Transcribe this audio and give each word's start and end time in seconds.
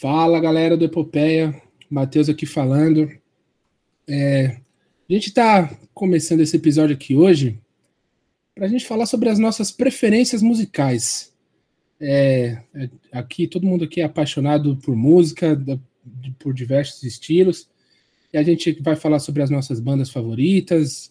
Fala 0.00 0.38
galera 0.38 0.76
do 0.76 0.84
Epopeia, 0.84 1.60
Matheus 1.90 2.28
aqui 2.28 2.46
falando. 2.46 3.10
É, 4.08 4.60
a 5.10 5.12
gente 5.12 5.26
está 5.30 5.76
começando 5.92 6.38
esse 6.38 6.56
episódio 6.56 6.94
aqui 6.94 7.16
hoje 7.16 7.58
para 8.54 8.66
a 8.66 8.68
gente 8.68 8.86
falar 8.86 9.06
sobre 9.06 9.28
as 9.28 9.40
nossas 9.40 9.72
preferências 9.72 10.40
musicais. 10.40 11.34
É, 12.00 12.58
é, 12.76 12.88
aqui 13.10 13.48
todo 13.48 13.66
mundo 13.66 13.86
aqui 13.86 14.00
é 14.00 14.04
apaixonado 14.04 14.76
por 14.76 14.94
música, 14.94 15.56
da, 15.56 15.76
por 16.38 16.54
diversos 16.54 17.02
estilos, 17.02 17.68
e 18.32 18.38
a 18.38 18.42
gente 18.44 18.80
vai 18.80 18.94
falar 18.94 19.18
sobre 19.18 19.42
as 19.42 19.50
nossas 19.50 19.80
bandas 19.80 20.10
favoritas, 20.10 21.10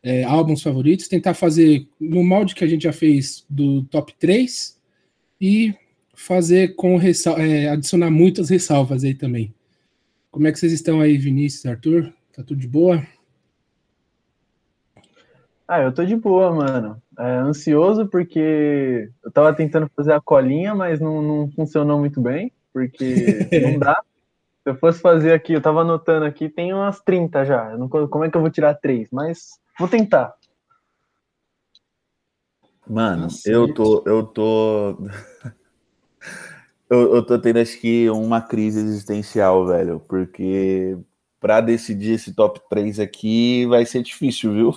é, 0.00 0.22
álbuns 0.22 0.62
favoritos, 0.62 1.08
tentar 1.08 1.34
fazer 1.34 1.88
no 1.98 2.22
molde 2.22 2.54
que 2.54 2.62
a 2.62 2.68
gente 2.68 2.84
já 2.84 2.92
fez 2.92 3.44
do 3.50 3.82
top 3.86 4.14
3 4.16 4.78
e 5.40 5.74
fazer 6.18 6.74
com 6.74 6.96
ressal 6.96 7.38
é, 7.38 7.68
adicionar 7.68 8.10
muitas 8.10 8.50
ressalvas 8.50 9.04
aí 9.04 9.14
também. 9.14 9.54
Como 10.30 10.48
é 10.48 10.52
que 10.52 10.58
vocês 10.58 10.72
estão 10.72 11.00
aí, 11.00 11.16
Vinícius, 11.16 11.64
Arthur? 11.64 12.12
Tá 12.34 12.42
tudo 12.42 12.60
de 12.60 12.66
boa? 12.66 13.02
Ah, 15.66 15.80
eu 15.80 15.92
tô 15.92 16.04
de 16.04 16.16
boa, 16.16 16.52
mano. 16.52 17.00
É, 17.18 17.36
ansioso 17.36 18.08
porque 18.08 19.10
eu 19.22 19.30
tava 19.30 19.54
tentando 19.54 19.88
fazer 19.94 20.12
a 20.12 20.20
colinha, 20.20 20.74
mas 20.74 20.98
não, 20.98 21.22
não 21.22 21.50
funcionou 21.52 21.98
muito 21.98 22.20
bem, 22.20 22.52
porque 22.72 23.38
não 23.62 23.78
dá. 23.78 24.02
Se 24.64 24.70
eu 24.70 24.74
fosse 24.76 25.00
fazer 25.00 25.32
aqui, 25.32 25.52
eu 25.52 25.62
tava 25.62 25.82
anotando 25.82 26.26
aqui, 26.26 26.48
tem 26.48 26.74
umas 26.74 27.00
30 27.00 27.44
já. 27.44 27.76
Não, 27.76 27.88
como 27.88 28.24
é 28.24 28.30
que 28.30 28.36
eu 28.36 28.40
vou 28.40 28.50
tirar 28.50 28.74
três? 28.74 29.08
Mas 29.12 29.58
vou 29.78 29.88
tentar. 29.88 30.34
Mano, 32.88 33.22
Nossa, 33.22 33.50
eu 33.50 33.72
tô, 33.72 34.02
eu 34.06 34.22
tô 34.24 34.98
eu, 36.90 37.16
eu 37.16 37.22
tô 37.22 37.38
tendo, 37.38 37.58
acho 37.58 37.78
que, 37.78 38.08
uma 38.10 38.40
crise 38.40 38.80
existencial, 38.80 39.66
velho, 39.66 40.00
porque 40.08 40.96
para 41.40 41.60
decidir 41.60 42.14
esse 42.14 42.32
top 42.32 42.60
3 42.68 42.98
aqui 42.98 43.66
vai 43.66 43.84
ser 43.84 44.02
difícil, 44.02 44.52
viu? 44.52 44.74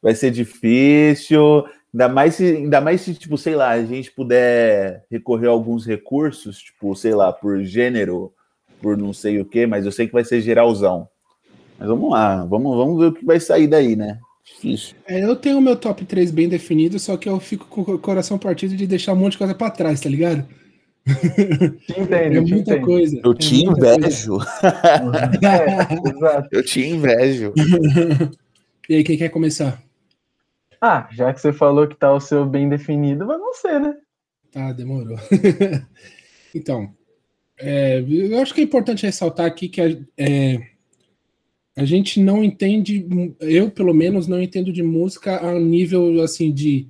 Vai 0.00 0.14
ser 0.14 0.30
difícil, 0.30 1.64
ainda 1.92 2.08
mais 2.08 2.34
se, 2.34 2.44
ainda 2.44 2.80
mais 2.80 3.00
se 3.02 3.14
tipo, 3.14 3.36
sei 3.36 3.54
lá, 3.54 3.70
a 3.70 3.84
gente 3.84 4.10
puder 4.10 5.04
recorrer 5.10 5.48
a 5.48 5.50
alguns 5.50 5.86
recursos, 5.86 6.58
tipo, 6.58 6.94
sei 6.96 7.14
lá, 7.14 7.32
por 7.32 7.62
gênero, 7.62 8.32
por 8.80 8.96
não 8.96 9.12
sei 9.12 9.40
o 9.40 9.44
que, 9.44 9.66
mas 9.66 9.84
eu 9.84 9.92
sei 9.92 10.06
que 10.06 10.12
vai 10.12 10.24
ser 10.24 10.40
geralzão. 10.40 11.08
Mas 11.78 11.88
vamos 11.88 12.10
lá, 12.10 12.44
vamos, 12.44 12.76
vamos 12.76 12.98
ver 12.98 13.06
o 13.06 13.12
que 13.12 13.24
vai 13.24 13.38
sair 13.38 13.66
daí, 13.66 13.94
né? 13.94 14.18
Difícil. 14.54 14.96
É, 15.06 15.24
eu 15.24 15.34
tenho 15.34 15.58
o 15.58 15.60
meu 15.60 15.76
top 15.76 16.04
3 16.04 16.30
bem 16.30 16.48
definido, 16.48 16.98
só 16.98 17.16
que 17.16 17.28
eu 17.28 17.38
fico 17.40 17.66
com 17.66 17.80
o 17.80 17.98
coração 17.98 18.38
partido 18.38 18.76
de 18.76 18.86
deixar 18.86 19.12
um 19.12 19.16
monte 19.16 19.32
de 19.32 19.38
coisa 19.38 19.54
para 19.54 19.70
trás, 19.70 20.00
tá 20.00 20.08
ligado? 20.08 20.46
Te 21.04 22.00
entendo, 22.00 22.36
é 22.36 22.40
muita 22.40 22.72
entendo. 22.72 22.84
coisa. 22.84 23.20
Eu 23.24 23.34
te 23.34 23.64
invejo. 23.64 24.38
é, 25.42 26.48
eu 26.52 26.64
te 26.64 26.80
invejo. 26.80 27.52
E 28.88 28.96
aí, 28.96 29.04
quem 29.04 29.16
quer 29.16 29.28
começar? 29.28 29.80
Ah, 30.80 31.08
já 31.12 31.32
que 31.32 31.40
você 31.40 31.52
falou 31.52 31.86
que 31.86 31.94
tá 31.94 32.12
o 32.12 32.20
seu 32.20 32.44
bem 32.44 32.68
definido, 32.68 33.24
vai 33.24 33.38
você, 33.38 33.78
né? 33.78 33.94
Tá, 34.50 34.72
demorou. 34.72 35.16
então, 36.52 36.92
é, 37.58 38.00
eu 38.00 38.40
acho 38.40 38.52
que 38.52 38.60
é 38.60 38.64
importante 38.64 39.06
ressaltar 39.06 39.46
aqui 39.46 39.68
que 39.68 39.80
é, 40.18 40.60
a 41.74 41.84
gente 41.84 42.20
não 42.20 42.44
entende, 42.44 43.06
eu 43.40 43.70
pelo 43.70 43.94
menos 43.94 44.26
não 44.26 44.42
entendo 44.42 44.72
de 44.72 44.82
música 44.82 45.40
a 45.40 45.58
nível 45.58 46.22
assim 46.22 46.52
de 46.52 46.88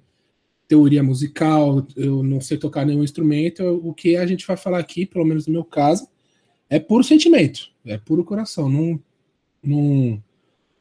teoria 0.66 1.02
musical, 1.02 1.86
eu 1.96 2.22
não 2.22 2.40
sei 2.40 2.56
tocar 2.56 2.84
nenhum 2.84 3.04
instrumento, 3.04 3.62
o 3.62 3.92
que 3.92 4.16
a 4.16 4.26
gente 4.26 4.46
vai 4.46 4.56
falar 4.56 4.78
aqui, 4.78 5.06
pelo 5.06 5.24
menos 5.24 5.46
no 5.46 5.52
meu 5.52 5.64
caso, 5.64 6.08
é 6.68 6.78
puro 6.78 7.04
sentimento, 7.04 7.70
é 7.84 7.98
puro 7.98 8.24
coração, 8.24 8.68
não, 8.68 8.98
não 9.62 10.22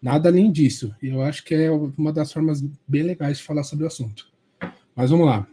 nada 0.02 0.30
além 0.30 0.52
disso. 0.52 0.96
E 1.02 1.10
eu 1.10 1.22
acho 1.22 1.44
que 1.44 1.54
é 1.54 1.70
uma 1.70 2.12
das 2.12 2.32
formas 2.32 2.62
bem 2.88 3.04
legais 3.04 3.38
de 3.38 3.44
falar 3.44 3.64
sobre 3.64 3.84
o 3.84 3.88
assunto. 3.88 4.28
Mas 4.96 5.12
vamos 5.12 5.26
lá. 5.26 5.48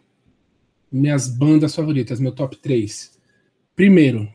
Minhas 0.90 1.28
bandas 1.28 1.74
favoritas, 1.74 2.18
meu 2.18 2.32
top 2.32 2.56
3. 2.56 3.18
Primeiro, 3.74 4.32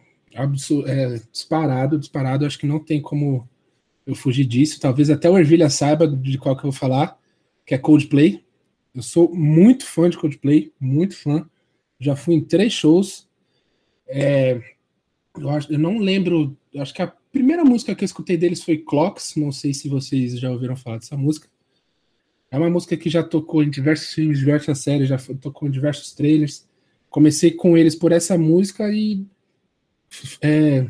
é, 0.86 1.20
disparado, 1.32 1.98
disparado, 1.98 2.46
acho 2.46 2.60
que 2.60 2.68
não 2.68 2.80
tem 2.80 3.02
como 3.02 3.48
eu 4.06 4.16
fugi 4.16 4.46
disso. 4.46 4.80
Talvez 4.80 5.10
até 5.10 5.30
o 5.30 5.38
Ervilha 5.38 5.70
saiba 5.70 6.08
de 6.08 6.38
qual 6.38 6.56
que 6.56 6.66
eu 6.66 6.72
vou 6.72 6.80
falar, 6.80 7.18
que 7.66 7.74
é 7.74 7.78
Coldplay. 7.78 8.44
Eu 8.94 9.02
sou 9.02 9.34
muito 9.34 9.86
fã 9.86 10.10
de 10.10 10.18
Coldplay, 10.18 10.72
muito 10.80 11.16
fã. 11.16 11.48
Já 12.00 12.16
fui 12.16 12.36
em 12.36 12.42
três 12.42 12.74
shows. 12.74 13.28
É, 14.08 14.62
eu, 15.38 15.50
acho, 15.50 15.72
eu 15.72 15.80
não 15.80 15.98
lembro, 15.98 16.56
acho 16.78 16.94
que 16.94 17.02
a 17.02 17.08
primeira 17.32 17.64
música 17.64 17.96
que 17.96 18.04
eu 18.04 18.06
escutei 18.06 18.38
deles 18.38 18.64
foi 18.64 18.78
Clocks. 18.78 19.36
Não 19.36 19.52
sei 19.52 19.74
se 19.74 19.88
vocês 19.88 20.40
já 20.40 20.52
ouviram 20.52 20.76
falar 20.76 20.98
dessa 20.98 21.18
música. 21.18 21.48
É 22.52 22.58
uma 22.58 22.70
música 22.70 22.96
que 22.96 23.10
já 23.10 23.24
tocou 23.24 23.64
em 23.64 23.70
diversos 23.70 24.14
filmes, 24.14 24.38
diversas 24.38 24.78
séries, 24.80 25.10
já 25.10 25.18
tocou 25.42 25.68
em 25.68 25.72
diversos 25.72 26.14
trailers. 26.14 26.68
Comecei 27.10 27.52
com 27.52 27.76
eles 27.76 27.96
por 27.96 28.12
essa 28.12 28.38
música 28.38 28.92
e 28.92 29.26
é, 30.42 30.86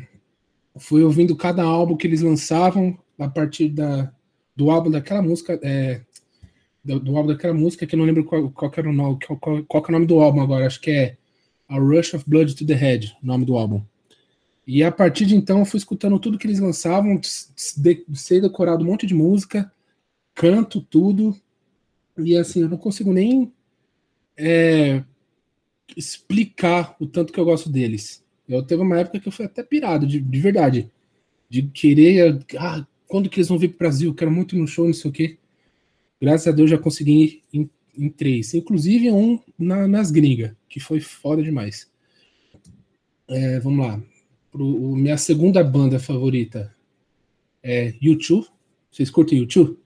fui 0.78 1.02
ouvindo 1.02 1.34
cada 1.36 1.62
álbum 1.62 1.96
que 1.96 2.06
eles 2.06 2.20
lançavam, 2.20 2.98
a 3.18 3.28
partir 3.28 3.68
da, 3.68 4.12
do 4.56 4.70
álbum 4.70 4.90
daquela 4.90 5.22
música, 5.22 5.58
é, 5.62 6.00
do, 6.84 7.00
do, 7.00 7.16
álbum 7.16 7.28
daquela 7.28 7.54
música, 7.54 7.86
que 7.86 7.94
eu 7.94 7.98
não 7.98 8.06
lembro 8.06 8.24
qual, 8.24 8.50
qual 8.50 8.72
era 8.76 8.88
o 8.88 8.92
nome, 8.92 9.18
qual, 9.24 9.38
qual, 9.38 9.64
qual 9.64 9.84
é 9.84 9.88
o 9.88 9.92
nome 9.92 10.06
do 10.06 10.20
álbum 10.20 10.40
agora, 10.40 10.66
acho 10.66 10.80
que 10.80 10.90
é 10.90 11.16
A 11.68 11.78
Rush 11.78 12.14
of 12.14 12.24
Blood 12.28 12.54
to 12.54 12.66
the 12.66 12.74
Head, 12.74 13.16
o 13.22 13.26
nome 13.26 13.44
do 13.44 13.56
álbum. 13.56 13.82
E 14.66 14.82
a 14.82 14.90
partir 14.90 15.26
de 15.26 15.36
então 15.36 15.58
eu 15.58 15.66
fui 15.66 15.78
escutando 15.78 16.18
tudo 16.18 16.38
que 16.38 16.46
eles 16.46 16.58
lançavam, 16.58 17.20
sei 17.22 18.40
decorado 18.40 18.82
um 18.82 18.86
monte 18.86 19.06
de 19.06 19.14
música, 19.14 19.70
canto 20.34 20.80
tudo, 20.80 21.36
e 22.16 22.36
assim, 22.36 22.62
eu 22.62 22.68
não 22.68 22.78
consigo 22.78 23.12
nem 23.12 23.52
é, 24.36 25.02
explicar 25.96 26.96
o 27.00 27.06
tanto 27.06 27.32
que 27.32 27.38
eu 27.38 27.44
gosto 27.44 27.68
deles. 27.68 28.24
Eu 28.48 28.62
teve 28.62 28.82
uma 28.82 28.98
época 28.98 29.20
que 29.20 29.28
eu 29.28 29.32
fui 29.32 29.44
até 29.44 29.62
pirado, 29.62 30.06
de, 30.06 30.20
de 30.20 30.40
verdade. 30.40 30.90
De 31.48 31.62
querer. 31.62 32.44
Ah, 32.58 32.86
quando 33.14 33.30
que 33.30 33.38
eles 33.38 33.48
vão 33.48 33.56
vir 33.56 33.68
para 33.68 33.76
o 33.76 33.78
Brasil? 33.78 34.12
Quero 34.12 34.32
muito 34.32 34.56
no 34.56 34.66
show, 34.66 34.86
não 34.86 34.92
sei 34.92 35.08
o 35.08 35.14
quê. 35.14 35.38
Graças 36.20 36.48
a 36.48 36.50
Deus 36.50 36.68
já 36.68 36.76
consegui 36.76 37.44
ir 37.52 37.60
em, 37.60 37.70
em 37.96 38.10
três. 38.10 38.52
Inclusive 38.54 39.08
um 39.12 39.38
na, 39.56 39.86
nas 39.86 40.10
gringas, 40.10 40.50
que 40.68 40.80
foi 40.80 40.98
foda 40.98 41.40
demais. 41.40 41.88
É, 43.28 43.60
vamos 43.60 43.86
lá. 43.86 44.02
Pro, 44.50 44.66
o, 44.66 44.96
minha 44.96 45.16
segunda 45.16 45.62
banda 45.62 46.00
favorita 46.00 46.74
é 47.62 47.94
YouTube. 48.02 48.48
Vocês 48.90 49.10
curtem 49.10 49.38
YouTube? 49.38 49.78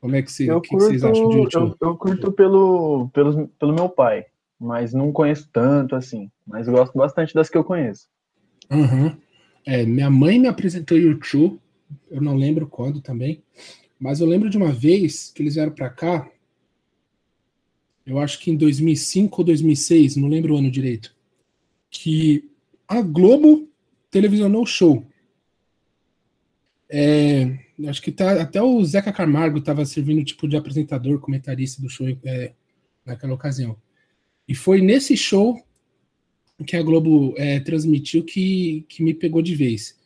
Como 0.00 0.16
é 0.16 0.22
que, 0.22 0.32
você, 0.32 0.50
eu 0.50 0.60
que, 0.60 0.70
curto, 0.70 0.86
vocês 0.86 1.04
acham 1.04 1.28
de 1.28 1.36
YouTube? 1.36 1.76
Eu, 1.80 1.90
eu 1.90 1.96
curto 1.96 2.32
pelo, 2.32 3.08
pelo, 3.10 3.46
pelo 3.56 3.72
meu 3.72 3.88
pai, 3.88 4.26
mas 4.58 4.92
não 4.92 5.12
conheço 5.12 5.48
tanto 5.52 5.94
assim. 5.94 6.28
Mas 6.44 6.66
gosto 6.68 6.98
bastante 6.98 7.32
das 7.34 7.48
que 7.48 7.56
eu 7.56 7.62
conheço. 7.62 8.08
Uhum. 8.68 9.16
É, 9.64 9.86
minha 9.86 10.10
mãe 10.10 10.40
me 10.40 10.48
apresentou 10.48 10.98
YouTube, 10.98 11.60
eu 12.10 12.20
não 12.20 12.36
lembro 12.36 12.66
quando 12.66 13.00
também, 13.00 13.42
mas 13.98 14.20
eu 14.20 14.26
lembro 14.26 14.48
de 14.48 14.56
uma 14.56 14.72
vez 14.72 15.30
que 15.34 15.42
eles 15.42 15.54
vieram 15.54 15.72
para 15.72 15.90
cá, 15.90 16.30
eu 18.06 18.18
acho 18.18 18.38
que 18.38 18.50
em 18.50 18.56
2005 18.56 19.40
ou 19.40 19.44
2006, 19.44 20.16
não 20.16 20.28
lembro 20.28 20.54
o 20.54 20.58
ano 20.58 20.70
direito, 20.70 21.14
que 21.90 22.48
a 22.86 23.02
Globo 23.02 23.68
televisionou 24.10 24.62
o 24.62 24.66
show. 24.66 25.06
É, 26.88 27.58
acho 27.86 28.00
que 28.00 28.10
tá, 28.10 28.40
até 28.40 28.62
o 28.62 28.82
Zeca 28.82 29.12
Camargo 29.12 29.58
estava 29.58 29.84
servindo 29.84 30.24
tipo 30.24 30.48
de 30.48 30.56
apresentador, 30.56 31.20
comentarista 31.20 31.82
do 31.82 31.90
show 31.90 32.06
é, 32.24 32.52
naquela 33.04 33.34
ocasião. 33.34 33.76
E 34.46 34.54
foi 34.54 34.80
nesse 34.80 35.16
show 35.16 35.62
que 36.66 36.76
a 36.76 36.82
Globo 36.82 37.34
é, 37.36 37.60
transmitiu 37.60 38.24
que, 38.24 38.86
que 38.88 39.02
me 39.02 39.12
pegou 39.12 39.42
de 39.42 39.54
vez. 39.54 39.97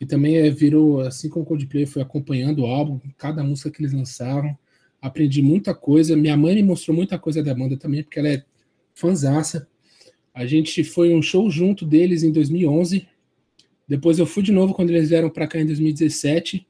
E 0.00 0.06
também 0.06 0.38
é, 0.38 0.48
virou, 0.48 1.00
assim 1.00 1.28
como 1.28 1.44
o 1.44 1.46
Coldplay, 1.46 1.84
foi 1.84 2.00
acompanhando 2.00 2.62
o 2.62 2.66
álbum, 2.66 2.98
cada 3.18 3.44
música 3.44 3.70
que 3.70 3.82
eles 3.82 3.92
lançavam. 3.92 4.56
Aprendi 5.00 5.42
muita 5.42 5.74
coisa. 5.74 6.16
Minha 6.16 6.36
mãe 6.38 6.54
me 6.54 6.62
mostrou 6.62 6.96
muita 6.96 7.18
coisa 7.18 7.42
da 7.42 7.54
banda 7.54 7.76
também, 7.76 8.02
porque 8.02 8.18
ela 8.18 8.28
é 8.28 8.44
fanzaça. 8.94 9.68
A 10.32 10.46
gente 10.46 10.82
foi 10.82 11.14
um 11.14 11.20
show 11.20 11.50
junto 11.50 11.84
deles 11.84 12.22
em 12.22 12.32
2011. 12.32 13.06
Depois 13.86 14.18
eu 14.18 14.24
fui 14.24 14.42
de 14.42 14.52
novo 14.52 14.72
quando 14.72 14.88
eles 14.88 15.10
vieram 15.10 15.28
para 15.28 15.46
cá 15.46 15.60
em 15.60 15.66
2017. 15.66 16.66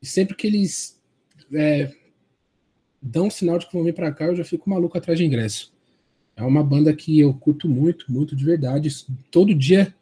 E 0.00 0.06
sempre 0.06 0.36
que 0.36 0.46
eles 0.46 1.00
é, 1.52 1.92
dão 3.02 3.26
um 3.26 3.30
sinal 3.30 3.58
de 3.58 3.66
que 3.66 3.72
vão 3.72 3.82
vir 3.82 3.94
para 3.94 4.12
cá, 4.12 4.26
eu 4.26 4.36
já 4.36 4.44
fico 4.44 4.70
maluco 4.70 4.96
atrás 4.96 5.18
de 5.18 5.24
ingresso. 5.24 5.72
É 6.36 6.42
uma 6.42 6.62
banda 6.62 6.94
que 6.94 7.18
eu 7.18 7.34
curto 7.34 7.68
muito, 7.68 8.12
muito 8.12 8.36
de 8.36 8.44
verdade. 8.44 8.88
Todo 9.30 9.54
dia 9.54 9.92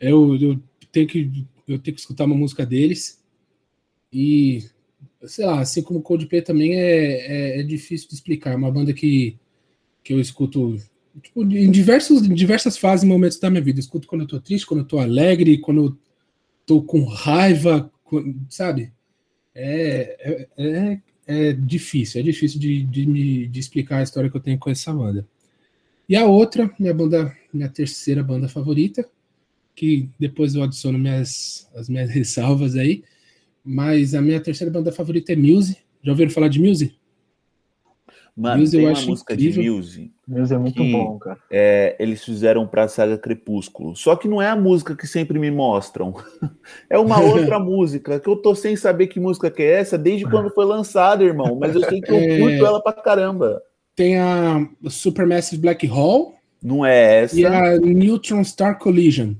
eu, 0.00 0.36
eu 0.36 0.60
tenho 0.90 1.06
que 1.06 1.44
eu 1.66 1.78
tenho 1.78 1.94
que 1.94 2.00
escutar 2.00 2.24
uma 2.24 2.36
música 2.36 2.64
deles. 2.64 3.22
E 4.12 4.64
sei 5.26 5.46
lá, 5.46 5.60
assim 5.60 5.82
como 5.82 6.02
Coldplay 6.02 6.42
também 6.42 6.74
é, 6.74 7.56
é, 7.56 7.60
é, 7.60 7.62
difícil 7.62 8.08
de 8.08 8.14
explicar. 8.14 8.52
É 8.52 8.56
uma 8.56 8.70
banda 8.70 8.92
que, 8.92 9.38
que 10.02 10.12
eu 10.12 10.20
escuto 10.20 10.76
tipo, 11.22 11.42
em, 11.42 11.70
diversos, 11.70 12.26
em 12.26 12.34
diversas 12.34 12.76
fases 12.76 13.04
e 13.04 13.08
momentos 13.08 13.38
da 13.38 13.50
minha 13.50 13.62
vida. 13.62 13.78
Eu 13.78 13.82
escuto 13.82 14.06
quando 14.06 14.22
eu 14.22 14.28
tô 14.28 14.40
triste, 14.40 14.66
quando 14.66 14.80
eu 14.80 14.86
tô 14.86 14.98
alegre, 14.98 15.58
quando 15.58 15.84
eu 15.84 15.98
tô 16.66 16.82
com 16.82 17.04
raiva, 17.04 17.90
sabe? 18.48 18.92
É, 19.54 20.16
é, 20.20 20.48
é, 20.56 21.00
é, 21.26 21.52
difícil, 21.52 22.20
é 22.20 22.24
difícil 22.24 22.58
de, 22.58 22.82
de 22.82 23.06
me 23.06 23.46
de 23.46 23.60
explicar 23.60 23.98
a 23.98 24.02
história 24.02 24.28
que 24.28 24.36
eu 24.36 24.40
tenho 24.40 24.58
com 24.58 24.70
essa 24.70 24.92
banda. 24.92 25.26
E 26.08 26.16
a 26.16 26.26
outra, 26.26 26.70
minha 26.78 26.92
banda, 26.92 27.34
minha 27.52 27.68
terceira 27.68 28.22
banda 28.22 28.48
favorita, 28.48 29.08
que 29.74 30.08
depois 30.18 30.54
eu 30.54 30.62
adiciono 30.62 30.98
minhas, 30.98 31.68
as 31.74 31.88
minhas 31.88 32.08
ressalvas 32.12 32.76
aí, 32.76 33.02
mas 33.64 34.14
a 34.14 34.20
minha 34.20 34.40
terceira 34.40 34.72
banda 34.72 34.92
favorita 34.92 35.32
é 35.32 35.36
Muse. 35.36 35.78
Já 36.02 36.12
ouviram 36.12 36.30
falar 36.30 36.48
de 36.48 36.60
Muse? 36.60 36.94
Mano, 38.36 38.60
Muse, 38.60 38.76
tem 38.76 38.86
uma 38.86 39.00
música 39.00 39.32
incrível. 39.32 39.62
de 39.62 39.70
Muse. 39.70 40.12
Muse 40.26 40.54
é 40.54 40.58
muito 40.58 40.82
que, 40.82 40.92
bom, 40.92 41.18
cara. 41.18 41.38
É, 41.50 41.94
eles 42.00 42.24
fizeram 42.24 42.66
pra 42.66 42.88
saga 42.88 43.16
Crepúsculo. 43.16 43.94
Só 43.94 44.16
que 44.16 44.26
não 44.26 44.42
é 44.42 44.48
a 44.48 44.56
música 44.56 44.96
que 44.96 45.06
sempre 45.06 45.38
me 45.38 45.50
mostram. 45.52 46.14
é 46.90 46.98
uma 46.98 47.20
outra 47.20 47.58
música, 47.60 48.18
que 48.18 48.28
eu 48.28 48.36
tô 48.36 48.54
sem 48.54 48.74
saber 48.74 49.06
que 49.06 49.20
música 49.20 49.50
que 49.50 49.62
é 49.62 49.80
essa 49.80 49.96
desde 49.96 50.28
quando 50.28 50.50
foi 50.50 50.64
lançada, 50.64 51.22
irmão. 51.22 51.56
Mas 51.58 51.76
eu 51.76 51.82
sei 51.84 52.00
que 52.00 52.10
eu 52.10 52.16
é... 52.16 52.38
curto 52.38 52.66
ela 52.66 52.82
pra 52.82 52.92
caramba. 52.92 53.62
Tem 53.94 54.18
a 54.18 54.68
Supermassive 54.88 55.62
Black 55.62 55.88
Hole. 55.88 56.34
Não 56.60 56.84
é 56.84 57.22
essa. 57.22 57.38
E 57.38 57.46
a 57.46 57.78
Neutron 57.78 58.42
Star 58.42 58.78
Collision. 58.78 59.34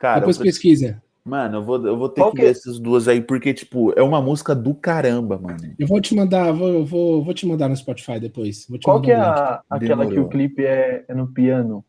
Cara, 0.00 0.20
Depois 0.20 0.38
eu... 0.38 0.42
pesquisa. 0.42 1.00
Mano, 1.22 1.58
eu 1.58 1.62
vou, 1.62 1.86
eu 1.86 1.96
vou 1.96 2.08
ter 2.08 2.22
Qual 2.22 2.30
que, 2.30 2.38
que 2.38 2.42
ver 2.44 2.50
essas 2.50 2.78
duas 2.78 3.06
aí, 3.06 3.20
porque, 3.20 3.52
tipo, 3.52 3.92
é 3.96 4.02
uma 4.02 4.22
música 4.22 4.54
do 4.54 4.74
caramba, 4.74 5.38
mano. 5.38 5.74
Eu 5.78 5.86
vou 5.86 6.00
te 6.00 6.14
mandar, 6.14 6.50
vou, 6.50 6.84
vou, 6.84 7.22
vou 7.22 7.34
te 7.34 7.46
mandar 7.46 7.68
no 7.68 7.76
Spotify 7.76 8.18
depois. 8.18 8.66
Qual 8.82 9.02
que 9.02 9.12
é 9.12 9.16
a, 9.16 9.62
aquela 9.68 10.04
Demorou. 10.04 10.10
que 10.10 10.18
o 10.20 10.28
clipe 10.28 10.64
é, 10.64 11.04
é, 11.06 11.14
no 11.14 11.28
piano? 11.28 11.84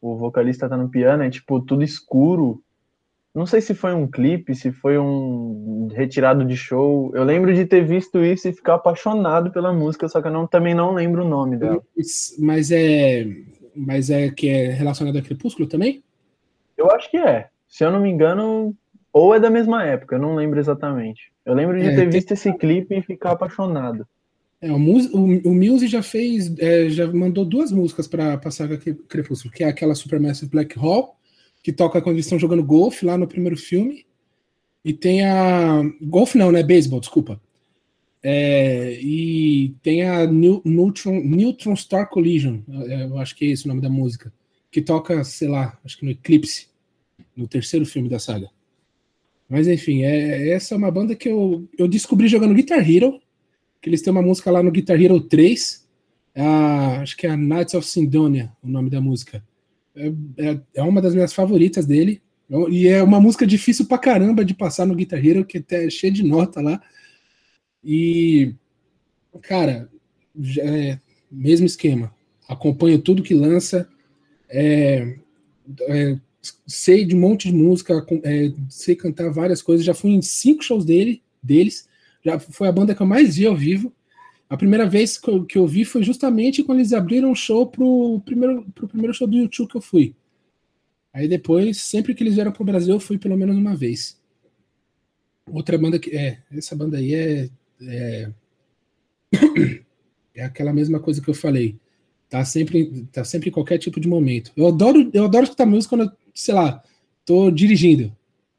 O 0.00 0.16
vocalista 0.16 0.68
tá 0.68 0.76
no 0.76 0.88
piano, 0.88 1.24
é 1.24 1.28
tipo 1.30 1.60
tudo 1.60 1.82
escuro. 1.82 2.62
Não 3.34 3.44
sei 3.44 3.60
se 3.60 3.74
foi 3.74 3.92
um 3.92 4.06
clipe, 4.06 4.54
se 4.54 4.70
foi 4.70 4.96
um 4.96 5.88
retirado 5.92 6.44
de 6.44 6.56
show. 6.56 7.10
Eu 7.14 7.24
lembro 7.24 7.52
de 7.52 7.66
ter 7.66 7.84
visto 7.84 8.24
isso 8.24 8.48
e 8.48 8.52
ficar 8.52 8.74
apaixonado 8.74 9.50
pela 9.50 9.72
música, 9.72 10.08
só 10.08 10.22
que 10.22 10.28
eu 10.28 10.32
não, 10.32 10.46
também 10.46 10.74
não 10.74 10.94
lembro 10.94 11.24
o 11.24 11.28
nome 11.28 11.56
dela. 11.56 11.82
Mas 12.38 12.70
é. 12.70 13.26
Mas 13.74 14.08
é 14.08 14.30
que 14.30 14.48
é 14.48 14.70
relacionado 14.70 15.18
a 15.18 15.22
Crepúsculo 15.22 15.68
também? 15.68 16.02
Eu 16.76 16.90
acho 16.90 17.10
que 17.10 17.16
é. 17.16 17.48
Se 17.76 17.84
eu 17.84 17.90
não 17.90 18.00
me 18.00 18.08
engano, 18.08 18.74
ou 19.12 19.34
é 19.34 19.38
da 19.38 19.50
mesma 19.50 19.84
época, 19.84 20.14
eu 20.14 20.18
não 20.18 20.34
lembro 20.34 20.58
exatamente. 20.58 21.30
Eu 21.44 21.52
lembro 21.52 21.78
de 21.78 21.84
é, 21.84 21.90
ter 21.90 21.96
tem... 21.96 22.08
visto 22.08 22.32
esse 22.32 22.50
clipe 22.54 22.96
e 22.96 23.02
ficar 23.02 23.32
apaixonado. 23.32 24.08
É, 24.62 24.72
o, 24.72 24.76
o, 24.76 25.50
o 25.50 25.54
Muse 25.54 25.86
já 25.86 26.02
fez, 26.02 26.58
é, 26.58 26.88
já 26.88 27.06
mandou 27.06 27.44
duas 27.44 27.70
músicas 27.70 28.08
para 28.08 28.40
a 28.42 28.50
saga 28.50 28.78
Crepúsculo, 28.78 29.52
que 29.52 29.62
é 29.62 29.68
aquela 29.68 29.94
Supermassive 29.94 30.50
Black 30.50 30.78
Hole, 30.78 31.08
que 31.62 31.70
toca 31.70 32.00
quando 32.00 32.14
eles 32.14 32.24
estão 32.24 32.38
jogando 32.38 32.64
golfe 32.64 33.04
lá 33.04 33.18
no 33.18 33.28
primeiro 33.28 33.58
filme, 33.58 34.06
e 34.82 34.94
tem 34.94 35.26
a. 35.26 35.82
Golfe 36.00 36.38
não, 36.38 36.50
né? 36.50 36.62
Baseball, 36.62 37.00
desculpa. 37.00 37.38
É, 38.22 38.98
e 39.02 39.74
tem 39.82 40.02
a 40.02 40.26
New, 40.26 40.62
Neutron, 40.64 41.20
Neutron 41.20 41.76
Star 41.76 42.08
Collision, 42.08 42.60
é, 42.88 43.02
eu 43.02 43.18
acho 43.18 43.36
que 43.36 43.44
é 43.44 43.48
esse 43.50 43.66
o 43.66 43.68
nome 43.68 43.82
da 43.82 43.90
música, 43.90 44.32
que 44.70 44.80
toca, 44.80 45.22
sei 45.24 45.48
lá, 45.48 45.78
acho 45.84 45.98
que 45.98 46.06
no 46.06 46.12
Eclipse 46.12 46.74
no 47.36 47.46
terceiro 47.46 47.84
filme 47.84 48.08
da 48.08 48.18
saga. 48.18 48.48
Mas 49.48 49.68
enfim, 49.68 50.02
é, 50.02 50.50
essa 50.50 50.74
é 50.74 50.78
uma 50.78 50.90
banda 50.90 51.14
que 51.14 51.28
eu, 51.28 51.68
eu 51.78 51.86
descobri 51.86 52.26
jogando 52.26 52.54
Guitar 52.54 52.88
Hero, 52.88 53.20
que 53.80 53.88
eles 53.88 54.02
têm 54.02 54.10
uma 54.10 54.22
música 54.22 54.50
lá 54.50 54.62
no 54.62 54.72
Guitar 54.72 55.00
Hero 55.00 55.20
3, 55.20 55.86
é 56.34 56.42
a, 56.42 57.00
acho 57.02 57.16
que 57.16 57.26
é 57.26 57.30
a 57.30 57.36
Knights 57.36 57.74
of 57.74 57.86
Sindonia, 57.86 58.52
o 58.62 58.68
nome 58.68 58.90
da 58.90 59.00
música. 59.00 59.44
É, 59.94 60.08
é, 60.38 60.60
é, 60.74 60.82
uma 60.82 61.00
das 61.00 61.14
minhas 61.14 61.32
favoritas 61.32 61.86
dele, 61.86 62.20
e 62.70 62.86
é 62.86 63.02
uma 63.02 63.20
música 63.20 63.46
difícil 63.46 63.86
pra 63.86 63.98
caramba 63.98 64.44
de 64.44 64.54
passar 64.54 64.86
no 64.86 64.94
Guitar 64.94 65.24
Hero, 65.24 65.44
que 65.44 65.58
até 65.58 65.86
é 65.86 65.90
cheia 65.90 66.12
de 66.12 66.22
nota 66.22 66.60
lá. 66.60 66.80
E, 67.82 68.54
cara, 69.42 69.88
é, 70.60 70.98
mesmo 71.30 71.66
esquema. 71.66 72.14
Acompanho 72.48 73.00
tudo 73.00 73.22
que 73.22 73.34
lança. 73.34 73.88
É, 74.48 75.16
é, 75.88 76.18
sei 76.66 77.04
de 77.04 77.14
um 77.14 77.20
monte 77.20 77.48
de 77.48 77.54
música, 77.54 78.04
é, 78.22 78.52
sei 78.68 78.94
cantar 78.94 79.30
várias 79.30 79.62
coisas. 79.62 79.84
Já 79.84 79.94
fui 79.94 80.10
em 80.10 80.22
cinco 80.22 80.62
shows 80.62 80.84
dele, 80.84 81.22
deles. 81.42 81.88
Já 82.24 82.38
foi 82.38 82.68
a 82.68 82.72
banda 82.72 82.94
que 82.94 83.00
eu 83.00 83.06
mais 83.06 83.36
vi 83.36 83.46
ao 83.46 83.56
vivo. 83.56 83.92
A 84.48 84.56
primeira 84.56 84.88
vez 84.88 85.18
que 85.18 85.28
eu, 85.28 85.44
que 85.44 85.58
eu 85.58 85.66
vi 85.66 85.84
foi 85.84 86.02
justamente 86.02 86.62
quando 86.62 86.78
eles 86.78 86.92
abriram 86.92 87.30
um 87.30 87.34
show 87.34 87.66
pro 87.66 88.20
primeiro, 88.24 88.64
pro 88.74 88.88
primeiro 88.88 89.14
show 89.14 89.26
do 89.26 89.36
YouTube 89.36 89.70
que 89.70 89.76
eu 89.76 89.80
fui. 89.80 90.14
Aí 91.12 91.26
depois, 91.26 91.80
sempre 91.80 92.14
que 92.14 92.22
eles 92.22 92.34
vieram 92.34 92.52
pro 92.52 92.64
Brasil, 92.64 92.94
eu 92.94 93.00
fui 93.00 93.18
pelo 93.18 93.36
menos 93.36 93.56
uma 93.56 93.74
vez. 93.74 94.20
Outra 95.50 95.78
banda 95.78 95.98
que. 95.98 96.10
É, 96.16 96.38
essa 96.50 96.76
banda 96.76 96.98
aí 96.98 97.14
é. 97.14 97.50
É, 97.80 98.30
é 100.34 100.44
aquela 100.44 100.72
mesma 100.72 101.00
coisa 101.00 101.20
que 101.20 101.28
eu 101.28 101.34
falei. 101.34 101.76
Tá 102.28 102.44
sempre, 102.44 103.06
tá 103.12 103.24
sempre 103.24 103.48
em 103.48 103.52
qualquer 103.52 103.78
tipo 103.78 104.00
de 104.00 104.08
momento. 104.08 104.50
Eu 104.56 104.66
adoro, 104.66 105.10
eu 105.12 105.24
adoro 105.24 105.44
escutar 105.44 105.64
música 105.64 105.96
quando 105.96 106.10
eu 106.10 106.16
sei 106.34 106.54
lá, 106.54 106.82
tô 107.24 107.50
dirigindo. 107.50 108.14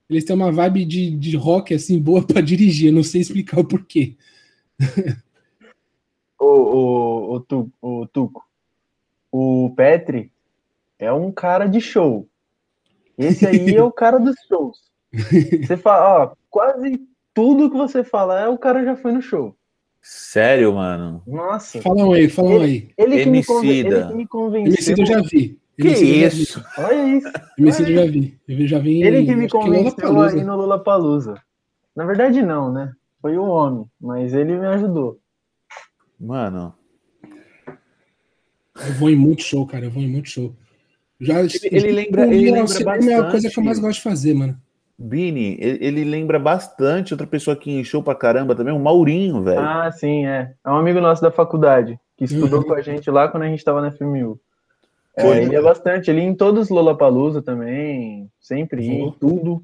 Eles 0.10 0.24
têm 0.24 0.36
uma 0.36 0.52
vibe 0.52 0.86
de, 0.86 1.12
de 1.12 1.36
rock 1.38 1.74
assim 1.74 2.00
boa 2.02 2.24
para 2.26 2.42
dirigir, 2.42 2.88
eu 2.88 2.94
não 2.94 3.04
sei 3.04 3.22
explicar 3.22 3.60
o 3.60 3.66
porquê. 3.66 4.16
o, 6.40 6.46
o, 6.46 7.34
o, 7.34 7.40
tu, 7.42 7.72
o 7.82 8.08
Tuco, 8.08 8.46
o 9.32 9.74
Petri 9.76 10.32
é 10.98 11.12
um 11.12 11.32
cara 11.32 11.68
de 11.68 11.80
show. 11.80 12.28
Esse 13.18 13.46
aí 13.46 13.76
é 13.76 13.84
o 13.84 13.92
cara 13.92 14.20
dos 14.20 14.36
shows. 14.48 14.78
Você 15.12 15.78
fala, 15.78 16.24
ó, 16.24 16.36
quase 16.50 17.02
tudo 17.34 17.70
que 17.70 17.78
você 17.78 18.04
fala 18.04 18.40
é 18.40 18.48
o 18.48 18.58
cara 18.58 18.84
já 18.84 18.96
foi 18.96 19.12
no 19.12 19.22
show. 19.22 19.56
Sério, 20.02 20.74
mano? 20.74 21.22
Nossa. 21.28 21.82
Falam 21.82 22.14
aí, 22.14 22.30
falam 22.30 22.62
aí. 22.62 22.90
Ele, 22.98 23.24
que, 23.24 23.30
me, 23.30 23.40
ele 23.40 24.06
que 24.06 24.14
me 24.14 24.28
convenceu. 24.28 24.74
Emicida 24.74 25.02
eu 25.02 25.06
já 25.06 25.22
vi. 25.22 25.60
Que 25.80 25.90
isso? 25.90 26.64
Olha 26.78 27.18
isso. 27.18 27.32
Emicida 27.58 27.94
já 27.94 28.06
vi. 28.06 28.40
Eu 28.48 28.68
já 28.68 28.80
vi. 28.80 29.04
Ele 29.04 29.26
que 29.26 29.36
me 29.36 29.50
convenceu 29.50 30.22
aí 30.22 30.44
no 30.44 30.56
Lula 30.56 30.84
Palusa. 30.84 31.36
Na 31.96 32.06
verdade, 32.06 32.42
não, 32.42 32.72
né? 32.72 32.94
Foi 33.22 33.38
o 33.38 33.44
homem, 33.44 33.86
mas 34.00 34.34
ele 34.34 34.56
me 34.56 34.66
ajudou. 34.68 35.20
Mano. 36.20 36.74
Eu 37.68 38.94
vou 38.94 39.10
em 39.10 39.16
muito 39.16 39.44
show, 39.44 39.66
cara. 39.66 39.86
Eu 39.86 39.92
vou 39.92 40.02
em 40.02 40.08
muito 40.08 40.30
show. 40.30 40.56
Já, 41.20 41.42
ele, 41.42 41.50
ele 41.64 41.92
lembra, 41.92 42.28
ele 42.28 42.52
lembra 42.52 42.62
bastante. 42.62 43.10
É 43.10 43.16
a 43.16 43.32
coisa 43.32 43.50
que 43.50 43.60
eu 43.60 43.64
mais 43.64 43.80
gosto 43.80 43.98
de 43.98 44.04
fazer, 44.04 44.34
mano. 44.34 44.60
Bini, 45.00 45.58
ele, 45.60 45.86
ele, 45.86 46.04
lembra 46.04 46.40
bastante 46.40 47.14
outra 47.14 47.28
pessoa 47.28 47.56
que 47.56 47.72
encheu 47.72 48.02
pra 48.02 48.16
caramba 48.16 48.56
também, 48.56 48.74
o 48.74 48.80
Maurinho, 48.80 49.44
velho. 49.44 49.60
Ah, 49.60 49.92
sim, 49.92 50.26
é. 50.26 50.54
É 50.66 50.70
um 50.70 50.78
amigo 50.78 51.00
nosso 51.00 51.22
da 51.22 51.30
faculdade, 51.30 52.00
que 52.18 52.26
estudou 52.26 52.62
uhum. 52.62 52.66
com 52.66 52.74
a 52.74 52.82
gente 52.82 53.10
lá 53.12 53.28
quando 53.28 53.44
a 53.44 53.48
gente 53.48 53.64
tava 53.64 53.80
na 53.80 53.92
FMU. 53.92 54.40
É, 55.16 55.44
ele 55.44 55.56
é 55.56 55.62
bastante, 55.62 56.10
ele 56.10 56.22
ia 56.22 56.28
em 56.28 56.34
todos 56.34 56.66
os 56.66 56.70
Lollapalooza 56.70 57.42
também, 57.42 58.28
sempre 58.40 58.84
ia 58.86 59.04
em 59.06 59.12
tudo. 59.12 59.64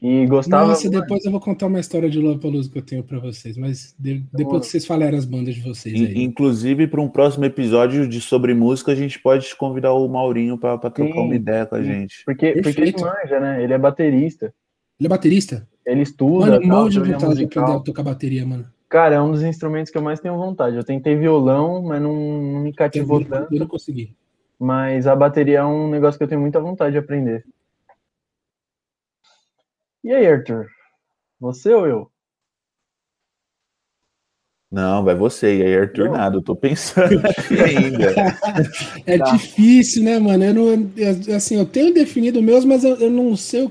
E 0.00 0.26
gostava. 0.26 0.68
Nossa, 0.68 0.90
depois 0.90 1.24
eu 1.24 1.30
vou 1.30 1.40
contar 1.40 1.66
uma 1.66 1.80
história 1.80 2.08
de 2.08 2.20
Lollapalooza 2.20 2.70
que 2.70 2.78
eu 2.78 2.82
tenho 2.82 3.02
para 3.02 3.18
vocês, 3.18 3.56
mas 3.56 3.94
de, 3.98 4.22
depois 4.32 4.66
que 4.66 4.68
vocês 4.68 4.86
falarem 4.86 5.18
as 5.18 5.24
bandas 5.24 5.54
de 5.54 5.62
vocês 5.62 5.94
aí. 5.94 6.22
Inclusive, 6.22 6.86
para 6.86 7.00
um 7.00 7.08
próximo 7.08 7.46
episódio 7.46 8.06
de 8.06 8.20
sobre 8.20 8.52
música, 8.52 8.92
a 8.92 8.94
gente 8.94 9.18
pode 9.18 9.54
convidar 9.56 9.94
o 9.94 10.06
Maurinho 10.06 10.58
para 10.58 10.78
trocar 10.78 11.20
uma 11.20 11.34
ideia 11.34 11.64
com 11.64 11.76
a 11.76 11.82
gente. 11.82 12.22
Porque, 12.26 12.60
porque 12.62 12.80
ele 12.80 12.94
manja, 13.00 13.40
né? 13.40 13.62
Ele 13.62 13.72
é 13.72 13.78
baterista. 13.78 14.52
Ele 14.98 15.06
é 15.06 15.08
baterista? 15.08 15.68
Ele 15.84 16.02
estuda. 16.02 16.52
Mano, 16.52 16.66
mal 16.66 16.88
de 16.88 16.98
vontade 16.98 17.36
de 17.36 17.44
aprender 17.44 17.72
a 17.72 17.80
tocar 17.80 18.02
bateria, 18.02 18.46
mano. 18.46 18.66
Cara, 18.88 19.16
é 19.16 19.20
um 19.20 19.30
dos 19.30 19.42
instrumentos 19.42 19.90
que 19.90 19.98
eu 19.98 20.02
mais 20.02 20.20
tenho 20.20 20.36
vontade. 20.36 20.76
Eu 20.76 20.84
tentei 20.84 21.16
violão, 21.16 21.82
mas 21.82 22.00
não, 22.00 22.14
não 22.14 22.60
me 22.60 22.72
cativou 22.72 23.24
tanto. 23.24 23.52
Eu 23.52 23.60
não 23.60 23.66
consegui. 23.66 24.16
Mas 24.58 25.06
a 25.06 25.14
bateria 25.14 25.58
é 25.58 25.64
um 25.64 25.90
negócio 25.90 26.16
que 26.16 26.24
eu 26.24 26.28
tenho 26.28 26.40
muita 26.40 26.60
vontade 26.60 26.92
de 26.92 26.98
aprender. 26.98 27.44
E 30.02 30.12
aí, 30.12 30.26
Arthur? 30.26 30.66
Você 31.40 31.74
ou 31.74 31.86
eu? 31.86 32.10
Não, 34.70 35.04
vai 35.04 35.14
você. 35.14 35.58
E 35.58 35.62
aí, 35.62 35.76
Arthur, 35.76 36.10
nada. 36.10 36.36
Eu 36.36 36.42
tô 36.42 36.56
pensando 36.56 37.18
aqui 37.26 37.60
ainda. 37.60 38.14
é 39.06 39.18
tá. 39.18 39.32
difícil, 39.32 40.04
né, 40.04 40.18
mano? 40.18 40.44
Eu 40.44 40.54
não, 40.54 41.34
assim, 41.36 41.56
eu 41.56 41.66
tenho 41.66 41.92
definido 41.92 42.42
meus, 42.42 42.64
mas 42.64 42.84
eu, 42.84 42.96
eu 42.96 43.10
não 43.10 43.36
sei. 43.36 43.70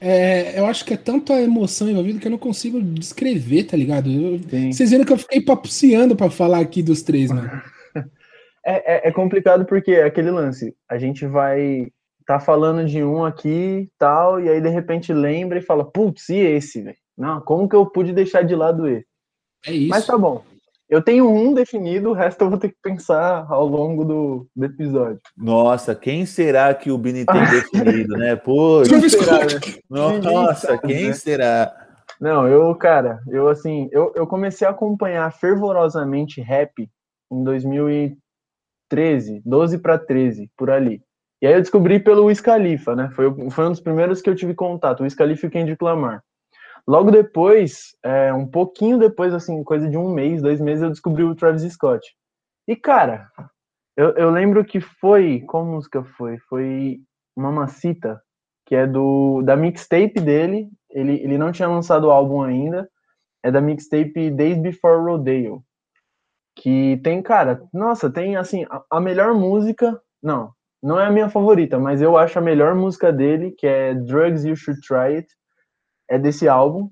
É, 0.00 0.58
eu 0.58 0.66
acho 0.66 0.84
que 0.84 0.94
é 0.94 0.96
tanto 0.96 1.32
a 1.32 1.40
emoção 1.40 1.90
envolvida 1.90 2.20
que 2.20 2.26
eu 2.26 2.30
não 2.30 2.38
consigo 2.38 2.80
descrever, 2.80 3.64
tá 3.64 3.76
ligado? 3.76 4.10
Eu, 4.10 4.38
vocês 4.72 4.90
viram 4.90 5.04
que 5.04 5.12
eu 5.12 5.18
fiquei 5.18 5.40
papuciando 5.40 6.14
para 6.14 6.30
falar 6.30 6.60
aqui 6.60 6.82
dos 6.82 7.02
três, 7.02 7.30
mano. 7.30 7.50
É, 8.66 9.06
é, 9.06 9.08
é, 9.08 9.12
complicado 9.12 9.64
porque 9.64 9.92
é 9.92 10.04
aquele 10.04 10.30
lance, 10.30 10.76
a 10.86 10.98
gente 10.98 11.24
vai 11.24 11.86
tá 12.26 12.38
falando 12.38 12.86
de 12.86 13.02
um 13.02 13.24
aqui 13.24 13.88
tal, 13.98 14.38
e 14.38 14.46
aí 14.46 14.60
de 14.60 14.68
repente 14.68 15.10
lembra 15.10 15.58
e 15.58 15.62
fala, 15.62 15.90
putz, 15.90 16.28
e 16.28 16.36
esse, 16.36 16.82
velho? 16.82 16.96
Não, 17.16 17.40
como 17.40 17.66
que 17.66 17.74
eu 17.74 17.86
pude 17.86 18.12
deixar 18.12 18.42
de 18.42 18.54
lado 18.54 18.86
esse? 18.86 19.06
É 19.66 19.72
isso. 19.72 19.88
Mas 19.88 20.06
tá 20.06 20.18
bom. 20.18 20.44
Eu 20.88 21.02
tenho 21.02 21.28
um 21.30 21.52
definido, 21.52 22.10
o 22.10 22.14
resto 22.14 22.42
eu 22.42 22.48
vou 22.48 22.58
ter 22.58 22.70
que 22.70 22.78
pensar 22.82 23.46
ao 23.50 23.66
longo 23.66 24.06
do, 24.06 24.48
do 24.56 24.64
episódio. 24.64 25.20
Nossa, 25.36 25.94
quem 25.94 26.24
será 26.24 26.72
que 26.72 26.90
o 26.90 26.96
Bini 26.96 27.26
tem 27.26 27.44
definido, 27.50 28.16
né? 28.16 28.34
Pô, 28.36 28.82
quem 28.82 29.06
será, 29.06 29.38
né? 29.44 29.60
Nossa, 30.22 30.78
quem 30.78 31.12
será? 31.12 31.70
Não, 32.18 32.48
eu, 32.48 32.74
cara, 32.74 33.20
eu 33.28 33.48
assim, 33.48 33.90
eu, 33.92 34.12
eu 34.16 34.26
comecei 34.26 34.66
a 34.66 34.70
acompanhar 34.70 35.30
fervorosamente 35.30 36.40
rap 36.40 36.88
em 37.30 37.44
2013, 37.44 39.42
12 39.44 39.78
para 39.78 39.98
13, 39.98 40.50
por 40.56 40.70
ali. 40.70 41.02
E 41.40 41.46
aí 41.46 41.52
eu 41.52 41.60
descobri 41.60 42.00
pelo 42.00 42.24
Wiz 42.24 42.40
Khalifa, 42.40 42.96
né? 42.96 43.10
Foi, 43.14 43.50
foi 43.50 43.66
um 43.66 43.70
dos 43.70 43.80
primeiros 43.80 44.22
que 44.22 44.30
eu 44.30 44.34
tive 44.34 44.54
contato, 44.54 45.00
o 45.00 45.02
Wiz 45.04 45.14
Khalifa 45.14 45.44
e 45.46 45.48
o 45.48 45.52
Kendrick 45.52 45.84
Lamar. 45.84 46.24
Logo 46.88 47.10
depois, 47.10 47.94
é, 48.02 48.32
um 48.32 48.46
pouquinho 48.46 48.98
depois, 48.98 49.34
assim, 49.34 49.62
coisa 49.62 49.86
de 49.86 49.98
um 49.98 50.10
mês, 50.10 50.40
dois 50.40 50.58
meses, 50.58 50.82
eu 50.82 50.88
descobri 50.88 51.22
o 51.22 51.34
Travis 51.34 51.70
Scott. 51.70 52.02
E, 52.66 52.74
cara, 52.74 53.30
eu, 53.94 54.12
eu 54.12 54.30
lembro 54.30 54.64
que 54.64 54.80
foi. 54.80 55.42
Qual 55.46 55.66
música 55.66 56.02
foi? 56.02 56.38
Foi 56.48 56.98
Mamacita, 57.36 58.18
que 58.64 58.74
é 58.74 58.86
do 58.86 59.42
da 59.42 59.54
mixtape 59.54 60.18
dele. 60.18 60.70
Ele, 60.90 61.22
ele 61.22 61.36
não 61.36 61.52
tinha 61.52 61.68
lançado 61.68 62.04
o 62.04 62.10
álbum 62.10 62.40
ainda. 62.40 62.88
É 63.42 63.50
da 63.50 63.60
mixtape 63.60 64.30
Days 64.30 64.56
Before 64.56 65.04
Rodeo. 65.04 65.62
Que 66.56 66.98
tem, 67.04 67.20
cara, 67.20 67.62
nossa, 67.70 68.10
tem 68.10 68.34
assim, 68.36 68.64
a, 68.70 68.82
a 68.92 68.98
melhor 68.98 69.34
música. 69.34 70.00
Não, 70.22 70.54
não 70.82 70.98
é 70.98 71.04
a 71.04 71.10
minha 71.10 71.28
favorita, 71.28 71.78
mas 71.78 72.00
eu 72.00 72.16
acho 72.16 72.38
a 72.38 72.42
melhor 72.42 72.74
música 72.74 73.12
dele, 73.12 73.50
que 73.58 73.66
é 73.66 73.92
Drugs 73.92 74.46
You 74.46 74.56
Should 74.56 74.80
Try 74.80 75.16
It 75.16 75.37
é 76.08 76.18
desse 76.18 76.48
álbum. 76.48 76.90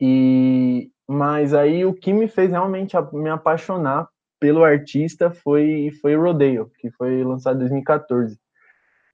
E 0.00 0.90
mas 1.06 1.52
aí 1.52 1.84
o 1.84 1.94
que 1.94 2.12
me 2.12 2.26
fez 2.26 2.50
realmente 2.50 2.96
me 3.12 3.28
apaixonar 3.28 4.08
pelo 4.40 4.64
artista 4.64 5.30
foi 5.30 5.90
foi 6.00 6.16
Rodeo, 6.16 6.70
que 6.78 6.90
foi 6.92 7.22
lançado 7.22 7.56
em 7.56 7.60
2014. 7.60 8.38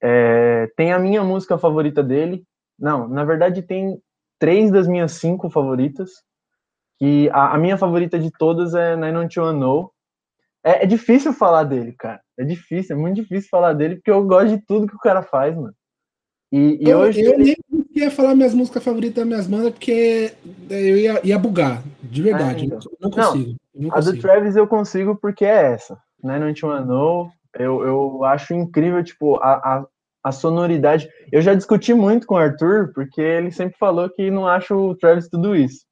É, 0.03 0.69
tem 0.77 0.93
a 0.93 0.99
minha 0.99 1.23
música 1.23 1.59
favorita 1.59 2.03
dele. 2.03 2.45
Não, 2.79 3.09
na 3.09 3.25
verdade 3.25 3.63
tem 3.63 4.01
três 4.39 4.71
das 4.71 4.89
minhas 4.89 5.13
cinco 5.13 5.51
favoritas. 5.51 6.11
Que 6.99 7.31
a, 7.31 7.55
a 7.55 7.59
minha 7.59 7.79
favorita 7.79 8.19
de 8.19 8.31
todas 8.31 8.75
é 8.75 8.95
Nine 8.97 9.19
On 9.19 9.29
One 9.45 9.59
No. 9.59 9.93
É, 10.63 10.85
é, 10.85 10.87
difícil 10.87 11.33
falar 11.33 11.65
dele, 11.65 11.93
cara. 11.93 12.21
É 12.39 12.45
difícil, 12.45 12.95
é 12.95 12.99
muito 12.99 13.17
difícil 13.17 13.49
falar 13.49 13.73
dele, 13.73 13.97
porque 13.97 14.11
eu 14.11 14.23
gosto 14.27 14.57
de 14.57 14.67
tudo 14.67 14.87
que 14.87 14.95
o 14.95 15.01
cara 15.01 15.23
faz, 15.23 15.57
mano. 15.57 15.75
E, 16.53 16.79
e 16.81 16.91
eu, 16.91 16.99
hoje. 16.99 17.23
Eu 17.23 17.39
nem 17.39 17.57
ia 18.01 18.11
falar 18.11 18.35
minhas 18.35 18.55
músicas 18.55 18.83
favoritas 18.83 19.17
das 19.17 19.27
minhas 19.27 19.47
bandas, 19.47 19.73
porque 19.73 20.33
eu 20.69 20.97
ia, 20.97 21.21
ia 21.27 21.39
bugar, 21.39 21.83
de 22.03 22.23
verdade. 22.23 22.65
É, 22.65 22.67
então. 22.67 22.93
não, 23.01 23.11
consigo, 23.11 23.57
não, 23.75 23.89
não 23.89 23.97
A 23.97 24.01
do 24.01 24.19
Travis 24.19 24.57
eu 24.57 24.67
consigo 24.67 25.17
porque 25.17 25.45
é 25.45 25.73
essa, 25.73 25.99
né? 26.23 26.39
Não 26.39 26.53
te 26.53 26.65
mandou. 26.65 27.31
Eu, 27.59 27.83
eu 27.83 28.25
acho 28.25 28.55
incrível, 28.55 29.03
tipo, 29.03 29.37
a, 29.37 29.53
a, 29.55 29.87
a, 30.25 30.33
sonoridade. 30.33 31.09
Eu 31.33 31.43
já 31.43 31.55
discuti 31.55 31.93
muito 31.93 32.27
com 32.27 32.35
o 32.35 32.39
Arthur, 32.39 32.93
porque 32.95 33.21
ele 33.21 33.51
sempre 33.51 33.77
falou 33.79 34.09
que 34.09 34.31
não 34.31 34.47
acha 34.47 34.75
o 34.75 34.95
Travis 34.95 35.29
tudo 35.29 35.55
isso. 35.57 35.85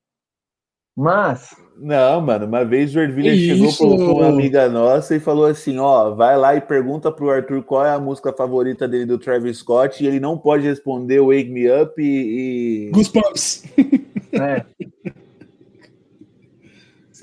Mas. 0.96 1.54
Não, 1.80 2.20
mano, 2.20 2.46
uma 2.46 2.64
vez 2.64 2.94
o 2.94 2.98
Ervilha 2.98 3.36
chegou 3.36 3.72
para 3.76 4.12
uma 4.12 4.28
amiga 4.28 4.68
nossa 4.68 5.14
e 5.14 5.20
falou 5.20 5.46
assim: 5.46 5.78
ó, 5.78 6.10
vai 6.10 6.36
lá 6.36 6.56
e 6.56 6.60
pergunta 6.60 7.12
pro 7.12 7.30
Arthur 7.30 7.62
qual 7.62 7.86
é 7.86 7.92
a 7.92 8.00
música 8.00 8.32
favorita 8.32 8.88
dele 8.88 9.06
do 9.06 9.18
Travis 9.18 9.58
Scott, 9.58 10.02
e 10.02 10.06
ele 10.06 10.18
não 10.18 10.36
pode 10.36 10.64
responder 10.64 11.20
Wake 11.20 11.50
Me 11.50 11.70
Up 11.70 11.94
e. 11.96 12.90
Goosebumps. 12.92 13.64
É. 14.32 14.64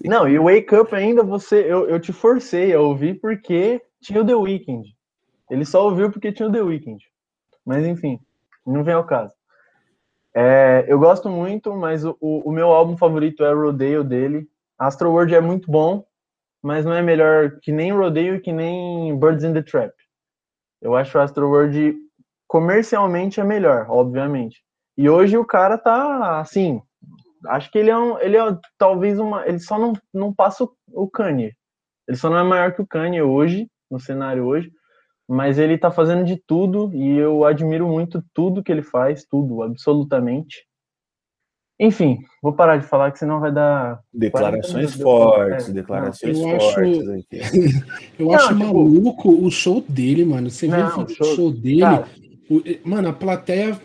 Não, 0.03 0.27
e 0.27 0.37
o 0.37 0.43
Wake 0.43 0.75
Up 0.75 0.93
ainda 0.93 1.23
você. 1.23 1.61
Eu, 1.61 1.87
eu 1.89 1.99
te 1.99 2.11
forcei 2.11 2.73
a 2.73 2.81
ouvir 2.81 3.19
porque 3.19 3.81
tinha 4.01 4.21
o 4.21 4.25
The 4.25 4.35
Weeknd. 4.35 4.93
Ele 5.49 5.65
só 5.65 5.85
ouviu 5.85 6.11
porque 6.11 6.31
tinha 6.31 6.47
o 6.47 6.51
The 6.51 6.61
Weeknd. 6.61 7.03
Mas 7.65 7.85
enfim, 7.85 8.19
não 8.65 8.83
vem 8.83 8.93
ao 8.93 9.05
caso. 9.05 9.33
É, 10.37 10.83
eu 10.89 10.99
gosto 10.99 11.29
muito, 11.29 11.73
mas 11.73 12.03
o, 12.03 12.17
o, 12.19 12.51
meu 12.51 12.67
álbum 12.73 12.97
favorito 12.97 13.45
é 13.45 13.53
Rodeo 13.53 14.03
dele. 14.03 14.45
Astro 14.77 15.09
World 15.09 15.33
é 15.33 15.39
muito 15.39 15.71
bom, 15.71 16.05
mas 16.61 16.83
não 16.83 16.93
é 16.93 17.01
melhor 17.01 17.57
que 17.61 17.71
nem 17.71 17.93
Rodeo 17.93 18.41
que 18.41 18.51
nem 18.51 19.17
Birds 19.17 19.45
in 19.45 19.53
the 19.53 19.61
Trap. 19.61 19.93
Eu 20.81 20.93
acho 20.93 21.17
Astro 21.17 21.47
World 21.47 21.95
comercialmente 22.47 23.39
é 23.39 23.45
melhor, 23.45 23.89
obviamente. 23.89 24.61
E 24.97 25.09
hoje 25.09 25.37
o 25.37 25.45
cara 25.45 25.77
tá 25.77 26.41
assim, 26.41 26.81
acho 27.47 27.71
que 27.71 27.77
ele 27.77 27.89
é 27.89 27.97
um, 27.97 28.19
ele 28.19 28.35
é 28.35 28.41
talvez 28.77 29.17
uma, 29.19 29.47
ele 29.47 29.59
só 29.59 29.79
não, 29.79 29.93
não 30.13 30.33
passa 30.33 30.67
o 30.91 31.09
Kanye. 31.09 31.55
Ele 32.07 32.17
só 32.17 32.29
não 32.29 32.39
é 32.39 32.43
maior 32.43 32.73
que 32.73 32.81
o 32.81 32.87
Kanye 32.87 33.21
hoje, 33.21 33.69
no 33.89 34.01
cenário 34.01 34.45
hoje, 34.45 34.69
mas 35.27 35.57
ele 35.57 35.77
tá 35.77 35.89
fazendo 35.89 36.23
de 36.23 36.37
tudo 36.37 36.91
e 36.93 37.17
eu 37.17 37.45
admiro 37.45 37.87
muito 37.87 38.23
tudo 38.33 38.63
que 38.63 38.71
ele 38.71 38.83
faz, 38.83 39.25
tudo, 39.25 39.63
absolutamente. 39.63 40.65
Enfim, 41.77 42.19
vou 42.41 42.53
parar 42.53 42.77
de 42.77 42.87
falar 42.87 43.11
que 43.11 43.19
senão 43.19 43.41
vai 43.41 43.51
dar. 43.51 43.99
Declarações 44.13 44.93
fortes, 44.93 45.69
declarações 45.69 46.37
eu 46.37 46.59
fortes. 46.59 47.09
Acho, 47.09 47.85
eu 48.17 48.33
acho 48.33 48.53
não, 48.53 48.67
tipo, 48.67 48.83
maluco 48.83 49.45
o 49.45 49.51
show 49.51 49.83
dele, 49.87 50.23
mano. 50.23 50.49
Você 50.49 50.67
vê 50.67 50.81
o 50.81 51.09
show, 51.09 51.35
show 51.35 51.51
dele. 51.51 51.81
Cara, 51.81 52.07
o, 52.49 52.61
mano, 52.85 53.09
a 53.09 53.13
plateia. 53.13 53.77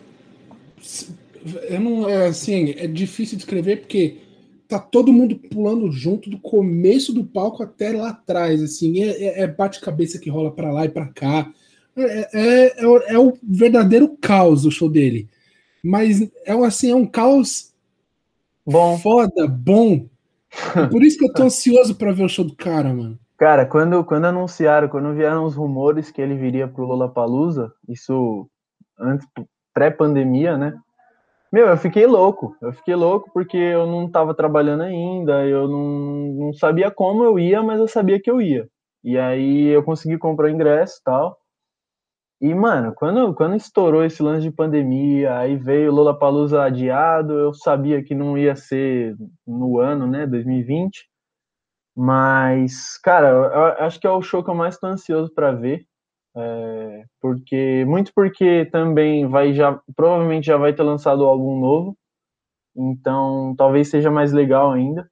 Eu 1.68 1.80
não, 1.80 2.08
é, 2.08 2.28
assim, 2.28 2.74
é 2.76 2.86
difícil 2.86 3.36
de 3.36 3.42
escrever 3.42 3.80
porque 3.80 4.18
tá 4.70 4.78
todo 4.78 5.12
mundo 5.12 5.36
pulando 5.36 5.90
junto 5.90 6.30
do 6.30 6.38
começo 6.38 7.12
do 7.12 7.24
palco 7.24 7.62
até 7.62 7.90
lá 7.90 8.10
atrás, 8.10 8.62
assim, 8.62 9.02
é, 9.02 9.08
é, 9.08 9.40
é 9.42 9.46
bate-cabeça 9.46 10.18
que 10.18 10.30
rola 10.30 10.50
para 10.50 10.72
lá 10.72 10.84
e 10.84 10.88
para 10.88 11.08
cá. 11.08 11.52
É, 11.96 12.28
é, 12.32 12.82
é, 12.82 12.86
o, 12.86 12.96
é, 12.98 13.18
o 13.18 13.36
verdadeiro 13.42 14.16
caos 14.20 14.64
o 14.64 14.70
show 14.70 14.88
dele. 14.88 15.28
Mas 15.82 16.22
é 16.44 16.52
assim, 16.64 16.90
é 16.90 16.94
um 16.94 17.06
caos 17.06 17.72
bom. 18.64 18.98
foda, 18.98 19.46
bom. 19.46 20.06
Por 20.90 21.02
isso 21.02 21.18
que 21.18 21.24
eu 21.24 21.32
tô 21.32 21.44
ansioso 21.44 21.94
para 21.94 22.12
ver 22.12 22.24
o 22.24 22.28
show 22.28 22.44
do 22.44 22.54
cara, 22.54 22.92
mano. 22.92 23.18
Cara, 23.36 23.64
quando, 23.64 24.04
quando 24.04 24.26
anunciaram, 24.26 24.88
quando 24.88 25.14
vieram 25.14 25.44
os 25.44 25.54
rumores 25.54 26.10
que 26.10 26.20
ele 26.20 26.36
viria 26.36 26.68
pro 26.68 26.84
Lollapalooza, 26.84 27.72
isso 27.88 28.46
antes 28.98 29.26
pré-pandemia, 29.72 30.58
né? 30.58 30.78
Meu, 31.52 31.66
eu 31.68 31.76
fiquei 31.76 32.06
louco. 32.06 32.56
Eu 32.62 32.72
fiquei 32.72 32.94
louco 32.94 33.30
porque 33.32 33.56
eu 33.56 33.86
não 33.86 34.06
estava 34.06 34.34
trabalhando 34.34 34.82
ainda, 34.82 35.44
eu 35.46 35.68
não, 35.68 35.80
não 36.46 36.52
sabia 36.52 36.90
como 36.90 37.24
eu 37.24 37.38
ia, 37.38 37.62
mas 37.62 37.80
eu 37.80 37.88
sabia 37.88 38.20
que 38.20 38.30
eu 38.30 38.40
ia. 38.40 38.68
E 39.02 39.18
aí 39.18 39.66
eu 39.68 39.82
consegui 39.82 40.16
comprar 40.18 40.50
ingresso 40.50 40.98
e 41.00 41.02
tal. 41.04 41.36
E, 42.40 42.54
mano, 42.54 42.94
quando, 42.94 43.34
quando 43.34 43.54
estourou 43.56 44.02
esse 44.04 44.22
lance 44.22 44.42
de 44.42 44.50
pandemia, 44.50 45.36
aí 45.38 45.56
veio 45.56 45.92
o 45.92 45.94
Lollapalooza 45.94 46.62
adiado, 46.62 47.34
eu 47.38 47.52
sabia 47.52 48.02
que 48.02 48.14
não 48.14 48.36
ia 48.38 48.56
ser 48.56 49.14
no 49.46 49.78
ano, 49.78 50.06
né, 50.06 50.26
2020. 50.26 51.06
Mas, 51.96 52.98
cara, 52.98 53.28
eu 53.30 53.86
acho 53.86 54.00
que 54.00 54.06
é 54.06 54.10
o 54.10 54.22
show 54.22 54.44
que 54.44 54.50
eu 54.50 54.54
mais 54.54 54.78
tô 54.78 54.86
ansioso 54.88 55.32
para 55.34 55.52
ver. 55.52 55.86
É, 56.36 57.04
porque 57.20 57.84
muito 57.86 58.12
porque 58.14 58.66
também 58.66 59.26
vai 59.26 59.52
já 59.52 59.80
provavelmente 59.96 60.46
já 60.46 60.56
vai 60.56 60.72
ter 60.72 60.82
lançado 60.84 61.24
algum 61.24 61.58
novo, 61.58 61.96
então 62.76 63.54
talvez 63.58 63.90
seja 63.90 64.10
mais 64.10 64.32
legal 64.32 64.72
ainda. 64.72 65.08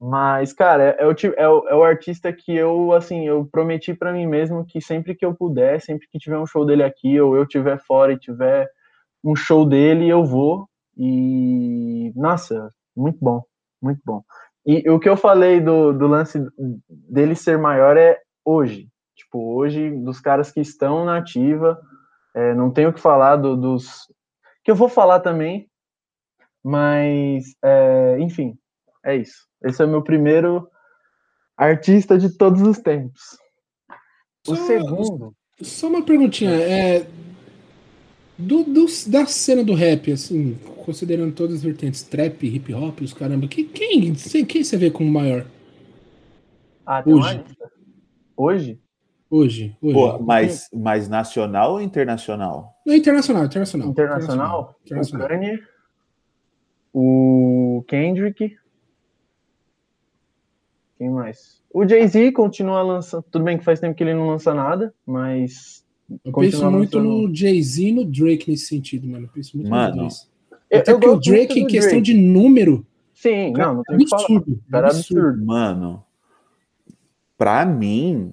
Mas 0.00 0.52
cara, 0.52 0.96
é, 0.98 1.04
é, 1.04 1.06
o, 1.06 1.12
é, 1.36 1.48
o, 1.48 1.68
é 1.68 1.74
o 1.76 1.84
artista 1.84 2.32
que 2.32 2.54
eu 2.54 2.92
assim 2.92 3.26
eu 3.26 3.46
prometi 3.46 3.94
para 3.94 4.12
mim 4.12 4.26
mesmo 4.26 4.64
que 4.66 4.80
sempre 4.80 5.14
que 5.14 5.24
eu 5.26 5.34
puder, 5.34 5.80
sempre 5.80 6.08
que 6.10 6.18
tiver 6.18 6.38
um 6.38 6.46
show 6.46 6.64
dele 6.66 6.82
aqui 6.84 7.20
ou 7.20 7.36
eu 7.36 7.46
tiver 7.46 7.78
fora 7.80 8.12
e 8.12 8.18
tiver 8.18 8.68
um 9.24 9.36
show 9.36 9.66
dele, 9.66 10.08
eu 10.08 10.24
vou 10.24 10.68
e 10.96 12.12
nossa, 12.16 12.70
muito 12.96 13.18
bom, 13.20 13.42
muito 13.82 14.00
bom. 14.04 14.22
E 14.66 14.88
o 14.90 14.98
que 14.98 15.08
eu 15.08 15.16
falei 15.16 15.60
do, 15.60 15.92
do 15.92 16.06
lance 16.06 16.38
dele 16.88 17.34
ser 17.36 17.58
maior 17.58 17.96
é 17.96 18.18
hoje, 18.44 18.88
Tipo, 19.36 19.54
hoje, 19.54 19.90
dos 19.90 20.18
caras 20.18 20.50
que 20.50 20.60
estão 20.60 21.04
na 21.04 21.18
ativa, 21.18 21.80
é, 22.34 22.54
não 22.54 22.70
tenho 22.70 22.88
o 22.88 22.92
que 22.92 23.00
falar 23.00 23.36
do, 23.36 23.56
dos. 23.56 24.10
que 24.64 24.70
eu 24.70 24.74
vou 24.74 24.88
falar 24.88 25.20
também, 25.20 25.68
mas, 26.64 27.54
é, 27.62 28.18
enfim, 28.20 28.56
é 29.04 29.16
isso. 29.16 29.46
Esse 29.62 29.82
é 29.82 29.84
o 29.84 29.88
meu 29.88 30.02
primeiro 30.02 30.68
artista 31.56 32.16
de 32.18 32.30
todos 32.30 32.62
os 32.62 32.78
tempos. 32.78 33.38
O 34.48 34.56
só, 34.56 34.66
segundo. 34.66 35.34
Só 35.60 35.88
uma 35.88 36.02
perguntinha. 36.02 36.54
É, 36.54 37.06
do, 38.38 38.64
do, 38.64 38.86
da 39.08 39.26
cena 39.26 39.62
do 39.62 39.74
rap, 39.74 40.12
assim, 40.12 40.54
considerando 40.84 41.34
todas 41.34 41.56
as 41.56 41.62
vertentes, 41.62 42.02
trap, 42.02 42.46
hip 42.46 42.72
hop, 42.72 43.00
os 43.00 43.12
caramba, 43.12 43.48
que, 43.48 43.64
quem, 43.64 44.14
quem 44.14 44.64
você 44.64 44.76
vê 44.76 44.90
como 44.90 45.10
maior? 45.10 45.46
Ah, 46.86 47.02
hoje? 47.06 47.44
Hoje? 48.36 48.85
Hoje. 49.28 49.76
hoje. 49.82 49.94
Pô, 49.94 50.18
mas, 50.20 50.68
mas 50.72 51.08
nacional 51.08 51.72
ou 51.72 51.80
internacional? 51.80 52.74
Não, 52.86 52.94
internacional, 52.94 53.44
internacional. 53.44 53.88
Internacional? 53.88 54.76
internacional. 54.84 55.26
O 55.28 55.28
Kanye, 55.28 55.62
o 56.92 57.84
Kendrick. 57.86 58.56
Quem 60.96 61.10
mais? 61.10 61.62
O 61.72 61.86
Jay-Z 61.86 62.32
continua 62.32 62.80
lançando. 62.82 63.22
Tudo 63.30 63.44
bem 63.44 63.58
que 63.58 63.64
faz 63.64 63.80
tempo 63.80 63.94
que 63.94 64.02
ele 64.02 64.14
não 64.14 64.28
lança 64.28 64.54
nada, 64.54 64.94
mas. 65.04 65.84
Eu 66.24 66.32
penso 66.32 66.70
muito 66.70 66.96
lançando... 66.96 67.28
no 67.28 67.34
Jay-Z 67.34 67.82
e 67.82 67.92
no 67.92 68.04
Drake 68.04 68.50
nesse 68.50 68.66
sentido, 68.66 69.06
mano. 69.06 69.26
Eu 69.26 69.30
penso 69.30 69.56
muito 69.56 69.68
mano, 69.68 70.04
no 70.04 70.08
Até 70.72 70.92
eu, 70.92 70.98
porque 70.98 71.08
o 71.08 71.16
Drake, 71.20 71.60
em 71.60 71.66
questão 71.66 72.00
Drake. 72.00 72.04
de 72.04 72.14
número. 72.14 72.86
Sim, 73.12 73.52
não, 73.52 73.74
não 73.74 73.82
tem 73.82 73.96
absurdo, 73.96 74.56
que 74.56 74.70
falar. 74.70 74.86
Absurdo. 74.86 75.20
absurdo. 75.20 75.44
Mano, 75.44 76.04
pra 77.36 77.66
mim, 77.66 78.32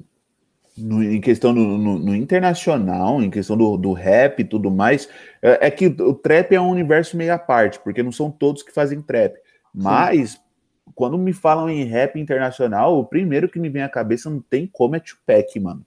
no, 0.77 1.03
em 1.03 1.21
questão 1.21 1.53
no, 1.53 1.77
no, 1.77 1.99
no, 1.99 2.15
internacional, 2.15 3.21
em 3.21 3.29
questão 3.29 3.55
do, 3.55 3.77
do 3.77 3.93
rap 3.93 4.39
e 4.39 4.43
tudo 4.43 4.71
mais, 4.71 5.07
é, 5.41 5.67
é, 5.67 5.71
que 5.71 5.87
o 5.87 6.13
trap 6.13 6.53
é 6.53 6.59
um 6.59 6.69
universo 6.69 7.15
meio 7.15 7.33
à 7.33 7.37
parte, 7.37 7.79
porque 7.79 8.03
não 8.03 8.11
são 8.11 8.31
todos 8.31 8.63
que 8.63 8.73
fazem 8.73 9.01
trap. 9.01 9.35
Mas, 9.73 10.31
Sim. 10.31 10.39
quando 10.95 11.17
me 11.17 11.33
falam 11.33 11.69
em 11.69 11.83
rap 11.83 12.19
internacional, 12.19 12.97
o 12.97 13.05
primeiro 13.05 13.49
que 13.49 13.59
me 13.59 13.69
vem 13.69 13.83
à 13.83 13.89
cabeça 13.89 14.29
não 14.29 14.39
tem 14.41 14.67
como 14.67 14.95
é 14.95 14.99
Tupac, 14.99 15.59
mano. 15.59 15.85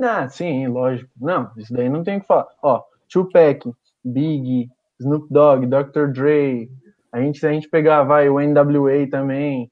Ah, 0.00 0.28
sim, 0.28 0.66
lógico. 0.66 1.10
Não, 1.20 1.50
isso 1.56 1.72
daí 1.72 1.88
não 1.88 2.02
tem 2.02 2.16
o 2.16 2.20
que 2.20 2.26
falar. 2.26 2.48
Ó, 2.62 2.82
Tupac, 3.08 3.70
Big, 4.04 4.68
Snoop 4.98 5.26
Dogg, 5.30 5.66
Dr. 5.66 6.08
Dre, 6.12 6.70
a 7.12 7.20
gente, 7.20 7.38
se 7.38 7.46
a 7.46 7.52
gente 7.52 7.68
pegar, 7.68 8.02
vai, 8.02 8.28
o 8.28 8.40
NWA 8.40 9.06
também, 9.10 9.70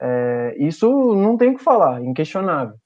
é, 0.00 0.54
isso 0.58 1.14
não 1.14 1.36
tem 1.36 1.50
o 1.50 1.56
que 1.56 1.64
falar, 1.64 2.02
inquestionável. 2.02 2.76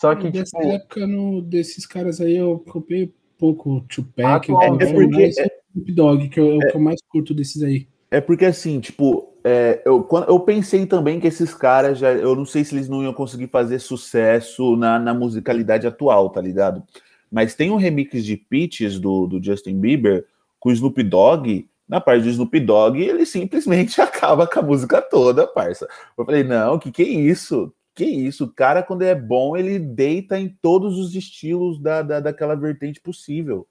Só 0.00 0.14
que, 0.14 0.30
Nessa 0.30 0.58
tipo... 0.58 0.72
época, 0.72 1.06
no, 1.06 1.42
desses 1.42 1.84
caras 1.84 2.22
aí, 2.22 2.34
eu 2.34 2.58
comprei 2.60 3.12
pouco 3.38 3.70
o 3.70 3.80
Tupac, 3.82 4.50
ah, 4.50 4.64
é, 4.64 4.88
é 4.88 4.92
porque... 4.94 5.30
é, 5.38 5.60
Dog, 5.92 6.28
que 6.30 6.40
é, 6.40 6.42
o 6.42 6.58
que 6.58 6.74
eu 6.74 6.80
mais 6.80 7.00
curto 7.06 7.34
desses 7.34 7.62
aí. 7.62 7.86
É 8.10 8.18
porque, 8.18 8.46
assim, 8.46 8.80
tipo, 8.80 9.30
é, 9.44 9.82
eu, 9.84 10.02
quando, 10.02 10.30
eu 10.30 10.40
pensei 10.40 10.86
também 10.86 11.20
que 11.20 11.26
esses 11.26 11.52
caras 11.52 11.98
já. 11.98 12.12
Eu 12.12 12.34
não 12.34 12.46
sei 12.46 12.64
se 12.64 12.74
eles 12.74 12.88
não 12.88 13.02
iam 13.02 13.12
conseguir 13.12 13.48
fazer 13.48 13.78
sucesso 13.78 14.74
na, 14.74 14.98
na 14.98 15.12
musicalidade 15.12 15.86
atual, 15.86 16.30
tá 16.30 16.40
ligado? 16.40 16.82
Mas 17.30 17.54
tem 17.54 17.70
um 17.70 17.76
remix 17.76 18.24
de 18.24 18.38
Peaches 18.38 18.98
do, 18.98 19.26
do 19.26 19.42
Justin 19.42 19.78
Bieber 19.78 20.24
com 20.58 20.70
o 20.70 20.72
Snoop 20.72 21.02
Dogg. 21.02 21.68
Na 21.86 22.00
parte 22.00 22.22
do 22.22 22.30
Snoop 22.30 22.58
Dogg, 22.58 22.98
ele 22.98 23.26
simplesmente 23.26 24.00
acaba 24.02 24.46
com 24.46 24.60
a 24.60 24.62
música 24.62 25.02
toda, 25.02 25.46
parça. 25.46 25.86
Eu 26.16 26.24
falei, 26.24 26.42
não, 26.42 26.78
que 26.78 26.90
que 26.90 27.02
é 27.02 27.06
isso? 27.06 27.70
Que 27.94 28.04
isso, 28.04 28.44
o 28.44 28.52
cara, 28.52 28.82
quando 28.82 29.02
é 29.02 29.14
bom, 29.14 29.56
ele 29.56 29.78
deita 29.78 30.38
em 30.38 30.48
todos 30.62 30.98
os 30.98 31.14
estilos 31.14 31.80
da, 31.80 32.02
da, 32.02 32.20
daquela 32.20 32.54
vertente 32.54 33.00
possível. 33.00 33.66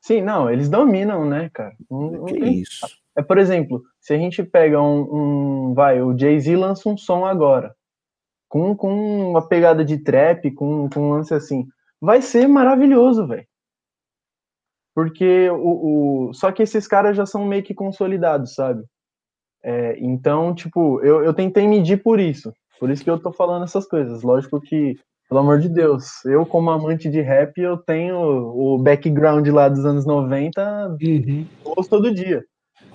Sim, 0.00 0.22
não, 0.22 0.50
eles 0.50 0.68
dominam, 0.68 1.24
né, 1.24 1.50
cara? 1.52 1.74
Um, 1.90 2.24
que 2.24 2.38
isso. 2.38 2.86
É, 3.16 3.22
por 3.22 3.38
exemplo, 3.38 3.82
se 4.00 4.14
a 4.14 4.18
gente 4.18 4.42
pega 4.42 4.80
um. 4.80 5.70
um 5.70 5.74
vai, 5.74 6.00
o 6.00 6.16
Jay-Z 6.16 6.56
lança 6.56 6.88
um 6.88 6.96
som 6.96 7.24
agora, 7.24 7.74
com, 8.48 8.74
com 8.74 9.30
uma 9.30 9.46
pegada 9.46 9.84
de 9.84 9.98
trap, 9.98 10.50
com, 10.52 10.88
com 10.88 11.00
um 11.00 11.10
lance 11.10 11.34
assim, 11.34 11.68
vai 12.00 12.22
ser 12.22 12.48
maravilhoso, 12.48 13.26
velho. 13.26 13.46
Porque 14.94 15.48
o, 15.50 16.28
o. 16.28 16.34
Só 16.34 16.50
que 16.50 16.62
esses 16.62 16.86
caras 16.88 17.16
já 17.16 17.26
são 17.26 17.44
meio 17.44 17.62
que 17.62 17.74
consolidados, 17.74 18.54
sabe? 18.54 18.84
É, 19.62 19.98
então, 20.00 20.54
tipo, 20.54 21.00
eu, 21.02 21.22
eu 21.22 21.34
tentei 21.34 21.68
medir 21.68 22.02
por 22.02 22.18
isso. 22.18 22.52
Por 22.80 22.90
isso 22.90 23.04
que 23.04 23.10
eu 23.10 23.18
tô 23.18 23.30
falando 23.30 23.64
essas 23.64 23.86
coisas. 23.86 24.22
Lógico 24.22 24.58
que, 24.58 24.98
pelo 25.28 25.40
amor 25.40 25.60
de 25.60 25.68
Deus, 25.68 26.24
eu, 26.24 26.46
como 26.46 26.70
amante 26.70 27.10
de 27.10 27.20
rap, 27.20 27.60
eu 27.60 27.76
tenho 27.76 28.16
o 28.16 28.78
background 28.78 29.46
lá 29.48 29.68
dos 29.68 29.84
anos 29.84 30.06
90 30.06 30.96
uhum. 30.98 31.46
todo 31.90 32.14
dia. 32.14 32.42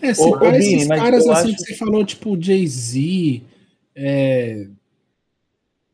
É, 0.02 0.12
se 0.12 0.24
ô, 0.24 0.44
esses 0.46 0.88
caras 0.88 1.28
assim 1.28 1.52
acho... 1.52 1.56
que 1.58 1.68
você 1.68 1.76
falou, 1.76 2.04
tipo 2.04 2.42
Jay-Z, 2.42 3.44
é... 3.96 4.68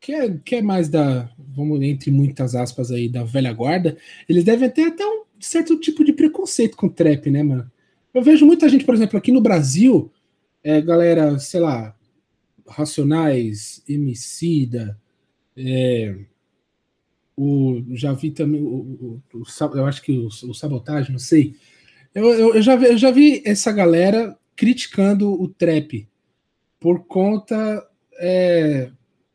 que, 0.00 0.12
é, 0.14 0.34
que 0.42 0.56
é 0.56 0.62
mais 0.62 0.88
da, 0.88 1.28
vamos 1.54 1.82
entre 1.82 2.10
muitas 2.10 2.54
aspas 2.54 2.90
aí, 2.90 3.10
da 3.10 3.24
velha 3.24 3.52
guarda, 3.52 3.96
eles 4.26 4.42
devem 4.42 4.70
ter 4.70 4.86
até 4.86 5.06
um 5.06 5.24
certo 5.38 5.78
tipo 5.78 6.02
de 6.02 6.14
preconceito 6.14 6.78
com 6.78 6.88
trap, 6.88 7.30
né, 7.30 7.42
mano? 7.42 7.70
Eu 8.14 8.22
vejo 8.22 8.46
muita 8.46 8.70
gente, 8.70 8.86
por 8.86 8.94
exemplo, 8.94 9.18
aqui 9.18 9.30
no 9.30 9.40
Brasil, 9.40 10.10
é, 10.64 10.80
galera, 10.80 11.38
sei 11.38 11.60
lá, 11.60 11.94
Racionais, 12.66 13.82
Emicida, 13.88 14.98
é, 15.56 16.16
o, 17.36 17.82
já 17.90 18.12
vi 18.12 18.30
também, 18.30 18.60
o, 18.60 18.66
o, 18.66 19.22
o, 19.34 19.44
eu 19.74 19.86
acho 19.86 20.02
que 20.02 20.12
o, 20.12 20.26
o 20.26 20.54
Sabotagem, 20.54 21.12
não 21.12 21.18
sei. 21.18 21.56
Eu, 22.14 22.26
eu, 22.34 22.54
eu, 22.54 22.62
já 22.62 22.76
vi, 22.76 22.86
eu 22.86 22.98
já 22.98 23.10
vi 23.10 23.42
essa 23.44 23.72
galera 23.72 24.36
criticando 24.54 25.32
o 25.32 25.48
trap 25.48 26.08
por 26.78 27.06
conta, 27.06 27.86
é, 28.18 28.90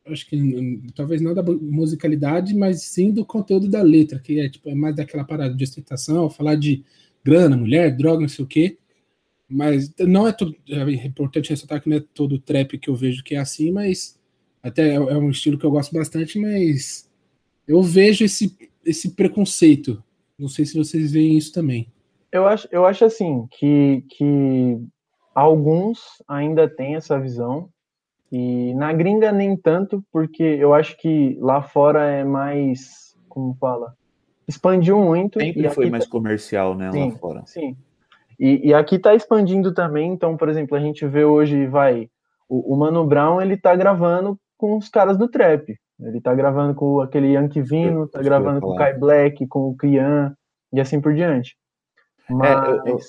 acho 0.06 0.28
que 0.28 0.82
talvez 0.96 1.22
não 1.22 1.34
da 1.34 1.44
musicalidade, 1.44 2.56
mas 2.56 2.84
sim 2.84 3.12
do 3.12 3.26
conteúdo 3.26 3.68
da 3.68 3.82
letra, 3.82 4.20
que 4.20 4.40
é, 4.40 4.50
tipo, 4.50 4.70
é 4.70 4.76
mais 4.76 4.96
daquela 4.96 5.24
parada 5.24 5.56
de 5.56 5.64
ostentação, 5.64 6.30
falar 6.30 6.56
de 6.56 6.84
grana, 7.24 7.58
mulher, 7.58 7.96
droga, 7.96 8.22
não 8.22 8.30
sei 8.30 8.46
o 8.46 8.48
quê. 8.48 8.78
Mas 9.50 9.94
não 10.00 10.28
é 10.28 10.34
tudo. 10.34 10.56
É 10.70 10.82
importante 11.06 11.50
ressaltar 11.50 11.82
que 11.82 11.90
não 11.90 11.98
é 11.98 12.04
todo 12.14 12.40
trap 12.40 12.78
que 12.78 12.90
eu 12.90 12.96
vejo 12.96 13.24
que 13.24 13.36
é 13.36 13.40
assim, 13.40 13.72
mas 13.72 14.20
até 14.62 14.90
é, 14.90 14.96
é 14.96 15.18
um 15.18 15.30
estilo 15.30 15.58
que 15.58 15.66
eu 15.66 15.72
gosto 15.72 15.94
bastante, 15.94 16.40
mas 16.40 17.10
eu 17.68 17.82
vejo 17.82 18.26
esse, 18.26 18.56
esse 18.86 19.12
preconceito. 19.12 20.04
Não 20.38 20.48
sei 20.48 20.66
se 20.66 20.78
vocês 20.78 21.12
veem 21.12 21.38
isso 21.38 21.54
também. 21.54 21.88
Eu 22.32 22.46
acho, 22.46 22.68
eu 22.72 22.86
acho 22.86 23.06
assim 23.06 23.48
que, 23.52 24.04
que 24.10 24.78
alguns 25.34 26.22
ainda 26.28 26.68
têm 26.68 26.96
essa 26.96 27.20
visão, 27.20 27.70
e 28.32 28.74
na 28.74 28.92
gringa 28.92 29.32
nem 29.32 29.56
tanto, 29.56 30.04
porque 30.12 30.44
eu 30.44 30.74
acho 30.74 30.98
que 30.98 31.38
lá 31.40 31.62
fora 31.62 32.10
é 32.10 32.24
mais. 32.24 33.16
Como 33.30 33.56
fala? 33.56 33.96
Expandiu 34.48 35.00
muito. 35.00 35.40
Sempre 35.40 35.70
foi 35.70 35.90
mais 35.90 36.06
tá... 36.06 36.12
comercial, 36.12 36.76
né? 36.76 36.92
Sim, 36.92 37.12
lá 37.12 37.18
fora. 37.18 37.44
Sim. 37.46 37.78
E, 38.40 38.70
e 38.70 38.74
aqui 38.74 38.96
está 38.96 39.16
expandindo 39.16 39.74
também, 39.74 40.12
então, 40.12 40.38
por 40.38 40.48
exemplo, 40.48 40.78
a 40.78 40.80
gente 40.80 41.06
vê 41.08 41.26
hoje, 41.26 41.66
vai, 41.66 42.08
o, 42.48 42.74
o, 42.74 42.78
Mano 42.78 43.06
Brown, 43.06 43.42
ele 43.42 43.58
tá 43.58 43.76
gravando 43.76 44.40
com 44.58 44.78
os 44.78 44.90
caras 44.90 45.18
do 45.18 45.28
trap. 45.28 45.76
Ele 46.00 46.22
tá 46.22 46.34
gravando 46.36 46.76
com 46.76 47.02
aquele 47.02 47.34
Yankee 47.34 47.62
Vino, 47.62 48.08
tá 48.08 48.22
gravando 48.22 48.62
com 48.62 48.70
o 48.70 48.76
Kai 48.76 48.94
Black, 48.94 49.48
com 49.48 49.70
o 49.70 49.76
Kian, 49.76 50.36
e 50.72 50.80
assim 50.80 51.02
por 51.02 51.14
diante. 51.14 51.58
Mas 52.30 52.50
é, 52.50 52.70
eu, 52.70 52.86
eu... 52.86 53.00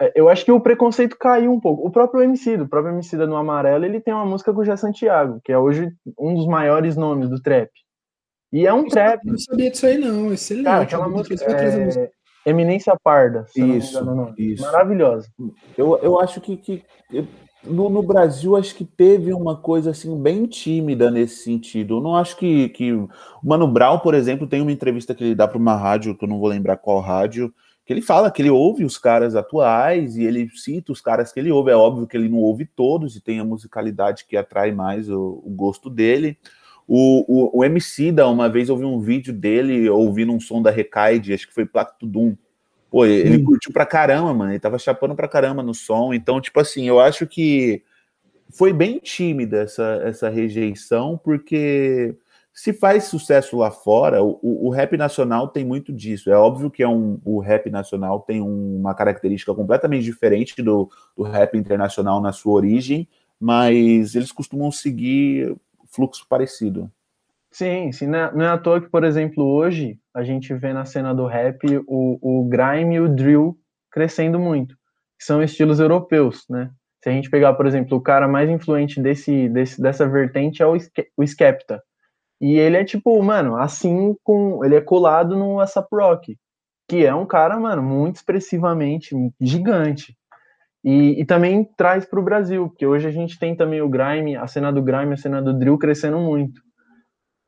É, 0.00 0.12
eu, 0.14 0.28
acho 0.30 0.44
que 0.44 0.52
o 0.52 0.60
preconceito 0.60 1.16
caiu 1.18 1.52
um 1.52 1.60
pouco. 1.60 1.86
O 1.86 1.90
próprio 1.90 2.22
MC, 2.22 2.54
o 2.54 2.68
próprio 2.68 2.94
MC 2.94 3.16
no 3.16 3.36
Amarelo, 3.36 3.84
ele 3.84 4.00
tem 4.00 4.14
uma 4.14 4.24
música 4.24 4.52
com 4.52 4.60
o 4.60 4.64
Jé 4.64 4.74
Santiago, 4.76 5.40
que 5.44 5.52
é 5.52 5.58
hoje 5.58 5.92
um 6.18 6.34
dos 6.34 6.46
maiores 6.46 6.96
nomes 6.96 7.28
do 7.28 7.40
trap. 7.40 7.70
E 8.50 8.66
é 8.66 8.72
um 8.72 8.84
eu 8.84 8.88
trap. 8.88 9.24
Não 9.24 9.38
sabia 9.38 9.70
disso 9.70 9.86
aí, 9.86 9.98
não. 9.98 10.32
Excelente. 10.32 10.64
Cara, 10.64 10.82
aquela 10.82 11.08
música, 11.08 11.34
é... 11.34 12.10
Eminência 12.44 12.96
Parda. 13.02 13.46
Isso, 13.54 14.00
engano, 14.00 14.34
isso. 14.36 14.62
Maravilhosa. 14.62 15.28
Eu, 15.76 15.98
eu 15.98 16.20
acho 16.20 16.40
que, 16.40 16.56
que 16.56 16.84
no, 17.64 17.90
no, 17.90 18.02
Brasil 18.02 18.56
acho 18.56 18.74
que 18.74 18.84
teve 18.84 19.32
uma 19.32 19.56
coisa 19.56 19.90
assim 19.90 20.20
bem 20.20 20.46
tímida 20.46 21.10
nesse 21.10 21.44
sentido. 21.44 21.96
Eu 21.96 22.00
não 22.00 22.16
acho 22.16 22.36
que, 22.36 22.70
que 22.70 22.92
o 22.92 23.08
Mano 23.42 23.68
Brown, 23.68 23.98
por 23.98 24.14
exemplo, 24.14 24.46
tem 24.46 24.62
uma 24.62 24.72
entrevista 24.72 25.14
que 25.14 25.22
ele 25.22 25.34
dá 25.34 25.46
para 25.46 25.58
uma 25.58 25.76
rádio, 25.76 26.16
que 26.16 26.24
eu 26.24 26.28
não 26.28 26.38
vou 26.38 26.48
lembrar 26.48 26.78
qual 26.78 27.00
rádio, 27.00 27.52
que 27.84 27.92
ele 27.92 28.00
fala 28.00 28.30
que 28.30 28.40
ele 28.40 28.50
ouve 28.50 28.84
os 28.84 28.96
caras 28.96 29.34
atuais 29.34 30.16
e 30.16 30.24
ele 30.24 30.48
cita 30.50 30.92
os 30.92 31.00
caras 31.00 31.32
que 31.32 31.40
ele 31.40 31.50
ouve. 31.50 31.70
É 31.70 31.76
óbvio 31.76 32.06
que 32.06 32.16
ele 32.16 32.28
não 32.28 32.38
ouve 32.38 32.64
todos 32.64 33.16
e 33.16 33.20
tem 33.20 33.38
a 33.38 33.44
musicalidade 33.44 34.24
que 34.26 34.36
atrai 34.36 34.72
mais 34.72 35.10
o, 35.10 35.42
o 35.44 35.50
gosto 35.50 35.90
dele. 35.90 36.38
O, 36.92 37.24
o, 37.28 37.60
o 37.60 37.64
MC 37.64 38.10
da 38.10 38.28
uma 38.28 38.48
vez 38.48 38.68
eu 38.68 38.76
vi 38.76 38.84
um 38.84 38.98
vídeo 38.98 39.32
dele 39.32 39.88
ouvindo 39.88 40.32
um 40.32 40.40
som 40.40 40.60
da 40.60 40.72
Recaide, 40.72 41.32
acho 41.32 41.46
que 41.46 41.54
foi 41.54 41.64
Pacto 41.64 42.04
Doom. 42.04 42.34
Pô, 42.90 43.06
ele 43.06 43.40
curtiu 43.44 43.72
pra 43.72 43.86
caramba, 43.86 44.34
mano. 44.34 44.50
Ele 44.50 44.58
tava 44.58 44.76
chapando 44.76 45.14
pra 45.14 45.28
caramba 45.28 45.62
no 45.62 45.72
som. 45.72 46.12
Então, 46.12 46.40
tipo 46.40 46.58
assim, 46.58 46.88
eu 46.88 46.98
acho 46.98 47.28
que 47.28 47.84
foi 48.48 48.72
bem 48.72 48.98
tímida 48.98 49.58
essa, 49.58 50.02
essa 50.02 50.28
rejeição, 50.28 51.16
porque 51.16 52.16
se 52.52 52.72
faz 52.72 53.04
sucesso 53.04 53.56
lá 53.58 53.70
fora, 53.70 54.20
o, 54.20 54.40
o, 54.42 54.68
rap 54.70 54.96
nacional 54.96 55.46
tem 55.46 55.64
muito 55.64 55.92
disso. 55.92 56.28
É 56.28 56.36
óbvio 56.36 56.72
que 56.72 56.82
é 56.82 56.88
um, 56.88 57.20
o 57.24 57.38
rap 57.38 57.70
nacional 57.70 58.18
tem 58.18 58.40
uma 58.40 58.94
característica 58.94 59.54
completamente 59.54 60.02
diferente 60.02 60.60
do, 60.60 60.90
do 61.16 61.22
rap 61.22 61.56
internacional 61.56 62.20
na 62.20 62.32
sua 62.32 62.54
origem, 62.54 63.06
mas 63.38 64.16
eles 64.16 64.32
costumam 64.32 64.72
seguir 64.72 65.56
fluxo 65.90 66.26
parecido. 66.28 66.90
Sim, 67.52 67.90
sim. 67.92 68.06
Não 68.06 68.18
é, 68.18 68.34
não 68.34 68.44
é 68.44 68.48
à 68.48 68.58
toa 68.58 68.80
que, 68.80 68.88
por 68.88 69.04
exemplo, 69.04 69.44
hoje 69.44 69.98
a 70.14 70.22
gente 70.22 70.54
vê 70.54 70.72
na 70.72 70.84
cena 70.84 71.14
do 71.14 71.26
rap 71.26 71.58
o, 71.86 72.18
o 72.20 72.48
grime 72.48 72.96
e 72.96 73.00
o 73.00 73.08
drill 73.08 73.58
crescendo 73.90 74.38
muito, 74.38 74.76
que 75.18 75.24
são 75.24 75.42
estilos 75.42 75.80
europeus, 75.80 76.44
né? 76.48 76.70
Se 77.02 77.08
a 77.08 77.12
gente 77.12 77.30
pegar, 77.30 77.54
por 77.54 77.66
exemplo, 77.66 77.96
o 77.96 78.00
cara 78.00 78.28
mais 78.28 78.48
influente 78.48 79.00
desse, 79.00 79.48
desse 79.48 79.80
dessa 79.80 80.06
vertente 80.06 80.62
é 80.62 80.66
o, 80.66 80.76
o 81.16 81.24
Skepta. 81.24 81.82
E 82.40 82.58
ele 82.58 82.76
é 82.76 82.84
tipo, 82.84 83.20
mano, 83.22 83.56
assim 83.56 84.14
com. 84.22 84.64
Ele 84.64 84.76
é 84.76 84.80
colado 84.80 85.36
no 85.36 85.60
ASAP 85.60 85.88
Rock, 85.92 86.38
que 86.88 87.04
é 87.04 87.14
um 87.14 87.26
cara, 87.26 87.58
mano, 87.58 87.82
muito 87.82 88.16
expressivamente 88.16 89.14
gigante. 89.40 90.16
E, 90.82 91.20
e 91.20 91.24
também 91.24 91.64
traz 91.76 92.06
para 92.06 92.18
o 92.18 92.22
Brasil, 92.22 92.68
porque 92.68 92.86
hoje 92.86 93.06
a 93.06 93.10
gente 93.10 93.38
tem 93.38 93.54
também 93.54 93.82
o 93.82 93.88
grime, 93.88 94.36
a 94.36 94.46
cena 94.46 94.72
do 94.72 94.82
grime, 94.82 95.12
a 95.12 95.16
cena 95.16 95.42
do 95.42 95.52
drill 95.52 95.78
crescendo 95.78 96.18
muito. 96.18 96.60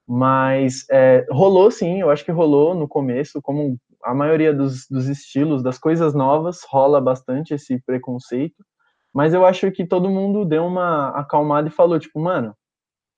Mas 0.07 0.85
é, 0.91 1.25
rolou 1.31 1.71
sim, 1.71 2.01
eu 2.01 2.11
acho 2.11 2.25
que 2.25 2.31
rolou 2.33 2.75
no 2.75 2.87
começo, 2.87 3.41
como 3.41 3.79
a 4.05 4.15
maioria 4.15 4.53
dos, 4.53 4.87
dos 4.89 5.09
estilos, 5.09 5.63
das 5.63 5.79
coisas 5.79 6.13
novas, 6.13 6.61
rola 6.69 7.01
bastante 7.01 7.55
esse 7.55 7.81
preconceito. 7.87 8.57
Mas 9.15 9.33
eu 9.33 9.47
acho 9.47 9.71
que 9.71 9.87
todo 9.87 10.11
mundo 10.11 10.45
deu 10.45 10.67
uma 10.67 11.11
acalmada 11.11 11.69
e 11.69 11.73
falou, 11.73 11.99
tipo, 11.99 12.19
mano, 12.19 12.55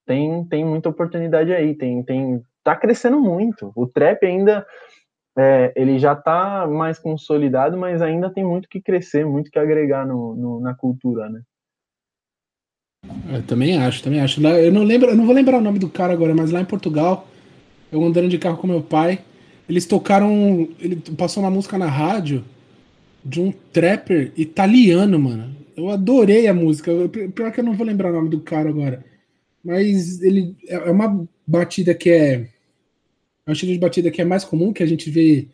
tem, 0.07 0.45
tem 0.47 0.65
muita 0.65 0.89
oportunidade 0.89 1.53
aí, 1.53 1.75
tem, 1.77 2.03
tem, 2.05 2.43
tá 2.63 2.77
crescendo 2.77 3.21
muito. 3.21 3.73
O 3.75 3.87
trap 3.87 4.25
ainda, 4.25 4.67
é, 5.37 5.73
ele 5.75 5.99
já 5.99 6.15
tá 6.15 6.67
mais 6.67 6.99
consolidado, 6.99 7.77
mas 7.77 8.01
ainda 8.01 8.31
tem 8.31 8.45
muito 8.45 8.69
que 8.69 8.81
crescer, 8.81 9.25
muito 9.25 9.51
que 9.51 9.59
agregar 9.59 10.07
no, 10.07 10.35
no 10.35 10.61
na 10.61 10.75
cultura, 10.75 11.29
né? 11.29 11.41
Eu 13.33 13.43
também 13.43 13.77
acho, 13.77 14.03
também 14.03 14.21
acho. 14.21 14.45
Eu 14.47 14.73
não 14.73 14.83
lembro, 14.83 15.11
eu 15.11 15.17
não 15.17 15.27
vou 15.27 15.35
lembrar 15.35 15.59
o 15.59 15.63
nome 15.63 15.79
do 15.79 15.89
cara 15.89 16.13
agora, 16.13 16.35
mas 16.35 16.51
lá 16.51 16.61
em 16.61 16.65
Portugal, 16.65 17.27
eu 17.91 18.03
andando 18.03 18.29
de 18.29 18.39
carro 18.39 18.57
com 18.57 18.67
meu 18.67 18.83
pai, 18.83 19.21
eles 19.69 19.87
tocaram, 19.87 20.69
ele 20.79 20.97
passou 21.17 21.43
uma 21.43 21.51
música 21.51 21.77
na 21.79 21.87
rádio 21.87 22.45
de 23.25 23.41
um 23.41 23.53
trapper 23.73 24.33
italiano, 24.37 25.19
mano. 25.19 25.55
Eu 25.77 25.89
adorei 25.89 26.47
a 26.47 26.55
música. 26.55 26.93
Pior 27.35 27.51
que 27.51 27.61
eu 27.61 27.65
não 27.65 27.75
vou 27.75 27.87
lembrar 27.87 28.11
o 28.11 28.15
nome 28.15 28.29
do 28.29 28.41
cara 28.41 28.69
agora. 28.69 29.05
Mas 29.65 30.21
ele 30.23 30.55
é, 30.69 30.75
é 30.75 30.91
uma 30.91 31.27
batida 31.47 31.95
que 31.95 32.11
é. 32.11 32.49
É 33.47 33.51
um 33.51 33.53
estilo 33.53 33.73
de 33.73 33.79
batida 33.79 34.11
que 34.11 34.23
é 34.23 34.25
mais 34.25 34.45
comum, 34.45 34.73
que 34.73 34.83
a 34.83 34.87
gente 34.87 35.11
vê 35.11 35.49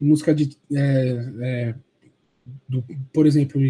em 0.00 0.06
música 0.06 0.34
de. 0.34 0.56
É, 0.74 1.32
é, 1.40 1.74
do, 2.68 2.84
por 3.12 3.26
exemplo, 3.26 3.60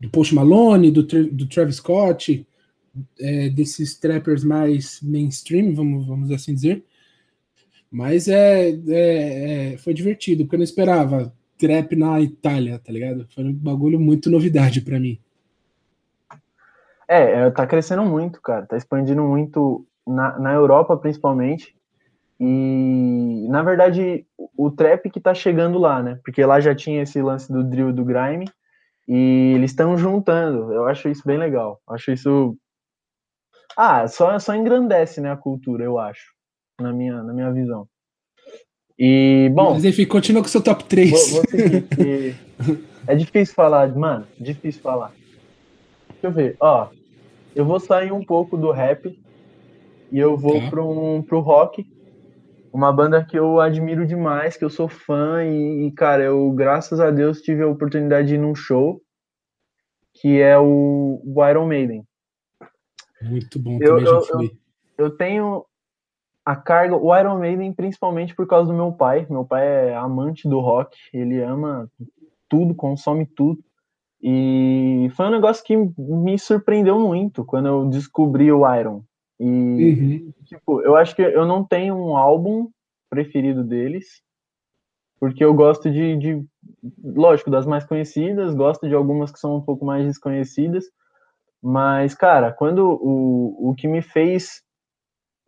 do 0.00 0.10
Post 0.10 0.34
Malone, 0.34 0.90
do, 0.90 1.02
do 1.02 1.46
Travis 1.46 1.76
Scott, 1.76 2.46
é, 3.18 3.48
desses 3.48 3.98
trappers 3.98 4.44
mais 4.44 5.00
mainstream, 5.02 5.74
vamos, 5.74 6.06
vamos 6.06 6.30
assim 6.30 6.54
dizer. 6.54 6.84
Mas 7.90 8.26
é, 8.26 8.70
é, 8.70 9.72
é, 9.74 9.76
foi 9.78 9.94
divertido, 9.94 10.44
porque 10.44 10.56
eu 10.56 10.58
não 10.58 10.64
esperava 10.64 11.32
trap 11.56 11.94
na 11.94 12.20
Itália, 12.20 12.78
tá 12.78 12.92
ligado? 12.92 13.26
Foi 13.32 13.44
um 13.44 13.52
bagulho 13.52 14.00
muito 14.00 14.30
novidade 14.30 14.80
para 14.80 14.98
mim. 14.98 15.18
É, 17.06 17.46
é, 17.46 17.50
tá 17.50 17.66
crescendo 17.66 18.04
muito, 18.04 18.40
cara. 18.40 18.66
Tá 18.66 18.76
expandindo 18.76 19.22
muito 19.22 19.86
na, 20.06 20.38
na 20.38 20.52
Europa, 20.52 20.96
principalmente. 20.96 21.76
E, 22.40 23.46
na 23.48 23.62
verdade, 23.62 24.26
o, 24.56 24.70
trap 24.70 25.08
que 25.10 25.20
tá 25.20 25.32
chegando 25.34 25.78
lá, 25.78 26.02
né? 26.02 26.18
Porque 26.24 26.44
lá 26.44 26.60
já 26.60 26.74
tinha 26.74 27.02
esse 27.02 27.22
lance 27.22 27.52
do 27.52 27.62
drill 27.62 27.92
do 27.92 28.04
grime. 28.04 28.46
E 29.06 29.52
eles 29.54 29.70
estão 29.70 29.96
juntando. 29.96 30.72
Eu 30.72 30.86
acho 30.86 31.08
isso 31.08 31.22
bem 31.24 31.38
legal. 31.38 31.80
Acho 31.88 32.12
isso. 32.12 32.56
Ah, 33.76 34.06
só, 34.08 34.38
só 34.38 34.54
engrandece 34.54 35.20
né, 35.20 35.30
a 35.30 35.36
cultura, 35.36 35.84
eu 35.84 35.98
acho. 35.98 36.32
Na 36.80 36.92
minha, 36.92 37.22
na 37.22 37.32
minha 37.32 37.52
visão. 37.52 37.86
E, 38.98 39.50
bom. 39.52 39.74
Mas 39.74 39.84
enfim, 39.84 40.06
continua 40.06 40.42
com 40.42 40.48
o 40.48 40.50
seu 40.50 40.62
top 40.62 40.84
3. 40.84 41.10
Vou, 41.10 41.20
vou 41.30 41.44
seguir, 41.50 42.36
é 43.06 43.14
difícil 43.14 43.54
falar, 43.54 43.94
mano. 43.94 44.26
Difícil 44.38 44.80
falar. 44.80 45.12
Deixa 46.08 46.26
eu 46.26 46.32
ver. 46.32 46.56
Ó, 46.60 46.88
eu 47.54 47.64
vou 47.64 47.78
sair 47.80 48.12
um 48.12 48.24
pouco 48.24 48.56
do 48.56 48.70
rap 48.70 49.18
e 50.10 50.18
eu 50.18 50.36
vou 50.36 50.60
tá. 50.60 50.70
pro, 50.70 50.88
um, 50.88 51.22
pro 51.22 51.40
rock. 51.40 51.86
Uma 52.74 52.92
banda 52.92 53.24
que 53.24 53.38
eu 53.38 53.60
admiro 53.60 54.04
demais, 54.04 54.56
que 54.56 54.64
eu 54.64 54.68
sou 54.68 54.88
fã 54.88 55.44
e, 55.44 55.92
cara, 55.92 56.24
eu, 56.24 56.50
graças 56.50 56.98
a 56.98 57.08
Deus, 57.08 57.40
tive 57.40 57.62
a 57.62 57.68
oportunidade 57.68 58.26
de 58.26 58.34
ir 58.34 58.38
num 58.38 58.52
show 58.52 59.00
que 60.14 60.40
é 60.40 60.58
o, 60.58 61.22
o 61.24 61.48
Iron 61.48 61.66
Maiden. 61.66 62.04
Muito 63.22 63.60
bom, 63.60 63.78
eu, 63.80 63.96
também 63.96 64.06
eu. 64.06 64.50
Eu, 64.98 65.06
eu 65.06 65.16
tenho 65.16 65.64
a 66.44 66.56
carga, 66.56 66.96
o 66.96 67.16
Iron 67.16 67.38
Maiden, 67.38 67.72
principalmente 67.72 68.34
por 68.34 68.44
causa 68.44 68.72
do 68.72 68.76
meu 68.76 68.90
pai. 68.90 69.24
Meu 69.30 69.44
pai 69.44 69.90
é 69.90 69.94
amante 69.94 70.48
do 70.48 70.58
rock, 70.58 70.98
ele 71.12 71.40
ama 71.40 71.88
tudo, 72.48 72.74
consome 72.74 73.24
tudo. 73.24 73.62
E 74.20 75.08
foi 75.14 75.26
um 75.26 75.30
negócio 75.30 75.64
que 75.64 75.76
me 75.76 76.36
surpreendeu 76.40 76.98
muito 76.98 77.44
quando 77.44 77.68
eu 77.68 77.88
descobri 77.88 78.50
o 78.50 78.68
Iron. 78.74 79.04
E, 79.38 79.44
uhum. 79.44 80.32
tipo, 80.44 80.80
eu 80.82 80.96
acho 80.96 81.14
que 81.14 81.22
eu 81.22 81.46
não 81.46 81.64
tenho 81.64 81.94
um 81.96 82.16
álbum 82.16 82.70
preferido 83.10 83.64
deles, 83.64 84.22
porque 85.18 85.44
eu 85.44 85.54
gosto 85.54 85.90
de, 85.90 86.16
de, 86.16 86.44
lógico, 87.02 87.50
das 87.50 87.66
mais 87.66 87.84
conhecidas, 87.84 88.54
gosto 88.54 88.88
de 88.88 88.94
algumas 88.94 89.32
que 89.32 89.38
são 89.38 89.56
um 89.56 89.60
pouco 89.60 89.84
mais 89.84 90.04
desconhecidas, 90.04 90.84
mas, 91.62 92.14
cara, 92.14 92.52
quando 92.52 92.98
o, 93.00 93.70
o 93.70 93.74
que 93.74 93.88
me 93.88 94.02
fez 94.02 94.62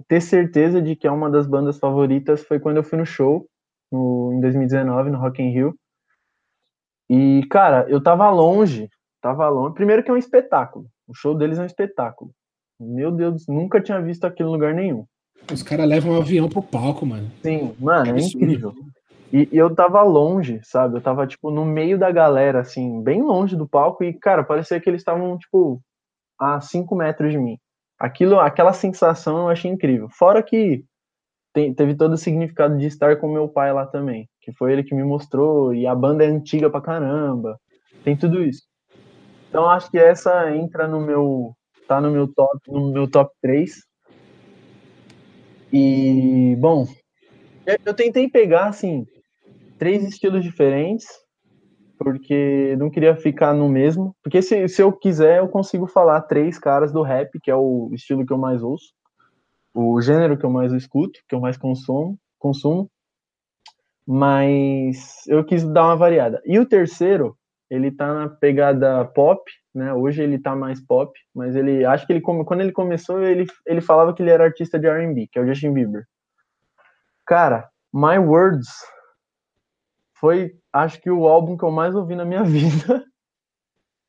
ter 0.09 0.21
certeza 0.21 0.81
de 0.81 0.97
que 0.97 1.07
é 1.07 1.11
uma 1.11 1.31
das 1.31 1.47
bandas 1.47 1.79
favoritas 1.79 2.43
foi 2.45 2.61
quando 2.61 2.79
eu 2.79 2.85
fui 2.85 2.99
no 2.99 3.07
show, 3.07 3.47
no, 3.91 4.33
em 4.33 4.41
2019, 4.41 5.11
no 5.11 5.19
Rock 5.19 5.43
in 5.43 5.51
Rio. 5.51 5.79
E, 7.09 7.47
cara, 7.51 7.87
eu 7.89 8.03
tava 8.03 8.29
longe, 8.31 8.89
tava 9.21 9.49
longe. 9.49 9.75
Primeiro 9.75 10.03
que 10.03 10.11
é 10.11 10.15
um 10.15 10.19
espetáculo. 10.19 10.87
O 11.07 11.15
show 11.15 11.37
deles 11.37 11.59
é 11.59 11.63
um 11.63 11.67
espetáculo. 11.67 12.33
Meu 12.79 13.11
Deus, 13.11 13.47
nunca 13.47 13.81
tinha 13.81 14.01
visto 14.01 14.25
aquilo 14.25 14.51
em 14.51 14.53
lugar 14.53 14.75
nenhum. 14.75 15.05
Os 15.53 15.63
caras 15.63 15.89
levam 15.89 16.13
um 16.13 16.21
avião 16.21 16.49
pro 16.49 16.63
palco, 16.63 17.07
mano. 17.07 17.31
Sim, 17.43 17.75
mano, 17.79 18.17
é, 18.17 18.21
é 18.21 18.25
incrível. 18.25 18.75
E, 19.33 19.49
e, 19.53 19.57
eu 19.57 19.75
tava 19.75 20.03
longe, 20.03 20.61
sabe? 20.63 20.97
Eu 20.97 21.01
tava, 21.01 21.27
tipo, 21.27 21.51
no 21.51 21.65
meio 21.65 21.99
da 21.99 22.11
galera, 22.11 22.61
assim, 22.61 23.03
bem 23.03 23.23
longe 23.23 23.57
do 23.57 23.69
palco. 23.69 24.05
E, 24.05 24.13
cara, 24.13 24.45
parecia 24.45 24.81
que 24.81 24.89
eles 24.89 25.01
estavam, 25.01 25.37
tipo, 25.39 25.81
a 26.39 26.61
5 26.61 26.95
metros 26.95 27.33
de 27.33 27.39
mim 27.39 27.59
aquilo, 27.99 28.39
aquela 28.39 28.73
sensação 28.73 29.39
eu 29.39 29.49
achei 29.49 29.71
incrível. 29.71 30.09
Fora 30.11 30.43
que 30.43 30.85
tem, 31.53 31.73
teve 31.75 31.95
todo 31.95 32.13
o 32.13 32.19
significado 32.19 32.77
de 32.77 32.87
estar 32.87 33.17
com 33.17 33.33
meu 33.33 33.49
pai 33.49 33.73
lá 33.73 33.87
também, 33.87 34.29
que 34.41 34.53
foi 34.53 34.73
ele 34.73 34.85
que 34.85 34.95
me 34.95 35.05
mostrou, 35.05 35.75
e 35.75 35.87
a 35.87 35.95
banda 35.95 36.25
é 36.25 36.29
antiga 36.29 36.71
pra 36.71 36.81
caramba, 36.81 37.59
tem 38.05 38.17
tudo 38.17 38.43
isso. 38.43 38.63
Então 39.49 39.69
acho 39.69 39.91
que 39.91 39.99
essa 39.99 40.55
entra 40.55 40.87
no 40.87 41.01
meu, 41.01 41.57
tá 41.87 42.01
no 42.01 42.11
meu 42.11 42.27
top, 42.33 42.59
no 42.69 42.93
meu 42.93 43.11
top 43.11 43.33
3. 43.41 43.83
E, 45.73 46.57
bom, 46.59 46.87
eu 47.85 47.95
tentei 47.95 48.29
pegar, 48.29 48.67
assim, 48.69 49.07
três 49.79 50.05
estilos 50.05 50.43
diferentes, 50.43 51.07
porque 51.99 52.77
não 52.79 52.91
queria 52.91 53.17
ficar 53.17 53.53
no 53.55 53.69
mesmo. 53.69 54.15
Porque 54.23 54.43
se, 54.43 54.69
se 54.69 54.83
eu 54.83 54.93
quiser, 54.93 55.39
eu 55.39 55.49
consigo 55.49 55.87
falar 55.87 56.23
três 56.23 56.59
caras 56.59 56.93
do 56.93 57.03
rap, 57.03 57.39
que 57.43 57.51
é 57.51 57.57
o 57.57 57.91
estilo 57.93 58.25
que 58.25 58.33
eu 58.33 58.39
mais 58.39 58.63
ouço, 58.63 58.93
o 59.75 60.01
gênero 60.01 60.39
que 60.39 60.45
eu 60.45 60.51
mais 60.51 60.73
escuto, 60.73 61.21
que 61.29 61.35
eu 61.35 61.41
mais 61.41 61.57
consumo, 61.57 62.19
consumo. 62.39 62.91
Mas 64.07 65.27
eu 65.27 65.45
quis 65.45 65.65
dar 65.65 65.87
uma 65.87 65.97
variada. 65.97 66.41
E 66.47 66.59
o 66.59 66.67
terceiro, 66.67 67.37
ele 67.71 67.91
tá 67.91 68.13
na 68.13 68.29
pegada 68.29 69.05
pop, 69.05 69.43
né? 69.75 69.93
Hoje 69.93 70.23
ele 70.23 70.39
tá 70.39 70.55
mais 70.55 70.81
pop, 70.81 71.13
mas 71.35 71.57
ele 71.57 71.85
acho 71.85 72.07
que 72.07 72.13
ele 72.13 72.21
quando 72.21 72.61
ele 72.61 72.73
começou, 72.73 73.23
ele, 73.23 73.47
ele 73.67 73.81
falava 73.81 74.15
que 74.15 74.23
ele 74.23 74.31
era 74.31 74.45
artista 74.45 74.79
de 74.79 74.87
R&B, 74.87 75.29
que 75.31 75.39
é 75.39 75.43
o 75.43 75.47
Justin 75.47 75.73
Bieber. 75.73 76.07
Cara, 77.27 77.69
My 77.93 78.19
Words 78.19 78.69
foi, 80.15 80.57
acho 80.73 81.01
que, 81.01 81.11
o 81.11 81.27
álbum 81.27 81.57
que 81.57 81.65
eu 81.65 81.71
mais 81.71 81.95
ouvi 81.95 82.15
na 82.15 82.25
minha 82.25 82.43
vida. 82.45 83.05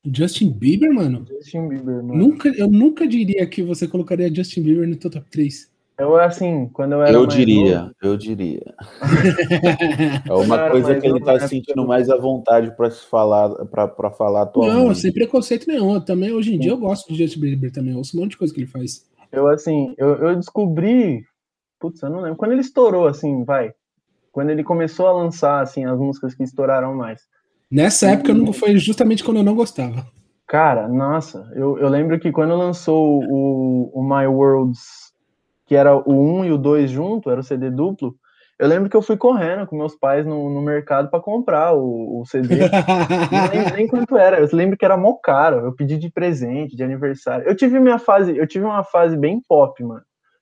Justin 0.06 0.52
Bieber, 0.52 0.94
mano? 0.94 1.26
Justin 1.26 1.68
Bieber, 1.68 2.04
mano. 2.04 2.16
Nunca, 2.16 2.50
eu 2.50 2.68
nunca 2.68 3.08
diria 3.08 3.46
que 3.46 3.62
você 3.62 3.88
colocaria 3.88 4.34
Justin 4.34 4.64
Bieber 4.64 4.88
no 4.88 4.96
teu 4.96 5.12
top 5.12 5.30
3. 5.30 5.70
Eu, 5.98 6.16
assim, 6.16 6.70
quando 6.74 6.94
eu 6.94 7.02
era 7.02 7.12
Eu 7.12 7.26
diria, 7.26 7.82
novo... 7.82 7.96
eu 8.04 8.18
diria. 8.18 8.76
é 10.30 10.34
uma 10.34 10.70
coisa 10.70 11.00
que 11.00 11.08
ele 11.08 11.20
tá 11.20 11.40
se 11.40 11.50
sentindo 11.50 11.88
mais 11.88 12.10
à 12.10 12.18
vontade 12.18 12.76
para 12.78 12.92
se 12.92 13.04
falar, 13.08 13.50
para 13.66 14.12
falar 14.12 14.44
atualmente. 14.44 14.76
Não, 14.76 14.94
sem 14.94 15.12
preconceito 15.12 15.68
nenhum. 15.68 15.96
Eu 15.96 16.02
também, 16.02 16.32
hoje 16.32 16.54
em 16.54 16.60
dia, 16.60 16.72
eu 16.72 16.78
gosto 16.78 17.12
de 17.12 17.18
Justin 17.18 17.40
Bieber 17.40 17.72
também. 17.72 17.94
Eu 17.94 17.98
ouço 17.98 18.16
um 18.16 18.22
monte 18.22 18.32
de 18.32 18.38
coisa 18.38 18.54
que 18.54 18.60
ele 18.60 18.68
faz. 18.68 19.06
Eu, 19.32 19.48
assim, 19.48 19.96
eu, 19.98 20.16
eu 20.16 20.36
descobri... 20.36 21.26
Putz, 21.80 22.02
eu 22.02 22.10
não 22.10 22.22
lembro. 22.22 22.38
Quando 22.38 22.52
ele 22.52 22.62
estourou, 22.62 23.08
assim, 23.08 23.44
vai, 23.44 23.72
quando 24.38 24.52
ele 24.52 24.64
começou 24.64 25.08
a 25.08 25.12
lançar 25.12 25.64
assim 25.64 25.86
as 25.86 25.98
músicas 25.98 26.36
que 26.36 26.44
estouraram 26.44 26.94
mais. 26.94 27.22
Nessa 27.72 28.12
época 28.12 28.36
não 28.36 28.54
foi 28.54 28.78
justamente 28.78 29.24
quando 29.24 29.38
eu 29.38 29.44
não 29.44 29.56
gostava. 29.56 30.06
Cara, 30.48 30.88
nossa, 30.88 31.52
eu, 31.56 31.78
eu 31.80 31.90
lembro 31.90 32.20
que 32.20 32.32
quando 32.32 32.56
lançou 32.56 33.24
o, 33.24 33.92
o 33.94 34.04
My 34.04 34.28
Worlds, 34.28 35.07
que 35.68 35.76
era 35.76 35.96
o 35.96 36.40
1 36.40 36.46
e 36.46 36.52
o 36.52 36.58
2 36.58 36.90
junto, 36.90 37.30
era 37.30 37.40
o 37.40 37.44
CD 37.44 37.70
duplo, 37.70 38.16
eu 38.60 38.68
lembro 38.68 38.90
que 38.90 38.98
eu 38.98 39.04
fui 39.04 39.16
correndo 39.16 39.68
com 39.68 39.78
meus 39.78 39.96
pais 39.96 40.26
no, 40.26 40.50
no 40.50 40.64
mercado 40.64 41.10
para 41.12 41.20
comprar 41.20 41.74
o, 41.74 42.22
o 42.22 42.26
CD. 42.26 42.58
não 43.32 43.50
lembro 43.54 43.76
nem 43.76 43.88
quanto 43.88 44.18
era. 44.18 44.40
Eu 44.40 44.50
lembro 44.52 44.76
que 44.76 44.84
era 44.84 44.98
mó 44.98 45.14
caro. 45.14 45.58
Eu 45.58 45.76
pedi 45.76 45.96
de 45.98 46.10
presente, 46.10 46.76
de 46.76 46.84
aniversário. 46.84 47.48
Eu 47.48 47.56
tive 47.56 47.80
minha 47.80 48.00
fase, 48.00 48.36
eu 48.36 48.48
tive 48.48 48.66
uma 48.66 48.84
fase 48.84 49.16
bem 49.16 49.40
pop, 49.48 49.84
mano. 49.84 50.02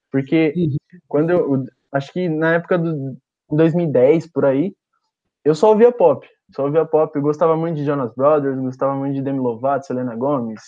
Porque 0.09 0.53
uhum. 0.55 0.77
quando 1.09 1.29
eu. 1.31 1.65
Acho 1.91 2.13
que 2.13 2.29
na 2.29 2.53
época 2.53 2.77
do, 2.77 3.17
em 3.51 3.55
2010, 3.55 4.31
por 4.31 4.45
aí, 4.45 4.73
eu 5.43 5.53
só 5.53 5.69
ouvia 5.69 5.91
pop. 5.91 6.25
Só 6.55 6.63
ouvia 6.63 6.85
pop. 6.85 7.13
Eu 7.13 7.21
gostava 7.21 7.57
muito 7.57 7.75
de 7.75 7.85
Jonas 7.85 8.13
Brothers, 8.15 8.57
gostava 8.59 8.95
muito 8.95 9.15
de 9.15 9.21
Demi 9.21 9.39
Lovato, 9.39 9.85
Selena 9.85 10.15
Gomez. 10.15 10.61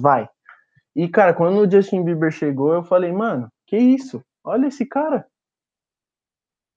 Vai. 0.00 0.28
E, 0.94 1.08
cara, 1.08 1.34
quando 1.34 1.58
o 1.58 1.70
Justin 1.70 2.04
Bieber 2.04 2.30
chegou, 2.30 2.74
eu 2.74 2.82
falei, 2.84 3.12
mano, 3.12 3.48
que 3.70 3.78
isso? 3.78 4.20
Olha 4.44 4.66
esse 4.66 4.84
cara. 4.84 5.24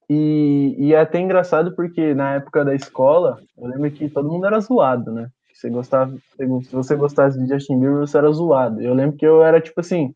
E, 0.08 0.76
e 0.78 0.94
é 0.94 1.00
até 1.00 1.20
engraçado 1.20 1.76
porque 1.76 2.14
na 2.14 2.36
época 2.36 2.64
da 2.64 2.76
escola, 2.76 3.42
eu 3.58 3.68
lembro 3.68 3.90
que 3.90 4.08
todo 4.10 4.30
mundo 4.30 4.46
era 4.46 4.60
zoado, 4.60 5.12
né? 5.12 5.28
Você 5.52 5.70
gostava, 5.70 6.16
se 6.36 6.72
você 6.72 6.96
gostasse 6.96 7.40
de 7.40 7.48
Justin 7.48 7.80
Bieber, 7.80 8.00
você 8.00 8.18
era 8.18 8.32
zoado. 8.32 8.80
Eu 8.80 8.94
lembro 8.94 9.18
que 9.18 9.26
eu 9.26 9.44
era 9.44 9.60
tipo 9.60 9.80
assim, 9.80 10.14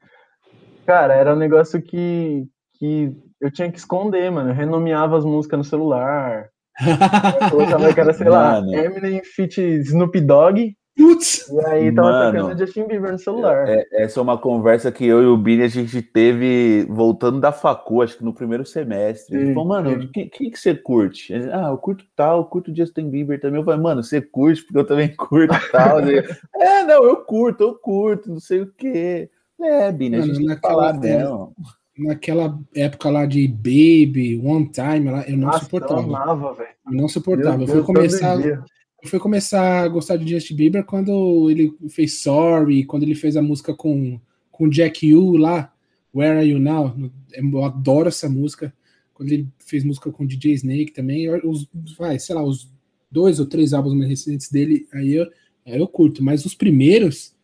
cara, 0.85 1.15
era 1.15 1.33
um 1.33 1.37
negócio 1.37 1.81
que, 1.81 2.45
que 2.77 3.15
eu 3.41 3.51
tinha 3.51 3.71
que 3.71 3.79
esconder, 3.79 4.29
mano. 4.31 4.51
Eu 4.51 4.55
renomeava 4.55 5.17
as 5.17 5.25
músicas 5.25 5.57
no 5.57 5.63
celular. 5.63 6.49
Eu 7.41 7.49
colocava 7.49 7.91
que 7.91 7.99
era, 7.99 8.13
sei 8.13 8.29
lá, 8.29 8.59
Eminem 8.59 9.23
feat 9.23 9.59
Snoop 9.59 10.19
Dogg. 10.21 10.75
Putz! 10.97 11.47
E 11.47 11.65
aí 11.65 11.93
tava 11.93 12.09
Mano, 12.09 12.39
tocando 12.39 12.59
Justin 12.59 12.87
Bieber 12.87 13.11
no 13.11 13.19
celular. 13.19 13.69
É, 13.69 13.87
é, 13.91 14.03
essa 14.03 14.19
é 14.19 14.23
uma 14.23 14.37
conversa 14.37 14.91
que 14.91 15.05
eu 15.05 15.21
e 15.21 15.27
o 15.27 15.37
Bini 15.37 15.61
a 15.61 15.67
gente 15.67 16.01
teve 16.01 16.85
voltando 16.89 17.39
da 17.39 17.51
facu, 17.51 18.01
acho 18.01 18.17
que 18.17 18.23
no 18.23 18.33
primeiro 18.33 18.65
semestre. 18.65 19.37
Ele 19.37 19.53
falou, 19.53 19.69
mano, 19.69 19.91
o 19.91 20.11
que, 20.11 20.25
que, 20.25 20.49
que 20.49 20.59
você 20.59 20.73
curte? 20.73 21.31
Ele, 21.31 21.51
ah, 21.51 21.67
eu 21.69 21.77
curto 21.77 22.03
tal, 22.15 22.39
eu 22.39 22.45
curto 22.45 22.75
Justin 22.75 23.11
Bieber 23.11 23.39
também. 23.39 23.59
Eu 23.59 23.65
falei, 23.65 23.79
mano, 23.79 24.03
você 24.03 24.19
curte 24.19 24.63
porque 24.63 24.79
eu 24.79 24.87
também 24.87 25.09
curto 25.15 25.55
tal. 25.71 25.99
é, 25.99 26.83
não, 26.83 27.03
eu 27.03 27.17
curto, 27.17 27.63
eu 27.63 27.75
curto, 27.75 28.31
não 28.31 28.39
sei 28.39 28.61
o 28.61 28.73
quê. 28.75 29.29
É, 29.61 29.91
Bini, 29.91 30.17
a 30.17 30.21
gente 30.21 30.59
falar 30.59 30.93
dela. 30.93 31.49
Naquela 31.97 32.59
época 32.75 33.09
lá 33.09 33.25
de 33.25 33.47
Baby, 33.47 34.39
One 34.43 34.69
Time, 34.71 35.07
eu 35.27 35.37
não 35.37 35.47
Nossa, 35.47 35.63
suportava. 35.63 36.01
Eu 36.01 36.15
amava, 36.15 36.53
velho. 36.53 36.69
Eu 36.85 36.93
não 36.93 37.07
suportava. 37.07 37.63
eu 37.63 37.67
fui 37.67 37.81
começar 37.81 38.39
eu 38.39 38.63
fui 39.07 39.19
começar 39.19 39.83
a 39.83 39.87
gostar 39.87 40.17
de 40.17 40.29
Justin 40.29 40.55
Bieber 40.55 40.83
quando 40.83 41.49
ele 41.49 41.73
fez 41.89 42.13
Sorry, 42.21 42.83
quando 42.83 43.03
ele 43.03 43.15
fez 43.15 43.35
a 43.35 43.41
música 43.41 43.73
com, 43.73 44.19
com 44.51 44.69
Jack 44.69 45.13
U 45.13 45.37
lá, 45.37 45.73
Where 46.13 46.37
Are 46.37 46.47
You 46.47 46.59
Now? 46.59 46.95
Eu 47.33 47.63
adoro 47.63 48.09
essa 48.09 48.29
música. 48.29 48.73
Quando 49.13 49.31
ele 49.31 49.47
fez 49.57 49.83
música 49.83 50.11
com 50.11 50.25
DJ 50.25 50.53
Snake 50.53 50.91
também, 50.91 51.27
os, 51.43 51.67
vai, 51.97 52.19
sei 52.19 52.35
lá, 52.35 52.43
os 52.43 52.71
dois 53.09 53.39
ou 53.39 53.45
três 53.45 53.73
álbuns 53.73 53.93
mais 53.93 54.09
recentes 54.09 54.51
dele, 54.51 54.87
aí 54.93 55.13
eu, 55.13 55.25
aí 55.65 55.79
eu 55.79 55.87
curto, 55.87 56.23
mas 56.23 56.45
os 56.45 56.53
primeiros, 56.53 57.35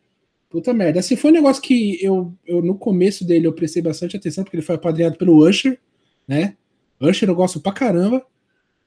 puta 0.48 0.72
merda. 0.72 1.00
Assim, 1.00 1.16
foi 1.16 1.30
um 1.30 1.34
negócio 1.34 1.62
que 1.62 1.98
eu, 2.04 2.32
eu 2.46 2.62
no 2.62 2.76
começo 2.78 3.24
dele 3.24 3.46
eu 3.46 3.52
prestei 3.52 3.82
bastante 3.82 4.16
atenção, 4.16 4.44
porque 4.44 4.56
ele 4.56 4.64
foi 4.64 4.76
apadrinhado 4.76 5.16
pelo 5.16 5.44
Usher, 5.44 5.80
né? 6.28 6.56
Usher 7.00 7.28
eu 7.28 7.34
gosto 7.34 7.60
pra 7.60 7.72
caramba, 7.72 8.24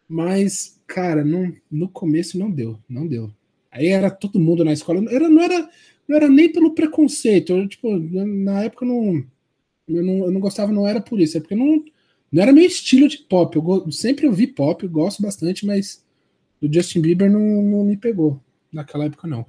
mas 0.08 0.77
cara, 0.88 1.24
não, 1.24 1.54
no 1.70 1.90
começo 1.90 2.40
não 2.40 2.50
deu, 2.50 2.80
não 2.90 3.06
deu. 3.06 3.32
Aí 3.70 3.88
era 3.88 4.10
todo 4.10 4.40
mundo 4.40 4.64
na 4.64 4.74
escola, 4.74 5.04
era, 5.12 5.30
não, 5.30 5.42
era, 5.42 5.70
não 6.08 6.16
era 6.16 6.28
nem 6.30 6.52
pelo 6.52 6.74
preconceito, 6.74 7.54
eu, 7.54 7.68
tipo, 7.68 7.98
na 8.00 8.64
época 8.64 8.86
eu 8.86 8.90
não, 8.90 9.26
eu 9.88 10.04
não, 10.04 10.26
eu 10.26 10.32
não 10.32 10.40
gostava, 10.40 10.72
não 10.72 10.88
era 10.88 11.02
por 11.02 11.20
isso, 11.20 11.38
é 11.38 11.42
porque 11.42 11.56
não, 11.56 11.84
não 12.32 12.42
era 12.42 12.54
meu 12.54 12.66
estilo 12.66 13.08
de 13.08 13.20
pop. 13.20 13.56
Eu 13.58 13.92
sempre 13.92 14.28
ouvi 14.28 14.48
pop, 14.48 14.84
eu 14.84 14.90
gosto 14.90 15.22
bastante, 15.22 15.66
mas 15.66 16.06
o 16.62 16.72
Justin 16.72 17.02
Bieber 17.02 17.32
não, 17.32 17.62
não 17.62 17.86
me 17.86 17.98
pegou 17.98 18.40
naquela 18.72 19.06
época, 19.06 19.28
não. 19.28 19.46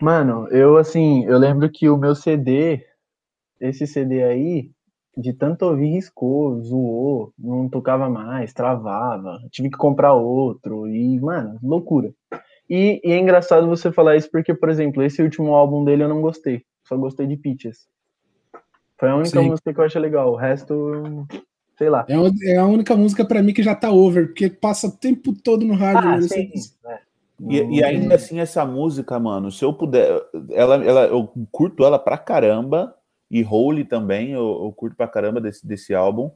Mano, 0.00 0.48
eu 0.48 0.76
assim, 0.76 1.24
eu 1.24 1.38
lembro 1.38 1.70
que 1.70 1.88
o 1.88 1.96
meu 1.96 2.14
CD, 2.14 2.84
esse 3.60 3.86
CD 3.86 4.22
aí, 4.22 4.70
de 5.16 5.32
tanto 5.32 5.64
ouvir 5.64 5.90
riscou, 5.90 6.60
zoou, 6.60 7.32
não 7.38 7.68
tocava 7.68 8.08
mais, 8.08 8.52
travava, 8.52 9.38
tive 9.50 9.70
que 9.70 9.76
comprar 9.76 10.14
outro 10.14 10.88
e, 10.88 11.20
mano, 11.20 11.58
loucura. 11.62 12.12
E, 12.68 13.00
e, 13.04 13.12
é 13.12 13.18
engraçado 13.18 13.66
você 13.68 13.92
falar 13.92 14.16
isso 14.16 14.30
porque, 14.30 14.54
por 14.54 14.68
exemplo, 14.68 15.02
esse 15.02 15.22
último 15.22 15.54
álbum 15.54 15.84
dele 15.84 16.02
eu 16.02 16.08
não 16.08 16.20
gostei, 16.20 16.64
só 16.86 16.96
gostei 16.96 17.26
de 17.26 17.36
Peaches. 17.36 17.86
Foi 18.98 19.10
a 19.10 19.16
única 19.16 19.40
Sim. 19.40 19.48
música 19.48 19.72
que 19.72 19.80
eu 19.80 19.84
achei 19.84 20.00
legal, 20.00 20.32
o 20.32 20.36
resto, 20.36 21.26
sei 21.76 21.90
lá. 21.90 22.06
É, 22.08 22.52
é 22.52 22.56
a 22.56 22.66
única 22.66 22.96
música 22.96 23.24
para 23.24 23.42
mim 23.42 23.52
que 23.52 23.62
já 23.62 23.74
tá 23.74 23.90
over, 23.90 24.28
porque 24.28 24.48
passa 24.48 24.86
o 24.86 24.96
tempo 24.96 25.32
todo 25.32 25.64
no 25.64 25.74
rádio. 25.74 26.10
Ah, 26.10 26.22
sim, 26.22 26.50
é. 26.86 27.00
E, 27.40 27.78
e, 27.78 27.84
ainda 27.84 28.14
assim, 28.14 28.38
essa 28.38 28.64
música, 28.64 29.18
mano, 29.18 29.50
se 29.50 29.64
eu 29.64 29.72
puder, 29.72 30.22
ela, 30.50 30.76
ela, 30.84 31.06
eu 31.06 31.28
curto 31.50 31.84
ela 31.84 31.98
pra 31.98 32.16
caramba, 32.16 32.94
e 33.34 33.44
Holy 33.44 33.84
também, 33.84 34.30
eu, 34.30 34.60
eu 34.62 34.72
curto 34.76 34.96
pra 34.96 35.08
caramba 35.08 35.40
desse, 35.40 35.66
desse 35.66 35.92
álbum. 35.92 36.30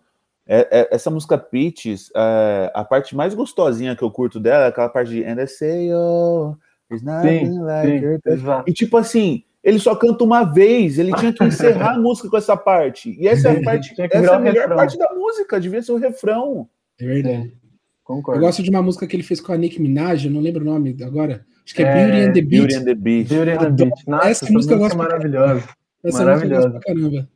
É, 0.44 0.80
é, 0.80 0.88
essa 0.90 1.08
música 1.08 1.38
Peaches, 1.38 2.10
é, 2.16 2.72
a 2.74 2.82
parte 2.82 3.14
mais 3.14 3.34
gostosinha 3.34 3.94
que 3.94 4.02
eu 4.02 4.10
curto 4.10 4.40
dela 4.40 4.64
é 4.64 4.68
aquela 4.68 4.88
parte 4.88 5.12
de 5.12 5.22
And 5.22 5.40
I 5.40 5.46
say, 5.46 5.94
oh, 5.94 6.56
there's 6.88 7.04
nothing 7.04 7.52
sim, 7.52 7.58
like 7.60 8.00
sim, 8.00 8.62
E 8.66 8.72
tipo 8.72 8.96
assim, 8.96 9.44
ele 9.62 9.78
só 9.78 9.94
canta 9.94 10.24
uma 10.24 10.42
vez, 10.42 10.98
ele 10.98 11.14
tinha 11.14 11.32
que 11.32 11.44
encerrar 11.44 11.94
a 11.94 11.98
música 12.02 12.28
com 12.28 12.36
essa 12.36 12.56
parte. 12.56 13.16
E 13.16 13.28
essa 13.28 13.48
é 13.48 13.60
a, 13.60 13.62
parte, 13.62 13.94
essa 13.96 14.16
é 14.16 14.34
a 14.34 14.40
melhor 14.40 14.62
refrão. 14.62 14.76
parte 14.76 14.98
da 14.98 15.14
música, 15.14 15.60
devia 15.60 15.80
ser 15.80 15.92
o 15.92 15.98
refrão. 15.98 16.68
É 17.00 17.06
verdade. 17.06 17.56
Concordo. 18.02 18.40
Eu 18.40 18.44
gosto 18.44 18.60
de 18.60 18.70
uma 18.70 18.82
música 18.82 19.06
que 19.06 19.14
ele 19.14 19.22
fez 19.22 19.40
com 19.40 19.52
a 19.52 19.56
Nick 19.56 19.80
Minaj, 19.80 20.26
eu 20.26 20.32
não 20.32 20.40
lembro 20.40 20.62
o 20.62 20.66
nome 20.66 20.96
agora. 21.04 21.46
Acho 21.64 21.76
que 21.76 21.82
é, 21.84 21.86
é 21.86 21.94
Beauty 21.94 22.20
and 22.22 22.32
the 22.32 22.40
Beat. 22.40 22.48
Beauty 22.48 22.74
and 22.74 22.84
the 22.84 22.94
Beat. 22.94 23.28
Beauty 23.28 23.50
and 23.52 23.58
the 23.58 23.70
Beat. 23.70 24.06
Nossa, 24.08 24.28
essa, 24.28 24.44
essa 24.46 24.52
música 24.52 24.74
eu 24.74 24.78
gosto 24.78 24.94
é 24.94 24.98
maravilhosa. 24.98 25.77
Essa 26.02 26.24
Maravilhoso. 26.24 26.70
Pra 26.70 26.80
caramba. 26.80 27.28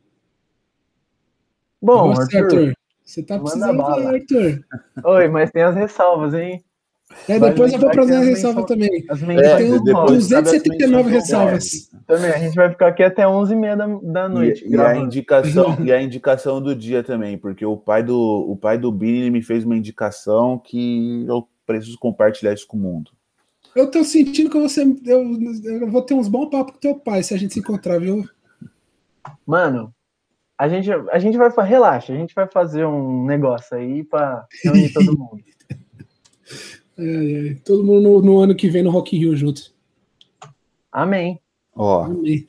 Bom, 1.81 2.11
Arthur, 2.11 2.37
Arthur, 2.37 2.73
você 3.03 3.23
tá 3.23 3.37
precisando 3.37 3.77
falar, 3.77 4.13
Arthur. 4.13 4.63
Oi, 5.03 5.27
mas 5.27 5.51
tem 5.51 5.63
as 5.63 5.75
ressalvas, 5.75 6.33
hein? 6.33 6.63
É, 7.27 7.39
depois 7.39 7.73
eu 7.73 7.79
vou 7.79 7.91
trazer 7.91 8.15
a 8.15 8.19
ressalva 8.19 8.65
também. 8.65 9.05
As 9.09 9.21
é, 9.21 9.57
tem 9.57 9.83
279 9.83 11.09
ressalvas. 11.11 11.89
Também, 12.07 12.31
a 12.31 12.39
gente 12.39 12.55
vai 12.55 12.69
ficar 12.69 12.87
aqui 12.87 13.03
até 13.03 13.23
11h30 13.23 13.75
da, 13.75 14.21
da 14.21 14.29
noite. 14.29 14.65
E, 14.65 14.71
e, 14.71 14.79
a 14.79 14.97
indicação, 14.97 15.77
e 15.83 15.91
a 15.91 16.01
indicação 16.01 16.61
do 16.61 16.75
dia 16.75 17.03
também, 17.03 17.37
porque 17.37 17.65
o 17.65 17.77
pai 17.77 18.03
do, 18.03 18.17
o 18.17 18.57
pai 18.57 18.77
do 18.77 18.91
Bini 18.91 19.29
me 19.29 19.41
fez 19.41 19.63
uma 19.63 19.75
indicação 19.75 20.57
que 20.57 21.25
eu 21.27 21.47
preciso 21.65 21.97
compartilhar 21.99 22.53
isso 22.53 22.67
com 22.67 22.77
o 22.77 22.79
mundo. 22.79 23.11
Eu 23.75 23.89
tô 23.89 24.03
sentindo 24.03 24.49
que 24.49 24.59
você. 24.59 24.83
Eu, 25.05 25.37
eu 25.65 25.89
vou 25.89 26.01
ter 26.01 26.13
uns 26.13 26.27
bons 26.27 26.49
papos 26.49 26.73
com 26.73 26.79
teu 26.79 26.95
pai 26.95 27.23
se 27.23 27.33
a 27.33 27.37
gente 27.37 27.53
se 27.53 27.59
encontrar, 27.59 27.99
viu? 27.99 28.23
Mano, 29.45 29.93
a 30.57 30.69
gente, 30.69 30.91
a 30.91 31.19
gente 31.19 31.37
vai. 31.37 31.49
Relaxa, 31.67 32.13
a 32.13 32.15
gente 32.15 32.33
vai 32.33 32.47
fazer 32.47 32.85
um 32.85 33.25
negócio 33.25 33.75
aí 33.75 34.03
pra 34.03 34.45
reunir 34.63 34.91
todo 34.93 35.17
mundo. 35.17 35.43
É, 36.97 37.51
é, 37.51 37.53
todo 37.65 37.83
mundo 37.83 38.01
no, 38.01 38.21
no, 38.21 38.39
ano 38.39 38.55
que 38.55 38.69
vem 38.69 38.83
no 38.83 38.91
Rock 38.91 39.17
Rio 39.17 39.35
junto. 39.35 39.73
Amém. 40.91 41.39
Ó, 41.75 42.03
Amém. 42.03 42.47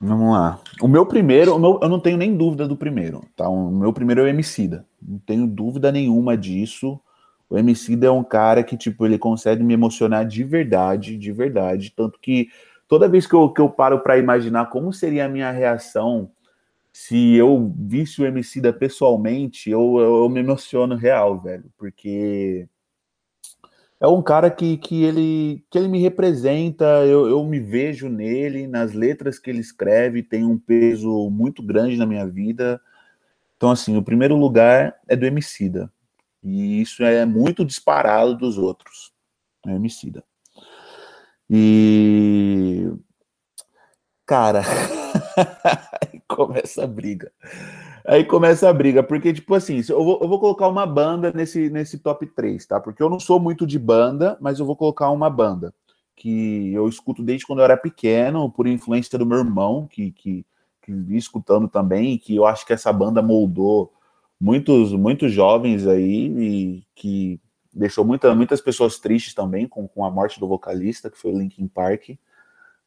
Vamos 0.00 0.32
lá. 0.32 0.60
O 0.80 0.88
meu 0.88 1.06
primeiro, 1.06 1.54
o 1.54 1.58
meu, 1.60 1.78
eu 1.80 1.88
não 1.88 2.00
tenho 2.00 2.16
nem 2.16 2.36
dúvida 2.36 2.66
do 2.66 2.76
primeiro, 2.76 3.24
tá? 3.36 3.48
O 3.48 3.70
meu 3.70 3.92
primeiro 3.92 4.22
é 4.22 4.24
o 4.24 4.26
Emicida. 4.26 4.84
Não 5.00 5.18
tenho 5.18 5.46
dúvida 5.46 5.92
nenhuma 5.92 6.36
disso. 6.36 6.98
O 7.48 7.56
Emicida 7.56 8.08
é 8.08 8.10
um 8.10 8.24
cara 8.24 8.64
que, 8.64 8.76
tipo, 8.76 9.06
ele 9.06 9.16
consegue 9.16 9.62
me 9.62 9.74
emocionar 9.74 10.26
de 10.26 10.42
verdade, 10.42 11.16
de 11.16 11.30
verdade. 11.30 11.92
Tanto 11.94 12.18
que 12.18 12.48
toda 12.92 13.08
vez 13.08 13.26
que 13.26 13.32
eu, 13.32 13.48
que 13.48 13.58
eu 13.58 13.70
paro 13.70 14.00
para 14.00 14.18
imaginar 14.18 14.66
como 14.66 14.92
seria 14.92 15.24
a 15.24 15.28
minha 15.28 15.50
reação 15.50 16.30
se 16.92 17.32
eu 17.32 17.74
visse 17.74 18.20
o 18.20 18.26
Emicida 18.26 18.70
pessoalmente, 18.70 19.70
eu, 19.70 19.98
eu, 19.98 20.16
eu, 20.24 20.28
me 20.28 20.40
emociono 20.40 20.94
real, 20.94 21.40
velho, 21.40 21.72
porque 21.78 22.68
é 23.98 24.06
um 24.06 24.20
cara 24.20 24.50
que, 24.50 24.76
que, 24.76 25.04
ele, 25.04 25.64
que 25.70 25.78
ele 25.78 25.88
me 25.88 26.02
representa, 26.02 26.84
eu, 27.06 27.26
eu 27.26 27.42
me 27.46 27.58
vejo 27.58 28.10
nele, 28.10 28.66
nas 28.66 28.92
letras 28.92 29.38
que 29.38 29.48
ele 29.48 29.60
escreve, 29.60 30.22
tem 30.22 30.44
um 30.44 30.58
peso 30.58 31.30
muito 31.30 31.62
grande 31.62 31.96
na 31.96 32.04
minha 32.04 32.26
vida. 32.26 32.78
Então, 33.56 33.70
assim, 33.70 33.96
o 33.96 34.02
primeiro 34.02 34.36
lugar 34.36 35.00
é 35.08 35.16
do 35.16 35.24
Emicida, 35.24 35.90
e 36.44 36.82
isso 36.82 37.02
é 37.02 37.24
muito 37.24 37.64
disparado 37.64 38.36
dos 38.36 38.58
outros, 38.58 39.14
é 39.66 39.70
Emicida. 39.70 40.22
E. 41.54 42.90
Cara, 44.24 44.62
aí 46.00 46.22
começa 46.26 46.84
a 46.84 46.86
briga. 46.86 47.30
Aí 48.06 48.24
começa 48.24 48.70
a 48.70 48.72
briga, 48.72 49.02
porque, 49.02 49.34
tipo 49.34 49.54
assim, 49.54 49.82
eu 49.86 50.02
vou, 50.02 50.18
eu 50.22 50.28
vou 50.28 50.40
colocar 50.40 50.66
uma 50.66 50.86
banda 50.86 51.30
nesse, 51.30 51.68
nesse 51.68 51.98
top 51.98 52.26
3, 52.26 52.64
tá? 52.64 52.80
Porque 52.80 53.02
eu 53.02 53.10
não 53.10 53.20
sou 53.20 53.38
muito 53.38 53.66
de 53.66 53.78
banda, 53.78 54.38
mas 54.40 54.58
eu 54.58 54.64
vou 54.64 54.74
colocar 54.74 55.10
uma 55.10 55.28
banda 55.28 55.74
que 56.16 56.72
eu 56.72 56.88
escuto 56.88 57.22
desde 57.22 57.46
quando 57.46 57.58
eu 57.58 57.64
era 57.66 57.76
pequeno, 57.76 58.50
por 58.50 58.66
influência 58.66 59.18
do 59.18 59.26
meu 59.26 59.38
irmão, 59.38 59.86
que, 59.86 60.10
que, 60.12 60.46
que 60.80 60.92
vi 60.92 61.18
escutando 61.18 61.68
também, 61.68 62.16
que 62.16 62.34
eu 62.34 62.46
acho 62.46 62.66
que 62.66 62.72
essa 62.72 62.92
banda 62.92 63.20
moldou 63.20 63.92
muitos, 64.40 64.92
muitos 64.92 65.32
jovens 65.32 65.86
aí, 65.86 66.28
e 66.28 66.86
que 66.94 67.40
deixou 67.72 68.04
muita, 68.04 68.34
muitas 68.34 68.60
pessoas 68.60 68.98
tristes 68.98 69.34
também 69.34 69.66
com, 69.66 69.88
com 69.88 70.04
a 70.04 70.10
morte 70.10 70.38
do 70.38 70.48
vocalista, 70.48 71.10
que 71.10 71.18
foi 71.18 71.32
o 71.32 71.38
Linkin 71.38 71.66
Park. 71.66 72.10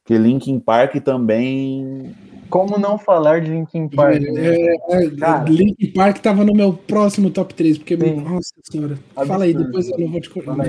Que 0.04 0.18
Linkin 0.18 0.60
Park 0.60 0.96
também 0.98 2.16
como 2.50 2.78
não 2.78 2.98
falar 2.98 3.42
de 3.42 3.52
Linkin 3.52 3.88
Park? 3.88 4.22
É, 4.24 4.76
é, 4.90 5.06
é 5.06 5.50
Linkin 5.50 5.92
Park 5.92 6.20
tava 6.20 6.46
no 6.46 6.54
meu 6.54 6.74
próximo 6.74 7.30
top 7.30 7.54
3, 7.54 7.78
porque, 7.78 7.98
Sim. 7.98 8.22
nossa 8.22 8.54
senhora. 8.64 9.00
Absurdo. 9.16 9.28
Fala 9.28 9.44
aí, 9.46 9.54
depois 9.54 9.90
eu 9.90 10.00
não 10.00 10.12
vou 10.12 10.22
te 10.22 10.30
contar. 10.30 10.56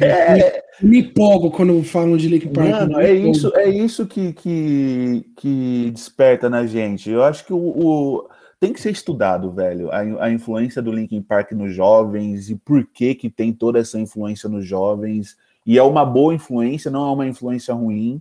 É, 0.00 0.62
me 0.80 1.00
empolgo 1.00 1.50
quando 1.50 1.82
falam 1.82 2.16
de 2.16 2.28
Linkin 2.28 2.48
Park. 2.48 2.70
Mano, 2.70 3.00
é 3.00 3.12
isso, 3.12 3.52
é 3.54 3.68
isso 3.68 4.06
que, 4.06 4.32
que, 4.32 5.24
que 5.36 5.90
desperta 5.92 6.48
na 6.48 6.66
gente. 6.66 7.10
Eu 7.10 7.22
acho 7.22 7.44
que 7.44 7.52
o, 7.52 7.58
o 7.58 8.28
tem 8.60 8.72
que 8.72 8.80
ser 8.80 8.90
estudado, 8.90 9.52
velho, 9.52 9.90
a, 9.90 10.24
a, 10.24 10.30
influência 10.30 10.82
do 10.82 10.90
Linkin 10.90 11.22
Park 11.22 11.52
nos 11.52 11.72
jovens 11.72 12.50
e 12.50 12.56
por 12.56 12.84
que 12.84 13.14
que 13.14 13.30
tem 13.30 13.52
toda 13.52 13.78
essa 13.78 13.98
influência 14.00 14.48
nos 14.48 14.66
jovens. 14.66 15.36
E 15.64 15.78
é 15.78 15.82
uma 15.82 16.04
boa 16.04 16.34
influência, 16.34 16.90
não 16.90 17.06
é 17.08 17.12
uma 17.12 17.26
influência 17.26 17.72
ruim 17.72 18.20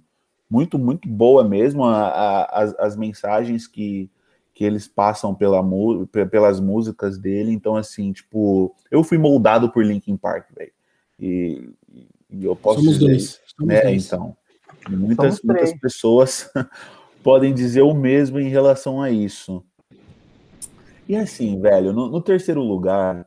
muito, 0.49 0.79
muito 0.79 1.07
boa 1.07 1.43
mesmo 1.43 1.83
a, 1.83 2.07
a, 2.07 2.61
as, 2.63 2.75
as, 2.79 2.95
mensagens 2.95 3.67
que, 3.67 4.09
que 4.53 4.63
eles 4.63 4.87
passam 4.87 5.35
pela, 5.35 5.61
pelas 6.31 6.59
músicas 6.59 7.17
dele. 7.17 7.51
Então, 7.51 7.75
assim, 7.75 8.11
tipo, 8.13 8.73
eu 8.89 9.03
fui 9.03 9.17
moldado 9.17 9.69
por 9.69 9.85
Linkin 9.85 10.15
Park, 10.15 10.47
velho. 10.55 10.71
E, 11.19 11.69
e, 12.29 12.45
eu 12.45 12.55
posso 12.55 12.79
Somos 12.79 12.93
dizer, 12.93 13.07
dois. 13.07 13.41
Somos 13.57 13.73
né, 13.73 13.81
dois. 13.81 14.05
então, 14.05 14.37
muitas, 14.89 15.41
muitas 15.41 15.73
pessoas 15.73 16.49
podem 17.21 17.53
dizer 17.53 17.81
o 17.81 17.93
mesmo 17.93 18.39
em 18.39 18.49
relação 18.49 19.01
a 19.01 19.11
isso. 19.11 19.63
E 21.07 21.15
assim, 21.15 21.59
velho, 21.59 21.93
no, 21.93 22.09
no 22.09 22.21
terceiro 22.21 22.61
lugar, 22.61 23.25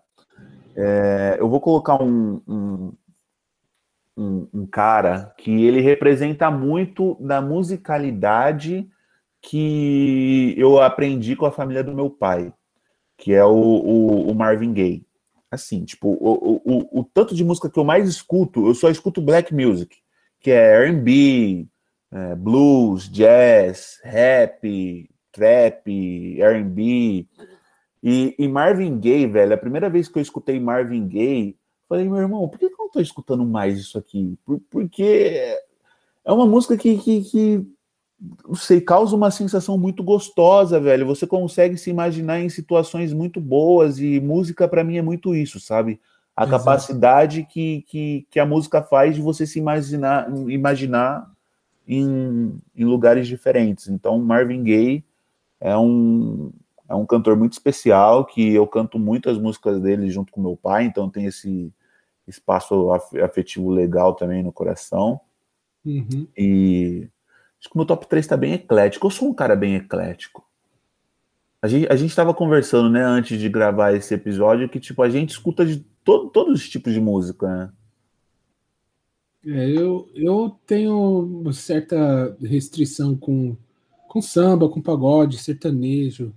é, 0.77 1.37
eu 1.38 1.49
vou 1.49 1.61
colocar 1.61 2.03
um, 2.03 2.40
um, 2.47 2.93
um, 4.16 4.49
um, 4.53 4.66
cara 4.66 5.35
que 5.38 5.64
ele 5.64 5.81
representa 5.81 6.51
muito 6.51 7.16
da 7.21 7.40
musicalidade 7.40 8.88
que 9.43 10.55
eu 10.59 10.81
aprendi 10.81 11.35
com 11.35 11.47
a 11.47 11.53
família 11.53 11.83
do 11.83 11.95
meu 11.95 12.11
pai, 12.11 12.53
que 13.16 13.33
é 13.33 13.45
o, 13.45 13.51
o, 13.51 14.31
o 14.31 14.35
Marvin 14.35 14.73
Gaye. 14.75 15.07
Assim, 15.51 15.85
tipo, 15.85 16.09
o, 16.09 16.61
o, 16.64 17.01
o, 17.01 17.05
tanto 17.05 17.35
de 17.35 17.43
música 17.43 17.69
que 17.69 17.79
eu 17.79 17.85
mais 17.85 18.09
escuto, 18.09 18.66
eu 18.66 18.75
só 18.75 18.88
escuto 18.90 19.23
black 19.23 19.53
music, 19.53 19.97
que 20.38 20.51
é 20.51 20.85
R&B, 20.85 21.66
é, 22.12 22.35
blues, 22.37 23.09
jazz, 23.09 23.99
rap, 24.05 25.11
trap, 25.33 26.40
R&B. 26.40 27.27
E, 28.03 28.35
e 28.39 28.49
Marvin 28.49 28.99
Gaye, 28.99 29.27
velho, 29.27 29.55
a 29.55 29.59
primeira 29.59 29.91
vez 29.91 30.09
que 30.09 30.19
eu 30.19 30.23
escutei 30.23 30.59
Marvin 30.59 31.07
Gaye, 31.07 31.57
Falei, 31.91 32.09
meu 32.09 32.19
irmão, 32.19 32.49
por 32.49 32.57
que 32.57 32.67
eu 32.67 32.71
não 32.79 32.87
estou 32.87 33.03
escutando 33.03 33.45
mais 33.45 33.77
isso 33.77 33.99
aqui? 33.99 34.39
Por, 34.45 34.61
porque 34.71 35.59
é 36.25 36.33
uma 36.33 36.47
música 36.47 36.77
que, 36.77 36.97
que, 36.97 37.23
que 37.23 37.67
não 38.47 38.55
sei, 38.55 38.81
causa 38.81 39.17
uma 39.17 39.29
sensação 39.33 39.77
muito 39.77 40.01
gostosa, 40.01 40.79
velho. 40.79 41.05
Você 41.05 41.27
consegue 41.27 41.77
se 41.77 41.91
imaginar 41.91 42.39
em 42.39 42.49
situações 42.49 43.13
muito 43.13 43.41
boas 43.41 43.99
e 43.99 44.21
música 44.21 44.69
para 44.69 44.85
mim 44.85 44.99
é 44.99 45.03
muito 45.03 45.35
isso, 45.35 45.59
sabe? 45.59 46.01
A 46.37 46.45
Exato. 46.45 46.59
capacidade 46.59 47.45
que, 47.51 47.83
que, 47.89 48.25
que 48.31 48.39
a 48.39 48.47
música 48.47 48.81
faz 48.81 49.17
de 49.17 49.21
você 49.21 49.45
se 49.45 49.59
imaginar, 49.59 50.31
imaginar 50.49 51.29
em, 51.89 52.57
em 52.77 52.85
lugares 52.85 53.27
diferentes. 53.27 53.89
Então, 53.89 54.17
Marvin 54.21 54.63
Gaye 54.63 55.05
é 55.61 55.77
um, 55.77 56.53
é 56.90 56.94
um 56.94 57.07
cantor 57.07 57.37
muito 57.37 57.53
especial 57.53 58.24
que 58.24 58.53
eu 58.53 58.66
canto 58.66 58.98
muitas 58.98 59.38
músicas 59.38 59.81
dele 59.81 60.11
junto 60.11 60.33
com 60.33 60.42
meu 60.42 60.57
pai, 60.57 60.85
então 60.85 61.09
tem 61.09 61.24
esse 61.24 61.72
espaço 62.26 62.90
afetivo 63.22 63.70
legal 63.70 64.14
também 64.14 64.42
no 64.42 64.53
coração. 64.53 65.20
Uhum. 65.87 66.26
E 66.37 67.09
acho 67.61 67.68
que 67.68 67.74
o 67.76 67.79
meu 67.79 67.87
top 67.87 68.09
3 68.09 68.24
está 68.24 68.37
bem 68.37 68.55
eclético. 68.55 69.07
Eu 69.07 69.11
sou 69.11 69.29
um 69.29 69.35
cara 69.35 69.55
bem 69.55 69.76
eclético. 69.76 70.44
A 71.62 71.68
gente, 71.68 71.87
a 71.92 71.94
gente 71.94 72.16
tava 72.16 72.35
conversando, 72.35 72.90
né, 72.90 73.05
antes 73.05 73.38
de 73.38 73.48
gravar 73.48 73.92
esse 73.92 74.12
episódio, 74.12 74.68
que, 74.68 74.81
tipo, 74.81 75.00
a 75.00 75.09
gente 75.09 75.31
escuta 75.31 75.64
de 75.64 75.85
todo, 76.05 76.29
todos 76.31 76.61
os 76.61 76.68
tipos 76.68 76.92
de 76.92 77.00
música, 77.00 77.46
né? 77.46 77.72
É, 79.46 79.70
eu, 79.70 80.09
eu 80.14 80.59
tenho 80.66 81.50
certa 81.53 82.37
restrição 82.40 83.16
com, 83.16 83.57
com 84.09 84.20
samba, 84.20 84.68
com 84.68 84.83
pagode, 84.83 85.38
sertanejo, 85.38 86.35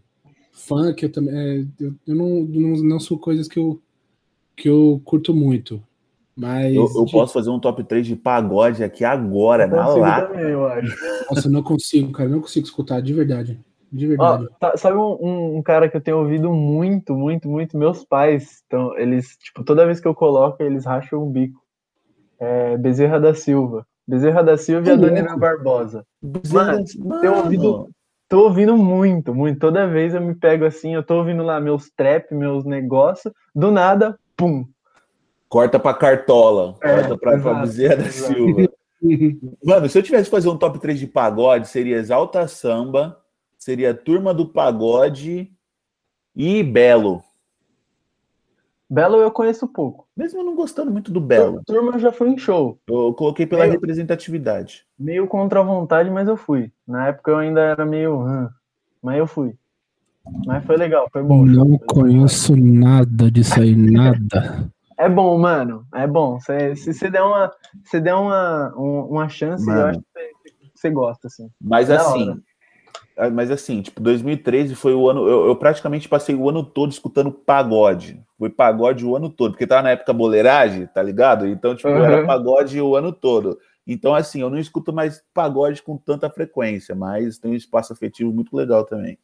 funk, 0.53 1.03
eu 1.03 1.11
também. 1.11 1.35
É, 1.35 1.65
eu, 1.79 1.93
eu 2.07 2.15
não, 2.15 2.43
não, 2.43 2.83
não 2.83 2.99
sou 2.99 3.19
coisas 3.19 3.47
que 3.47 3.59
eu 3.59 3.81
que 4.55 4.69
eu 4.69 5.01
curto 5.03 5.33
muito. 5.33 5.81
Mas. 6.35 6.75
Eu, 6.75 6.89
eu 6.95 7.05
de... 7.05 7.11
posso 7.11 7.33
fazer 7.33 7.49
um 7.49 7.59
top 7.59 7.83
3 7.83 8.05
de 8.05 8.15
pagode 8.15 8.83
aqui 8.83 9.03
agora, 9.03 9.67
na 9.67 9.87
lata. 9.87 10.27
Também, 10.27 10.51
eu 10.51 10.65
acho. 10.65 10.95
Nossa, 11.29 11.49
não 11.49 11.61
consigo, 11.61 12.11
cara. 12.11 12.29
Não 12.29 12.41
consigo 12.41 12.65
escutar, 12.65 13.01
de 13.01 13.13
verdade. 13.13 13.59
De 13.91 14.07
verdade. 14.07 14.47
tá, 14.59 14.75
sabe 14.75 14.97
um, 14.97 15.57
um, 15.57 15.61
cara 15.61 15.87
que 15.87 15.95
eu 15.95 16.01
tenho 16.01 16.17
ouvido 16.17 16.51
muito, 16.51 17.13
muito, 17.13 17.47
muito? 17.47 17.77
Meus 17.77 18.03
pais, 18.03 18.63
então, 18.65 18.97
eles, 18.97 19.37
tipo, 19.37 19.63
toda 19.63 19.85
vez 19.85 19.99
que 19.99 20.07
eu 20.07 20.15
coloco, 20.15 20.63
eles 20.63 20.83
racham 20.83 21.19
o 21.19 21.27
um 21.27 21.31
bico. 21.31 21.61
É 22.39 22.75
Bezerra 22.75 23.19
da 23.19 23.35
Silva. 23.35 23.85
Bezerra 24.07 24.41
da 24.41 24.57
Silva 24.57 24.89
e 24.89 24.91
a 24.91 24.95
Daniela 24.95 25.37
Barbosa. 25.37 26.03
Mano, 26.51 26.83
mano. 26.97 27.21
Tenho 27.21 27.35
ouvido, 27.35 27.89
tô 28.33 28.45
ouvindo 28.45 28.75
muito, 28.75 29.31
muito. 29.35 29.59
Toda 29.59 29.87
vez 29.87 30.15
eu 30.15 30.19
me 30.19 30.33
pego 30.33 30.65
assim, 30.65 30.95
eu 30.95 31.03
tô 31.03 31.17
ouvindo 31.17 31.43
lá 31.43 31.59
meus 31.59 31.91
trap, 31.91 32.33
meus 32.33 32.65
negócios, 32.65 33.31
do 33.53 33.69
nada, 33.69 34.17
pum. 34.35 34.65
Corta 35.47 35.77
pra 35.79 35.93
Cartola, 35.93 36.75
é, 36.81 36.95
corta 36.95 37.15
pra, 37.15 37.53
Bezerra 37.53 37.97
da 37.97 38.09
Silva. 38.09 38.67
Mano, 39.63 39.87
se 39.87 39.99
eu 39.99 40.01
tivesse 40.01 40.23
que 40.23 40.35
fazer 40.35 40.49
um 40.49 40.57
top 40.57 40.79
3 40.79 40.99
de 40.99 41.05
pagode, 41.05 41.67
seria 41.67 41.97
Exalta 41.97 42.47
Samba, 42.47 43.21
seria 43.55 43.93
Turma 43.93 44.33
do 44.33 44.47
Pagode 44.47 45.51
e 46.35 46.63
Belo. 46.63 47.23
Belo 48.93 49.17
eu 49.17 49.31
conheço 49.31 49.67
pouco. 49.67 50.07
Mesmo 50.15 50.43
não 50.43 50.55
gostando 50.55 50.91
muito 50.91 51.11
do 51.11 51.19
Belo. 51.19 51.63
Turma 51.65 51.97
já 51.97 52.11
foi 52.11 52.29
em 52.29 52.37
show. 52.37 52.77
Eu 52.87 53.11
coloquei 53.13 53.47
pela 53.47 53.63
meio, 53.63 53.73
representatividade. 53.73 54.85
Meio 54.99 55.25
contra 55.25 55.61
a 55.61 55.63
vontade, 55.63 56.11
mas 56.11 56.27
eu 56.27 56.37
fui. 56.37 56.71
Na 56.87 57.07
época 57.07 57.31
eu 57.31 57.37
ainda 57.37 57.59
era 57.59 57.83
meio. 57.87 58.19
Hum, 58.19 58.47
mas 59.01 59.17
eu 59.17 59.25
fui. 59.25 59.55
Mas 60.45 60.63
foi 60.63 60.77
legal, 60.77 61.09
foi 61.11 61.23
bom. 61.23 61.43
Não 61.43 61.75
conheço 61.79 62.55
nada 62.55 63.31
disso 63.31 63.59
aí, 63.59 63.75
nada. 63.75 64.71
É 64.95 65.09
bom, 65.09 65.37
mano. 65.39 65.85
É 65.95 66.05
bom. 66.05 66.39
Cê, 66.39 66.75
se 66.75 66.93
você 66.93 67.09
der 67.09 67.23
uma, 67.23 67.51
se 67.83 67.99
der 67.99 68.13
uma, 68.13 68.71
uma 68.75 69.27
chance, 69.27 69.65
mano. 69.65 69.81
eu 69.81 69.87
acho 69.87 69.99
que 69.99 70.71
você 70.75 70.91
gosta, 70.91 71.27
assim. 71.27 71.49
Mas 71.59 71.89
é 71.89 71.95
assim, 71.95 72.39
mas 73.31 73.51
assim, 73.51 73.81
tipo, 73.81 74.01
2013 74.01 74.75
foi 74.75 74.93
o 74.93 75.09
ano. 75.09 75.27
Eu, 75.27 75.47
eu, 75.47 75.55
praticamente 75.55 76.09
passei 76.09 76.35
o 76.35 76.49
ano 76.49 76.63
todo 76.63 76.91
escutando 76.91 77.31
pagode. 77.31 78.21
Foi 78.37 78.49
pagode 78.49 79.05
o 79.05 79.15
ano 79.15 79.29
todo, 79.29 79.51
porque 79.51 79.67
tava 79.67 79.83
na 79.83 79.91
época 79.91 80.11
boleiragem, 80.11 80.87
tá 80.87 81.01
ligado? 81.01 81.47
Então, 81.47 81.75
tipo, 81.75 81.89
uhum. 81.89 82.03
era 82.03 82.25
pagode 82.25 82.79
o 82.81 82.95
ano 82.95 83.11
todo. 83.11 83.59
Então, 83.85 84.15
assim, 84.15 84.41
eu 84.41 84.49
não 84.49 84.57
escuto 84.57 84.91
mais 84.91 85.23
pagode 85.33 85.81
com 85.83 85.97
tanta 85.97 86.29
frequência, 86.29 86.95
mas 86.95 87.37
tem 87.37 87.51
um 87.51 87.55
espaço 87.55 87.93
afetivo 87.93 88.31
muito 88.31 88.55
legal 88.55 88.85
também. 88.85 89.17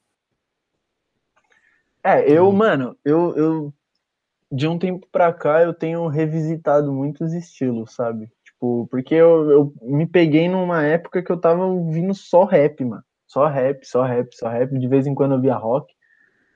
É, 2.03 2.29
eu, 2.31 2.51
mano, 2.51 2.95
eu, 3.03 3.35
eu 3.35 3.73
de 4.51 4.67
um 4.67 4.79
tempo 4.79 5.07
pra 5.11 5.31
cá 5.31 5.61
eu 5.61 5.73
tenho 5.73 6.07
revisitado 6.07 6.91
muitos 6.91 7.33
estilos, 7.33 7.93
sabe? 7.93 8.31
Tipo, 8.43 8.87
porque 8.89 9.15
eu, 9.15 9.51
eu 9.51 9.73
me 9.81 10.05
peguei 10.05 10.49
numa 10.49 10.83
época 10.83 11.21
que 11.21 11.31
eu 11.31 11.39
tava 11.39 11.65
ouvindo 11.65 12.13
só 12.13 12.45
rap, 12.45 12.83
mano. 12.83 13.03
Só 13.29 13.47
rap, 13.47 13.85
só 13.85 14.03
rap, 14.03 14.35
só 14.35 14.49
rap. 14.49 14.77
De 14.77 14.87
vez 14.87 15.05
em 15.05 15.13
quando 15.13 15.35
eu 15.35 15.41
via 15.41 15.55
rock, 15.55 15.93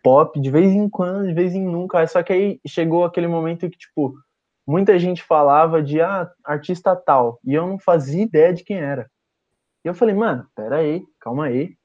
pop, 0.04 0.42
de 0.42 0.50
vez 0.50 0.74
em 0.74 0.90
quando, 0.90 1.28
de 1.28 1.34
vez 1.34 1.54
em 1.54 1.64
nunca. 1.64 2.06
Só 2.08 2.24
que 2.24 2.34
aí 2.34 2.60
chegou 2.68 3.06
aquele 3.06 3.28
momento 3.28 3.70
que, 3.70 3.78
tipo, 3.78 4.16
muita 4.66 4.98
gente 4.98 5.24
falava 5.24 5.84
de 5.84 6.02
ah, 6.02 6.30
artista 6.44 6.96
tal, 6.96 7.40
e 7.46 7.54
eu 7.54 7.68
não 7.68 7.78
fazia 7.78 8.24
ideia 8.24 8.52
de 8.52 8.64
quem 8.64 8.78
era. 8.78 9.10
E 9.86 9.88
eu 9.88 9.94
falei, 9.94 10.16
mano, 10.16 10.48
pera 10.56 10.78
aí, 10.78 11.04
calma 11.20 11.46
aí, 11.46 11.76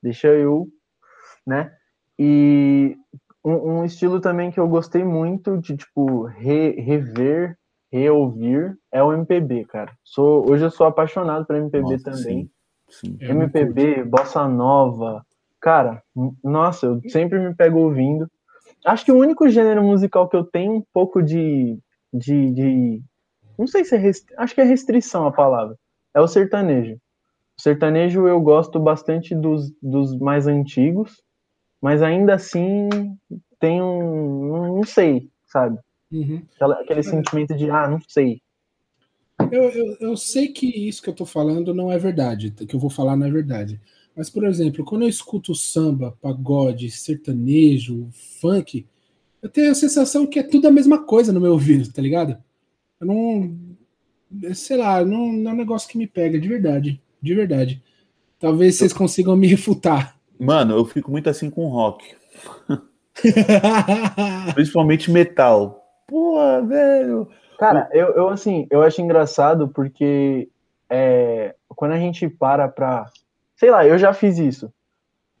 deixa 0.00 0.28
eu, 0.28 0.68
né? 1.44 1.74
E 2.16 2.96
um, 3.44 3.78
um, 3.78 3.84
estilo 3.84 4.20
também 4.20 4.52
que 4.52 4.60
eu 4.60 4.68
gostei 4.68 5.02
muito 5.02 5.58
de, 5.58 5.76
tipo, 5.76 6.24
re, 6.26 6.70
rever, 6.80 7.58
reouvir 7.90 8.78
é 8.92 9.02
o 9.02 9.12
MPB, 9.12 9.64
cara. 9.64 9.92
Sou, 10.04 10.48
hoje 10.48 10.64
eu 10.64 10.70
sou 10.70 10.86
apaixonado 10.86 11.44
por 11.46 11.56
MPB 11.56 11.82
nossa, 11.82 12.04
também. 12.04 12.22
Sim, 12.22 12.50
sim. 13.00 13.16
MPB, 13.20 14.04
bossa 14.04 14.46
nova. 14.48 15.24
Cara, 15.60 16.02
nossa, 16.42 16.86
eu 16.86 17.00
sempre 17.08 17.38
me 17.38 17.54
pego 17.54 17.78
ouvindo. 17.78 18.30
Acho 18.84 19.04
que 19.04 19.12
o 19.12 19.18
único 19.18 19.48
gênero 19.48 19.82
musical 19.82 20.28
que 20.28 20.36
eu 20.36 20.44
tenho 20.44 20.74
um 20.74 20.84
pouco 20.92 21.22
de. 21.22 21.78
de, 22.12 22.50
de 22.52 23.02
não 23.58 23.66
sei 23.66 23.84
se 23.84 23.94
é. 23.94 23.98
Rest... 23.98 24.26
Acho 24.36 24.54
que 24.54 24.60
é 24.60 24.64
restrição 24.64 25.26
a 25.26 25.32
palavra. 25.32 25.76
É 26.12 26.20
o 26.20 26.28
sertanejo. 26.28 26.96
O 27.58 27.62
sertanejo 27.62 28.26
eu 28.28 28.40
gosto 28.40 28.78
bastante 28.78 29.34
dos, 29.34 29.72
dos 29.80 30.18
mais 30.18 30.46
antigos 30.46 31.24
mas 31.84 32.00
ainda 32.00 32.34
assim 32.34 32.88
tem 33.60 33.82
um. 33.82 34.76
Não 34.76 34.84
sei, 34.84 35.28
sabe? 35.44 35.78
Uhum. 36.10 36.42
Aquela, 36.54 36.80
aquele 36.80 37.02
sentimento 37.02 37.54
de, 37.54 37.70
ah, 37.70 37.86
não 37.86 38.00
sei. 38.08 38.40
Eu, 39.50 39.70
eu, 39.70 39.96
eu, 40.00 40.16
sei 40.16 40.48
que 40.48 40.66
isso 40.66 41.02
que 41.02 41.08
eu 41.08 41.14
tô 41.14 41.26
falando 41.26 41.74
não 41.74 41.90
é 41.90 41.98
verdade, 41.98 42.50
que 42.50 42.74
eu 42.74 42.80
vou 42.80 42.90
falar 42.90 43.16
não 43.16 43.26
é 43.26 43.30
verdade. 43.30 43.80
Mas, 44.16 44.30
por 44.30 44.44
exemplo, 44.44 44.84
quando 44.84 45.02
eu 45.02 45.08
escuto 45.08 45.54
samba, 45.54 46.16
pagode, 46.22 46.90
sertanejo, 46.90 48.08
funk, 48.40 48.86
eu 49.42 49.48
tenho 49.48 49.72
a 49.72 49.74
sensação 49.74 50.26
que 50.26 50.38
é 50.38 50.42
tudo 50.42 50.68
a 50.68 50.70
mesma 50.70 51.04
coisa 51.04 51.32
no 51.32 51.40
meu 51.40 51.52
ouvido, 51.52 51.92
tá 51.92 52.00
ligado? 52.00 52.36
Eu 53.00 53.06
não. 53.06 53.56
Sei 54.54 54.76
lá, 54.76 55.04
não, 55.04 55.32
não 55.32 55.50
é 55.50 55.54
um 55.54 55.56
negócio 55.56 55.88
que 55.88 55.98
me 55.98 56.06
pega, 56.06 56.38
de 56.38 56.48
verdade. 56.48 57.02
De 57.20 57.34
verdade. 57.34 57.82
Talvez 58.38 58.76
vocês 58.76 58.92
consigam 58.92 59.36
me 59.36 59.46
refutar. 59.46 60.16
Mano, 60.38 60.76
eu 60.76 60.84
fico 60.84 61.10
muito 61.10 61.28
assim 61.28 61.50
com 61.50 61.68
rock. 61.68 62.04
Principalmente 64.54 65.10
metal. 65.10 65.82
Pô, 66.06 66.36
velho. 66.66 67.28
Cara, 67.64 67.88
eu, 67.92 68.08
eu 68.08 68.28
assim, 68.28 68.66
eu 68.70 68.82
acho 68.82 69.00
engraçado 69.00 69.68
porque 69.68 70.50
é, 70.90 71.54
quando 71.68 71.92
a 71.92 71.98
gente 71.98 72.28
para 72.28 72.68
pra. 72.68 73.06
Sei 73.56 73.70
lá, 73.70 73.86
eu 73.86 73.96
já 73.96 74.12
fiz 74.12 74.38
isso. 74.38 74.70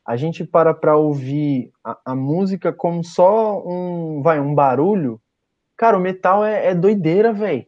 A 0.06 0.16
gente 0.16 0.42
para 0.42 0.72
pra 0.72 0.96
ouvir 0.96 1.70
a, 1.84 1.98
a 2.02 2.14
música 2.14 2.72
como 2.72 3.04
só 3.04 3.62
um. 3.62 4.22
Vai, 4.22 4.40
um 4.40 4.54
barulho. 4.54 5.20
Cara, 5.76 5.98
o 5.98 6.00
metal 6.00 6.42
é, 6.42 6.68
é 6.68 6.74
doideira, 6.74 7.30
velho. 7.30 7.66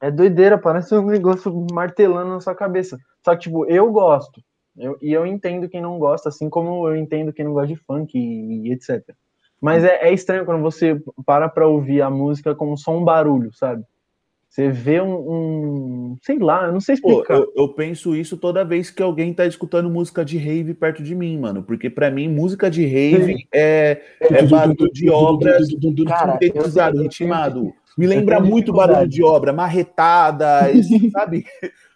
É 0.00 0.10
doideira, 0.10 0.58
parece 0.58 0.96
um 0.96 1.06
negócio 1.06 1.64
martelando 1.72 2.30
na 2.30 2.40
sua 2.40 2.56
cabeça. 2.56 2.98
Só 3.24 3.36
que, 3.36 3.42
tipo, 3.42 3.64
eu 3.66 3.92
gosto. 3.92 4.42
Eu, 4.76 4.98
e 5.00 5.12
eu 5.12 5.24
entendo 5.24 5.68
quem 5.68 5.80
não 5.80 6.00
gosta, 6.00 6.28
assim 6.28 6.50
como 6.50 6.88
eu 6.88 6.96
entendo 6.96 7.32
quem 7.32 7.44
não 7.44 7.52
gosta 7.52 7.68
de 7.68 7.76
funk 7.76 8.18
e, 8.18 8.68
e 8.68 8.72
etc. 8.72 9.14
Mas 9.60 9.84
é, 9.84 10.08
é, 10.08 10.12
estranho 10.12 10.44
quando 10.44 10.60
você 10.60 11.00
para 11.24 11.48
pra 11.48 11.68
ouvir 11.68 12.02
a 12.02 12.10
música 12.10 12.52
como 12.52 12.76
só 12.76 12.96
um 12.96 13.04
barulho, 13.04 13.52
sabe? 13.52 13.84
Você 14.52 14.68
vê 14.68 15.00
um. 15.00 15.14
um 15.14 16.16
sei 16.20 16.38
lá, 16.38 16.66
eu 16.66 16.72
não 16.74 16.80
sei 16.80 16.96
explicar. 16.96 17.38
Pô, 17.38 17.44
eu, 17.44 17.52
eu, 17.56 17.68
penso 17.70 18.14
isso 18.14 18.36
toda 18.36 18.62
vez 18.62 18.90
que 18.90 19.02
alguém 19.02 19.32
tá 19.32 19.46
escutando 19.46 19.88
música 19.88 20.22
de 20.22 20.36
rave 20.36 20.74
perto 20.74 21.02
de 21.02 21.14
mim, 21.14 21.38
mano. 21.38 21.62
Porque 21.62 21.88
para 21.88 22.10
mim, 22.10 22.28
música 22.28 22.70
de 22.70 22.84
rave 22.84 23.48
é, 23.50 24.02
é 24.20 24.42
barulho 24.42 24.92
de 24.92 25.08
obras 25.08 25.68
sintetizado, 25.68 27.00
ritmado. 27.00 27.72
Me 27.96 28.06
lembra 28.06 28.40
muito 28.40 28.74
barulho 28.74 29.08
de 29.08 29.24
obra, 29.24 29.54
marretada, 29.54 30.70
esse, 30.70 31.08
sabe? 31.10 31.46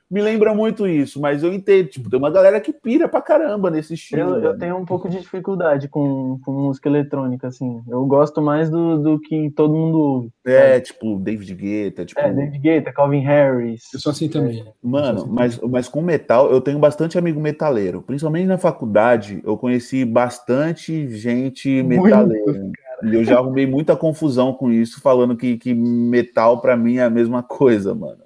Me 0.08 0.22
lembra 0.22 0.54
muito 0.54 0.86
isso, 0.86 1.20
mas 1.20 1.42
eu 1.42 1.52
entendo, 1.52 1.88
tipo, 1.88 2.08
tem 2.08 2.18
uma 2.18 2.30
galera 2.30 2.60
que 2.60 2.72
pira 2.72 3.08
pra 3.08 3.20
caramba 3.20 3.70
nesse 3.70 3.94
estilo. 3.94 4.36
Eu, 4.36 4.52
eu 4.52 4.58
tenho 4.58 4.76
um 4.76 4.84
pouco 4.84 5.08
de 5.08 5.18
dificuldade 5.18 5.88
com, 5.88 6.38
com 6.44 6.52
música 6.52 6.88
eletrônica, 6.88 7.48
assim. 7.48 7.82
Eu 7.88 8.04
gosto 8.06 8.40
mais 8.40 8.70
do, 8.70 8.98
do 8.98 9.20
que 9.20 9.50
todo 9.50 9.74
mundo 9.74 9.98
ouve. 9.98 10.32
É, 10.44 10.78
tipo, 10.78 11.18
David 11.18 11.54
Guetta, 11.54 12.04
tipo... 12.04 12.20
É, 12.20 12.32
David 12.32 12.58
Guetta, 12.58 12.92
Calvin 12.92 13.20
Harris. 13.20 13.82
Eu 13.92 13.98
sou 13.98 14.12
assim 14.12 14.28
também. 14.28 14.60
É. 14.60 14.72
Mano, 14.80 15.22
assim 15.22 15.30
mas, 15.30 15.58
mas 15.58 15.88
com 15.88 16.00
metal, 16.00 16.52
eu 16.52 16.60
tenho 16.60 16.78
bastante 16.78 17.18
amigo 17.18 17.40
metaleiro. 17.40 18.00
Principalmente 18.00 18.46
na 18.46 18.58
faculdade, 18.58 19.42
eu 19.44 19.56
conheci 19.56 20.04
bastante 20.04 21.08
gente 21.08 21.82
metaleira. 21.82 22.70
E 23.02 23.14
eu 23.14 23.24
já 23.24 23.38
arrumei 23.38 23.66
muita 23.66 23.96
confusão 23.96 24.54
com 24.54 24.70
isso, 24.70 25.00
falando 25.00 25.36
que, 25.36 25.58
que 25.58 25.74
metal 25.74 26.60
para 26.60 26.76
mim 26.76 26.96
é 26.98 27.02
a 27.02 27.10
mesma 27.10 27.42
coisa, 27.42 27.92
mano. 27.92 28.22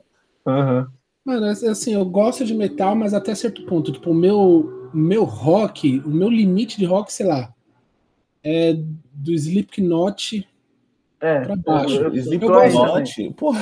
Aham. 0.47 0.81
Uhum. 0.81 1.00
Mano, 1.31 1.47
assim, 1.47 1.95
eu 1.95 2.05
gosto 2.05 2.45
de 2.45 2.53
metal, 2.53 2.97
mas 2.97 3.15
até 3.15 3.33
certo 3.37 3.63
ponto. 3.63 3.93
Tipo, 3.93 4.11
o 4.11 4.15
meu, 4.15 4.91
meu 4.93 5.23
rock, 5.23 6.03
o 6.05 6.09
meu 6.09 6.29
limite 6.29 6.77
de 6.77 6.85
rock, 6.85 7.13
sei 7.13 7.25
lá, 7.25 7.55
é 8.43 8.77
do 9.13 9.33
Slipknot 9.33 10.45
é, 11.21 11.41
pra 11.43 11.55
baixo. 11.55 11.95
Eu, 11.95 12.13
eu, 12.13 12.17
Slipknot, 12.17 13.35
porra. 13.37 13.61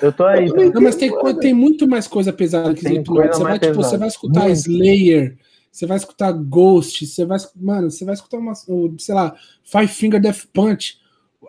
Eu 0.00 0.12
tô 0.12 0.24
aí. 0.24 0.46
Não, 0.72 0.80
mas 0.80 0.94
tem, 0.94 1.10
tem 1.40 1.52
muito 1.52 1.88
mais 1.88 2.06
coisa 2.06 2.32
pesada 2.32 2.72
que 2.72 2.86
Slipknot. 2.86 3.34
Você 3.34 3.42
vai, 3.42 3.58
tipo, 3.58 3.74
você 3.74 3.98
vai 3.98 4.08
escutar 4.08 4.44
muito. 4.44 4.54
Slayer, 4.54 5.36
você 5.72 5.84
vai 5.84 5.96
escutar 5.96 6.30
Ghost, 6.30 7.08
você 7.08 7.24
vai, 7.24 7.38
mano, 7.56 7.90
você 7.90 8.04
vai 8.04 8.14
escutar 8.14 8.38
uma, 8.38 8.54
sei 8.54 9.14
lá, 9.16 9.34
Five 9.64 9.88
Finger 9.88 10.20
Death 10.20 10.44
Punch. 10.52 10.96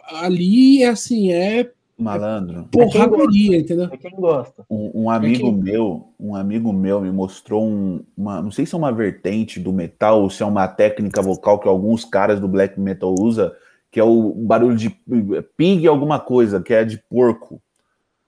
Ali 0.07 0.81
é 0.81 0.87
assim, 0.87 1.31
é 1.31 1.71
Malandro. 1.99 2.67
Porradaria, 2.71 3.57
é 3.57 3.59
entendeu? 3.59 3.89
É 3.91 3.97
quem 3.97 4.11
gosta. 4.11 4.65
Um, 4.69 5.03
um 5.03 5.09
amigo 5.09 5.47
é 5.47 5.51
quem... 5.51 5.61
meu, 5.61 6.13
um 6.19 6.35
amigo 6.35 6.71
meu 6.71 7.01
me 7.01 7.11
mostrou 7.11 7.65
um, 7.65 8.03
uma, 8.15 8.41
não 8.41 8.51
sei 8.51 8.65
se 8.65 8.73
é 8.73 8.77
uma 8.77 8.91
vertente 8.91 9.59
do 9.59 9.73
metal 9.73 10.21
ou 10.21 10.29
se 10.29 10.41
é 10.41 10.45
uma 10.45 10.67
técnica 10.67 11.21
vocal 11.21 11.59
que 11.59 11.67
alguns 11.67 12.05
caras 12.05 12.39
do 12.39 12.47
black 12.47 12.79
metal 12.79 13.13
usa, 13.19 13.55
que 13.91 13.99
é 13.99 14.03
o 14.03 14.31
barulho 14.31 14.75
de 14.75 14.89
pig 15.57 15.87
alguma 15.87 16.19
coisa, 16.19 16.61
que 16.61 16.73
é 16.73 16.85
de 16.85 16.97
porco. 17.09 17.61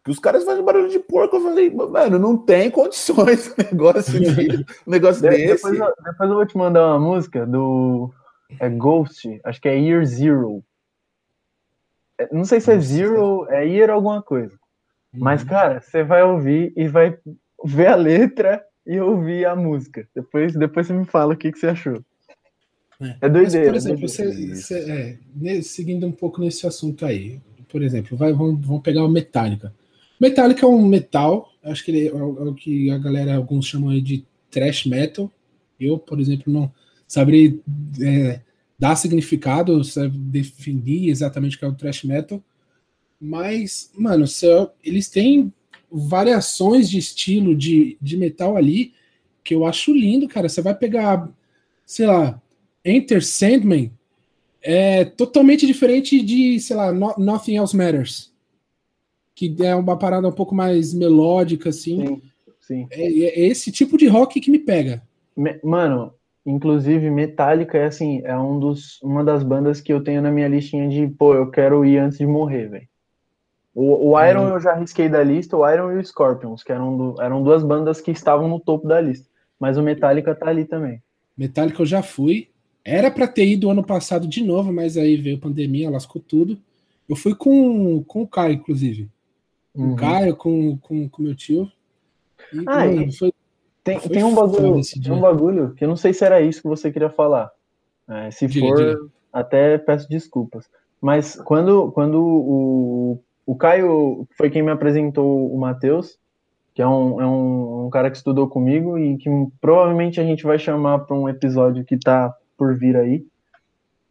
Que 0.04 0.10
os 0.10 0.20
caras 0.20 0.44
fazem 0.44 0.66
barulho 0.66 0.90
de 0.90 1.00
porco, 1.00 1.36
eu 1.36 1.42
falei, 1.42 1.70
mano, 1.70 2.18
não 2.18 2.36
tem 2.36 2.72
condições 2.72 3.50
um 3.50 3.64
negócio, 3.64 4.20
de, 4.20 4.66
um 4.88 4.92
negócio 4.92 5.22
de, 5.22 5.30
desse. 5.30 5.64
Depois 5.64 5.80
eu, 5.80 5.94
depois 6.04 6.30
eu 6.30 6.36
vou 6.36 6.46
te 6.46 6.58
mandar 6.58 6.88
uma 6.88 7.00
música 7.00 7.46
do 7.46 8.12
é 8.60 8.70
Ghost, 8.70 9.40
acho 9.44 9.62
que 9.62 9.70
é 9.70 9.78
Year 9.78 10.06
Zero 10.06 10.64
não 12.32 12.46
sei 12.46 12.60
se 12.60 12.72
é 12.72 12.80
Zero, 12.80 13.48
é 13.50 13.66
Year 13.66 13.90
alguma 13.90 14.22
coisa. 14.22 14.54
Uhum. 15.14 15.20
Mas, 15.22 15.44
cara, 15.44 15.82
você 15.82 16.04
vai 16.04 16.24
ouvir 16.24 16.74
e 16.76 16.88
vai 16.88 17.18
ver 17.64 17.88
a 17.88 17.96
letra 17.96 18.64
e 18.86 19.00
ouvir 19.00 19.46
a 19.46 19.56
música. 19.56 20.08
Depois, 20.16 20.54
depois 20.54 20.88
você 20.88 20.94
me 20.94 21.06
fala 21.06 21.34
o 21.34 21.38
que, 21.38 21.52
que 21.52 21.60
você 21.60 21.68
achou. 21.68 22.04
É, 23.02 23.16
é 23.22 23.30
doideira. 23.30 23.72
Mas, 23.72 23.84
por 23.84 23.92
exemplo, 23.92 24.08
você, 24.08 24.56
você, 24.56 25.20
é, 25.44 25.62
seguindo 25.62 26.06
um 26.06 26.12
pouco 26.12 26.42
nesse 26.42 26.66
assunto 26.68 27.06
aí, 27.06 27.40
por 27.68 27.82
exemplo, 27.82 28.18
vai, 28.18 28.34
vamos, 28.34 28.66
vamos 28.66 28.82
pegar 28.82 29.04
o 29.04 29.10
Metallica. 29.10 29.74
Metallica 30.20 30.66
é 30.66 30.70
um 30.70 30.86
metal, 30.86 31.50
acho 31.64 31.84
que 31.84 31.90
ele 31.90 32.08
é, 32.08 32.12
é 32.12 32.14
o 32.14 32.54
que 32.54 32.92
a 32.92 32.98
galera, 33.00 33.36
alguns 33.36 33.66
chamam 33.66 34.00
de 34.00 34.24
thrash 34.52 34.86
metal. 34.86 35.32
Eu, 35.80 35.98
por 35.98 36.20
exemplo, 36.20 36.54
não 36.54 36.72
saberia 37.08 37.58
é, 38.00 38.40
dar 38.82 38.96
significado, 38.96 39.84
sabe, 39.84 40.18
definir 40.18 41.10
exatamente 41.10 41.56
o 41.56 41.60
que 41.60 41.66
é 41.66 41.68
o 41.68 41.76
thrash 41.76 42.04
metal. 42.04 42.44
Mas, 43.20 43.92
mano, 43.96 44.26
eles 44.84 45.08
têm 45.08 45.54
variações 45.92 46.90
de 46.90 46.98
estilo 46.98 47.56
de, 47.56 47.96
de 48.02 48.18
metal 48.18 48.58
ali 48.58 48.96
que 49.44 49.54
eu 49.54 49.68
acho 49.68 49.94
lindo, 49.94 50.28
cara. 50.28 50.50
Você 50.50 50.64
vai 50.64 50.74
pegar, 50.74 51.30
sei 51.86 52.08
lá, 52.08 52.42
Enter 52.84 53.24
Sandman, 53.24 53.92
é 54.64 55.06
totalmente 55.06 55.68
diferente 55.68 56.20
de, 56.20 56.60
sei 56.60 56.76
lá, 56.76 56.92
no, 56.92 57.14
Nothing 57.20 57.58
Else 57.58 57.78
Matters, 57.78 58.34
que 59.36 59.56
é 59.60 59.76
uma 59.76 59.98
parada 59.98 60.28
um 60.28 60.32
pouco 60.32 60.56
mais 60.56 60.92
melódica, 60.92 61.70
assim. 61.70 62.04
Sim, 62.08 62.22
sim. 62.60 62.88
É, 62.90 63.04
é 63.04 63.48
esse 63.48 63.72
tipo 63.72 63.96
de 63.96 64.08
rock 64.08 64.42
que 64.42 64.50
me 64.50 64.58
pega. 64.58 65.04
Mano, 65.64 66.16
Inclusive, 66.46 67.10
Metallica 67.10 67.78
é 67.78 67.86
assim, 67.86 68.22
é 68.24 68.36
um 68.38 68.60
dos, 68.60 69.00
uma 69.02 69.24
das 69.24 69.44
bandas 69.44 69.80
que 69.80 69.94
eu 69.94 70.04
tenho 70.04 70.22
na 70.22 70.32
minha 70.32 70.48
listinha 70.48 70.90
de, 70.90 71.08
pô, 71.08 71.36
eu 71.36 71.52
quero 71.52 71.86
ir 71.86 72.00
antes 72.00 72.18
de 72.18 72.26
morrer, 72.26 72.68
velho. 72.68 72.88
O, 73.74 74.12
o, 74.12 74.26
Iron 74.26 74.50
eu 74.50 74.60
já 74.60 74.74
risquei 74.74 75.08
da 75.08 75.24
lista, 75.24 75.56
o 75.56 75.70
Iron 75.70 75.92
e 75.94 75.98
o 75.98 76.06
Scorpions, 76.06 76.64
que 76.64 76.72
eram, 76.72 76.98
do, 76.98 77.22
eram 77.22 77.42
duas 77.42 77.64
bandas 77.64 78.02
que 78.02 78.12
estavam 78.12 78.48
no 78.48 78.60
topo 78.60 78.88
da 78.88 79.00
lista. 79.00 79.30
Mas 79.60 79.78
o 79.78 79.84
Metallica 79.84 80.36
tá 80.36 80.50
ali 80.50 80.66
também. 80.66 81.02
Metallica 81.38 81.82
eu 81.82 81.86
já 81.86 82.02
fui. 82.04 82.50
Era 82.84 83.12
para 83.12 83.28
ter 83.28 83.46
ido 83.46 83.70
ano 83.70 83.84
passado 83.84 84.28
de 84.28 84.44
novo, 84.44 84.74
mas 84.74 84.98
aí 84.98 85.16
veio 85.16 85.40
pandemia, 85.40 85.90
lascou 85.90 86.22
tudo. 86.22 86.58
Eu 87.08 87.16
fui 87.16 87.36
com, 87.36 88.04
com 88.04 88.24
o 88.24 88.28
Caio, 88.28 88.56
inclusive. 88.56 89.08
Com 89.74 89.84
uhum. 89.84 89.94
o 89.94 89.96
Caio, 89.96 90.36
com 90.36 90.70
o 90.72 90.78
com, 90.78 91.08
com 91.08 91.22
meu 91.22 91.36
tio. 91.36 91.72
E, 92.52 92.60
ah, 92.66 92.86
mano, 92.86 93.04
e... 93.04 93.16
foi 93.16 93.32
tem, 93.84 94.00
tem 94.00 94.24
um 94.24 94.36
bagulho, 94.36 94.82
tem 95.04 95.12
um 95.12 95.20
bagulho 95.20 95.74
que 95.74 95.84
eu 95.84 95.88
não 95.88 95.96
sei 95.96 96.14
se 96.14 96.24
era 96.24 96.42
isso 96.42 96.62
que 96.62 96.68
você 96.68 96.92
queria 96.92 97.10
falar. 97.10 97.52
É, 98.08 98.30
se 98.30 98.48
diga, 98.48 98.68
for, 98.68 98.78
diga. 98.78 99.00
até 99.32 99.78
peço 99.78 100.08
desculpas. 100.10 100.70
Mas 101.02 101.36
quando, 101.36 101.92
quando 101.92 102.22
o, 102.22 103.20
o 103.46 103.56
Caio 103.56 104.28
foi 104.38 104.50
quem 104.50 104.62
me 104.62 104.72
apresentou 104.72 105.52
o 105.52 105.58
Matheus, 105.60 106.20
que 106.74 106.82
é 106.82 106.88
um, 106.88 107.22
é 107.22 107.26
um, 107.26 107.86
um, 107.86 107.90
cara 107.90 108.12
que 108.12 108.18
estudou 108.18 108.48
comigo 108.48 108.98
e 108.98 109.18
que 109.18 109.30
provavelmente 109.60 110.22
a 110.22 110.24
gente 110.24 110.44
vai 110.44 110.60
chamar 110.60 111.00
para 111.00 111.16
um 111.16 111.28
episódio 111.28 111.84
que 111.84 111.98
tá 111.98 112.34
por 112.58 112.78
vir 112.78 112.96
aí. 112.96 113.26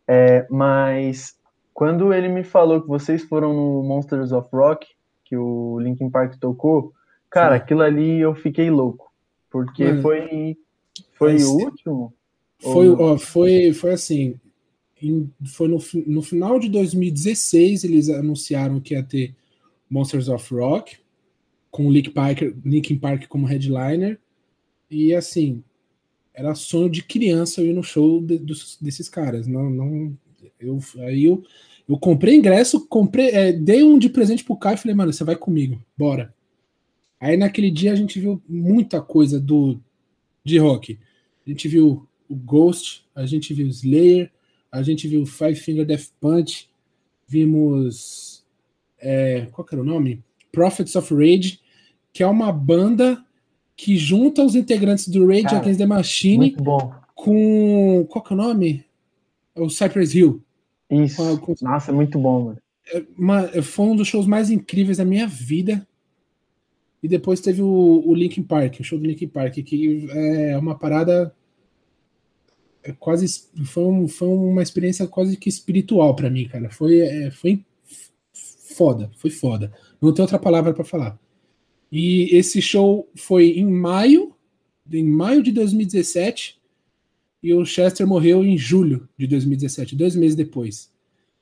É, 0.07 0.47
mas 0.51 1.37
quando 1.73 2.13
ele 2.13 2.29
me 2.29 2.43
falou 2.43 2.83
que 2.83 2.89
vocês 2.89 3.23
foram 3.23 3.55
no 3.55 3.83
Monsters 3.83 4.33
of 4.33 4.49
Rock, 4.53 4.87
que 5.25 5.37
o 5.37 5.79
Linkin 5.79 6.11
Park 6.11 6.37
tocou, 6.39 6.93
cara, 7.31 7.57
Sim. 7.57 7.63
aquilo 7.63 7.83
ali 7.83 8.21
eu 8.21 8.35
fiquei 8.35 8.69
louco. 8.69 9.10
Porque 9.51 10.01
foi, 10.01 10.57
foi 11.13 11.43
o 11.43 11.53
último? 11.53 12.15
Foi, 12.61 12.89
ó, 12.89 13.19
foi, 13.19 13.73
foi 13.73 13.93
assim. 13.93 14.39
Em, 15.03 15.31
foi 15.47 15.67
no, 15.67 15.79
no 16.07 16.23
final 16.23 16.59
de 16.61 16.69
2016 16.69 17.85
eles 17.85 18.11
anunciaram 18.11 18.81
que 18.81 18.95
ia 18.95 19.03
ter 19.03 19.35
Monsters 19.89 20.29
of 20.29 20.55
Rock 20.55 20.99
com 21.71 21.91
Linkin 21.91 22.11
Park, 22.11 22.43
Linkin 22.65 22.99
Park 22.99 23.27
como 23.27 23.47
headliner 23.47 24.21
e 24.91 25.15
assim 25.15 25.65
era 26.35 26.55
sonho 26.55 26.91
de 26.91 27.03
criança 27.03 27.63
eu 27.63 27.69
ir 27.69 27.73
no 27.73 27.83
show 27.83 28.21
de, 28.21 28.39
dos, 28.39 28.77
desses 28.79 29.09
caras 29.09 29.47
não 29.47 29.71
não 29.71 30.19
eu 30.61 30.79
aí 30.99 31.25
eu, 31.25 31.43
eu 31.89 31.99
comprei 31.99 32.35
ingresso 32.35 32.87
comprei 32.87 33.31
é, 33.31 33.53
dei 33.55 33.83
um 33.83 33.99
de 33.99 34.11
presente 34.11 34.45
pro 34.45 34.57
Caio 34.57 34.75
e 34.75 34.79
falei 34.79 34.95
mano 34.95 35.15
você 35.15 35.25
vai 35.25 35.37
comigo 35.37 35.83
bora 35.97 36.35
Aí 37.21 37.37
naquele 37.37 37.71
dia 37.71 37.93
a 37.93 37.97
gente 37.97 38.19
viu 38.19 38.43
muita 38.49 39.01
coisa 39.01 39.39
do 39.39 39.79
de 40.45 40.59
rock. 40.59 40.99
A 41.47 41.51
gente 41.51 41.69
viu 41.69 42.09
o 42.29 42.35
Ghost, 42.35 43.05
a 43.15 43.27
gente 43.27 43.53
viu 43.53 43.67
Slayer, 43.69 44.33
a 44.73 44.83
gente 44.83 45.07
viu 45.07 45.27
Five 45.27 45.57
Finger 45.57 45.85
Death 45.85 46.07
Punch, 46.21 46.69
vimos. 47.29 48.45
É, 48.99 49.47
qual 49.53 49.65
que 49.65 49.75
era 49.75 49.83
o 49.83 49.87
nome? 49.87 50.23
Prophets 50.53 50.95
of 50.97 51.15
Rage, 51.15 51.61
que 52.13 52.23
é 52.23 52.27
uma 52.27 52.53
banda 52.53 53.25
que 53.77 53.97
junta 53.97 54.45
os 54.45 54.55
integrantes 54.55 55.09
do 55.09 55.27
Rage 55.27 55.45
Cara, 55.45 55.59
Against 55.59 55.79
the 55.79 55.87
Machine 55.87 56.51
com. 57.15 58.07
Qual 58.09 58.23
que 58.25 58.33
é 58.33 58.37
o 58.37 58.39
nome? 58.39 58.85
O 59.55 59.69
Cypress 59.69 60.15
Hill. 60.17 60.43
Isso. 60.91 61.17
Com- 61.17 61.55
com- 61.55 61.55
Nossa, 61.63 61.91
é 61.91 61.95
muito 61.95 62.19
bom, 62.19 62.45
mano. 62.47 62.59
Uma- 63.17 63.49
foi 63.63 63.87
um 63.87 63.97
dos 63.97 64.09
shows 64.09 64.27
mais 64.27 64.51
incríveis 64.51 64.99
da 64.99 65.05
minha 65.05 65.27
vida. 65.27 65.87
E 67.03 67.09
depois 67.09 67.41
teve 67.41 67.63
o, 67.63 68.03
o 68.07 68.15
Linkin 68.15 68.43
Park, 68.43 68.81
o 68.81 68.85
show 68.85 68.99
do 68.99 69.07
Linkin 69.07 69.29
Park, 69.29 69.55
que 69.65 70.07
é 70.11 70.57
uma 70.59 70.79
parada. 70.79 71.35
é 72.83 72.93
quase. 72.93 73.27
Foi, 73.67 73.85
um- 73.85 74.09
foi 74.09 74.29
uma 74.29 74.63
experiência 74.63 75.07
quase 75.07 75.37
que 75.37 75.49
espiritual 75.49 76.15
pra 76.15 76.31
mim, 76.31 76.47
cara. 76.49 76.71
Foi, 76.71 77.01
é, 77.01 77.31
foi 77.31 77.65
foda, 78.77 79.11
foi 79.17 79.31
foda. 79.31 79.73
Não 80.01 80.13
tem 80.13 80.23
outra 80.23 80.39
palavra 80.39 80.73
pra 80.73 80.85
falar. 80.85 81.19
E 81.93 82.29
esse 82.37 82.63
show 82.63 83.09
foi 83.17 83.59
em 83.59 83.67
maio, 83.67 84.35
em 84.91 85.05
maio 85.05 85.43
de 85.43 85.51
2017, 85.53 86.59
e 87.43 87.53
o 87.55 87.65
Chester 87.65 88.07
morreu 88.07 88.45
em 88.45 88.57
julho 88.57 89.09
de 89.19 89.27
2017, 89.27 89.97
dois 89.97 90.15
meses 90.15 90.37
depois. 90.37 90.91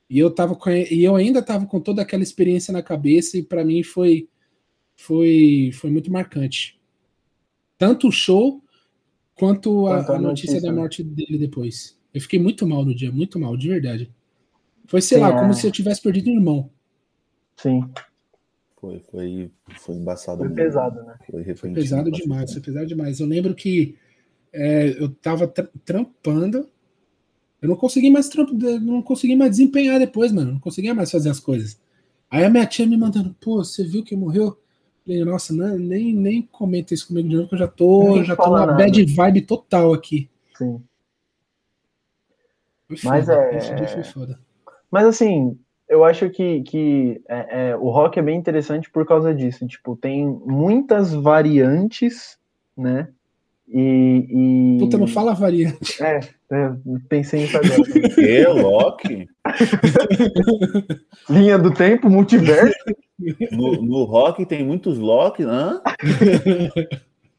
E 0.08 0.18
eu 0.18 0.30
tava 0.30 0.54
com, 0.56 0.70
e 0.70 1.04
eu 1.04 1.14
ainda 1.16 1.42
tava 1.42 1.66
com 1.66 1.80
toda 1.80 2.00
aquela 2.00 2.22
experiência 2.22 2.72
na 2.72 2.82
cabeça 2.82 3.36
e 3.36 3.42
para 3.42 3.64
mim 3.64 3.82
foi 3.82 4.28
foi 4.98 5.70
foi 5.72 5.90
muito 5.90 6.12
marcante. 6.12 6.78
Tanto 7.78 8.08
o 8.08 8.12
show 8.12 8.62
quanto 9.34 9.86
a, 9.88 9.98
Quanto 9.98 10.12
a 10.12 10.16
a 10.16 10.18
notícia, 10.20 10.54
notícia, 10.54 10.60
da 10.60 10.72
morte 10.72 11.02
dele 11.04 11.38
depois. 11.38 11.98
Eu 12.14 12.20
fiquei 12.20 12.38
muito 12.40 12.66
mal 12.66 12.84
no 12.84 12.94
dia, 12.94 13.12
muito 13.12 13.38
mal, 13.38 13.56
de 13.56 13.68
verdade. 13.68 14.12
Foi, 14.86 15.00
sei 15.02 15.18
Sim, 15.18 15.22
lá, 15.24 15.30
é. 15.30 15.38
como 15.38 15.54
se 15.54 15.66
eu 15.66 15.72
tivesse 15.72 16.02
perdido 16.02 16.30
um 16.30 16.34
irmão. 16.34 16.70
Sim. 17.56 17.82
Foi, 18.80 19.00
foi, 19.00 19.50
foi 19.76 19.94
embaçado. 19.96 20.38
Foi 20.38 20.48
mesmo. 20.48 20.56
pesado, 20.56 21.02
né? 21.04 21.14
Foi, 21.30 21.54
Foi 21.56 21.70
pesado 21.72 22.10
demais, 22.10 22.52
foi 22.52 22.62
pesado 22.62 22.86
demais. 22.86 23.20
Eu 23.20 23.26
lembro 23.26 23.54
que 23.54 23.96
é, 24.52 24.90
eu 25.02 25.08
tava 25.10 25.48
tra- 25.48 25.68
trampando, 25.84 26.68
eu 27.60 27.68
não 27.68 27.76
consegui 27.76 28.10
mais 28.10 28.30
não 28.82 29.02
consegui 29.02 29.36
mais 29.36 29.52
desempenhar 29.52 29.98
depois, 29.98 30.32
mano. 30.32 30.52
Não 30.52 30.60
conseguia 30.60 30.94
mais 30.94 31.10
fazer 31.10 31.30
as 31.30 31.40
coisas. 31.40 31.80
Aí 32.30 32.44
a 32.44 32.50
minha 32.50 32.66
tia 32.66 32.86
me 32.86 32.96
mandando, 32.96 33.34
pô, 33.40 33.64
você 33.64 33.84
viu 33.84 34.04
que 34.04 34.16
morreu? 34.16 34.58
Falei, 35.08 35.24
nossa, 35.24 35.54
não, 35.54 35.78
nem, 35.78 36.12
nem 36.12 36.42
comenta 36.42 36.92
isso 36.92 37.08
comigo 37.08 37.30
de 37.30 37.34
novo, 37.34 37.48
que 37.48 37.54
eu 37.54 37.58
já 37.58 37.66
tô, 37.66 38.10
Nem 38.10 38.24
já 38.26 38.36
tô 38.36 38.44
numa 38.44 38.66
nada. 38.66 38.84
bad 38.84 39.02
vibe 39.06 39.40
total 39.40 39.94
aqui. 39.94 40.28
Sim. 40.54 40.82
Foi 42.86 42.98
Mas 43.02 43.24
foda, 43.24 43.40
é- 43.40 43.56
Esse 43.56 43.74
dia 43.74 43.88
foi 43.88 44.04
foda. 44.04 44.38
Mas 44.90 45.06
assim, 45.06 45.58
eu 45.88 46.04
acho 46.04 46.28
que, 46.28 46.62
que 46.62 47.22
é, 47.26 47.70
é, 47.70 47.76
o 47.76 47.88
rock 47.88 48.18
é 48.18 48.22
bem 48.22 48.38
interessante 48.38 48.90
por 48.90 49.06
causa 49.06 49.34
disso. 49.34 49.66
Tipo, 49.66 49.96
tem 49.96 50.26
muitas 50.26 51.14
variantes, 51.14 52.38
né? 52.76 53.08
E. 53.66 54.26
e... 54.28 54.78
Puta, 54.78 54.98
não 54.98 55.06
fala 55.06 55.32
variante. 55.34 56.02
É, 56.02 56.20
é, 56.50 56.72
pensei 57.08 57.40
nisso 57.40 57.56
agora. 57.58 57.82
Que, 58.14 58.46
Loki? 58.46 59.28
Linha 61.28 61.58
do 61.58 61.72
tempo, 61.72 62.08
multiverso. 62.08 62.74
No, 63.52 63.82
no 63.82 64.04
rock 64.04 64.46
tem 64.46 64.64
muitos 64.64 64.98
Loki, 64.98 65.42
hã? 65.42 65.80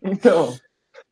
Então. 0.02 0.54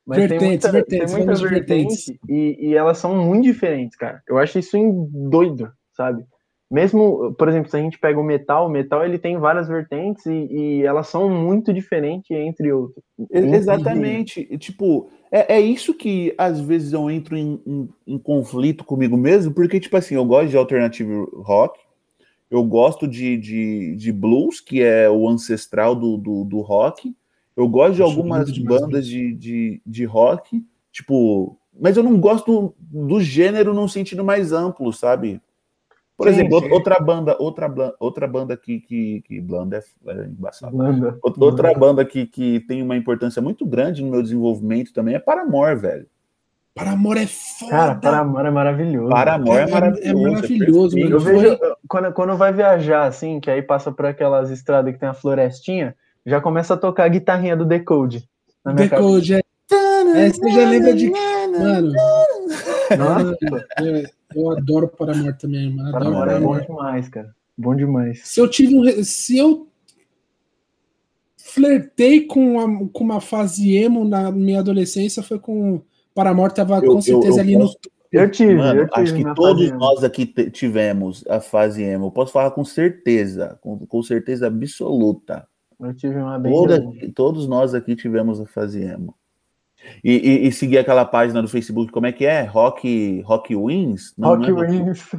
Mas 0.05 0.19
Vertentes, 0.19 0.39
tem, 0.39 0.49
muita, 0.49 0.71
vertentes, 0.71 1.11
tem 1.11 1.17
muitas 1.17 1.41
vertentes, 1.41 2.05
vertentes. 2.05 2.29
E, 2.29 2.69
e 2.69 2.75
elas 2.75 2.97
são 2.97 3.17
muito 3.17 3.43
diferentes, 3.43 3.97
cara. 3.97 4.21
Eu 4.25 4.37
acho 4.37 4.57
isso 4.57 4.77
doido, 5.11 5.69
sabe? 5.91 6.23
Mesmo, 6.69 7.33
por 7.33 7.47
exemplo, 7.47 7.69
se 7.69 7.77
a 7.77 7.79
gente 7.79 7.97
pega 7.97 8.19
o 8.19 8.23
metal, 8.23 8.67
o 8.67 8.69
metal 8.69 9.03
ele 9.05 9.17
tem 9.17 9.37
várias 9.37 9.67
vertentes 9.67 10.25
e, 10.25 10.47
e 10.51 10.85
elas 10.85 11.07
são 11.07 11.29
muito 11.29 11.73
diferentes 11.73 12.29
entre 12.31 12.71
outras. 12.71 13.03
Exatamente. 13.31 14.47
E, 14.49 14.57
Tipo, 14.57 15.09
é, 15.31 15.55
é 15.55 15.61
isso 15.61 15.93
que 15.93 16.33
às 16.37 16.59
vezes 16.59 16.93
eu 16.93 17.09
entro 17.09 17.35
em, 17.37 17.59
em- 17.65 17.89
em 18.07 18.17
conflito 18.17 18.83
comigo 18.83 19.17
mesmo, 19.17 19.53
porque, 19.53 19.79
tipo 19.79 19.95
assim, 19.97 20.15
eu 20.15 20.25
gosto 20.25 20.49
de 20.49 20.57
alternative 20.57 21.25
rock, 21.35 21.79
eu 22.49 22.63
gosto 22.63 23.07
de, 23.07 23.37
de, 23.37 23.95
de 23.95 24.11
blues, 24.11 24.61
que 24.61 24.81
é 24.81 25.09
o 25.09 25.27
ancestral 25.27 25.95
do, 25.95 26.17
do, 26.17 26.43
do 26.45 26.59
rock, 26.61 27.13
eu 27.55 27.67
gosto 27.67 27.95
de 27.95 28.01
algumas 28.01 28.51
demais 28.51 28.79
bandas 28.81 29.07
de, 29.07 29.33
de, 29.33 29.81
de 29.85 30.05
rock, 30.05 30.63
tipo, 30.91 31.57
mas 31.79 31.97
eu 31.97 32.03
não 32.03 32.19
gosto 32.19 32.73
do 32.79 33.19
gênero 33.19 33.73
num 33.73 33.87
sentido 33.87 34.23
mais 34.23 34.51
amplo, 34.53 34.93
sabe? 34.93 35.41
Por 36.17 36.27
Sim, 36.27 36.33
exemplo, 36.33 36.61
sim. 36.61 36.71
outra 36.71 36.99
banda, 36.99 37.37
outra, 37.39 37.71
outra 37.99 38.27
banda 38.27 38.57
que, 38.57 38.79
que, 38.79 39.21
que 39.21 39.39
Blanda 39.39 39.77
é, 39.77 40.11
é 40.11 40.25
embaçado. 40.25 40.75
Banda. 40.75 41.19
Outra 41.21 41.43
outra 41.45 41.73
banda 41.75 42.03
que, 42.03 42.25
que 42.25 42.59
tem 42.61 42.81
uma 42.81 42.97
importância 42.97 43.39
muito 43.39 43.63
grande 43.67 44.03
no 44.03 44.09
meu 44.09 44.23
desenvolvimento 44.23 44.91
também 44.91 45.13
é 45.13 45.19
Paramore, 45.19 45.75
velho. 45.75 46.07
Paramore 46.73 47.19
é 47.19 47.27
foda. 47.27 47.71
Cara, 47.71 47.95
Paramore 47.95 48.47
é 48.47 48.51
maravilhoso. 48.51 49.09
Paramore 49.09 49.57
é, 49.59 49.61
É- 49.61 49.63
é 49.63 49.71
maravilhoso. 49.71 50.31
maravilhoso, 50.31 50.95
perfeito. 50.95 51.13
Eu 51.13 51.19
vejo, 51.19 51.59
quando, 51.87 52.11
quando 52.13 52.35
vai 52.35 52.51
viajar, 52.51 53.05
assim, 53.05 53.39
que 53.39 53.51
aí 53.51 53.61
passa 53.61 53.91
por 53.91 54.05
aquelas 54.07 54.49
estradas 54.49 54.91
que 54.93 54.99
tem 54.99 55.09
a 55.09 55.13
florestinha, 55.13 55.95
já 56.25 56.41
começa 56.41 56.73
a 56.73 56.77
tocar 56.77 57.03
a 57.05 57.09
guitarrinha 57.09 57.55
do 57.55 57.63
Decode. 57.65 58.27
Na 58.65 58.73
Decode, 58.73 59.35
é. 59.35 59.41
É, 60.15 60.29
você 60.29 60.49
já 60.49 60.69
lembra 60.69 60.93
de. 60.95 61.09
Mano. 61.11 61.91
Nossa, 62.97 63.37
eu, 64.39 64.51
adoro 64.51 64.87
Paramore 64.87 65.37
também, 65.37 65.69
mano. 65.73 65.89
Adoro 65.89 66.03
Paramore 66.13 66.29
é 66.29 66.39
bom 66.39 66.47
Paramore. 66.53 66.65
demais, 66.67 67.09
cara. 67.09 67.35
Bom 67.57 67.75
demais. 67.75 68.21
Se 68.27 68.39
eu 68.39 68.49
tive 68.49 68.75
um. 68.75 69.03
Se 69.03 69.37
eu 69.37 69.67
flertei 71.37 72.25
com 72.25 72.55
uma, 72.57 72.89
com 72.89 73.03
uma 73.03 73.21
fase 73.21 73.75
emo 73.75 74.03
na 74.05 74.31
minha 74.31 74.59
adolescência, 74.59 75.23
foi 75.23 75.39
com. 75.39 75.81
Paramore 76.13 76.53
tava 76.53 76.77
Eu- 76.83 76.93
com 76.93 77.01
certeza 77.01 77.27
eu- 77.27 77.35
eu 77.35 77.41
ali 77.41 77.57
posso- 77.57 77.77
no. 77.83 77.97
Eu 78.09 78.31
tive, 78.31 78.55
Mano, 78.55 78.79
eu 78.79 78.87
tive 78.89 79.01
acho 79.01 79.13
que 79.15 79.35
todos 79.35 79.71
nós 79.73 80.01
aqui 80.03 80.25
tivemos 80.49 81.25
a 81.27 81.41
fase 81.41 81.83
emo. 81.83 82.05
Eu 82.07 82.11
posso 82.11 82.31
falar 82.31 82.51
com 82.51 82.63
certeza, 82.63 83.59
com, 83.61 83.77
com 83.85 84.01
certeza 84.01 84.47
absoluta. 84.47 85.45
Eu 85.79 85.93
tive 85.93 86.15
uma 86.15 86.39
bem 86.39 86.51
Toda- 86.53 86.81
todos 87.13 87.47
nós 87.49 87.73
aqui 87.75 87.95
tivemos 87.97 88.39
a 88.39 88.45
fase 88.45 88.81
emo. 88.81 89.13
E, 90.03 90.11
e- 90.11 90.47
e 90.47 90.51
seguir 90.51 90.77
aquela 90.77 91.05
página 91.05 91.41
do 91.41 91.47
Facebook, 91.47 91.91
como 91.91 92.05
é 92.05 92.11
que 92.11 92.25
é? 92.25 92.41
Rock, 92.43 93.21
Rock 93.25 93.55
Wins? 93.55 94.13
Não, 94.17 94.29
Rock 94.29 94.51
não 94.51 94.63
é 94.63 94.67
Wings. 94.69 95.09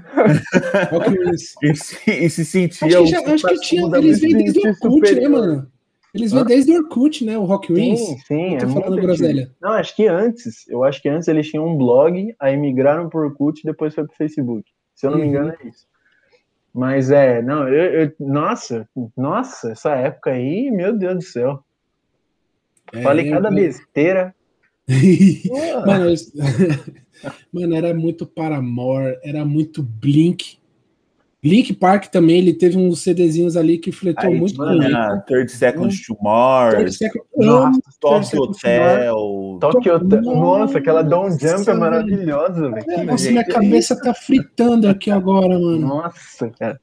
Rock 0.90 1.10
Wings. 1.10 1.54
E 1.62 1.74
se, 1.76 2.10
e 2.10 2.30
se 2.30 2.44
sentia 2.44 2.86
Acho 2.88 3.04
que, 3.04 3.06
já, 3.06 3.34
acho 3.34 3.46
que 3.46 3.60
tinha. 3.60 3.96
Eles 3.96 4.20
vêm 4.20 4.36
desde 4.36 4.60
o 4.60 4.68
Orkut, 4.70 5.14
né, 5.14 5.28
mano? 5.28 5.66
Eles 6.14 6.32
vêm 6.32 6.44
desde 6.44 6.72
o 6.72 6.76
Orkut, 6.76 7.24
né? 7.24 7.36
O 7.38 7.44
Rock 7.44 7.72
Wings. 7.72 8.00
Sim, 8.00 8.18
sim, 8.26 8.54
Eu 8.54 8.58
tô 8.60 8.66
é 8.66 8.82
falando 8.82 9.00
groselha. 9.00 9.42
antigo. 9.42 9.56
Não, 9.60 9.72
acho 9.72 9.94
que 9.96 10.06
antes. 10.06 10.68
Eu 10.68 10.84
acho 10.84 11.02
que 11.02 11.08
antes 11.08 11.28
eles 11.28 11.48
tinham 11.48 11.66
um 11.66 11.76
blog, 11.76 12.34
aí 12.40 12.56
migraram 12.56 13.08
pro 13.08 13.20
Orkut 13.26 13.60
e 13.60 13.64
depois 13.64 13.94
foi 13.94 14.04
pro 14.06 14.16
Facebook. 14.16 14.64
Se 14.94 15.06
eu 15.06 15.10
não 15.10 15.18
me 15.18 15.24
Uhum. 15.24 15.30
engano, 15.30 15.52
é 15.62 15.68
isso. 15.68 15.86
Mas 16.74 17.10
é, 17.10 17.42
não, 17.42 17.66
eu, 17.68 18.02
eu- 18.04 18.12
nossa, 18.20 18.88
nossa, 19.16 19.72
essa 19.72 19.90
época 19.96 20.30
aí, 20.30 20.70
meu 20.70 20.96
Deus 20.96 21.14
do 21.16 21.22
céu. 21.22 21.60
É, 22.92 23.02
Falei 23.02 23.30
cada 23.30 23.50
besteira. 23.50 24.34
Mano, 25.86 26.10
eu- 26.10 26.14
Mano, 27.52 27.74
era 27.74 27.92
muito 27.92 28.26
Paramore, 28.26 29.18
era 29.22 29.44
muito 29.44 29.82
Blink. 29.82 30.58
Link 31.42 31.72
Park 31.72 32.06
também, 32.06 32.38
ele 32.38 32.52
teve 32.52 32.76
uns 32.76 33.00
CDzinhos 33.00 33.56
ali 33.56 33.78
que 33.78 33.92
fletou 33.92 34.28
Aí 34.30 34.38
muito 34.38 34.56
mano, 34.56 34.80
30 35.24 35.48
Seconds 35.48 36.00
to 36.04 36.14
Thirty 36.14 36.24
Mars, 36.24 36.98
Nossa, 37.36 37.66
Amo 37.68 37.82
Tokyo 38.00 38.40
to 38.40 38.50
Hotel. 38.50 39.58
Tokyo, 39.60 39.98
Nossa, 40.00 40.20
nossa, 40.32 40.78
aquela 40.78 41.02
Don't 41.02 41.38
Jump 41.40 41.70
é 41.70 41.74
maravilhosa, 41.74 42.70
velho. 42.70 43.06
Nossa, 43.06 43.30
minha 43.30 43.42
é 43.42 43.44
cabeça 43.44 44.00
tá 44.00 44.12
fritando 44.12 44.88
aqui 44.88 45.12
agora, 45.12 45.56
mano. 45.58 45.78
Nossa, 45.78 46.50
cara. 46.58 46.80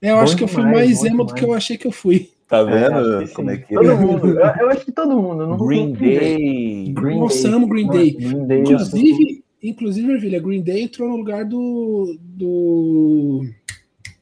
Eu 0.00 0.14
bom 0.16 0.22
acho 0.22 0.36
que 0.36 0.44
eu 0.44 0.48
fui 0.48 0.62
mais 0.62 1.04
emo 1.04 1.24
do 1.24 1.34
que 1.34 1.44
eu 1.44 1.52
achei 1.52 1.76
que 1.76 1.86
eu 1.86 1.92
fui. 1.92 2.30
Tá 2.50 2.58
É, 2.58 2.64
vendo 2.64 3.26
que 3.28 3.32
como 3.34 3.50
é 3.50 3.56
que 3.58 3.72
Todo 3.74 3.90
é? 3.92 3.94
mundo. 3.94 4.26
Eu, 4.28 4.40
eu 4.40 4.70
acho 4.70 4.84
que 4.84 4.90
todo 4.92 5.22
mundo. 5.22 5.46
Não 5.46 5.56
Green. 5.56 5.92
Day. 5.92 6.92
Green 6.92 7.20
Nossa, 7.20 7.44
Day. 7.44 7.52
amo 7.54 7.68
Green 7.68 7.86
Nossa, 7.86 7.98
Day. 7.98 8.10
Green 8.10 8.46
Day, 8.46 8.60
Inclusive, 8.60 9.44
inclusive, 9.62 10.12
Ervilha, 10.12 10.40
Green 10.40 10.60
Day 10.62 10.82
entrou 10.82 11.08
no 11.08 11.16
lugar 11.16 11.44
do 11.44 12.18
do, 12.20 13.44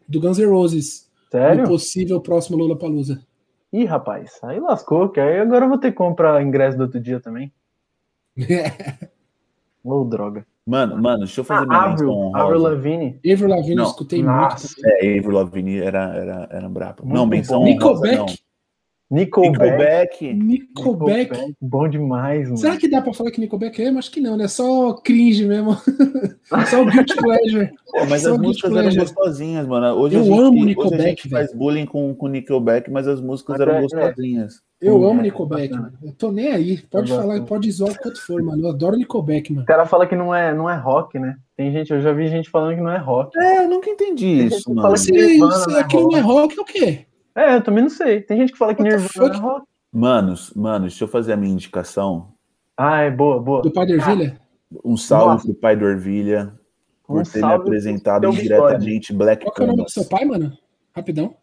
do 0.07 0.21
Guns 0.21 0.39
N' 0.39 0.45
Roses. 0.47 1.09
Sério? 1.31 1.63
No 1.63 1.69
possível 1.69 2.21
próximo 2.21 2.59
Lula 2.59 2.77
Palusa. 2.79 3.27
Ih, 3.73 3.85
rapaz, 3.87 4.39
aí 4.43 4.61
lascou, 4.61 5.09
que 5.09 5.21
aí 5.21 5.39
agora 5.41 5.65
eu 5.65 5.69
vou 5.71 5.79
ter 5.79 5.91
que 5.91 5.97
comprar 5.97 6.43
ingresso 6.43 6.77
do 6.77 6.83
outro 6.85 7.01
dia 7.01 7.21
também. 7.21 7.51
Ô, 9.83 10.05
droga. 10.05 10.47
Mano, 10.69 11.01
mano, 11.01 11.21
deixa 11.21 11.41
eu 11.41 11.45
fazer 11.45 11.63
Ah, 11.65 11.67
minha 11.67 11.81
Avril, 11.81 12.09
menção 12.09 12.37
Avril. 12.37 12.59
Lavigne. 12.61 13.21
Avril 13.33 13.49
Lavigne, 13.49 13.83
escutei 13.83 14.23
Nossa. 14.23 14.69
muito. 14.83 15.03
É, 15.03 15.19
Avril 15.19 15.31
Lavigne 15.31 15.79
era, 15.79 16.15
era, 16.15 16.49
era 16.51 16.69
brabo. 16.69 17.05
Muito 17.05 17.15
Não, 17.15 17.27
menção 17.27 17.61
bom. 17.65 17.71
honrosa 17.73 18.13
não. 18.13 18.27
Nickelback. 19.11 20.35
Nickelback. 20.35 20.35
Nickelback. 20.35 21.55
Bom 21.61 21.89
demais, 21.89 22.45
mano. 22.45 22.59
Será 22.59 22.77
que 22.77 22.89
dá 22.89 23.01
pra 23.01 23.13
falar 23.15 23.31
que 23.31 23.41
Nickelback 23.41 23.83
é? 23.83 23.89
Acho 23.89 24.11
que 24.11 24.21
não, 24.21 24.37
né? 24.37 24.47
Só 24.49 24.93
cringe 24.95 25.47
mesmo. 25.47 25.77
Só 26.71 26.83
o 26.83 26.87
Guilty 26.87 27.17
Pleasure. 27.17 27.71
Pô, 27.91 28.05
mas 28.09 28.23
Só 28.23 28.33
as 28.35 28.39
músicas 28.39 28.73
eram 28.75 28.95
gostosinhas, 28.95 29.67
mano. 29.67 29.87
Hoje 29.99 30.17
Eu 30.17 30.21
a 30.21 30.25
gente, 30.25 30.39
amo 30.39 30.49
hoje 30.53 30.61
a 30.63 30.65
Nickelback, 30.67 31.03
gente 31.05 31.29
faz 31.31 31.55
bullying 31.55 31.87
com, 31.87 32.15
com 32.15 32.29
Nickelback, 32.29 32.91
mas 32.91 33.09
as 33.09 33.21
músicas 33.21 33.59
eram 33.61 33.77
é- 33.77 33.83
gostosinhas. 33.83 34.61
Eu 34.81 35.01
Hum, 35.01 35.09
amo 35.11 35.21
é, 35.21 35.23
Nickelback, 35.25 35.73
mano. 35.73 35.93
Eu 36.05 36.13
tô 36.13 36.31
nem 36.31 36.53
aí. 36.53 36.77
Pode 36.89 37.11
Eu 37.11 37.17
falar, 37.17 37.39
gosto. 37.39 37.49
pode 37.49 37.73
zoar 37.73 37.91
o 37.93 37.99
quanto 37.99 38.21
for, 38.25 38.41
mano. 38.43 38.63
Eu 38.63 38.69
adoro 38.71 38.97
Nickelback, 38.97 39.51
mano. 39.53 39.63
O 39.65 39.67
cara 39.67 39.87
fala 39.87 40.07
que 40.07 40.15
não 40.15 40.33
é, 40.35 40.55
não 40.55 40.71
é 40.71 40.77
rock, 40.77 41.19
né? 41.19 41.35
Tem 41.57 41.73
gente, 41.73 41.93
eu 41.93 42.01
já 42.01 42.13
vi 42.13 42.29
gente 42.29 42.49
falando 42.49 42.77
que 42.77 42.81
não 42.83 42.91
é 42.93 42.99
rock. 42.99 43.37
É, 43.39 43.65
eu 43.65 43.69
nunca 43.69 43.91
entendi 43.91 44.39
Tem 44.39 44.47
isso, 44.47 44.73
mano. 44.73 44.97
Se, 44.97 45.07
se 45.07 45.39
não 45.39 45.77
é 45.77 45.81
aquilo 45.81 46.09
não 46.13 46.19
é 46.19 46.21
rock, 46.21 46.57
é 46.57 46.63
o 46.63 46.65
quê? 46.65 47.01
É, 47.39 47.55
eu 47.57 47.63
também 47.63 47.83
não 47.83 47.91
sei. 47.91 48.21
Tem 48.21 48.37
gente 48.39 48.53
que 48.53 48.59
fala 48.59 48.75
que 48.75 48.83
What 48.83 48.95
Nirvana 48.97 49.35
é 49.35 49.39
fuck? 49.41 49.67
Manos, 49.93 50.53
manos, 50.55 50.91
deixa 50.93 51.05
eu 51.05 51.09
fazer 51.09 51.33
a 51.33 51.37
minha 51.37 51.53
indicação. 51.53 52.33
Ah, 52.77 53.01
é 53.03 53.11
boa, 53.11 53.41
boa. 53.41 53.63
Do 53.63 53.71
Padre 53.71 53.95
Ervilha? 53.95 54.41
Um 54.85 54.97
salve 54.97 55.33
Nossa. 55.35 55.47
pro 55.47 55.55
pai 55.55 55.77
do 55.77 55.87
Ervilha 55.87 56.53
por 57.07 57.21
Um 57.21 57.23
ter 57.23 57.39
me 57.39 57.53
apresentado 57.53 58.23
seu 58.31 58.33
indiretamente 58.33 59.13
Black 59.15 59.43
Qual 59.45 59.55
que 59.55 59.61
é 59.63 59.65
o 59.65 59.67
nome 59.69 59.77
do 59.79 59.83
Pumas. 59.85 59.93
seu 59.95 60.05
pai, 60.05 60.25
mano? 60.27 60.53
Rapidão. 60.95 61.35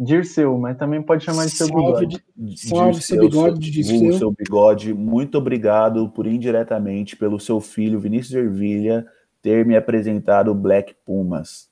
Dirceu, 0.00 0.58
mas 0.58 0.76
também 0.76 1.00
pode 1.00 1.22
chamar 1.24 1.44
de 1.44 1.52
seu 1.52 1.68
Salve, 1.68 1.84
bigode. 2.06 2.24
de- 2.36 2.68
salve 2.68 3.00
seu 3.02 3.20
Dirceu, 3.20 3.42
bigode, 3.44 3.82
vulgo 3.82 4.00
Dirceu. 4.00 4.18
seu 4.18 4.32
bigode. 4.32 4.94
Muito 4.94 5.38
obrigado 5.38 6.08
por 6.08 6.26
indiretamente 6.26 7.14
pelo 7.14 7.38
seu 7.38 7.60
filho 7.60 8.00
Vinícius 8.00 8.34
Ervilha 8.34 9.06
ter 9.40 9.64
me 9.64 9.76
apresentado 9.76 10.52
Black 10.54 10.94
Pumas. 11.06 11.68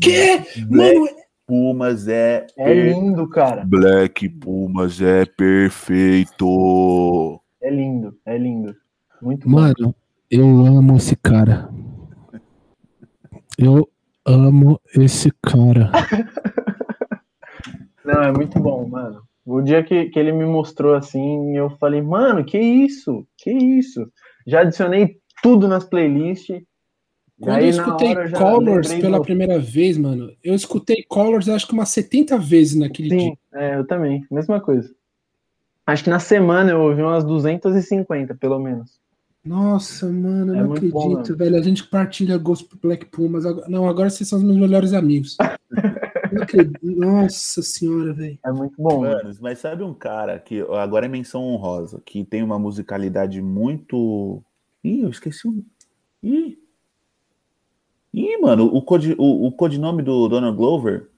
Que? 0.00 0.38
Black 0.66 0.98
Mano, 0.98 1.08
Pumas 1.50 2.06
é, 2.06 2.46
É 2.56 2.64
per- 2.64 2.94
lindo, 2.94 3.28
cara. 3.28 3.64
Black 3.66 4.28
Pumas 4.28 5.02
é 5.02 5.26
perfeito. 5.26 7.40
É 7.60 7.68
lindo, 7.68 8.16
é 8.24 8.38
lindo. 8.38 8.72
Muito 9.20 9.48
bom. 9.48 9.56
Mano, 9.58 9.92
eu 10.30 10.44
amo 10.64 10.96
esse 10.96 11.16
cara. 11.16 11.68
Eu 13.58 13.88
amo 14.24 14.80
esse 14.96 15.32
cara. 15.42 15.90
Não, 18.04 18.22
é 18.22 18.32
muito 18.32 18.60
bom, 18.60 18.86
mano. 18.88 19.22
O 19.44 19.60
dia 19.60 19.82
que, 19.82 20.04
que 20.06 20.18
ele 20.20 20.30
me 20.30 20.46
mostrou 20.46 20.94
assim, 20.94 21.56
eu 21.56 21.68
falei, 21.78 22.00
mano, 22.00 22.44
que 22.44 22.58
isso? 22.58 23.26
Que 23.36 23.50
isso? 23.50 24.06
Já 24.46 24.60
adicionei 24.60 25.16
tudo 25.42 25.66
nas 25.66 25.84
playlists. 25.84 26.62
Quando 27.40 27.56
Aí, 27.56 27.64
eu 27.64 27.70
escutei 27.70 28.14
Colors 28.32 28.92
pela 28.94 29.18
do- 29.18 29.24
primeira 29.24 29.58
vez, 29.58 29.96
mano, 29.96 30.30
eu 30.44 30.54
escutei 30.54 31.02
Colors 31.08 31.48
acho 31.48 31.66
que 31.66 31.72
umas 31.72 31.88
70 31.88 32.36
vezes 32.36 32.76
naquele 32.76 33.08
dia. 33.08 33.18
Sim, 33.20 33.36
é, 33.54 33.76
eu 33.76 33.86
também. 33.86 34.26
Mesma 34.30 34.60
coisa. 34.60 34.94
Acho 35.86 36.04
que 36.04 36.10
na 36.10 36.18
semana 36.20 36.70
eu 36.72 36.80
ouvi 36.80 37.00
umas 37.02 37.24
250, 37.24 38.34
pelo 38.34 38.58
menos. 38.58 39.00
Nossa, 39.44 40.06
mano, 40.06 40.52
eu 40.52 40.58
É 40.58 40.60
não 40.60 40.68
muito 40.68 40.86
bom, 40.90 41.12
acredito, 41.14 41.36
velho. 41.36 41.56
A 41.56 41.62
gente 41.62 41.86
partilha 41.88 42.36
gosto 42.36 42.68
pro 42.68 42.78
Black 42.88 43.06
Pumas. 43.06 43.46
Agora- 43.46 43.68
Não, 43.68 43.88
agora 43.88 44.10
vocês 44.10 44.28
são 44.28 44.38
os 44.38 44.44
meus 44.44 44.58
melhores 44.58 44.92
amigos. 44.92 45.36
Não 46.30 46.42
acredito. 46.42 46.78
Nossa 46.84 47.62
senhora, 47.62 48.12
velho. 48.12 48.38
É 48.44 48.52
muito 48.52 48.74
bom, 48.76 49.00
mano. 49.00 49.16
Mano, 49.24 49.34
mas 49.40 49.58
sabe 49.58 49.82
um 49.82 49.94
cara 49.94 50.38
que 50.38 50.60
agora 50.60 51.06
é 51.06 51.08
menção 51.08 51.42
honrosa, 51.42 52.02
que 52.04 52.22
tem 52.22 52.42
uma 52.42 52.58
musicalidade 52.58 53.40
muito. 53.40 54.42
Ih, 54.84 55.00
eu 55.00 55.08
esqueci 55.08 55.48
o. 55.48 55.64
Ih! 56.22 56.58
Ih, 58.12 58.38
mano, 58.38 58.66
o, 58.66 58.82
codi... 58.82 59.14
o, 59.18 59.46
o 59.46 59.52
codinome 59.52 60.02
do 60.02 60.28
Donald 60.28 60.56
Glover? 60.56 61.08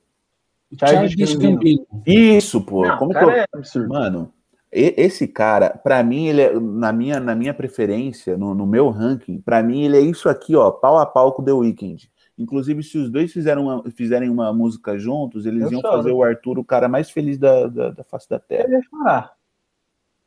Childish 0.78 1.12
Childish 1.12 1.36
Gambino. 1.36 1.86
Isso, 2.06 2.60
pô. 2.60 2.86
Não, 2.86 2.96
Como 2.98 3.12
que 3.12 3.18
eu... 3.18 3.30
é 3.30 3.46
absurdo. 3.52 3.88
Mano, 3.88 4.32
esse 4.70 5.28
cara, 5.28 5.70
pra 5.70 6.02
mim, 6.02 6.28
ele 6.28 6.40
é, 6.40 6.58
na 6.58 6.92
minha, 6.92 7.20
na 7.20 7.34
minha 7.34 7.52
preferência, 7.52 8.38
no, 8.38 8.54
no 8.54 8.66
meu 8.66 8.88
ranking, 8.88 9.38
pra 9.38 9.62
mim 9.62 9.82
ele 9.84 9.98
é 9.98 10.00
isso 10.00 10.30
aqui, 10.30 10.56
ó, 10.56 10.70
pau 10.70 10.98
a 10.98 11.04
pau 11.04 11.32
com 11.32 11.44
The 11.44 11.52
Weeknd. 11.52 12.10
Inclusive, 12.38 12.82
se 12.82 12.96
os 12.96 13.10
dois 13.10 13.30
fizeram 13.30 13.64
uma, 13.64 13.90
fizerem 13.90 14.30
uma 14.30 14.50
música 14.52 14.98
juntos, 14.98 15.44
eles 15.44 15.64
Eu 15.64 15.72
iam 15.72 15.80
choro. 15.82 15.96
fazer 15.98 16.12
o 16.12 16.22
Arthur 16.22 16.58
o 16.58 16.64
cara 16.64 16.88
mais 16.88 17.10
feliz 17.10 17.36
da, 17.36 17.66
da, 17.66 17.90
da 17.90 18.02
face 18.02 18.26
da 18.28 18.38
Terra. 18.38 18.64
Ele 18.64 18.76
ia 18.76 18.82
chorar. 18.82 19.34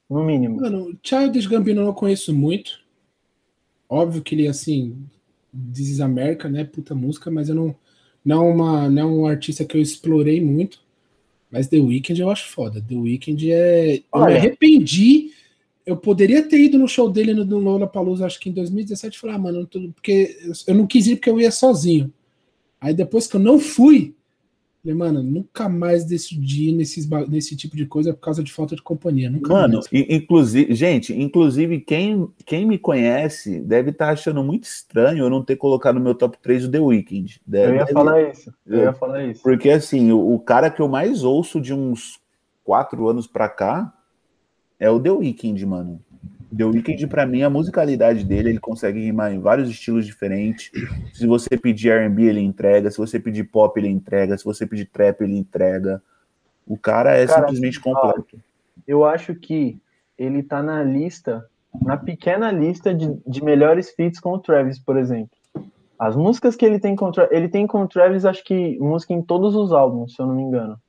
No 0.07 0.24
mínimo. 0.24 0.61
Mano, 0.61 0.95
Childish 1.01 1.47
Gambino 1.47 1.82
eu 1.82 1.86
não 1.86 1.93
conheço 1.93 2.32
muito. 2.34 2.80
Óbvio 3.89 4.22
que 4.22 4.36
ele, 4.36 4.47
assim, 4.47 4.95
This 5.74 5.89
is 5.89 6.01
America, 6.01 6.49
né? 6.49 6.64
Puta 6.64 6.93
música, 6.95 7.30
mas 7.32 7.49
eu 7.49 7.56
não. 7.56 7.76
Não 8.24 8.43
é, 8.47 8.51
uma, 8.53 8.89
não 8.89 9.01
é 9.03 9.06
um 9.06 9.28
artista 9.28 9.64
que 9.64 9.78
eu 9.78 9.82
explorei 9.82 10.41
muito. 10.41 10.80
Mas 11.51 11.68
The 11.68 11.78
Weeknd 11.78 12.20
eu 12.20 12.30
acho 12.30 12.49
foda. 12.49 12.82
The 12.82 12.95
Weeknd 12.95 13.51
é. 13.51 13.95
Eu 13.97 13.99
me 13.99 14.03
Olha. 14.12 14.36
arrependi. 14.38 15.32
Eu 15.86 15.95
poderia 15.95 16.41
ter 16.41 16.60
ido 16.60 16.80
no 16.80 16.88
show 16.88 17.08
dele 17.12 17.34
no, 17.36 17.45
no 17.45 17.60
Lollapalooza, 17.60 18.26
acho 18.26 18.39
que 18.39 18.49
em 18.49 18.53
2017, 18.53 19.16
e 19.16 19.20
falar, 19.20 19.36
ah, 19.36 19.38
mano, 19.38 19.68
tô- 19.68 19.91
porque 19.93 20.36
eu 20.66 20.74
não 20.74 20.88
quis 20.88 21.06
ir 21.06 21.18
porque 21.18 21.30
eu 21.30 21.39
ia 21.39 21.51
sozinho. 21.51 22.12
Aí 22.82 22.91
depois 22.93 23.28
que 23.28 23.36
eu 23.36 23.39
não 23.39 23.60
fui, 23.60 24.14
falei, 24.86 24.95
mano, 24.97 25.23
nunca 25.23 25.67
mais 25.67 26.05
decidi 26.05 26.71
nesses, 26.71 27.07
nesse 27.27 27.55
tipo 27.55 27.75
de 27.75 27.86
coisa 27.86 28.13
por 28.13 28.19
causa 28.19 28.43
de 28.43 28.51
falta 28.53 28.75
de 28.75 28.81
companhia. 28.83 29.29
Nunca 29.29 29.51
Mano, 29.51 29.75
mais. 29.75 29.88
inclusive, 29.91 30.73
gente, 30.75 31.13
inclusive 31.13 31.79
quem, 31.81 32.27
quem 32.45 32.65
me 32.65 32.77
conhece 32.77 33.59
deve 33.61 33.89
estar 33.89 34.09
achando 34.09 34.43
muito 34.43 34.65
estranho 34.65 35.23
eu 35.25 35.29
não 35.29 35.43
ter 35.43 35.55
colocado 35.55 35.95
no 35.95 36.01
meu 36.01 36.13
top 36.13 36.38
3 36.41 36.65
o 36.65 36.71
The 36.71 36.79
Weeknd. 36.79 37.41
Eu 37.51 37.59
ia 37.59 37.77
deve- 37.79 37.93
falar 37.93 38.21
isso. 38.29 38.53
Eu 38.65 38.77
Eu- 38.77 38.83
ia 38.83 38.93
falar 38.93 39.23
isso. 39.25 39.41
Porque 39.41 39.69
assim, 39.71 40.11
o, 40.11 40.33
o 40.36 40.39
cara 40.39 40.69
que 40.69 40.81
eu 40.81 40.88
mais 40.88 41.23
ouço 41.23 41.59
de 41.59 41.73
uns 41.73 42.19
quatro 42.63 43.07
anos 43.09 43.25
pra 43.27 43.49
cá 43.49 43.91
é 44.79 44.89
o 44.89 44.99
The 44.99 45.11
Weeknd, 45.11 45.65
mano. 45.65 45.99
The 46.56 46.64
Weeknd, 46.64 47.08
pra 47.08 47.26
mim, 47.26 47.41
a 47.43 47.49
musicalidade 47.49 48.24
dele, 48.24 48.49
ele 48.49 48.60
consegue 48.60 48.99
rimar 48.99 49.34
em 49.34 49.39
vários 49.39 49.70
estilos 49.70 50.06
diferentes. 50.06 50.72
Se 51.14 51.26
você 51.28 51.58
pedir 51.58 51.89
R&B, 51.89 52.24
ele 52.24 52.39
entrega. 52.39 52.89
Se 52.89 52.97
você 52.97 53.20
pedir 53.20 53.45
pop, 53.45 53.78
ele 53.80 53.89
entrega. 53.89 54.38
Se 54.38 54.45
você 54.45 54.66
pedir 54.66 54.86
trap, 54.86 55.22
ele 55.22 55.38
entrega. 55.38 56.01
O 56.66 56.78
cara 56.78 57.16
é 57.16 57.26
Cara, 57.26 57.41
simplesmente 57.41 57.80
completo. 57.80 58.39
Eu 58.88 59.03
acho 59.03 59.36
que 59.36 59.80
ele 60.18 60.41
tá 60.43 60.64
na 60.64 60.84
lista, 60.84 61.45
na 61.82 61.97
pequena 61.97 62.51
lista 62.51 62.93
de, 62.93 63.18
de 63.28 63.43
melhores 63.43 63.91
feats 63.91 64.20
com 64.20 64.34
o 64.34 64.39
Travis, 64.39 64.80
por 64.80 64.97
exemplo. 64.97 65.36
As 65.97 66.16
músicas 66.16 66.56
que 66.56 66.66
ele 66.66 66.80
tem 66.80 66.95
com 66.95 67.08
o 67.08 67.12
Travis, 67.12 67.32
ele 67.36 67.47
tem 67.47 67.66
com 67.68 67.82
o 67.82 67.88
Travis, 67.88 68.26
acho 68.26 68.43
que 68.43 68.78
música 68.80 69.14
em 69.14 69.22
todos 69.22 69.56
os 69.56 69.72
álbuns, 69.72 70.16
se 70.16 70.22
eu 70.22 70.26
não 70.26 70.36
me 70.36 70.41
engano. 70.41 70.80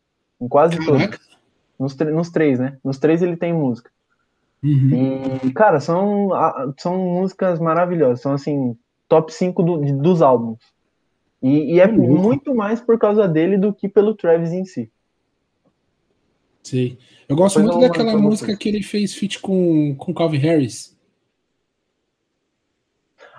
Em 0.41 0.49
quase 0.49 0.85
todos. 0.85 1.37
Nos, 1.79 1.95
nos 1.97 2.31
três, 2.31 2.59
né? 2.59 2.79
Nos 2.83 2.99
três 2.99 3.23
ele 3.23 3.37
tem 3.37 3.53
música. 3.53 3.91
Uhum. 4.63 5.39
E, 5.45 5.53
cara, 5.53 5.79
são, 5.81 6.31
são 6.79 6.97
músicas 6.99 7.61
maravilhosas. 7.61 8.21
São, 8.21 8.33
assim, 8.33 8.77
top 9.09 9.33
5 9.33 9.63
do- 9.63 9.79
dos 10.03 10.23
álbuns. 10.23 10.59
E, 11.43 11.75
e 11.75 11.81
é 11.81 11.87
louco. 11.87 12.03
muito 12.23 12.55
mais 12.55 12.81
por 12.81 12.99
causa 12.99 13.29
dele 13.29 13.57
do 13.59 13.73
que 13.73 13.89
pelo 13.89 14.15
Travis 14.15 14.53
em 14.53 14.65
si. 14.65 14.91
Sei. 16.63 16.99
Eu 17.29 17.37
gosto 17.37 17.59
Depois 17.61 17.77
muito 17.77 17.85
eu 17.85 17.89
daquela 17.89 18.19
música 18.19 18.47
vocês. 18.47 18.59
que 18.59 18.69
ele 18.69 18.83
fez 18.83 19.15
feat 19.15 19.39
com, 19.41 19.95
com 19.97 20.13
Calvin 20.15 20.39
Harris. 20.39 20.97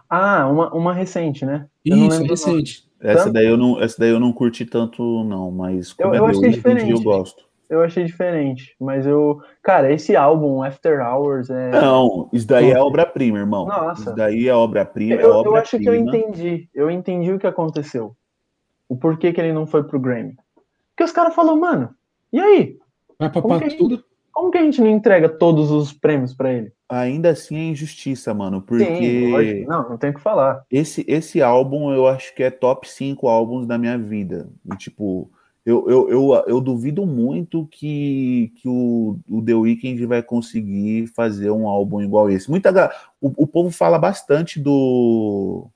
Ah, 0.09 0.47
uma, 0.47 0.73
uma 0.73 0.93
recente, 0.93 1.45
né? 1.45 1.67
Eu 1.83 1.97
não 1.97 2.07
Isso, 2.07 2.23
recente. 2.23 2.87
Essa 2.99 3.31
daí, 3.31 3.45
eu 3.45 3.57
não, 3.57 3.79
essa 3.81 3.95
daí 3.99 4.09
eu 4.09 4.19
não 4.19 4.31
curti 4.31 4.65
tanto, 4.65 5.23
não. 5.25 5.51
Mas 5.51 5.91
como 5.93 6.15
Eu- 6.15 6.19
eu 6.19 6.27
é 6.27 6.29
achei 6.29 6.41
Weeknd, 6.43 6.55
diferente. 6.57 6.91
eu 6.91 7.01
gosto. 7.01 7.46
Eu 7.69 7.81
achei 7.81 8.05
diferente, 8.05 8.75
mas 8.79 9.05
eu. 9.05 9.41
Cara, 9.61 9.91
esse 9.91 10.15
álbum, 10.15 10.63
After 10.63 10.99
Hours, 11.05 11.49
é. 11.49 11.71
Não, 11.71 12.29
isso 12.31 12.47
daí 12.47 12.71
é 12.71 12.79
obra-prima, 12.79 13.37
irmão. 13.39 13.65
Nossa. 13.65 14.01
Isso 14.01 14.15
daí 14.15 14.47
é 14.47 14.53
obra-prima, 14.53 15.15
é 15.15 15.23
eu, 15.23 15.43
eu 15.43 15.55
acho 15.55 15.77
que 15.77 15.87
eu 15.87 15.95
entendi. 15.95 16.69
Eu 16.73 16.89
entendi 16.89 17.31
o 17.33 17.39
que 17.39 17.47
aconteceu. 17.47 18.15
O 18.87 18.95
porquê 18.95 19.33
que 19.33 19.41
ele 19.41 19.51
não 19.51 19.67
foi 19.67 19.83
pro 19.83 19.99
Grammy. 19.99 20.35
Porque 20.95 21.03
os 21.03 21.11
caras 21.11 21.35
falaram, 21.35 21.59
mano, 21.59 21.89
e 22.31 22.39
aí? 22.39 22.77
Vai 23.19 23.29
Como 23.31 23.49
papar 23.55 23.67
que- 23.67 23.75
tudo. 23.77 24.03
Como 24.31 24.51
que 24.51 24.57
a 24.59 24.61
gente 24.61 24.79
não 24.79 24.87
entrega 24.87 25.27
todos 25.27 25.71
os 25.71 25.91
prêmios 25.91 26.31
pra 26.31 26.53
ele? 26.53 26.71
Ainda 26.87 27.31
assim 27.31 27.57
é 27.57 27.63
injustiça, 27.71 28.33
mano, 28.35 28.57
Sim, 28.59 28.65
porque 28.67 29.29
lógico. 29.31 29.69
Não, 29.69 29.89
não 29.89 29.97
tem 29.97 30.11
o 30.11 30.13
que 30.13 30.21
falar. 30.21 30.63
esse, 30.71 31.03
esse 31.07 31.41
álbum 31.41 31.91
eu 31.91 32.05
acho 32.07 32.33
que 32.35 32.43
é 32.43 32.51
top 32.51 32.87
5 32.87 33.27
álbuns 33.27 33.65
da 33.65 33.79
minha 33.79 33.97
vida. 33.97 34.47
E, 34.71 34.77
tipo, 34.77 35.29
eu, 35.67 35.89
eu, 35.89 36.09
eu, 36.09 36.43
eu 36.47 36.61
duvido 36.61 37.05
muito 37.05 37.67
que, 37.69 38.53
que 38.55 38.69
o, 38.69 39.19
o 39.29 39.43
The 39.43 39.53
Weeknd 39.53 40.05
vai 40.05 40.23
conseguir 40.23 41.07
fazer 41.07 41.51
um 41.51 41.67
álbum 41.67 42.01
igual 42.01 42.29
esse. 42.29 42.49
Muita, 42.49 42.89
o, 43.19 43.33
o 43.35 43.45
povo 43.45 43.69
fala 43.69 43.99
bastante 43.99 44.61
do. 44.61 45.67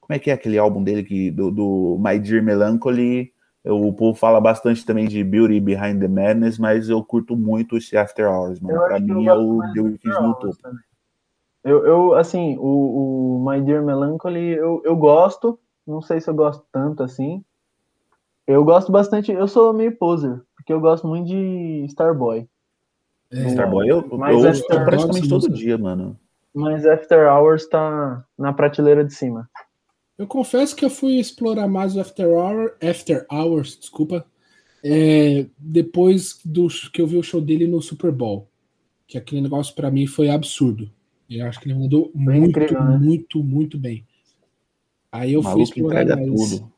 Como 0.00 0.16
é 0.16 0.18
que 0.18 0.30
é 0.30 0.32
aquele 0.32 0.56
álbum 0.56 0.82
dele 0.82 1.02
que, 1.02 1.30
do, 1.30 1.50
do 1.50 1.98
My 2.00 2.18
Dear 2.18 2.42
Melancholy? 2.42 3.30
O 3.66 3.92
povo 3.92 4.18
fala 4.18 4.40
bastante 4.40 4.82
também 4.82 5.06
de 5.06 5.22
Beauty 5.22 5.60
Behind 5.60 6.00
the 6.00 6.08
Madness, 6.08 6.58
mas 6.58 6.88
eu 6.88 7.04
curto 7.04 7.36
muito 7.36 7.76
esse 7.76 7.94
After 7.98 8.26
Hours, 8.26 8.60
mano. 8.60 8.78
Eu 8.78 8.84
Pra 8.86 8.98
mim 8.98 9.26
é 9.26 9.34
o 9.34 9.60
The 9.74 9.80
Weeknd 9.82 10.22
no 10.22 10.34
topo. 10.36 10.56
também. 10.56 10.80
Eu, 11.62 11.84
eu, 11.84 12.14
assim, 12.14 12.56
o, 12.58 13.36
o 13.36 13.46
My 13.46 13.60
Dear 13.60 13.84
Melancholy, 13.84 14.54
eu, 14.54 14.80
eu 14.86 14.96
gosto. 14.96 15.60
Não 15.86 16.00
sei 16.00 16.18
se 16.18 16.30
eu 16.30 16.34
gosto 16.34 16.64
tanto 16.72 17.02
assim. 17.02 17.44
Eu 18.52 18.64
gosto 18.64 18.92
bastante. 18.92 19.32
Eu 19.32 19.48
sou 19.48 19.72
meio 19.72 19.96
poser, 19.96 20.40
porque 20.56 20.72
eu 20.72 20.80
gosto 20.80 21.06
muito 21.06 21.26
de 21.26 21.84
Starboy. 21.88 22.46
É, 23.30 23.46
Starboy 23.48 23.88
eu, 23.88 24.06
eu 24.10 24.38
ouço 24.38 24.66
praticamente 24.66 25.28
todo 25.28 25.48
dia, 25.48 25.78
mano. 25.78 26.18
Mas 26.54 26.84
After 26.84 27.32
Hours 27.32 27.66
tá 27.66 28.24
na 28.38 28.52
prateleira 28.52 29.04
de 29.04 29.14
cima. 29.14 29.48
Eu 30.18 30.26
confesso 30.26 30.76
que 30.76 30.84
eu 30.84 30.90
fui 30.90 31.18
explorar 31.18 31.66
mais 31.66 31.96
o 31.96 32.00
After, 32.00 32.28
Hour, 32.28 32.74
After 32.82 33.26
Hours, 33.30 33.78
desculpa, 33.78 34.24
é, 34.84 35.46
depois 35.58 36.38
do 36.44 36.68
que 36.92 37.00
eu 37.00 37.06
vi 37.06 37.16
o 37.16 37.22
show 37.22 37.40
dele 37.40 37.66
no 37.66 37.80
Super 37.80 38.12
Bowl. 38.12 38.48
Que 39.06 39.16
aquele 39.16 39.40
negócio 39.40 39.74
para 39.74 39.90
mim 39.90 40.06
foi 40.06 40.28
absurdo. 40.28 40.90
Eu 41.28 41.46
acho 41.46 41.58
que 41.58 41.68
ele 41.68 41.78
mandou 41.78 42.10
muito, 42.14 42.50
incrível, 42.50 42.84
né? 42.84 42.98
muito, 42.98 43.42
muito 43.42 43.78
bem. 43.78 44.06
Aí 45.10 45.32
eu 45.32 45.42
fui 45.42 45.62
explorar 45.62 46.04
mais. 46.06 46.50
Tudo. 46.50 46.71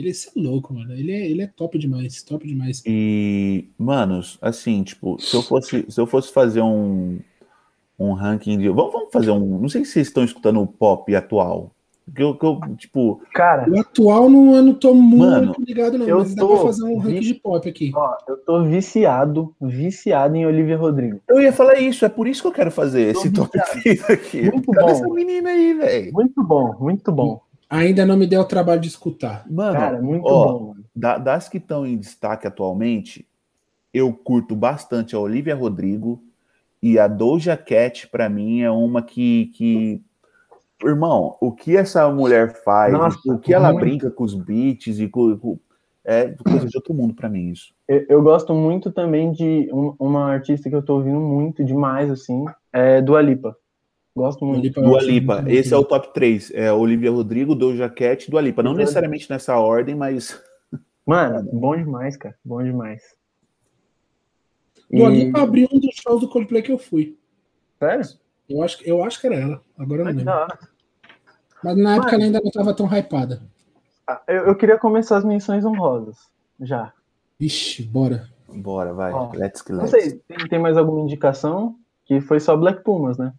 Ele 0.00 0.10
é 0.10 0.40
louco, 0.40 0.72
mano. 0.72 0.92
Ele 0.92 1.12
é, 1.12 1.30
ele 1.30 1.42
é 1.42 1.46
top 1.46 1.78
demais, 1.78 2.22
top 2.22 2.46
demais. 2.46 2.82
E, 2.86 3.68
manos, 3.78 4.38
assim, 4.40 4.82
tipo, 4.82 5.20
se 5.20 5.36
eu 5.36 5.42
fosse, 5.42 5.84
se 5.88 6.00
eu 6.00 6.06
fosse 6.06 6.32
fazer 6.32 6.62
um, 6.62 7.18
um 7.98 8.12
ranking 8.12 8.58
de. 8.58 8.68
Vamos, 8.68 8.92
vamos 8.92 9.12
fazer 9.12 9.30
um. 9.30 9.58
Não 9.58 9.68
sei 9.68 9.84
se 9.84 9.92
vocês 9.92 10.08
estão 10.08 10.24
escutando 10.24 10.60
o 10.60 10.66
pop 10.66 11.14
atual. 11.14 11.70
Que 12.14 12.22
eu, 12.22 12.34
que 12.34 12.44
eu, 12.44 12.58
tipo. 12.76 13.20
Cara. 13.34 13.70
O 13.70 13.78
atual 13.78 14.28
não, 14.28 14.56
eu 14.56 14.62
não 14.62 14.74
tô 14.74 14.94
muito 14.94 15.30
mano, 15.30 15.54
ligado, 15.60 15.98
não. 15.98 16.18
Mas 16.18 16.34
dá 16.34 16.46
pra 16.46 16.56
fazer 16.56 16.84
um 16.84 16.98
ranking 16.98 17.20
de 17.20 17.34
pop 17.34 17.68
aqui. 17.68 17.92
Ó, 17.94 18.16
eu 18.26 18.36
tô 18.38 18.64
viciado, 18.64 19.54
viciado 19.60 20.34
em 20.34 20.46
Olivia 20.46 20.76
Rodrigo. 20.76 21.20
Eu 21.28 21.40
ia 21.40 21.52
falar 21.52 21.78
isso, 21.78 22.04
é 22.04 22.08
por 22.08 22.26
isso 22.26 22.42
que 22.42 22.48
eu 22.48 22.52
quero 22.52 22.70
fazer 22.70 23.10
esse 23.10 23.30
top 23.30 23.56
3 23.82 24.10
aqui. 24.10 24.50
Muito 24.50 24.72
Cadê 24.72 24.86
bom. 24.86 24.90
essa 24.90 25.08
menina 25.08 25.50
aí, 25.50 25.74
velho? 25.74 26.12
Muito 26.12 26.42
bom, 26.42 26.74
muito 26.80 27.12
bom. 27.12 27.40
Ainda 27.70 28.04
não 28.04 28.16
me 28.16 28.26
deu 28.26 28.40
o 28.40 28.44
trabalho 28.44 28.80
de 28.80 28.88
escutar. 28.88 29.46
Mano, 29.48 29.78
Cara, 29.78 30.02
muito 30.02 30.26
ó, 30.26 30.52
bom. 30.52 30.74
Da, 30.94 31.16
das 31.16 31.48
que 31.48 31.58
estão 31.58 31.86
em 31.86 31.96
destaque 31.96 32.46
atualmente, 32.46 33.24
eu 33.94 34.12
curto 34.12 34.56
bastante 34.56 35.14
a 35.14 35.20
Olivia 35.20 35.54
Rodrigo 35.54 36.20
e 36.82 36.98
a 36.98 37.06
Doja 37.06 37.56
Cat, 37.56 38.08
para 38.08 38.28
mim, 38.28 38.62
é 38.62 38.70
uma 38.70 39.02
que, 39.02 39.46
que 39.54 40.02
irmão, 40.82 41.36
o 41.40 41.52
que 41.52 41.76
essa 41.76 42.10
mulher 42.10 42.62
faz, 42.64 42.92
Nossa, 42.92 43.18
o 43.26 43.38
que 43.38 43.54
ela 43.54 43.72
muito... 43.72 43.80
brinca 43.80 44.10
com 44.10 44.24
os 44.24 44.34
beats 44.34 44.98
e 44.98 45.08
com, 45.08 45.36
com, 45.36 45.58
é 46.04 46.34
coisa 46.42 46.66
de 46.66 46.76
outro 46.76 46.94
mundo 46.94 47.14
para 47.14 47.28
mim 47.28 47.50
isso. 47.50 47.72
Eu, 47.86 48.06
eu, 48.08 48.22
gosto 48.22 48.54
muito 48.54 48.90
também 48.90 49.30
de 49.30 49.68
um, 49.72 49.94
uma 49.98 50.32
artista 50.32 50.68
que 50.68 50.74
eu 50.74 50.82
tô 50.82 50.94
ouvindo 50.94 51.20
muito 51.20 51.62
demais 51.62 52.10
assim, 52.10 52.46
é 52.72 53.00
Dua 53.00 53.20
Lipa. 53.20 53.56
Gosto 54.20 54.44
muito. 54.44 54.70
Dua 54.80 55.02
Lipa, 55.02 55.44
esse 55.48 55.72
é 55.72 55.76
o 55.76 55.84
top 55.84 56.12
3, 56.12 56.52
é 56.54 56.72
Olivia 56.72 57.10
Rodrigo, 57.10 57.54
Doja 57.54 57.88
Cat 57.88 58.26
e 58.26 58.30
Dua 58.30 58.40
Lipa, 58.40 58.62
não 58.62 58.74
necessariamente 58.74 59.30
nessa 59.30 59.56
ordem, 59.56 59.94
mas 59.94 60.38
Mano, 61.06 61.48
bom 61.52 61.76
demais, 61.76 62.16
cara, 62.16 62.36
bom 62.44 62.62
demais. 62.62 63.02
Dua 64.90 65.08
Lipa 65.08 65.42
abriu 65.42 65.68
um 65.72 65.80
dos 65.80 65.94
shows 65.94 66.20
do 66.20 66.28
Coldplay 66.28 66.62
que 66.62 66.70
eu 66.70 66.78
fui. 66.78 67.18
Sério? 67.78 68.04
Eu 68.48 68.62
acho, 68.62 68.84
eu 68.84 69.02
acho 69.02 69.20
que 69.20 69.26
era 69.26 69.36
ela, 69.36 69.62
agora 69.78 70.02
eu 70.02 70.04
não 70.04 70.12
lembro. 70.12 70.58
Mas 71.64 71.76
na 71.76 71.96
época 71.96 72.14
ela 72.14 72.24
ainda 72.24 72.40
não 72.40 72.48
estava 72.48 72.74
tão 72.74 72.86
hypada. 72.86 73.42
Ah, 74.06 74.22
eu, 74.28 74.46
eu, 74.46 74.54
queria 74.54 74.78
começar 74.78 75.16
as 75.16 75.24
menções 75.24 75.64
honrosas, 75.64 76.16
já. 76.60 76.92
Ixi, 77.38 77.84
bora. 77.84 78.28
Bora, 78.48 78.92
vai. 78.92 79.12
Ó, 79.12 79.32
let's 79.34 79.62
go. 79.62 79.74
Não 79.74 79.86
sei, 79.86 80.12
tem, 80.28 80.36
tem, 80.48 80.58
mais 80.58 80.76
alguma 80.76 81.00
indicação? 81.00 81.76
Que 82.04 82.20
foi 82.20 82.40
só 82.40 82.56
Black 82.56 82.82
Pumas, 82.82 83.16
né? 83.18 83.32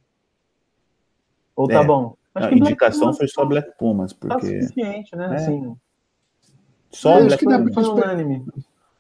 Ou 1.56 1.68
tá 1.68 1.82
é. 1.82 1.84
bom? 1.84 2.16
Acho 2.34 2.48
a 2.48 2.54
indicação 2.54 3.14
foi 3.14 3.28
só 3.28 3.46
Black 3.46 3.78
Pumas, 3.78 4.14
tá 4.14 4.18
porque... 4.20 4.54
Tá 4.54 4.62
suficiente, 4.62 5.16
né? 5.16 5.32
É. 5.32 5.36
Assim, 5.36 5.76
só 6.92 7.20
é, 7.20 7.26
Black 7.26 7.44
Pumas. 7.44 7.74
Foi 7.74 7.84
unânime. 7.84 8.46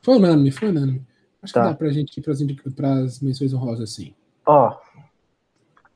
Foi 0.02 0.16
unânime, 0.16 0.52
foi 0.52 0.70
unânime. 0.70 1.06
Acho 1.42 1.54
tá. 1.54 1.62
que 1.62 1.70
dá 1.70 1.76
pra 1.76 1.90
gente 1.90 2.18
ir 2.18 2.74
para 2.76 2.94
as 2.94 3.20
menções 3.20 3.54
honrosas, 3.54 3.94
sim. 3.94 4.14
Ó, 4.46 4.78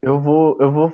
eu 0.01 0.19
vou, 0.19 0.57
eu 0.59 0.71
vou 0.71 0.91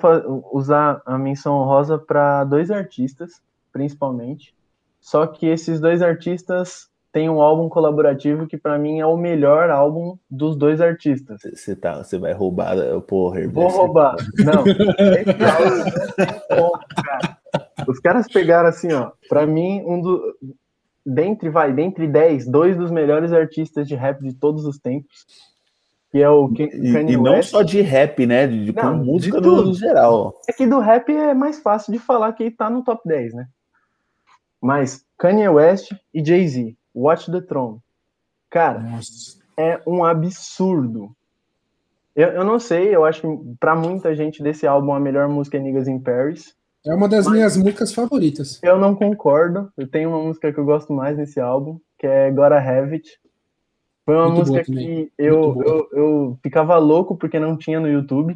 usar 0.54 1.02
a 1.06 1.18
menção 1.18 1.56
honrosa 1.56 1.98
para 1.98 2.44
dois 2.44 2.72
artistas, 2.72 3.42
principalmente. 3.72 4.56
Só 5.00 5.26
que 5.28 5.46
esses 5.48 5.80
dois 5.80 6.02
artistas 6.02 6.91
têm 7.12 7.30
um 7.30 7.42
álbum 7.42 7.68
colaborativo 7.68 8.48
que 8.48 8.58
para 8.58 8.78
mim 8.78 9.00
é 9.00 9.06
o 9.06 9.18
melhor 9.18 9.70
álbum 9.70 10.18
dos 10.30 10.56
dois 10.56 10.80
artistas. 10.80 11.42
Você 11.42 11.76
tá, 11.76 12.04
você 12.04 12.18
vai 12.18 12.34
roubar, 12.34 12.76
porra. 13.02 13.48
Vou 13.48 13.68
roubar. 13.68 14.16
Não. 14.40 14.64
Esse 15.18 16.54
álbum 16.54 16.80
cara. 17.04 17.38
Os 17.88 18.00
caras 18.00 18.28
pegaram 18.28 18.70
assim, 18.70 18.94
ó, 18.94 19.12
para 19.28 19.46
mim 19.46 19.84
um 19.86 20.02
do 20.02 20.36
dentre 21.06 21.50
vai, 21.50 21.74
dentre 21.74 22.08
10, 22.08 22.48
dois 22.48 22.78
dos 22.78 22.92
melhores 22.92 23.34
artistas 23.34 23.88
de 23.88 23.96
rap 23.96 24.22
de 24.22 24.34
todos 24.34 24.66
os 24.66 24.78
tempos 24.78 25.26
que 26.12 26.22
é 26.22 26.30
o 26.30 26.50
Kanye 26.50 27.12
e, 27.12 27.14
e 27.14 27.18
não 27.18 27.42
só 27.42 27.64
de 27.64 27.80
rap, 27.80 28.26
né? 28.28 28.46
De, 28.46 28.74
não, 28.74 28.98
música 28.98 29.40
do, 29.40 29.68
no 29.68 29.74
geral. 29.74 30.38
É 30.48 30.52
que 30.52 30.68
do 30.68 30.80
rap 30.80 31.10
é 31.10 31.34
mais 31.34 31.60
fácil 31.60 31.94
de 31.94 32.00
falar 32.00 32.34
que 32.34 32.52
tá 32.52 32.70
no 32.70 32.84
top 32.84 33.02
10, 33.08 33.34
né? 33.34 33.48
Mas 34.62 35.06
Kanye 35.18 35.48
West 35.48 35.94
e 36.14 36.24
Jay-Z, 36.24 36.76
Watch 36.94 37.32
the 37.32 37.42
Throne. 37.42 37.80
Cara, 38.50 38.80
Nossa. 38.80 39.40
é 39.58 39.82
um 39.88 40.04
absurdo. 40.04 41.16
Eu, 42.16 42.30
eu 42.30 42.44
não 42.44 42.60
sei, 42.60 42.94
eu 42.94 43.06
acho 43.06 43.22
que 43.22 43.28
pra 43.60 43.76
muita 43.76 44.14
gente 44.16 44.44
desse 44.44 44.68
álbum 44.68 44.94
a 44.94 45.00
melhor 45.00 45.30
música 45.30 45.58
é 45.58 45.60
Niggas 45.60 45.88
in 45.88 46.00
Paris. 46.00 46.56
É 46.86 46.94
uma 46.94 47.08
das 47.08 47.28
minhas 47.28 47.56
músicas 47.56 47.94
favoritas. 47.94 48.60
Eu 48.64 48.78
não 48.80 48.96
concordo. 48.96 49.72
Eu 49.78 49.88
tenho 49.88 50.10
uma 50.10 50.24
música 50.24 50.52
que 50.52 50.60
eu 50.60 50.66
gosto 50.66 50.92
mais 50.92 51.16
nesse 51.16 51.40
álbum, 51.40 51.80
que 51.98 52.08
é 52.08 52.32
Gotta 52.32 52.58
Have 52.58 52.94
It. 52.96 53.20
Foi 54.04 54.16
uma 54.16 54.30
Muito 54.30 54.40
música 54.40 54.64
que 54.64 55.12
eu, 55.18 55.62
eu, 55.64 55.90
eu 55.92 56.40
ficava 56.42 56.78
louco 56.78 57.16
porque 57.16 57.40
não 57.40 57.56
tinha 57.56 57.80
no 57.80 57.88
YouTube 57.88 58.36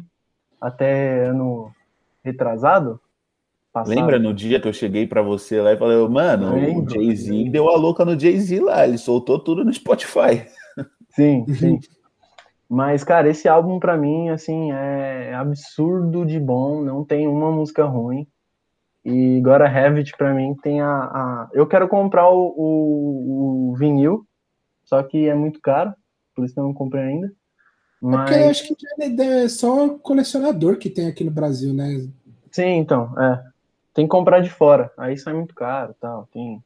até 0.60 1.26
ano 1.26 1.72
retrasado. 2.24 3.00
Passado. 3.76 3.94
Lembra 3.94 4.18
no 4.18 4.32
dia 4.32 4.58
que 4.58 4.66
eu 4.66 4.72
cheguei 4.72 5.06
para 5.06 5.20
você 5.20 5.60
lá 5.60 5.74
e 5.74 5.76
falei, 5.76 5.98
mano, 6.08 6.80
o 6.80 6.88
Jay-Z 6.88 7.50
deu 7.50 7.68
a 7.68 7.76
louca 7.76 8.06
no 8.06 8.18
Jay-Z 8.18 8.58
lá, 8.60 8.86
ele 8.88 8.96
soltou 8.96 9.38
tudo 9.38 9.62
no 9.62 9.70
Spotify. 9.70 10.46
Sim, 11.10 11.44
sim. 11.52 11.78
Mas, 12.66 13.04
cara, 13.04 13.28
esse 13.28 13.46
álbum 13.46 13.78
para 13.78 13.94
mim, 13.94 14.30
assim, 14.30 14.72
é 14.72 15.34
absurdo 15.34 16.24
de 16.24 16.40
bom, 16.40 16.80
não 16.80 17.04
tem 17.04 17.28
uma 17.28 17.52
música 17.52 17.84
ruim. 17.84 18.26
E 19.04 19.36
agora 19.40 19.68
Havit 19.68 20.16
para 20.16 20.32
mim 20.32 20.56
tem 20.62 20.80
a, 20.80 20.88
a, 20.88 21.48
Eu 21.52 21.66
quero 21.66 21.86
comprar 21.86 22.30
o, 22.30 22.54
o, 22.56 23.72
o 23.72 23.76
vinil 23.76 24.26
só 24.86 25.02
que 25.02 25.28
é 25.28 25.34
muito 25.34 25.60
caro, 25.60 25.92
por 26.34 26.46
isso 26.46 26.54
que 26.54 26.60
eu 26.60 26.64
não 26.64 26.72
comprei 26.72 27.02
ainda. 27.02 27.30
Mas... 28.00 28.14
É 28.14 28.24
porque 28.24 28.42
eu 28.42 28.48
acho 28.48 28.74
que 28.74 29.22
é 29.22 29.48
só 29.50 29.98
colecionador 29.98 30.78
que 30.78 30.88
tem 30.88 31.08
aqui 31.08 31.22
no 31.22 31.30
Brasil, 31.30 31.74
né? 31.74 32.08
Sim, 32.50 32.78
então, 32.78 33.12
é. 33.20 33.55
Tem 33.96 34.04
que 34.04 34.10
comprar 34.10 34.40
de 34.40 34.50
fora, 34.50 34.92
aí 34.98 35.16
sai 35.16 35.32
muito 35.32 35.54
caro 35.54 35.96
tal. 35.98 36.28
Tem... 36.30 36.62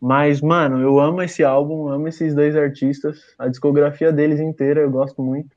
Mas, 0.00 0.40
mano, 0.40 0.80
eu 0.80 0.98
amo 0.98 1.22
esse 1.22 1.44
álbum, 1.44 1.86
amo 1.86 2.08
esses 2.08 2.34
dois 2.34 2.56
artistas, 2.56 3.36
a 3.38 3.46
discografia 3.46 4.12
deles 4.12 4.40
inteira 4.40 4.80
eu 4.80 4.90
gosto 4.90 5.22
muito. 5.22 5.56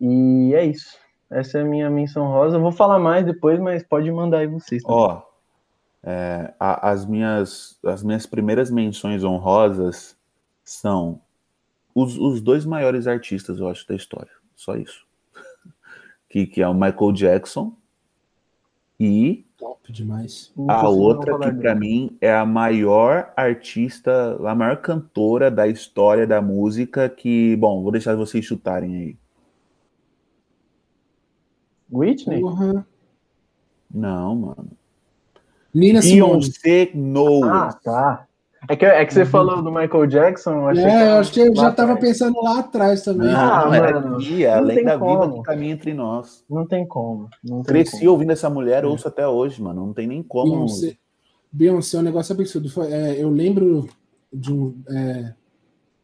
E 0.00 0.52
é 0.52 0.64
isso. 0.64 0.98
Essa 1.30 1.58
é 1.58 1.60
a 1.60 1.64
minha 1.64 1.88
menção 1.88 2.26
rosa. 2.26 2.56
Eu 2.56 2.60
vou 2.60 2.72
falar 2.72 2.98
mais 2.98 3.24
depois, 3.24 3.60
mas 3.60 3.84
pode 3.84 4.10
mandar 4.10 4.38
aí 4.38 4.48
vocês. 4.48 4.82
Ó, 4.84 5.22
é, 6.02 6.52
as, 6.58 7.06
minhas, 7.06 7.78
as 7.84 8.02
minhas 8.02 8.26
primeiras 8.26 8.72
menções 8.72 9.22
honrosas 9.22 10.18
são 10.64 11.20
os, 11.94 12.18
os 12.18 12.40
dois 12.40 12.66
maiores 12.66 13.06
artistas, 13.06 13.60
eu 13.60 13.68
acho, 13.68 13.86
da 13.86 13.94
história. 13.94 14.32
Só 14.56 14.74
isso. 14.74 15.06
que, 16.28 16.46
que 16.46 16.60
é 16.60 16.66
o 16.66 16.74
Michael 16.74 17.12
Jackson 17.12 17.76
e 18.98 19.47
Top 19.58 19.92
demais. 19.92 20.52
A 20.68 20.88
outra 20.88 21.36
que 21.36 21.52
para 21.52 21.74
mim 21.74 22.16
é 22.20 22.32
a 22.32 22.46
maior 22.46 23.32
artista, 23.36 24.38
a 24.48 24.54
maior 24.54 24.76
cantora 24.76 25.50
da 25.50 25.66
história 25.66 26.24
da 26.28 26.40
música 26.40 27.08
que, 27.08 27.56
bom, 27.56 27.82
vou 27.82 27.90
deixar 27.90 28.14
vocês 28.14 28.44
chutarem 28.44 28.94
aí. 28.94 29.16
Whitney? 31.90 32.40
Uhum. 32.40 32.84
Não, 33.92 34.36
mano. 34.36 34.70
Nina 35.74 36.00
Beyoncé 36.00 36.90
Knowles. 36.94 37.50
Ah, 37.50 37.72
tá. 37.82 38.27
É 38.68 38.74
que, 38.74 38.84
é 38.84 39.04
que 39.04 39.14
você 39.14 39.20
uhum. 39.20 39.26
falou 39.26 39.62
do 39.62 39.70
Michael 39.70 40.06
Jackson. 40.06 40.52
Eu 40.52 40.68
achei 40.68 40.84
é, 40.84 41.08
eu 41.10 41.16
acho 41.18 41.32
que 41.32 41.40
eu 41.40 41.54
já 41.54 41.70
estava 41.70 41.96
pensando 41.96 42.42
lá 42.42 42.58
atrás 42.58 43.02
também. 43.02 43.30
Ah, 43.30 43.62
ah 43.62 43.68
mano, 43.68 44.16
aqui, 44.16 44.44
além 44.44 44.84
da 44.84 44.98
como. 44.98 45.22
vida 45.22 45.34
que 45.34 45.42
caminha 45.42 45.72
entre 45.72 45.94
nós. 45.94 46.44
Não 46.50 46.66
tem 46.66 46.86
como. 46.86 47.28
Não 47.44 47.62
tem 47.62 47.74
Cresci 47.74 48.00
como. 48.00 48.10
ouvindo 48.10 48.32
essa 48.32 48.50
mulher, 48.50 48.84
ouço 48.84 49.06
até 49.06 49.26
hoje, 49.28 49.62
mano. 49.62 49.86
Não 49.86 49.92
tem 49.92 50.06
nem 50.06 50.22
como. 50.22 50.50
Beyoncé, 50.50 50.96
Beyoncé 51.52 51.96
é 51.96 52.00
um 52.00 52.02
negócio 52.02 52.34
absurdo. 52.34 52.68
Foi, 52.68 52.92
é, 52.92 53.22
eu 53.22 53.30
lembro 53.30 53.88
de 54.32 54.52
um, 54.52 54.76
é, 54.88 55.34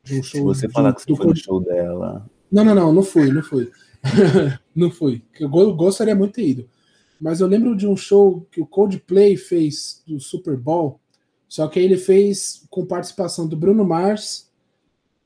de 0.05 0.20
um 0.20 0.22
show. 0.22 0.40
Se 0.40 0.40
você 0.40 0.68
falar 0.68 0.94
que 0.94 1.02
você 1.02 1.16
foi 1.16 1.26
no 1.26 1.36
show 1.36 1.61
dela. 1.61 2.24
Não, 2.50 2.64
não, 2.64 2.74
não, 2.74 2.92
não 2.92 3.02
fui, 3.02 3.32
não 3.32 3.42
fui. 3.42 3.70
não 4.74 4.90
fui. 4.90 5.22
Eu 5.40 5.48
gostaria 5.74 6.14
muito 6.14 6.36
de 6.36 6.42
ter 6.42 6.48
ido. 6.48 6.68
Mas 7.20 7.40
eu 7.40 7.46
lembro 7.46 7.76
de 7.76 7.86
um 7.86 7.96
show 7.96 8.46
que 8.50 8.61
o 8.61 8.66
Coldplay 8.66 9.36
fez 9.36 10.02
do 10.07 10.20
Super 10.20 10.57
Bowl 10.57 11.00
só 11.55 11.68
que 11.68 11.78
ele 11.78 11.96
fez 11.96 12.66
com 12.68 12.84
participação 12.84 13.46
do 13.46 13.57
Bruno 13.57 13.84
Mars, 13.84 14.50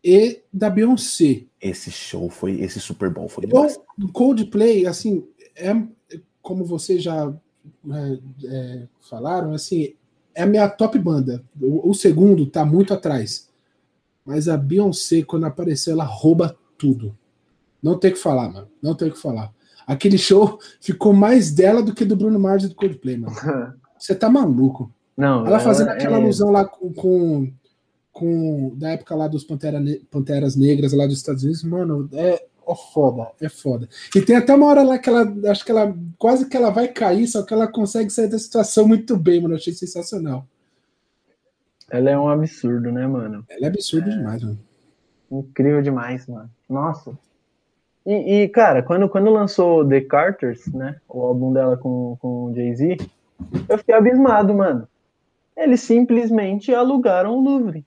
e 0.05 0.43
da 0.53 0.69
Beyoncé. 0.69 1.47
Esse 1.59 1.91
show 1.91 2.29
foi, 2.29 2.61
esse 2.61 2.79
Super 2.81 3.09
Bowl 3.09 3.31
foi 3.31 3.47
demais. 3.47 3.81
O 3.99 4.13
Coldplay, 4.13 4.87
assim, 4.87 5.27
é 5.57 5.75
como 6.43 6.67
vocês 6.67 7.03
já 7.03 7.35
é, 7.91 8.19
é, 8.45 8.83
falaram, 9.01 9.55
assim, 9.55 9.95
é 10.35 10.43
a 10.43 10.47
minha 10.47 10.69
top 10.69 10.99
banda. 10.99 11.43
O, 11.59 11.89
o, 11.89 11.95
segundo 11.95 12.45
tá 12.45 12.63
muito 12.63 12.93
atrás. 12.93 13.49
Mas 14.23 14.51
a 14.51 14.57
Beyoncé, 14.59 15.23
quando 15.23 15.47
apareceu, 15.47 15.95
ela 15.95 16.05
rouba 16.05 16.55
tudo. 16.77 17.17
Não 17.83 17.99
tem 17.99 18.11
o 18.11 18.15
que 18.15 18.21
falar, 18.21 18.53
mano. 18.53 18.69
Não 18.83 18.95
tem 18.95 19.09
o 19.09 19.13
que 19.13 19.19
falar. 19.19 19.51
Aquele 19.87 20.19
show 20.19 20.59
ficou 20.79 21.15
mais 21.15 21.51
dela 21.51 21.83
do 21.83 21.95
que 21.95 22.05
do 22.05 22.15
Bruno 22.15 22.39
Mars 22.39 22.65
e 22.65 22.69
do 22.69 22.75
Coldplay, 22.75 23.17
mano. 23.17 23.35
Você 23.99 24.15
tá 24.15 24.29
maluco. 24.29 24.93
Não, 25.19 25.45
ela 25.45 25.59
fazendo 25.59 25.89
aquela 25.89 26.17
é... 26.17 26.21
alusão 26.21 26.53
lá 26.53 26.65
com, 26.65 26.93
com, 26.93 27.53
com, 28.13 28.73
da 28.77 28.91
época 28.91 29.17
lá 29.17 29.27
dos 29.27 29.43
Pantera, 29.43 29.83
Panteras 30.09 30.55
Negras 30.55 30.93
lá 30.93 31.07
dos 31.07 31.17
Estados 31.17 31.43
Unidos, 31.43 31.65
mano, 31.65 32.09
é, 32.13 32.35
é 32.35 32.75
foda, 32.95 33.33
é 33.41 33.49
foda. 33.49 33.89
E 34.15 34.23
tem 34.23 34.37
até 34.37 34.55
uma 34.55 34.67
hora 34.67 34.85
lá 34.85 34.97
que 34.97 35.09
ela, 35.09 35.27
acho 35.51 35.65
que 35.65 35.73
ela, 35.73 35.93
quase 36.17 36.49
que 36.49 36.57
ela 36.57 36.71
vai 36.71 36.87
cair, 36.87 37.27
só 37.27 37.43
que 37.43 37.53
ela 37.53 37.67
consegue 37.67 38.11
sair 38.11 38.29
da 38.29 38.39
situação 38.39 38.87
muito 38.87 39.17
bem, 39.17 39.41
mano, 39.41 39.55
eu 39.55 39.59
achei 39.59 39.73
sensacional. 39.73 40.47
Ela 41.91 42.11
é 42.11 42.19
um 42.19 42.29
absurdo, 42.29 42.93
né, 42.93 43.05
mano? 43.09 43.45
Ela 43.49 43.65
é 43.65 43.69
absurdo 43.69 44.09
é... 44.09 44.17
demais, 44.17 44.45
mano. 44.45 44.59
Incrível 45.33 45.83
demais, 45.83 46.29
mano. 46.29 46.49
Nossa. 46.69 47.19
E, 48.07 48.43
e, 48.45 48.49
cara, 48.51 48.85
quando, 48.85 49.09
quando 49.09 49.31
lançou 49.31 49.85
The 49.85 50.01
Carters, 50.03 50.73
né, 50.73 51.01
o 51.09 51.23
álbum 51.23 51.53
dela 51.53 51.77
com, 51.77 52.17
com 52.21 52.45
o 52.45 52.55
Jay-Z, 52.55 52.99
eu 53.69 53.79
fiquei 53.79 53.97
abismado, 53.97 54.55
mano. 54.55 54.87
Eles 55.59 55.81
simplesmente 55.81 56.73
alugaram 56.73 57.37
o 57.37 57.43
Louvre. 57.43 57.85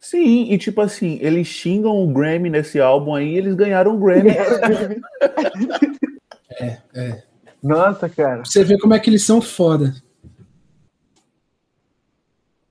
Sim, 0.00 0.52
e 0.52 0.58
tipo 0.58 0.80
assim, 0.80 1.18
eles 1.20 1.46
xingam 1.46 2.04
o 2.04 2.12
Grammy 2.12 2.50
nesse 2.50 2.80
álbum 2.80 3.14
aí 3.14 3.36
eles 3.36 3.54
ganharam 3.54 3.94
o 3.94 3.98
Grammy. 3.98 4.30
é, 6.60 6.78
é. 6.94 7.22
Nossa, 7.62 8.08
cara. 8.08 8.44
Você 8.44 8.64
vê 8.64 8.78
como 8.78 8.94
é 8.94 9.00
que 9.00 9.10
eles 9.10 9.24
são 9.24 9.40
foda. 9.40 9.94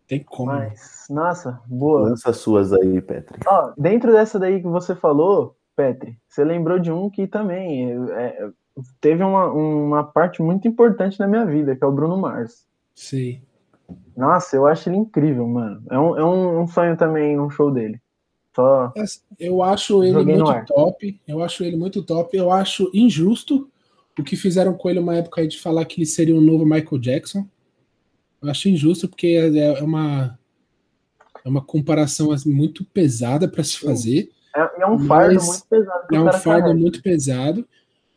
Tem 0.08 0.24
como. 0.24 0.52
Mas, 0.52 1.06
nossa, 1.10 1.60
boa. 1.66 2.10
Lança 2.10 2.32
suas 2.32 2.72
aí, 2.72 3.02
Petri. 3.02 3.40
Ó, 3.46 3.74
dentro 3.78 4.12
dessa 4.12 4.40
daí 4.40 4.62
que 4.62 4.68
você 4.68 4.96
falou, 4.96 5.56
Petri, 5.76 6.18
você 6.28 6.44
lembrou 6.44 6.80
de 6.80 6.92
um 6.92 7.10
que 7.10 7.28
também 7.28 7.92
é, 8.12 8.50
teve 9.02 9.24
uma, 9.24 9.48
uma 9.48 10.04
parte 10.04 10.42
muito 10.42 10.68
importante 10.68 11.20
na 11.20 11.28
minha 11.28 11.46
vida, 11.46 11.76
que 11.76 11.84
é 11.84 11.88
o 11.88 11.92
Bruno 11.92 12.18
Mars. 12.18 12.66
Sim. 12.96 13.42
Nossa, 14.18 14.56
eu 14.56 14.66
acho 14.66 14.90
ele 14.90 14.98
incrível, 14.98 15.48
mano. 15.48 15.84
É 15.92 16.00
um, 16.00 16.18
é 16.18 16.26
um, 16.26 16.62
um 16.62 16.68
sonho 16.68 16.98
também 16.98 17.38
num 17.38 17.50
show 17.50 17.72
dele. 17.72 18.02
Só 18.56 18.92
eu 19.38 19.62
acho 19.62 20.04
ele 20.04 20.24
muito 20.24 20.66
top. 20.66 21.22
Eu 21.28 21.44
acho 21.44 21.64
ele 21.64 21.78
muito 21.78 22.02
top. 22.02 22.36
Eu 22.36 22.52
acho 22.52 22.90
injusto 22.92 23.70
o 24.18 24.24
que 24.24 24.36
fizeram 24.36 24.74
com 24.74 24.90
ele 24.90 24.98
uma 24.98 25.16
época 25.16 25.48
de 25.48 25.62
falar 25.62 25.86
que 25.86 26.00
ele 26.00 26.08
seria 26.08 26.34
o 26.34 26.40
um 26.40 26.42
novo 26.42 26.66
Michael 26.66 26.98
Jackson. 26.98 27.48
Eu 28.42 28.50
acho 28.50 28.68
injusto 28.68 29.08
porque 29.08 29.28
é, 29.28 29.80
é 29.80 29.84
uma 29.84 30.40
é 31.46 31.50
uma 31.50 31.62
comparação 31.62 32.32
assim, 32.32 32.52
muito 32.52 32.84
pesada 32.84 33.48
para 33.48 33.64
se 33.64 33.80
fazer. 33.80 34.32
É, 34.56 34.82
é, 34.82 34.88
um 34.88 34.98
fardo 35.00 35.44
muito 35.44 35.66
pesado. 35.70 36.08
É 36.12 36.20
um 36.20 36.34
fardo 36.34 36.76
muito 36.76 37.02
pesado. 37.04 37.68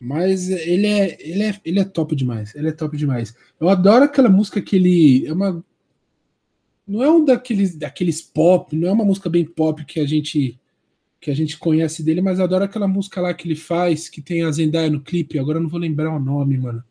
Mas 0.00 0.48
ele 0.48 0.86
é, 0.86 1.18
ele, 1.20 1.42
é, 1.42 1.60
ele 1.62 1.78
é 1.80 1.84
top 1.84 2.16
demais. 2.16 2.54
Ele 2.54 2.70
é 2.70 2.72
top 2.72 2.96
demais. 2.96 3.36
Eu 3.60 3.68
adoro 3.68 4.04
aquela 4.04 4.30
música 4.30 4.62
que 4.62 4.76
ele. 4.76 5.26
É 5.26 5.32
uma. 5.34 5.62
Não 6.90 7.04
é 7.04 7.10
um 7.10 7.24
daqueles, 7.24 7.76
daqueles 7.76 8.20
pop, 8.20 8.74
não 8.74 8.88
é 8.88 8.92
uma 8.92 9.04
música 9.04 9.30
bem 9.30 9.44
pop 9.44 9.84
que 9.84 10.00
a 10.00 10.06
gente 10.06 10.60
que 11.20 11.30
a 11.30 11.36
gente 11.36 11.58
conhece 11.58 12.02
dele, 12.02 12.22
mas 12.22 12.38
eu 12.38 12.46
adoro 12.46 12.64
aquela 12.64 12.88
música 12.88 13.20
lá 13.20 13.34
que 13.34 13.46
ele 13.46 13.54
faz, 13.54 14.08
que 14.08 14.22
tem 14.22 14.42
a 14.42 14.50
Zendaya 14.50 14.88
no 14.88 15.02
clipe. 15.02 15.38
Agora 15.38 15.58
eu 15.58 15.62
não 15.62 15.68
vou 15.68 15.78
lembrar 15.78 16.10
o 16.10 16.18
nome, 16.18 16.56
mano. 16.56 16.82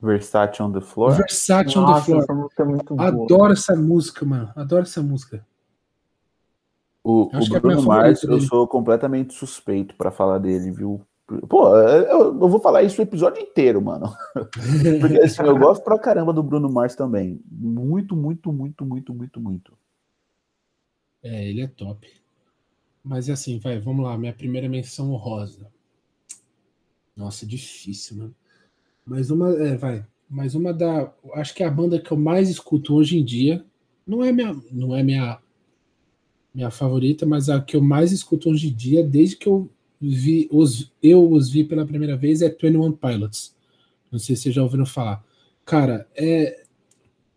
Versace 0.00 0.62
on 0.62 0.70
the 0.70 0.80
Floor? 0.80 1.16
Versace 1.16 1.76
on 1.76 1.92
the 1.92 2.00
Floor. 2.00 2.22
Essa 2.22 2.32
música 2.32 2.62
é 2.62 2.66
muito 2.66 2.94
boa. 2.94 3.08
Adoro 3.08 3.52
essa 3.52 3.74
música, 3.74 4.24
mano. 4.24 4.52
Adoro 4.54 4.82
essa 4.82 5.02
música. 5.02 5.44
O, 7.02 7.24
o 7.36 7.56
é 7.56 7.60
Bruno 7.60 7.82
Mars, 7.82 8.22
eu 8.22 8.40
sou 8.40 8.68
completamente 8.68 9.34
suspeito 9.34 9.96
para 9.96 10.12
falar 10.12 10.38
dele, 10.38 10.70
viu? 10.70 11.04
Pô, 11.48 11.76
eu, 11.76 12.40
eu, 12.40 12.48
vou 12.48 12.60
falar 12.60 12.82
isso 12.82 13.00
o 13.00 13.04
episódio 13.04 13.42
inteiro, 13.42 13.80
mano. 13.80 14.12
Porque 15.00 15.18
assim, 15.18 15.42
eu 15.42 15.56
gosto 15.58 15.82
pra 15.82 15.98
caramba 15.98 16.32
do 16.32 16.42
Bruno 16.42 16.70
Mars 16.70 16.94
também. 16.94 17.40
Muito, 17.50 18.16
muito, 18.16 18.52
muito, 18.52 18.84
muito, 18.84 19.14
muito, 19.14 19.40
muito. 19.40 19.78
É, 21.22 21.48
ele 21.48 21.62
é 21.62 21.68
top. 21.68 22.08
Mas 23.02 23.30
assim, 23.30 23.58
vai, 23.58 23.78
vamos 23.78 24.04
lá. 24.04 24.18
Minha 24.18 24.32
primeira 24.32 24.68
menção 24.68 25.14
rosa. 25.14 25.70
Nossa, 27.16 27.46
difícil, 27.46 28.16
mano. 28.16 28.34
Mas 29.06 29.30
uma, 29.30 29.50
é, 29.50 29.76
vai. 29.76 30.04
Mas 30.28 30.54
uma 30.54 30.72
da, 30.72 31.12
acho 31.34 31.54
que 31.54 31.62
é 31.62 31.66
a 31.66 31.70
banda 31.70 32.00
que 32.00 32.10
eu 32.10 32.16
mais 32.16 32.48
escuto 32.48 32.94
hoje 32.94 33.18
em 33.18 33.24
dia. 33.24 33.64
Não 34.06 34.24
é 34.24 34.32
minha, 34.32 34.56
não 34.70 34.94
é 34.94 35.02
minha, 35.02 35.38
minha 36.54 36.70
favorita, 36.70 37.24
mas 37.24 37.48
a 37.48 37.60
que 37.60 37.76
eu 37.76 37.80
mais 37.80 38.12
escuto 38.12 38.50
hoje 38.50 38.68
em 38.68 38.74
dia, 38.74 39.04
desde 39.04 39.36
que 39.36 39.48
eu 39.48 39.70
vi 40.10 40.48
os, 40.50 40.92
eu 41.02 41.30
os 41.30 41.50
vi 41.50 41.64
pela 41.64 41.86
primeira 41.86 42.16
vez 42.16 42.42
é 42.42 42.48
21 42.48 42.92
Pilots. 42.92 43.54
Não 44.10 44.18
sei 44.18 44.34
se 44.36 44.42
vocês 44.42 44.54
já 44.54 44.62
ouviram 44.62 44.84
falar. 44.84 45.24
Cara, 45.64 46.06
é. 46.14 46.60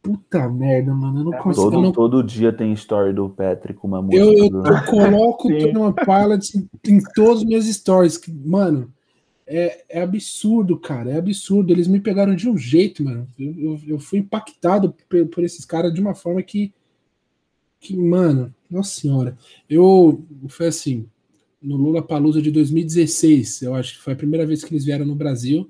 Puta 0.02 0.48
merda, 0.48 0.94
mano. 0.94 1.20
Eu 1.20 1.24
não 1.24 1.34
é, 1.34 1.38
consigo. 1.38 1.72
Todo, 1.72 1.82
não... 1.82 1.92
todo 1.92 2.24
dia 2.24 2.54
tem 2.54 2.74
story 2.74 3.12
do 3.12 3.28
Patrick 3.28 3.80
com 3.80 3.88
uma 3.88 4.02
música. 4.02 4.24
Eu, 4.24 4.34
eu, 4.34 4.50
do... 4.50 4.68
eu 4.68 4.86
coloco 4.86 5.48
21 5.50 5.94
Pilots 5.94 6.56
em, 6.56 6.70
em 6.88 7.02
todos 7.16 7.42
os 7.42 7.48
meus 7.48 7.66
stories. 7.66 8.22
Mano, 8.46 8.94
é, 9.48 9.84
é, 9.90 10.02
absurdo, 10.02 10.78
cara. 10.78 11.12
É 11.12 11.18
absurdo. 11.18 11.72
Eles 11.72 11.88
me 11.88 12.00
pegaram 12.00 12.36
de 12.36 12.48
um 12.48 12.58
jeito, 12.58 13.04
mano. 13.04 13.28
Eu, 13.40 13.56
eu, 13.58 13.80
eu 13.88 14.00
fui 14.00 14.20
impactado 14.20 14.94
por, 15.10 15.26
por, 15.28 15.44
esses 15.44 15.66
caras 15.66 15.94
de 15.94 16.02
uma 16.02 16.14
forma 16.14 16.42
que. 16.44 16.72
Que, 17.80 17.96
mano, 17.96 18.54
nossa 18.70 19.00
senhora. 19.00 19.36
Eu. 19.68 20.24
Foi 20.50 20.68
assim 20.68 21.08
no 21.66 21.76
Lula 21.76 22.02
Palusa 22.02 22.42
de 22.42 22.52
2016. 22.52 23.64
Eu 23.64 23.74
acho 23.74 23.96
que 23.96 24.02
foi 24.02 24.14
a 24.14 24.16
primeira 24.16 24.46
vez 24.46 24.64
que 24.64 24.72
eles 24.72 24.86
vieram 24.86 25.06
no 25.06 25.16
Brasil. 25.16 25.70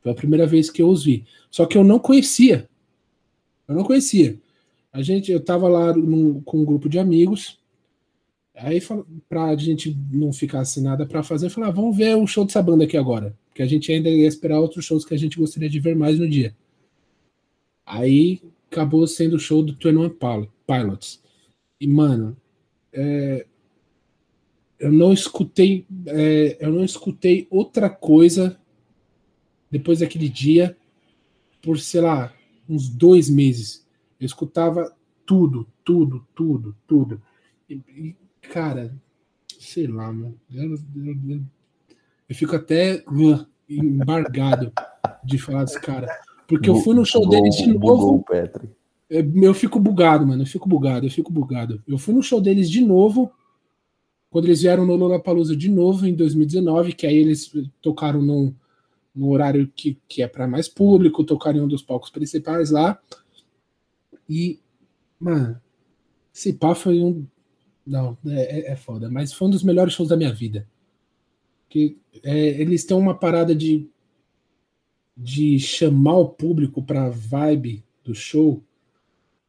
Foi 0.00 0.12
a 0.12 0.14
primeira 0.14 0.46
vez 0.46 0.70
que 0.70 0.82
eu 0.82 0.88
os 0.88 1.04
vi. 1.04 1.24
Só 1.50 1.64
que 1.64 1.78
eu 1.78 1.84
não 1.84 1.98
conhecia. 1.98 2.68
Eu 3.66 3.74
não 3.74 3.84
conhecia. 3.84 4.38
A 4.92 5.02
gente, 5.02 5.30
eu 5.30 5.40
tava 5.40 5.68
lá 5.68 5.94
num, 5.94 6.40
com 6.40 6.58
um 6.58 6.64
grupo 6.64 6.88
de 6.88 6.98
amigos. 6.98 7.58
Aí, 8.54 8.82
pra 9.28 9.54
gente 9.56 9.96
não 10.10 10.32
ficar 10.32 10.64
sem 10.64 10.82
nada 10.82 11.06
para 11.06 11.22
fazer, 11.22 11.48
falei, 11.48 11.70
ah, 11.70 11.72
vamos 11.72 11.96
ver 11.96 12.16
o 12.16 12.26
show 12.26 12.44
dessa 12.44 12.60
banda 12.60 12.84
aqui 12.84 12.96
agora. 12.96 13.36
Porque 13.48 13.62
a 13.62 13.66
gente 13.66 13.92
ainda 13.92 14.08
ia 14.08 14.26
esperar 14.26 14.58
outros 14.58 14.84
shows 14.84 15.04
que 15.04 15.14
a 15.14 15.18
gente 15.18 15.38
gostaria 15.38 15.70
de 15.70 15.78
ver 15.78 15.94
mais 15.94 16.18
no 16.18 16.28
dia. 16.28 16.56
Aí 17.86 18.42
acabou 18.70 19.06
sendo 19.06 19.36
o 19.36 19.38
show 19.38 19.62
do 19.62 19.72
21 19.72 20.10
Pilots. 20.66 21.22
E, 21.80 21.86
mano, 21.86 22.36
é, 22.92 23.46
eu 24.78 24.92
não 24.92 25.12
escutei, 25.12 25.84
é, 26.06 26.56
eu 26.60 26.72
não 26.72 26.84
escutei 26.84 27.46
outra 27.50 27.90
coisa 27.90 28.58
depois 29.70 29.98
daquele 29.98 30.28
dia 30.28 30.76
por, 31.62 31.78
sei 31.78 32.00
lá, 32.00 32.32
uns 32.68 32.88
dois 32.88 33.28
meses. 33.28 33.86
Eu 34.20 34.26
escutava 34.26 34.94
tudo, 35.26 35.66
tudo, 35.84 36.24
tudo, 36.34 36.76
tudo. 36.86 37.22
E, 37.68 37.74
e 37.74 38.16
cara, 38.48 38.94
sei 39.58 39.86
lá, 39.86 40.12
mano. 40.12 40.38
Eu, 40.52 40.74
eu, 40.74 41.40
eu 42.28 42.34
fico 42.34 42.54
até 42.54 43.02
uh, 43.08 43.46
embargado 43.68 44.72
de 45.24 45.38
falar 45.38 45.64
desse 45.64 45.80
cara. 45.80 46.08
Porque 46.46 46.70
eu 46.70 46.76
fui 46.76 46.94
no 46.94 47.04
show 47.04 47.28
dele 47.28 47.50
de 47.50 47.66
novo. 47.66 48.24
É, 49.10 49.20
eu 49.20 49.54
fico 49.54 49.80
bugado, 49.80 50.26
mano. 50.26 50.42
Eu 50.42 50.46
fico 50.46 50.68
bugado, 50.68 51.06
eu 51.06 51.10
fico 51.10 51.32
bugado. 51.32 51.82
Eu 51.86 51.98
fui 51.98 52.14
no 52.14 52.22
show 52.22 52.40
deles 52.40 52.70
de 52.70 52.80
novo 52.80 53.32
quando 54.38 54.44
eles 54.44 54.62
vieram 54.62 54.86
no 54.86 54.94
Lollapalooza 54.94 55.56
de 55.56 55.68
novo 55.68 56.06
em 56.06 56.14
2019, 56.14 56.92
que 56.92 57.08
aí 57.08 57.16
eles 57.16 57.52
tocaram 57.82 58.22
num, 58.22 58.54
num 59.12 59.30
horário 59.30 59.66
que, 59.74 59.98
que 60.06 60.22
é 60.22 60.28
para 60.28 60.46
mais 60.46 60.68
público, 60.68 61.24
tocaram 61.24 61.58
em 61.58 61.62
um 61.62 61.66
dos 61.66 61.82
palcos 61.82 62.08
principais 62.08 62.70
lá. 62.70 63.02
E, 64.30 64.60
mano, 65.18 65.60
esse 66.32 66.52
pá 66.52 66.72
foi 66.72 67.02
um. 67.02 67.26
Não, 67.84 68.16
é, 68.28 68.60
é, 68.60 68.72
é 68.74 68.76
foda, 68.76 69.10
mas 69.10 69.32
foi 69.32 69.48
um 69.48 69.50
dos 69.50 69.64
melhores 69.64 69.92
shows 69.92 70.08
da 70.08 70.16
minha 70.16 70.32
vida. 70.32 70.68
Que 71.68 71.98
é, 72.22 72.60
eles 72.60 72.84
têm 72.84 72.96
uma 72.96 73.18
parada 73.18 73.56
de, 73.56 73.90
de 75.16 75.58
chamar 75.58 76.16
o 76.16 76.28
público 76.28 76.80
pra 76.80 77.10
vibe 77.10 77.82
do 78.04 78.14
show 78.14 78.62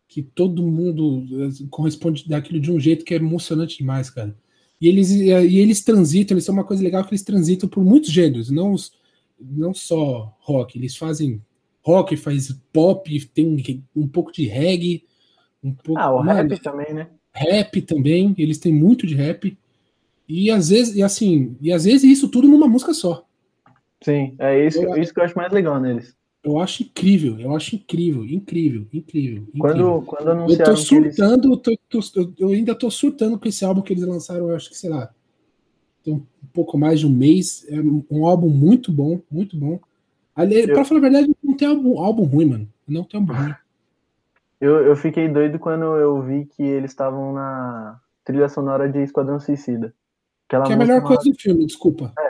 que 0.07 0.23
todo 0.23 0.63
mundo 0.63 1.27
eh, 1.45 1.67
corresponde 1.69 2.27
daquilo 2.27 2.59
de 2.59 2.71
um 2.71 2.79
jeito 2.79 3.05
que 3.05 3.13
é 3.13 3.17
emocionante 3.17 3.77
demais, 3.77 4.09
cara. 4.09 4.35
E 4.82 4.88
eles, 4.88 5.11
e 5.11 5.57
eles 5.59 5.84
transitam, 5.84 6.36
eles 6.36 6.45
são 6.45 6.53
uma 6.53 6.63
coisa 6.63 6.82
legal 6.82 7.03
que 7.03 7.09
eles 7.09 7.23
transitam 7.23 7.67
por 7.67 7.84
muitos 7.84 8.11
gêneros, 8.11 8.49
não, 8.49 8.75
não 9.39 9.73
só 9.73 10.34
rock, 10.39 10.77
eles 10.77 10.95
fazem 10.95 11.41
rock, 11.82 12.15
faz 12.15 12.51
pop, 12.71 13.25
tem 13.34 13.84
um 13.95 14.07
pouco 14.07 14.32
de 14.32 14.47
reggae, 14.47 15.03
um 15.63 15.73
pouco. 15.73 15.99
Ah, 15.99 16.13
o 16.13 16.21
rap 16.21 16.57
também, 16.61 16.93
né? 16.93 17.09
Rap 17.34 17.82
também, 17.82 18.34
eles 18.38 18.57
têm 18.57 18.73
muito 18.73 19.05
de 19.05 19.15
rap. 19.15 19.57
E 20.27 20.51
às 20.51 20.69
vezes, 20.69 20.95
e 20.95 21.03
assim, 21.03 21.57
e 21.59 21.71
às 21.71 21.86
vezes 21.86 22.03
isso 22.03 22.30
tudo 22.30 22.47
numa 22.47 22.67
música 22.67 22.93
só. 22.93 23.25
Sim, 24.01 24.36
é 24.39 24.65
isso, 24.65 24.82
eu, 24.82 24.95
isso 24.95 25.13
que 25.13 25.19
eu 25.19 25.23
acho 25.23 25.36
mais 25.36 25.51
legal 25.51 25.80
neles. 25.80 26.15
Eu 26.41 26.57
acho 26.57 26.83
incrível, 26.83 27.37
eu 27.39 27.53
acho 27.53 27.75
incrível, 27.75 28.23
incrível, 28.23 28.85
incrível. 28.93 29.43
incrível. 29.53 29.59
Quando, 29.59 30.01
quando 30.03 30.27
anunciaram 30.29 30.71
eu 30.71 30.75
tô 30.75 30.81
surtando, 30.81 31.61
eles... 31.65 31.79
tô, 31.89 32.01
tô, 32.23 32.33
eu 32.39 32.49
ainda 32.49 32.73
tô 32.73 32.89
surtando 32.89 33.37
com 33.37 33.47
esse 33.47 33.65
álbum 33.65 33.81
que 33.81 33.91
eles 33.91 34.05
lançaram, 34.05 34.49
eu 34.49 34.55
acho 34.55 34.69
que, 34.69 34.77
sei 34.77 34.89
lá, 34.89 35.13
tem 36.03 36.13
um 36.13 36.23
pouco 36.53 36.77
mais 36.77 37.01
de 37.01 37.07
um 37.07 37.09
mês. 37.09 37.65
É 37.69 37.75
um 38.09 38.25
álbum 38.25 38.49
muito 38.49 38.91
bom, 38.91 39.19
muito 39.29 39.57
bom. 39.57 39.79
Ali, 40.35 40.61
eu... 40.61 40.73
Pra 40.73 40.85
falar 40.85 40.99
a 40.99 41.01
verdade, 41.01 41.35
não 41.43 41.57
tem 41.57 41.67
álbum, 41.67 41.99
álbum 41.99 42.23
ruim, 42.23 42.45
mano. 42.45 42.69
Não 42.87 43.03
tem 43.03 43.19
álbum 43.19 43.33
ruim. 43.33 43.53
Eu, 44.61 44.77
eu 44.85 44.95
fiquei 44.95 45.27
doido 45.27 45.59
quando 45.59 45.83
eu 45.83 46.21
vi 46.21 46.45
que 46.45 46.63
eles 46.63 46.91
estavam 46.91 47.33
na 47.33 47.99
trilha 48.23 48.49
sonora 48.49 48.89
de 48.89 48.99
Esquadrão 48.99 49.39
Suicida. 49.39 49.93
Aquela 50.47 50.65
que 50.65 50.71
é 50.71 50.75
a 50.75 50.77
melhor 50.77 51.01
coisa 51.03 51.23
do 51.23 51.35
filme, 51.35 51.65
desculpa. 51.65 52.13
É. 52.17 52.28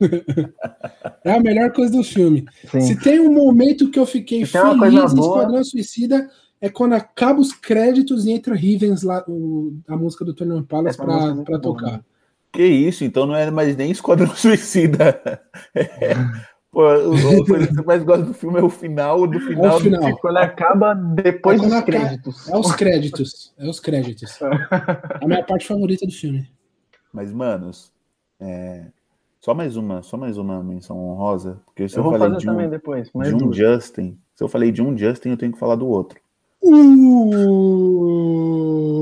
é 1.24 1.32
a 1.32 1.40
melhor 1.40 1.72
coisa 1.72 1.92
do 1.92 2.04
filme. 2.04 2.44
Sim. 2.70 2.80
Se 2.80 3.00
tem 3.00 3.20
um 3.20 3.32
momento 3.32 3.90
que 3.90 3.98
eu 3.98 4.06
fiquei 4.06 4.44
Se 4.44 4.52
feliz 4.52 5.12
em 5.12 5.20
Esquadrão 5.20 5.64
Suicida, 5.64 6.30
é 6.60 6.68
quando 6.68 6.94
acaba 6.94 7.40
os 7.40 7.52
créditos 7.52 8.26
e 8.26 8.32
entra 8.32 8.54
Rivens 8.54 9.02
lá, 9.02 9.24
o, 9.28 9.76
a 9.86 9.96
música 9.96 10.24
do 10.24 10.34
Tony 10.34 10.62
Palace 10.64 10.96
pra, 10.96 11.34
pra 11.44 11.58
tocar. 11.58 12.04
Que 12.52 12.64
isso, 12.64 13.04
então 13.04 13.26
não 13.26 13.36
é 13.36 13.50
mais 13.50 13.76
nem 13.76 13.90
Esquadrão 13.90 14.30
Suicida. 14.34 15.20
É, 15.74 16.14
pô, 16.70 16.82
coisa 17.46 17.66
que 17.66 17.74
você 17.74 17.82
mais 17.82 18.02
gosta 18.02 18.24
do 18.24 18.34
filme 18.34 18.58
é 18.58 18.62
o 18.62 18.70
final 18.70 19.26
do 19.26 19.40
final. 19.40 19.64
É 19.64 19.74
o 19.74 19.80
final. 19.80 20.10
Do... 20.10 20.18
Quando 20.18 20.36
acaba 20.38 20.94
depois 20.94 21.62
é 21.62 21.68
dos 21.68 21.80
créditos. 21.82 22.48
É 22.48 22.56
os 22.56 22.72
créditos. 22.72 23.54
É 23.58 23.68
os 23.68 23.80
créditos. 23.80 24.38
a 24.42 25.26
minha 25.26 25.44
parte 25.44 25.66
favorita 25.66 26.06
do 26.06 26.12
filme. 26.12 26.48
Mas, 27.12 27.32
manos, 27.32 27.92
é... 28.40 28.86
só 29.48 29.54
mais 29.54 29.78
uma, 29.78 30.02
só 30.02 30.18
mais 30.18 30.36
uma 30.36 30.62
menção 30.62 30.98
honrosa, 30.98 31.58
porque 31.64 31.88
se 31.88 31.96
eu, 31.96 32.04
eu 32.04 32.10
falei 32.10 32.36
de 32.36 32.50
um, 32.50 32.68
depois, 32.68 33.08
de 33.10 33.34
um 33.34 33.50
Justin, 33.50 34.18
se 34.34 34.44
eu 34.44 34.48
falei 34.48 34.70
de 34.70 34.82
um 34.82 34.94
Justin, 34.94 35.30
eu 35.30 35.38
tenho 35.38 35.52
que 35.52 35.58
falar 35.58 35.76
do 35.76 35.88
outro. 35.88 36.20
Uh... 36.62 36.68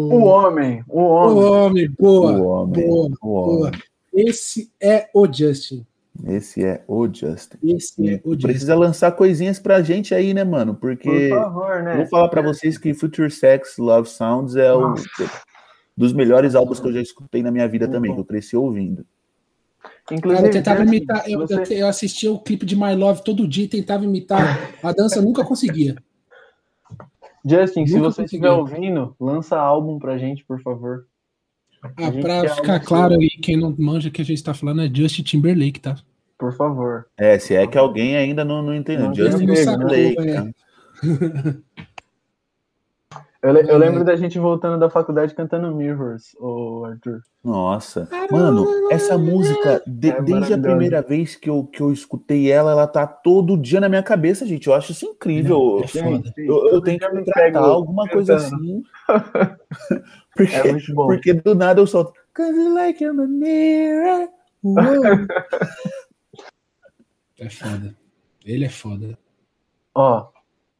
O 0.08 0.22
homem, 0.22 0.84
o 0.86 1.00
homem. 1.00 1.36
O 1.36 1.50
homem, 1.50 1.90
boa. 1.98 2.30
O 2.30 2.46
homem, 2.46 2.86
boa, 2.86 3.08
o 3.20 3.32
homem. 3.32 3.58
Boa. 3.58 3.72
Esse 4.14 4.70
é 4.80 5.08
o 5.12 5.26
Justin. 5.26 5.84
Esse 6.24 6.64
é 6.64 6.84
o 6.86 7.08
Justin. 7.12 7.58
Esse 7.64 8.08
é 8.08 8.20
o 8.24 8.34
Justin. 8.34 8.46
Precisa 8.46 8.76
lançar 8.76 9.10
coisinhas 9.16 9.58
pra 9.58 9.82
gente 9.82 10.14
aí, 10.14 10.32
né, 10.32 10.44
mano? 10.44 10.76
Porque 10.76 11.28
Por 11.28 11.38
favor, 11.40 11.82
né? 11.82 11.96
vou 11.96 12.06
falar 12.06 12.28
para 12.28 12.42
vocês 12.42 12.78
que 12.78 12.94
Future 12.94 13.32
Sex 13.32 13.78
Love 13.78 14.08
Sounds 14.08 14.54
é 14.54 14.72
um 14.72 14.94
dos 15.96 16.12
melhores 16.12 16.54
álbuns 16.54 16.78
que 16.78 16.86
eu 16.86 16.92
já 16.92 17.00
escutei 17.00 17.42
na 17.42 17.50
minha 17.50 17.66
vida 17.66 17.88
também, 17.88 18.14
que 18.14 18.20
eu 18.20 18.24
cresci 18.24 18.56
ouvindo. 18.56 19.04
Inclusive, 20.10 20.48
eu 20.48 20.52
tentava 20.52 20.82
imitar, 20.82 21.28
eu, 21.28 21.40
você... 21.40 21.82
eu 21.82 21.88
assistia 21.88 22.32
o 22.32 22.38
clipe 22.38 22.64
de 22.64 22.76
My 22.76 22.94
Love 22.94 23.24
todo 23.24 23.46
dia 23.46 23.64
e 23.64 23.68
tentava 23.68 24.04
imitar 24.04 24.70
a 24.82 24.92
dança, 24.92 25.20
nunca 25.20 25.44
conseguia. 25.44 25.96
Justin, 27.44 27.80
Nunca 27.80 27.90
se 27.92 27.98
você 27.98 28.24
estiver 28.24 28.50
ouvindo, 28.50 29.14
lança 29.20 29.56
álbum 29.56 29.98
pra 29.98 30.18
gente, 30.18 30.44
por 30.44 30.60
favor. 30.62 31.06
Ah, 31.82 32.10
pra 32.20 32.48
ficar 32.54 32.80
claro 32.80 33.14
aí, 33.14 33.28
quem 33.28 33.56
não 33.56 33.74
manja 33.78 34.10
que 34.10 34.20
a 34.20 34.24
gente 34.24 34.42
tá 34.42 34.52
falando 34.52 34.82
é 34.82 34.90
Justin 34.92 35.22
Timberlake, 35.22 35.80
tá? 35.80 35.96
Por 36.38 36.52
favor. 36.56 37.06
É, 37.16 37.38
se 37.38 37.54
é 37.54 37.66
que 37.66 37.78
alguém 37.78 38.16
ainda 38.16 38.44
não, 38.44 38.62
não 38.62 38.74
entendeu. 38.74 39.06
Não, 39.06 39.14
Justin 39.14 39.46
Timberlake. 39.46 40.24
Né? 40.24 40.52
Eu, 43.46 43.54
eu, 43.54 43.78
lembro 43.78 44.02
da 44.02 44.16
gente 44.16 44.40
voltando 44.40 44.76
da 44.76 44.90
faculdade 44.90 45.32
cantando 45.32 45.72
Mirrors, 45.72 46.34
o 46.40 46.84
Arthur. 46.84 47.20
Nossa, 47.44 48.08
mano, 48.28 48.66
essa 48.90 49.16
música, 49.16 49.80
de, 49.86 50.10
é 50.10 50.20
desde 50.20 50.54
a 50.54 50.58
primeira 50.58 51.00
vez 51.00 51.36
que 51.36 51.48
eu, 51.48 51.62
que 51.62 51.80
eu 51.80 51.92
escutei 51.92 52.50
ela, 52.50 52.72
ela 52.72 52.88
tá 52.88 53.06
todo 53.06 53.56
dia 53.56 53.78
na 53.78 53.88
minha 53.88 54.02
cabeça, 54.02 54.44
gente. 54.44 54.66
Eu 54.66 54.74
acho 54.74 54.90
isso 54.90 55.06
incrível. 55.06 55.80
É 55.80 55.86
foda. 55.86 56.34
Eu, 56.36 56.70
eu 56.70 56.80
tenho 56.80 56.98
que 56.98 57.08
me 57.08 57.24
tratar 57.24 57.60
alguma 57.60 58.08
coisa 58.08 58.34
assim. 58.34 58.82
porque, 60.34 60.56
é 60.56 60.72
muito 60.72 60.92
bom. 60.92 61.06
porque 61.06 61.32
do 61.32 61.54
nada 61.54 61.80
eu 61.80 61.86
solto. 61.86 62.14
Cause 62.34 62.68
like 62.70 63.04
I'm 63.04 63.20
a 63.20 63.26
mirror. 63.28 64.28
é 67.38 67.48
foda. 67.48 67.96
Ele 68.44 68.64
é 68.64 68.68
foda. 68.68 69.16
Ó, 69.94 70.30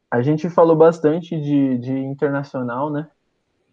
a 0.09 0.21
gente 0.21 0.49
falou 0.49 0.75
bastante 0.75 1.39
de, 1.39 1.77
de 1.77 1.97
internacional, 1.97 2.89
né? 2.89 3.07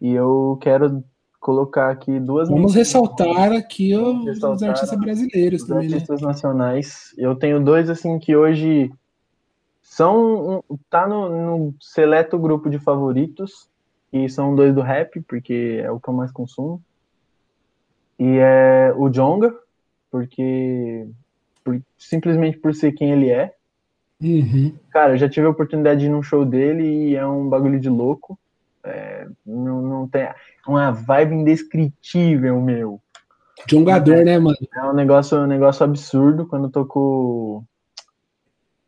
E 0.01 0.11
eu 0.11 0.57
quero 0.61 1.03
colocar 1.39 1.89
aqui 1.89 2.19
duas. 2.19 2.49
Vamos 2.49 2.75
ressaltar 2.75 3.51
aqui 3.53 3.95
os, 3.95 4.43
os 4.43 4.63
artistas 4.63 4.99
brasileiros 4.99 5.61
os 5.61 5.67
também, 5.67 5.87
né? 5.87 5.93
artistas 5.93 6.21
né? 6.21 6.27
nacionais. 6.27 7.13
Eu 7.17 7.35
tenho 7.35 7.63
dois 7.63 7.89
assim 7.89 8.19
que 8.19 8.35
hoje 8.35 8.91
são 9.81 10.63
tá 10.89 11.07
no, 11.07 11.29
no 11.29 11.75
seleto 11.79 12.37
grupo 12.37 12.69
de 12.69 12.79
favoritos 12.79 13.69
e 14.11 14.27
são 14.27 14.55
dois 14.55 14.73
do 14.73 14.81
rap 14.81 15.21
porque 15.21 15.81
é 15.83 15.91
o 15.91 15.99
que 15.99 16.09
eu 16.09 16.13
mais 16.13 16.31
consumo. 16.31 16.81
E 18.17 18.37
é 18.39 18.93
o 18.95 19.09
Jonga, 19.09 19.53
porque 20.09 21.07
por, 21.63 21.81
simplesmente 21.97 22.57
por 22.57 22.73
ser 22.73 22.91
quem 22.93 23.11
ele 23.11 23.29
é. 23.29 23.54
Uhum. 24.21 24.73
Cara, 24.91 25.13
eu 25.13 25.17
já 25.17 25.29
tive 25.29 25.45
a 25.45 25.49
oportunidade 25.49 25.99
de 25.99 26.05
ir 26.05 26.09
num 26.09 26.23
show 26.23 26.45
dele 26.45 26.83
e 26.83 27.15
é 27.15 27.25
um 27.25 27.47
bagulho 27.49 27.79
de 27.79 27.89
louco. 27.89 28.39
É, 28.83 29.27
não, 29.45 29.81
não 29.81 30.07
tem 30.07 30.29
uma 30.67 30.91
vibe 30.91 31.35
indescritível, 31.35 32.61
meu. 32.61 33.01
Jongador, 33.67 34.17
é, 34.17 34.23
né, 34.23 34.39
mano? 34.39 34.57
É 34.73 34.83
um 34.83 34.93
negócio, 34.93 35.37
um 35.39 35.47
negócio 35.47 35.83
absurdo 35.83 36.45
quando 36.45 36.69
tocou. 36.69 37.63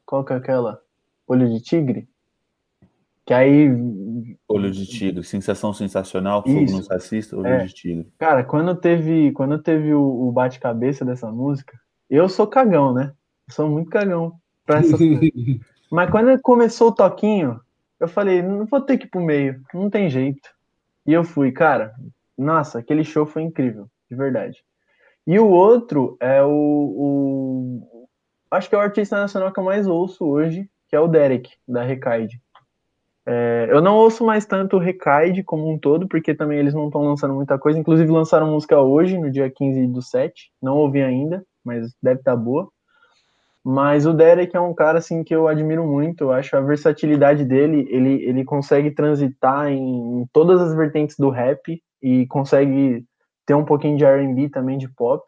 Qual 0.06 0.24
que 0.24 0.34
é 0.34 0.36
aquela? 0.36 0.82
Olho 1.28 1.50
de 1.50 1.62
Tigre? 1.62 2.08
Que 3.26 3.34
aí. 3.34 3.70
Olho 4.48 4.72
de 4.72 4.86
Tigre, 4.86 5.24
sensação 5.24 5.74
sensacional, 5.74 6.44
fogo 6.44 6.60
Isso. 6.60 7.36
no 7.36 7.42
Olho 7.42 7.48
é. 7.48 7.66
de 7.66 7.74
Tigre. 7.74 8.08
Cara, 8.18 8.44
quando 8.44 8.76
teve, 8.76 9.32
quando 9.34 9.58
teve 9.60 9.94
o, 9.94 10.28
o 10.28 10.32
bate-cabeça 10.32 11.04
dessa 11.04 11.30
música, 11.30 11.78
eu 12.10 12.30
sou 12.30 12.48
cagão, 12.48 12.94
né? 12.94 13.14
Eu 13.48 13.54
sou 13.54 13.70
muito 13.70 13.90
cagão 13.90 14.40
pra 14.68 14.80
essas 14.80 15.00
Mas 15.90 16.12
quando 16.12 16.40
começou 16.42 16.90
o 16.90 16.96
toquinho, 16.96 17.60
eu 18.00 18.08
falei, 18.08 18.42
não 18.42 18.66
vou 18.66 18.82
ter 18.82 18.98
que 18.98 19.06
ir 19.06 19.10
pro 19.10 19.22
meio, 19.22 19.62
não 19.74 19.90
tem 19.90 20.10
jeito. 20.10 20.50
E 21.06 21.14
eu 21.14 21.24
fui, 21.24 21.52
cara, 21.52 21.96
nossa, 22.38 22.80
aquele 22.80 23.04
show 23.04 23.26
foi 23.26 23.42
incrível, 23.42 23.90
de 24.12 24.16
verdade. 24.16 24.64
E 25.26 25.40
o 25.40 25.48
outro 25.48 26.18
é 26.20 26.44
o, 26.44 26.50
o, 26.50 28.08
Acho 28.52 28.70
que 28.70 28.76
é 28.76 28.78
o 28.78 28.82
artista 28.82 29.18
nacional 29.18 29.52
que 29.52 29.60
eu 29.60 29.64
mais 29.64 29.88
ouço 29.88 30.26
hoje, 30.26 30.70
que 30.88 30.96
é 30.96 31.00
o 31.00 31.08
Derek, 31.08 31.52
da 31.68 31.84
Recaide. 31.84 32.42
É, 33.26 33.68
eu 33.70 33.82
não 33.82 33.96
ouço 33.98 34.26
mais 34.26 34.46
tanto 34.46 34.78
o 34.78 34.80
Recaide 34.80 35.44
como 35.44 35.70
um 35.70 35.78
todo, 35.78 36.08
porque 36.08 36.34
também 36.34 36.60
eles 36.60 36.74
não 36.74 36.86
estão 36.86 37.02
lançando 37.02 37.34
muita 37.34 37.58
coisa. 37.60 37.78
Inclusive 37.78 38.10
lançaram 38.10 38.52
música 38.52 38.80
hoje, 38.80 39.18
no 39.18 39.30
dia 39.30 39.50
15 39.50 39.88
do 39.88 40.02
7. 40.02 40.50
Não 40.62 40.78
ouvi 40.78 41.02
ainda, 41.02 41.46
mas 41.64 41.94
deve 42.02 42.20
estar 42.20 42.32
tá 42.32 42.38
boa. 42.38 42.70
Mas 43.70 44.06
o 44.06 44.14
Derek 44.14 44.56
é 44.56 44.62
um 44.62 44.74
cara 44.74 45.00
assim 45.00 45.26
que 45.26 45.36
eu 45.36 45.46
admiro 45.46 45.86
muito. 45.86 46.24
Eu 46.24 46.32
acho 46.32 46.56
a 46.56 46.62
versatilidade 46.62 47.44
dele, 47.44 47.86
ele, 47.90 48.24
ele 48.24 48.46
consegue 48.46 48.92
transitar 48.92 49.68
em, 49.68 50.26
todas 50.32 50.62
as 50.62 50.74
vertentes 50.74 51.18
do 51.18 51.30
rap 51.30 51.84
e 52.02 52.26
consegue 52.28 53.04
ter 53.46 53.56
um 53.56 53.66
pouquinho 53.66 53.98
de 53.98 54.06
R&B 54.06 54.48
também 54.48 54.78
de 54.78 54.88
pop. 54.88 55.22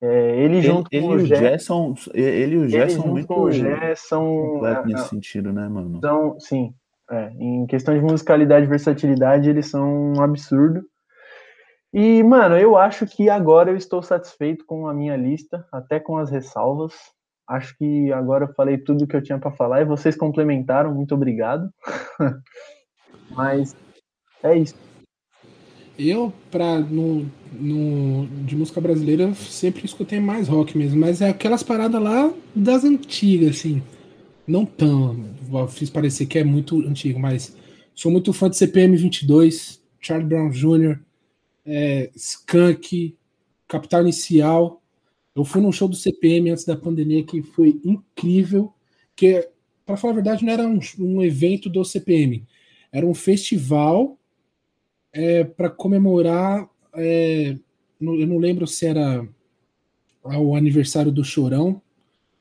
É, 0.00 0.36
ele, 0.36 0.56
ele 0.56 0.62
junto 0.62 0.88
ele 0.90 1.06
com 1.06 1.12
o 1.12 1.18
Gerson, 1.18 1.94
ele 2.14 2.54
e 2.54 2.58
o 2.58 2.68
Gerson 2.70 3.06
muito 3.06 3.26
com 3.28 3.42
o 3.42 3.52
Gerson 3.52 4.66
é, 4.66 4.86
nesse 4.86 5.08
sentido, 5.10 5.52
né, 5.52 5.68
mano? 5.68 5.98
Então, 5.98 6.40
sim, 6.40 6.72
é, 7.10 7.32
em 7.38 7.66
questão 7.66 7.92
de 7.92 8.00
musicalidade 8.00 8.64
e 8.64 8.68
versatilidade, 8.70 9.50
eles 9.50 9.66
são 9.66 10.14
um 10.14 10.22
absurdo. 10.22 10.82
E, 11.92 12.22
mano, 12.22 12.56
eu 12.56 12.78
acho 12.78 13.06
que 13.06 13.28
agora 13.28 13.70
eu 13.70 13.76
estou 13.76 14.02
satisfeito 14.02 14.64
com 14.64 14.88
a 14.88 14.94
minha 14.94 15.16
lista, 15.18 15.66
até 15.70 16.00
com 16.00 16.16
as 16.16 16.30
ressalvas. 16.30 16.94
Acho 17.48 17.76
que 17.78 18.12
agora 18.12 18.44
eu 18.44 18.54
falei 18.54 18.76
tudo 18.76 19.06
que 19.06 19.16
eu 19.16 19.22
tinha 19.22 19.38
para 19.38 19.50
falar 19.50 19.80
e 19.80 19.86
vocês 19.86 20.14
complementaram, 20.14 20.94
muito 20.94 21.14
obrigado. 21.14 21.70
Mas 23.30 23.74
é 24.42 24.58
isso. 24.58 24.74
Eu, 25.98 26.32
pra, 26.50 26.78
no, 26.78 27.26
no, 27.52 28.26
de 28.44 28.54
música 28.54 28.80
brasileira, 28.80 29.34
sempre 29.34 29.84
escutei 29.84 30.20
mais 30.20 30.46
rock 30.46 30.78
mesmo, 30.78 31.00
mas 31.00 31.20
é 31.20 31.28
aquelas 31.28 31.64
paradas 31.64 32.00
lá 32.00 32.32
das 32.54 32.84
antigas, 32.84 33.56
assim. 33.56 33.82
Não 34.46 34.64
tão. 34.64 35.24
Fiz 35.68 35.90
parecer 35.90 36.26
que 36.26 36.38
é 36.38 36.44
muito 36.44 36.78
antigo, 36.86 37.18
mas 37.18 37.56
sou 37.96 38.12
muito 38.12 38.32
fã 38.32 38.48
de 38.48 38.56
CPM 38.56 38.96
22, 38.96 39.82
Charlie 40.00 40.28
Brown 40.28 40.50
Jr., 40.50 41.00
é, 41.66 42.10
Skunk, 42.14 43.16
Capital 43.66 44.02
Inicial. 44.02 44.77
Eu 45.40 45.44
fui 45.44 45.60
num 45.60 45.72
show 45.72 45.88
do 45.88 45.96
CPM 45.96 46.50
antes 46.50 46.64
da 46.64 46.76
pandemia 46.76 47.24
que 47.24 47.42
foi 47.42 47.80
incrível. 47.84 48.72
Que, 49.14 49.48
para 49.84 49.96
falar 49.96 50.12
a 50.12 50.16
verdade, 50.16 50.44
não 50.44 50.52
era 50.52 50.66
um, 50.66 50.78
um, 50.98 51.22
evento 51.22 51.68
do 51.68 51.84
CPM, 51.84 52.44
era 52.92 53.04
um 53.04 53.14
festival 53.14 54.18
é, 55.12 55.42
para 55.42 55.68
comemorar 55.68 56.68
é, 56.94 57.56
eu 58.00 58.26
não 58.26 58.38
lembro 58.38 58.66
se 58.66 58.86
era 58.86 59.26
o 60.22 60.54
aniversário 60.54 61.10
do 61.10 61.24
Chorão, 61.24 61.80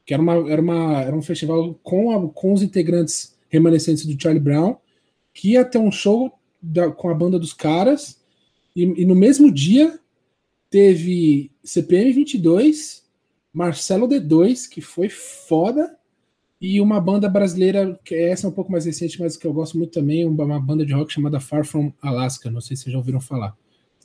que 0.06 0.14
era, 0.14 0.22
uma, 0.22 0.52
era, 0.52 0.62
uma, 0.62 1.02
era 1.02 1.16
um 1.16 1.22
festival 1.22 1.74
com, 1.84 2.12
a, 2.12 2.30
com 2.30 2.54
os 2.54 2.62
integrantes 2.62 3.38
remanescentes 3.50 4.06
do 4.06 4.22
Charlie 4.22 4.44
Brown, 4.44 4.78
que 5.34 5.52
ia 5.52 5.66
ter 5.66 5.78
um 5.78 5.92
show 5.92 6.32
da, 6.62 6.92
com 6.92 7.10
a 7.10 7.14
banda 7.14 7.40
dos 7.40 7.54
caras, 7.54 8.22
e, 8.76 8.84
e 9.02 9.06
no 9.06 9.16
mesmo 9.16 9.52
dia 9.52 10.00
teve 10.70 11.52
CPM 11.64 12.12
22, 12.14 13.06
Marcelo 13.54 14.08
D2, 14.08 14.70
que 14.70 14.82
foi 14.82 15.10
foda, 15.10 15.98
e 16.60 16.82
uma 16.82 17.00
banda 17.00 17.30
brasileira, 17.30 18.00
que 18.04 18.16
essa 18.16 18.48
é 18.48 18.50
um 18.50 18.54
pouco 18.54 18.72
mais 18.72 18.86
recente, 18.86 19.20
mas 19.20 19.38
que 19.38 19.46
eu 19.46 19.54
gosto 19.54 19.78
muito 19.78 19.92
também, 19.92 20.26
uma, 20.26 20.60
banda 20.60 20.86
de 20.86 20.94
rock 20.94 21.14
chamada 21.14 21.40
Far 21.40 21.66
From 21.66 21.94
Alaska, 22.02 22.50
não 22.50 22.62
sei 22.62 22.76
se 22.76 22.84
vocês 22.84 22.94
já 22.94 22.98
ouviram 22.98 23.22
falar, 23.22 23.56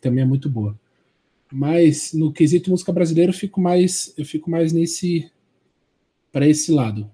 também 0.00 0.22
é 0.22 0.26
muito 0.26 0.50
boa. 0.50 0.78
Mas 1.50 2.12
no 2.12 2.32
quesito 2.32 2.70
música 2.70 2.92
brasileira 2.92 3.30
eu 3.30 3.36
fico 3.36 3.60
mais, 3.60 4.14
eu 4.16 4.24
fico 4.24 4.50
mais 4.50 4.72
nesse 4.72 5.30
para 6.30 6.46
esse 6.46 6.72
lado. 6.72 7.10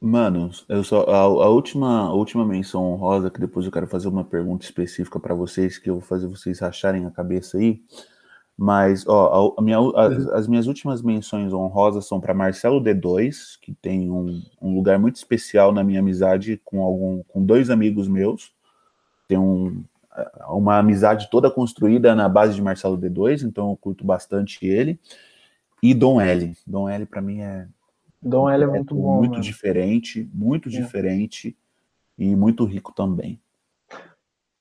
Mano, 0.00 0.50
eu 0.68 0.82
só 0.82 1.04
a, 1.04 1.18
a, 1.18 1.48
última 1.48 2.08
a 2.08 2.12
última 2.12 2.44
menção 2.44 2.92
honrosa 2.92 3.30
que 3.30 3.38
depois 3.38 3.64
eu 3.64 3.70
quero 3.70 3.86
fazer 3.86 4.08
uma 4.08 4.24
pergunta 4.24 4.64
específica 4.64 5.20
para 5.20 5.32
vocês 5.32 5.78
que 5.78 5.88
eu 5.88 5.94
vou 5.94 6.02
fazer 6.02 6.26
vocês 6.26 6.60
acharem 6.60 7.06
a 7.06 7.10
cabeça 7.10 7.56
aí. 7.56 7.80
Mas 8.62 9.04
ó, 9.08 9.54
a, 9.56 9.60
a 9.60 9.64
minha, 9.64 9.76
as, 9.96 10.28
as, 10.28 10.46
minhas 10.46 10.68
últimas 10.68 11.02
menções 11.02 11.52
honrosas 11.52 12.06
são 12.06 12.20
para 12.20 12.32
Marcelo 12.32 12.80
D2, 12.80 13.58
que 13.60 13.74
tem 13.74 14.08
um, 14.08 14.40
um, 14.62 14.72
lugar 14.72 15.00
muito 15.00 15.16
especial 15.16 15.72
na 15.72 15.82
minha 15.82 15.98
amizade 15.98 16.60
com 16.64 16.80
algum 16.80 17.24
com 17.24 17.44
dois 17.44 17.70
amigos 17.70 18.06
meus. 18.06 18.54
Tem 19.26 19.36
um, 19.36 19.82
uma 20.48 20.78
amizade 20.78 21.28
toda 21.28 21.50
construída 21.50 22.14
na 22.14 22.28
base 22.28 22.54
de 22.54 22.62
Marcelo 22.62 22.96
D2, 22.96 23.42
então 23.42 23.70
eu 23.70 23.76
curto 23.76 24.04
bastante 24.04 24.64
ele. 24.64 24.96
E 25.82 25.92
Dom 25.92 26.20
L. 26.20 26.56
Dom 26.64 26.88
L 26.88 27.04
para 27.04 27.20
mim 27.20 27.40
é 27.40 27.66
Dom 28.22 28.48
L 28.48 28.62
é 28.62 28.66
muito 28.68 28.94
bom. 28.94 29.16
Muito 29.16 29.32
mano. 29.32 29.42
diferente, 29.42 30.30
muito 30.32 30.68
é. 30.68 30.70
diferente 30.70 31.56
e 32.16 32.36
muito 32.36 32.64
rico 32.64 32.92
também. 32.92 33.40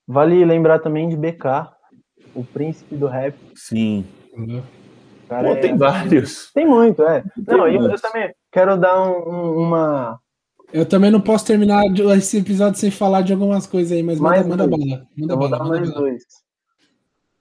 Vale 0.08 0.44
lembrar 0.44 0.80
também 0.80 1.08
de 1.08 1.16
BK, 1.16 1.70
o 2.34 2.44
príncipe 2.44 2.96
do 2.96 3.08
rap. 3.08 3.36
Sim. 3.56 4.06
Cara, 5.28 5.48
Pô, 5.48 5.54
é, 5.54 5.56
tem 5.58 5.78
vários. 5.78 6.52
Tem 6.54 6.68
muito, 6.68 7.02
é. 7.04 7.22
Tem 7.22 7.58
não, 7.58 7.68
eu, 7.68 7.90
eu, 7.90 8.02
também 8.02 8.34
quero 8.52 8.78
dar 8.78 9.02
um, 9.02 9.60
uma. 9.60 10.20
Eu 10.74 10.86
também 10.86 11.12
não 11.12 11.22
posso 11.22 11.46
terminar 11.46 11.84
esse 12.18 12.38
episódio 12.38 12.80
sem 12.80 12.92
falar 12.92 13.22
de 13.22 13.34
algumas 13.34 13.66
coisas 13.66 13.92
aí, 13.92 14.04
mas 14.04 14.20
mais 14.20 14.46
manda, 14.46 14.68
manda 14.68 14.78
bala. 14.78 15.08
Manda 15.18 15.34
eu 15.34 15.38
vou 15.38 15.50
dar 15.50 15.64
mais 15.64 15.90
bala. 15.90 16.02
dois. 16.02 16.24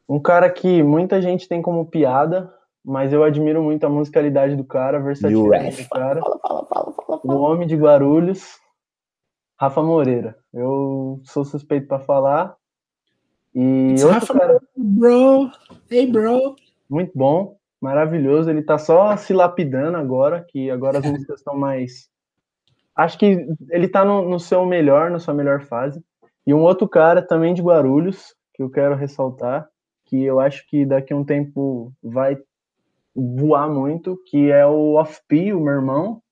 Um 0.08 0.20
cara 0.20 0.50
que 0.50 0.82
muita 0.82 1.22
gente 1.22 1.48
tem 1.48 1.62
como 1.62 1.86
piada, 1.86 2.52
mas 2.84 3.12
eu 3.12 3.22
admiro 3.22 3.62
muito 3.62 3.84
a 3.84 3.88
musicalidade 3.88 4.56
do 4.56 4.64
cara, 4.64 4.98
a 4.98 5.00
versatilidade 5.00 5.82
do 5.82 5.88
cara. 5.88 6.20
Fala, 6.20 6.38
fala, 6.40 6.66
fala, 6.66 6.92
fala, 6.92 7.20
O 7.24 7.40
homem 7.40 7.66
de 7.66 7.76
Guarulhos, 7.76 8.58
Rafa 9.58 9.82
Moreira. 9.82 10.36
Eu 10.52 11.20
sou 11.24 11.44
suspeito 11.44 11.86
para 11.86 12.00
falar. 12.00 12.56
E 13.54 13.92
It's 13.92 14.04
outro 14.04 14.38
cara, 14.38 14.60
bro, 14.76 15.50
hey 15.90 16.10
bro. 16.10 16.56
Muito 16.88 17.12
bom, 17.14 17.56
maravilhoso. 17.80 18.50
Ele 18.50 18.62
tá 18.62 18.78
só 18.78 19.16
se 19.16 19.32
lapidando 19.32 19.96
agora, 19.96 20.44
que 20.48 20.70
agora 20.70 20.98
as 20.98 21.06
músicas 21.06 21.40
estão 21.40 21.56
mais. 21.56 22.08
Acho 22.94 23.18
que 23.18 23.46
ele 23.70 23.88
tá 23.88 24.04
no, 24.04 24.28
no 24.28 24.38
seu 24.38 24.64
melhor, 24.66 25.10
na 25.10 25.18
sua 25.18 25.34
melhor 25.34 25.62
fase. 25.62 26.02
E 26.46 26.54
um 26.54 26.62
outro 26.62 26.88
cara 26.88 27.22
também 27.22 27.54
de 27.54 27.62
Guarulhos, 27.62 28.34
que 28.54 28.62
eu 28.62 28.70
quero 28.70 28.94
ressaltar, 28.94 29.68
que 30.06 30.22
eu 30.22 30.40
acho 30.40 30.66
que 30.68 30.84
daqui 30.84 31.12
a 31.12 31.16
um 31.16 31.24
tempo 31.24 31.92
vai 32.02 32.36
voar 33.14 33.68
muito, 33.68 34.20
que 34.26 34.50
é 34.50 34.66
o 34.66 34.94
Off-P, 34.94 35.52
o 35.52 35.60
meu 35.60 35.74
irmão. 35.74 36.22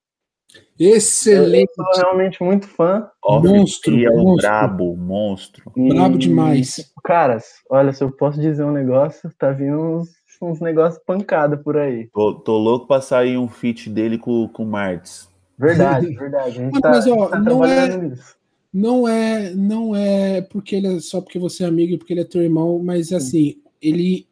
Excelente. 0.79 1.71
Eu 1.77 1.85
sou 1.85 2.03
realmente 2.03 2.43
muito 2.43 2.67
fã. 2.67 3.09
Monstro. 3.23 3.99
É 4.01 4.09
um 4.09 4.23
monstro. 4.23 4.35
brabo, 4.37 4.95
monstro. 4.95 5.71
E, 5.75 5.89
brabo 5.89 6.17
demais. 6.17 6.91
Caras, 7.03 7.45
olha, 7.69 7.91
se 7.91 8.03
eu 8.03 8.11
posso 8.11 8.39
dizer 8.39 8.63
um 8.63 8.71
negócio, 8.71 9.29
tá 9.37 9.51
vindo 9.51 9.77
uns, 9.77 10.09
uns 10.41 10.61
negócios 10.61 11.03
pancada 11.05 11.57
por 11.57 11.77
aí. 11.77 12.07
Tô, 12.13 12.33
tô 12.33 12.57
louco 12.57 12.87
pra 12.87 13.01
sair 13.01 13.37
um 13.37 13.49
feat 13.49 13.89
dele 13.89 14.17
com, 14.17 14.47
com 14.47 14.63
o 14.63 14.67
Martins. 14.67 15.27
Verdade, 15.57 16.07
verdade. 16.15 16.59
A 16.59 16.63
gente 16.63 16.79
tá, 16.79 16.89
mas, 16.89 17.05
ó, 17.07 17.27
tá 17.27 17.39
não 17.39 17.65
é, 17.65 17.97
nisso. 17.97 18.37
Não 18.73 19.07
é, 19.07 19.53
não 19.53 19.95
é 19.95 20.41
porque 20.41 20.77
ele 20.77 20.95
é 20.95 20.99
só 21.01 21.19
porque 21.19 21.37
você 21.37 21.65
é 21.65 21.67
amigo 21.67 21.93
e 21.93 21.97
porque 21.97 22.13
ele 22.13 22.21
é 22.21 22.25
teu 22.25 22.41
irmão, 22.41 22.79
mas 22.81 23.11
assim, 23.11 23.55
ele 23.81 24.28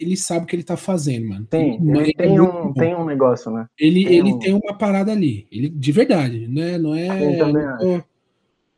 ele 0.00 0.16
sabe 0.16 0.44
o 0.44 0.46
que 0.46 0.56
ele 0.56 0.62
tá 0.62 0.76
fazendo, 0.76 1.28
mano. 1.28 1.46
Tem, 1.46 1.74
ele, 1.74 2.14
tem, 2.14 2.36
é 2.36 2.42
um, 2.42 2.72
tem 2.72 2.94
um 2.94 3.04
negócio, 3.04 3.52
né? 3.52 3.66
Ele 3.78 4.04
tem, 4.04 4.16
ele 4.16 4.32
um... 4.32 4.38
tem 4.38 4.54
uma 4.54 4.74
parada 4.76 5.12
ali, 5.12 5.46
ele, 5.52 5.68
de 5.68 5.92
verdade, 5.92 6.48
né? 6.48 6.78
Não 6.78 6.94
é. 6.94 7.08
Não 7.08 7.78
tô, 7.78 8.04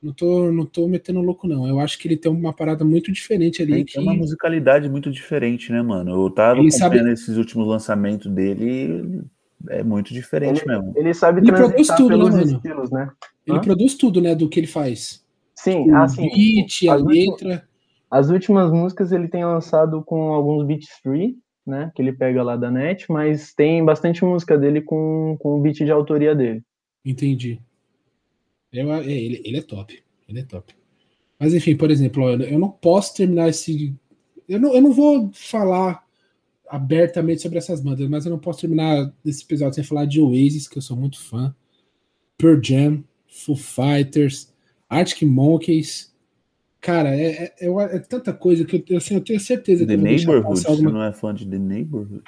não 0.03 0.13
tô, 0.13 0.53
não 0.53 0.67
tô 0.67 0.89
metendo 0.89 1.21
louco, 1.21 1.47
não. 1.47 1.67
Eu 1.69 1.79
acho 1.79 1.97
que 1.99 2.09
ele 2.09 2.17
tem 2.17 2.31
uma 2.31 2.53
parada 2.53 2.85
muito 2.85 3.13
diferente 3.13 3.63
ali. 3.63 3.77
Tem, 3.77 3.85
que... 3.85 3.99
uma 4.01 4.15
musicalidade 4.15 4.89
muito 4.89 5.11
diferente, 5.11 5.71
né, 5.71 5.81
mano? 5.81 6.11
Eu 6.11 6.31
tava 6.31 6.59
ele 6.59 6.69
acompanhando 6.69 6.99
sabe... 6.99 7.13
esses 7.13 7.37
últimos 7.37 7.69
lançamentos 7.69 8.31
dele, 8.31 9.23
é 9.69 9.85
muito 9.85 10.13
diferente 10.13 10.63
ele, 10.63 10.67
mesmo. 10.67 10.93
Ele 10.97 11.15
sabe 11.15 11.41
ele 11.41 11.53
produz 11.53 11.87
tudo, 11.89 12.19
né, 12.19 12.25
mano? 12.25 12.43
Estilos, 12.43 12.91
né? 12.91 13.09
Ele 13.47 13.59
Hã? 13.59 13.61
produz 13.61 13.95
tudo, 13.95 14.21
né, 14.21 14.35
do 14.35 14.49
que 14.49 14.59
ele 14.59 14.67
faz. 14.67 15.25
Sim, 15.55 15.91
o 15.91 15.97
assim, 15.97 16.29
beat, 16.29 16.89
a 16.89 16.97
letra. 16.97 17.69
As 18.13 18.29
últimas 18.29 18.71
músicas 18.71 19.11
ele 19.11 19.27
tem 19.27 19.43
lançado 19.43 20.05
com 20.05 20.35
alguns 20.35 20.67
beats 20.67 20.91
free, 21.03 21.39
né? 21.67 21.91
Que 21.95 22.03
ele 22.03 22.13
pega 22.13 22.43
lá 22.43 22.57
da 22.57 22.71
net, 22.71 23.11
mas 23.11 23.55
tem 23.55 23.83
bastante 23.83 24.23
música 24.23 24.59
dele 24.59 24.83
com, 24.83 25.35
com 25.41 25.59
o 25.59 25.63
beat 25.63 25.77
de 25.77 25.91
autoria 25.91 26.35
dele. 26.35 26.63
Entendi. 27.03 27.59
Eu, 28.71 28.93
é, 28.93 29.11
ele, 29.11 29.41
ele 29.43 29.57
é 29.57 29.63
top. 29.63 29.99
Ele 30.29 30.41
é 30.41 30.45
top. 30.45 30.75
Mas 31.41 31.55
enfim, 31.55 31.75
por 31.75 31.91
exemplo, 31.91 32.29
eu 32.43 32.59
não 32.59 32.69
posso 32.69 33.17
terminar 33.17 33.49
esse. 33.49 33.97
Eu 34.47 34.61
não, 34.61 34.75
eu 34.75 34.83
não 34.83 34.93
vou 34.93 35.31
falar 35.33 36.05
abertamente 36.69 37.41
sobre 37.41 37.57
essas 37.57 37.81
bandas, 37.81 38.07
mas 38.11 38.27
eu 38.27 38.31
não 38.31 38.39
posso 38.39 38.61
terminar 38.61 39.11
esse 39.25 39.43
episódio 39.43 39.77
sem 39.77 39.85
falar 39.85 40.05
de 40.05 40.21
Oasis, 40.21 40.69
que 40.69 40.77
eu 40.77 40.83
sou 40.83 40.99
muito 40.99 41.19
fã, 41.19 41.55
Pearl 42.37 42.61
Jam, 42.63 43.05
Foo 43.27 43.57
Fighters, 43.57 44.53
Arctic 44.87 45.23
Monkeys, 45.23 46.12
Cara, 46.83 47.15
é, 47.15 47.55
é, 47.61 47.69
é, 47.69 47.99
tanta 48.01 48.33
coisa 48.33 48.65
que 48.65 48.85
eu, 48.89 48.99
assim, 48.99 49.15
eu 49.15 49.21
tenho 49.21 49.39
certeza 49.39 49.87
The 49.87 49.97
que 49.97 50.03
Neighborhood, 50.03 50.45
alguma... 50.45 50.57
você 50.57 50.83
não 50.83 51.05
é 51.05 51.13
fã 51.13 51.33
de 51.33 51.47
The 51.47 51.57
Neighborhood? 51.57 52.23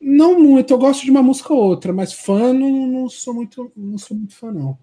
Não 0.00 0.40
muito, 0.40 0.72
eu 0.72 0.78
gosto 0.78 1.04
de 1.04 1.10
uma 1.10 1.22
música 1.22 1.52
ou 1.52 1.62
outra, 1.62 1.92
mas 1.92 2.14
fã 2.14 2.54
não, 2.54 2.86
não 2.86 3.08
sou 3.10 3.34
muito, 3.34 3.70
não 3.76 3.98
sou 3.98 4.16
muito 4.16 4.34
fã 4.34 4.50
não. 4.50 4.78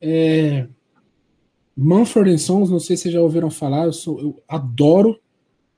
É... 0.00 0.66
Manfred 1.76 2.36
Sons, 2.38 2.68
não 2.68 2.80
sei 2.80 2.96
se 2.96 3.04
vocês 3.04 3.14
já 3.14 3.20
ouviram 3.20 3.48
falar, 3.48 3.84
eu, 3.84 3.92
sou, 3.92 4.20
eu 4.20 4.42
adoro, 4.48 5.20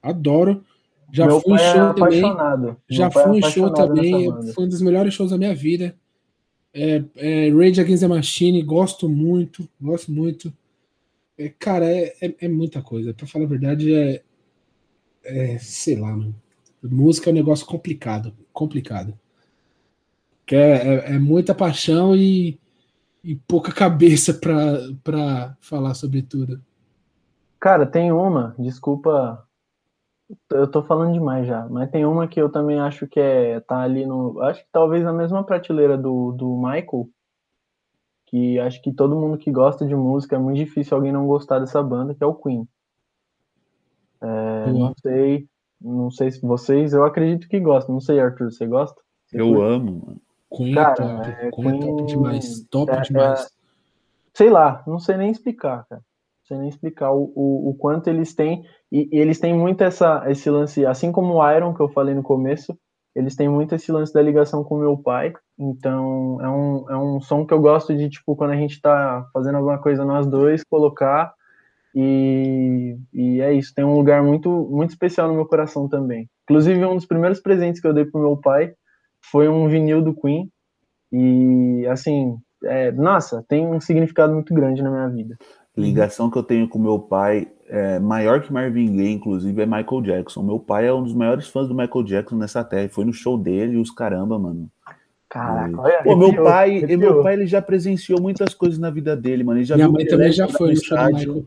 adoro. 0.03 0.65
Já 1.13 1.27
Meu 1.27 1.43
fui 1.43 1.53
em 1.53 1.57
é 1.57 1.73
show 1.73 1.91
é 1.91 1.95
também. 1.95 2.77
Já 2.89 3.11
fui 3.11 3.39
em 3.39 3.43
show 3.43 3.73
também, 3.75 4.53
foi 4.55 4.65
um 4.65 4.69
dos 4.69 4.81
melhores 4.81 5.13
shows 5.13 5.33
da 5.33 5.39
minha 5.39 5.55
vida. 5.55 5.95
É, 6.73 7.05
é, 7.17 7.51
Rage 7.51 7.81
Against 7.81 8.01
the 8.01 8.09
Machine, 8.09 8.63
gosto 8.63 9.07
muito, 9.07 9.69
gosto 9.79 10.11
muito. 10.11 10.51
É, 11.39 11.49
cara, 11.49 11.87
é, 11.87 12.15
é, 12.21 12.35
é, 12.41 12.49
muita 12.49 12.83
coisa. 12.83 13.15
Pra 13.15 13.27
falar 13.27 13.45
a 13.45 13.49
verdade, 13.49 13.95
é. 13.95 14.23
é 15.25 15.59
sei 15.59 15.97
lá, 15.97 16.11
mano. 16.11 16.35
Música 16.83 17.31
é 17.31 17.33
um 17.33 17.37
negócio 17.37 17.65
complicado. 17.65 18.35
Complicado. 18.53 19.19
Que 20.45 20.57
é, 20.57 20.77
é, 20.77 21.15
é 21.15 21.19
muita 21.19 21.55
paixão 21.55 22.17
e, 22.17 22.59
e 23.23 23.37
pouca 23.37 23.71
cabeça 23.73 24.35
pra, 24.35 24.79
pra 25.05 25.57
falar 25.61 25.95
sobre 25.95 26.23
tudo. 26.23 26.61
Cara, 27.61 27.87
tem 27.87 28.11
uma, 28.11 28.55
desculpa. 28.59 29.45
Eu 30.51 30.71
tô 30.71 30.83
falando 30.83 31.15
demais 31.15 31.47
já, 31.47 31.67
mas 31.69 31.91
tem 31.91 32.05
uma 32.05 32.29
que 32.29 32.41
eu 32.41 32.51
também 32.51 32.79
acho 32.79 33.07
que 33.07 33.19
é. 33.19 33.61
tá 33.61 33.81
ali 33.81 34.05
no. 34.05 34.41
Acho 34.43 34.61
que 34.63 34.69
talvez 34.71 35.03
na 35.05 35.13
mesma 35.13 35.43
prateleira 35.43 35.97
do, 35.97 36.33
do 36.33 36.57
Michael, 36.57 37.09
que 38.29 38.59
acho 38.61 38.81
que 38.83 38.93
todo 38.93 39.17
mundo 39.17 39.39
que 39.39 39.51
gosta 39.51 39.87
de 39.87 39.95
música 39.95 40.37
é 40.37 40.39
muito 40.39 40.59
difícil 40.59 40.97
alguém 40.97 41.13
não 41.13 41.27
gostar 41.27 41.59
dessa 41.59 41.83
banda, 41.83 42.15
que 42.15 42.23
é 42.23 42.27
o 42.27 42.35
Queen. 42.35 42.69
É, 44.21 44.73
não 44.73 44.93
sei, 45.01 45.47
não 45.81 46.11
sei 46.11 46.31
se 46.31 46.41
vocês, 46.41 46.93
eu 46.93 47.05
acredito 47.05 47.49
que 47.49 47.59
gostam. 47.59 47.95
Não 47.95 48.01
sei, 48.01 48.21
Arthur, 48.21 48.51
você 48.51 48.67
gosta? 48.67 49.01
Você 49.27 49.41
eu 49.41 49.49
curte? 49.49 49.63
amo. 49.63 50.21
Queen, 50.55 50.75
cara, 50.75 50.93
é 50.93 50.95
top. 50.95 51.29
É, 51.29 51.51
Queen, 51.51 51.53
Queen 51.53 51.77
é 51.77 51.87
top 51.87 52.07
demais, 52.07 52.67
top 52.71 52.93
é, 52.93 53.01
demais. 53.01 53.41
É, 53.41 53.47
sei 54.35 54.51
lá, 54.51 54.83
não 54.87 54.99
sei 54.99 55.17
nem 55.17 55.31
explicar, 55.31 55.87
cara. 55.89 56.03
Não 56.03 56.47
sei 56.47 56.59
nem 56.59 56.69
explicar 56.69 57.13
o, 57.13 57.33
o, 57.35 57.71
o 57.71 57.75
quanto 57.75 58.09
eles 58.09 58.35
têm. 58.35 58.65
E, 58.91 59.09
e, 59.13 59.19
eles 59.19 59.39
têm 59.39 59.55
muito 59.55 59.83
essa, 59.83 60.25
esse 60.31 60.51
lance, 60.51 60.85
assim 60.85 61.13
como 61.13 61.35
o 61.35 61.51
Iron, 61.51 61.75
que 61.75 61.81
eu 61.81 61.89
falei 61.89 62.15
no 62.15 62.23
começo, 62.23 62.79
eles 63.19 63.35
têm 63.35 63.49
muito 63.49 63.75
esse 63.75 63.91
lance 63.91 64.15
da 64.15 64.23
ligação 64.23 64.63
com 64.63 64.79
meu 64.79 64.97
pai. 64.97 65.33
Então, 65.59 66.39
é 66.41 66.49
um, 66.49 66.91
é 66.91 66.97
um 66.97 67.21
som 67.21 67.45
que 67.45 67.53
eu 67.53 67.61
gosto 67.61 67.93
de, 67.97 68.09
tipo, 68.09 68.37
quando 68.37 68.53
a 68.53 68.57
gente 68.57 68.81
tá 68.81 69.27
fazendo 69.33 69.57
alguma 69.57 69.77
coisa 69.77 70.05
nós 70.05 70.25
dois, 70.25 70.63
colocar. 70.63 71.35
E, 71.93 72.97
e 73.13 73.41
é 73.41 73.53
isso, 73.53 73.75
tem 73.75 73.85
um 73.85 73.97
lugar 73.97 74.23
muito, 74.23 74.49
muito 74.71 74.91
especial 74.91 75.27
no 75.27 75.35
meu 75.35 75.47
coração 75.47 75.89
também. 75.89 76.31
Inclusive, 76.45 76.85
um 76.85 76.95
dos 76.95 77.07
primeiros 77.07 77.41
presentes 77.41 77.81
que 77.81 77.89
eu 77.89 77.93
dei 77.93 78.05
pro 78.05 78.21
meu 78.21 78.37
pai 78.37 78.73
foi 79.21 79.49
um 79.49 79.69
vinil 79.69 80.01
do 80.01 80.15
Queen. 80.15 80.49
E, 81.11 81.85
assim, 81.89 82.39
é, 82.63 82.93
nossa, 82.93 83.45
tem 83.49 83.67
um 83.67 83.81
significado 83.81 84.33
muito 84.33 84.55
grande 84.55 84.81
na 84.81 84.93
minha 84.93 85.09
vida. 85.09 85.37
Ligação 85.77 86.31
que 86.31 86.39
eu 86.39 86.45
tenho 86.45 86.69
com 86.69 86.79
meu 86.79 87.01
pai, 87.01 87.51
é, 87.69 87.99
maior 87.99 88.41
que 88.41 88.53
Marvin 88.53 88.97
Gaye, 88.97 89.13
inclusive, 89.13 89.63
é 89.63 89.67
Michael 89.67 90.03
Jackson. 90.03 90.43
Meu 90.43 90.59
pai 90.59 90.87
é 90.87 90.93
um 90.93 91.03
dos 91.03 91.15
maiores 91.15 91.49
fãs 91.49 91.69
do 91.69 91.75
Michael 91.75 92.05
Jackson 92.05 92.37
nessa 92.37 92.65
terra. 92.65 92.89
Foi 92.89 93.05
no 93.05 93.13
show 93.13 93.37
dele 93.39 93.75
e 93.75 93.77
os 93.77 93.91
caramba, 93.91 94.39
mano. 94.39 94.71
Caraca, 95.29 95.79
olha, 95.81 96.03
Pô, 96.03 96.17
meu 96.17 96.35
pai, 96.43 96.81
meu 96.97 97.23
pai 97.23 97.35
ele 97.35 97.47
já 97.47 97.61
presenciou 97.61 98.21
muitas 98.21 98.55
coisas 98.55 98.79
na 98.79 98.89
vida 98.91 99.15
dele, 99.15 99.45
mano. 99.45 99.59
Ele 99.59 99.67
já 99.67 99.75
Minha 99.75 99.87
viu 99.87 99.93
mãe 99.93 100.05
Pelé 100.07 100.17
também 100.17 100.33
já 100.33 100.49
foi 100.49 100.69
no 100.69 100.73
estádio. 100.73 101.47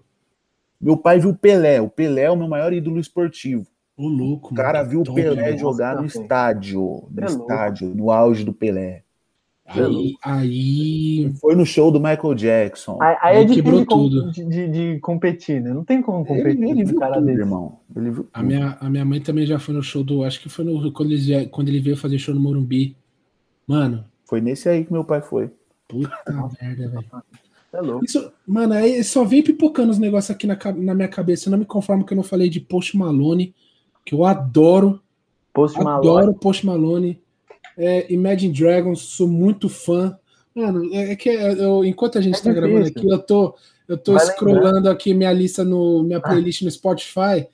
Meu 0.80 0.96
pai 0.98 1.20
viu 1.20 1.34
Pelé. 1.34 1.82
O 1.82 1.90
Pelé 1.90 2.24
é 2.24 2.32
o 2.32 2.36
meu 2.36 2.48
maior 2.48 2.72
ídolo 2.74 3.00
esportivo. 3.00 3.66
Ô, 3.98 4.08
louco, 4.08 4.54
O 4.54 4.56
cara 4.56 4.80
mano, 4.80 4.90
viu 4.90 5.02
o 5.02 5.04
top, 5.04 5.22
Pelé 5.22 5.58
jogar 5.58 5.96
no 5.96 6.06
estádio, 6.06 7.08
no 7.12 7.24
É 7.24 7.28
louco. 7.28 7.42
estádio, 7.42 7.94
no 7.96 8.12
auge 8.12 8.44
do 8.44 8.54
Pelé. 8.54 9.04
Aí, 9.74 10.16
aí. 10.24 11.34
Foi 11.40 11.56
no 11.56 11.66
show 11.66 11.92
do 11.92 12.00
Michael 12.00 12.34
Jackson. 12.36 12.98
Aí, 13.02 13.18
aí 13.22 13.36
é 13.36 13.40
Aí 13.40 13.46
difícil 13.46 13.64
quebrou 13.64 13.80
de, 13.82 13.88
tudo. 13.88 14.32
de, 14.32 14.46
de- 14.46 14.68
de 14.96 15.00
competir, 15.00 15.62
né? 15.62 15.74
Não 15.74 15.84
tem 15.86 16.02
como 16.02 16.20
Ele, 16.20 16.28
competir 16.28 16.64
ele 16.64 16.74
com 16.76 16.82
um 16.82 16.86
viu 16.86 17.00
cara 17.00 17.14
tudo, 17.16 17.26
desse. 17.26 17.40
irmão. 17.40 17.80
Ele 17.96 18.12
viu 18.12 18.28
A 18.34 18.44
minha, 18.44 18.78
a 18.80 18.90
minha 18.90 19.06
mãe 19.06 19.22
também 19.22 19.46
já 19.46 19.58
foi 19.60 19.74
no 19.74 19.82
show 19.84 20.04
do. 20.04 20.24
Acho 20.24 20.42
que 20.42 20.50
foi 20.50 20.66
no, 20.66 20.92
quando, 20.92 21.12
ele, 21.14 21.46
quando 21.48 21.70
ele 21.70 21.80
veio 21.80 21.96
fazer 21.98 22.18
show 22.20 22.34
no 22.36 22.42
Morumbi. 22.42 22.96
Mano, 23.68 24.04
Foi 24.26 24.42
nesse 24.42 24.68
aí 24.70 24.84
que 24.86 24.92
meu 24.92 25.04
pai 25.06 25.22
foi. 25.22 25.50
puta 25.88 26.12
merda, 26.62 26.88
velho. 26.90 27.06
É 27.74 27.80
louco. 27.80 28.04
Isso, 28.04 28.32
mano, 28.46 28.74
aí 28.74 29.02
só 29.04 29.24
vem 29.24 29.42
pipocando 29.42 29.92
os 29.92 29.98
negócios 30.00 30.30
aqui 30.36 30.46
na, 30.46 30.58
na 30.76 30.94
minha 30.94 31.08
cabeça. 31.08 31.48
Eu 31.48 31.52
não 31.52 31.60
me 31.60 31.66
conformo 31.66 32.06
que 32.06 32.12
eu 32.12 32.18
não 32.18 32.24
falei 32.24 32.50
de 32.50 32.60
Post 32.60 32.98
Malone, 32.98 33.56
que 34.06 34.14
eu 34.14 34.26
adoro. 34.26 35.00
Post 35.54 35.78
Malone. 35.82 36.08
Adoro 36.10 36.34
Post 36.34 36.66
Malone. 36.66 37.22
É, 37.78 38.12
Imagine 38.12 38.54
Dragons, 38.54 39.00
sou 39.02 39.28
muito 39.28 39.70
fã. 39.70 40.18
Mano, 40.54 40.94
é, 40.94 41.12
é 41.12 41.16
que 41.16 41.30
eu, 41.30 41.86
enquanto 41.86 42.18
a 42.18 42.22
gente 42.22 42.40
É 42.40 42.44
tá 42.44 42.52
gravando 42.52 42.88
aqui, 42.88 43.08
eu 43.08 43.20
tô, 43.20 43.56
eu 43.88 43.98
tô 43.98 44.14
Vai 44.14 44.26
scrollando 44.26 44.90
aqui 44.90 45.14
minha 45.14 45.32
lista 45.32 45.64
no 45.64 46.04
minha 46.04 46.20
playlist 46.20 46.62
no 46.64 46.72
Spotify. 46.72 47.48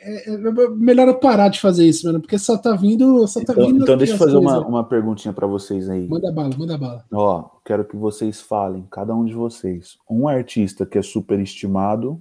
É, 0.00 0.34
é 0.34 0.36
melhor 0.70 1.06
eu 1.08 1.18
parar 1.18 1.48
de 1.48 1.60
fazer 1.60 1.86
isso, 1.86 2.04
mano, 2.06 2.20
porque 2.20 2.36
só 2.38 2.58
tá 2.58 2.74
vindo, 2.74 3.26
só 3.28 3.40
tá 3.44 3.52
Então, 3.52 3.66
vindo. 3.66 3.82
então 3.82 3.96
deixa 3.96 4.14
eu 4.14 4.18
fazer 4.18 4.36
uma, 4.36 4.52
coisas. 4.52 4.68
uma 4.68 4.84
perguntinha 4.84 5.32
pra 5.32 5.46
vocês 5.46 5.88
aí. 5.88 6.08
Manda 6.08 6.32
bala, 6.32 6.50
manda 6.58 6.76
bala. 6.76 7.04
Ó, 7.12 7.44
quero 7.64 7.84
que 7.84 7.96
vocês 7.96 8.40
falem, 8.40 8.86
cada 8.90 9.14
um 9.14 9.24
de 9.24 9.34
vocês, 9.34 9.96
um 10.10 10.26
artista 10.26 10.84
que 10.84 10.98
é 10.98 11.02
superestimado 11.02 12.20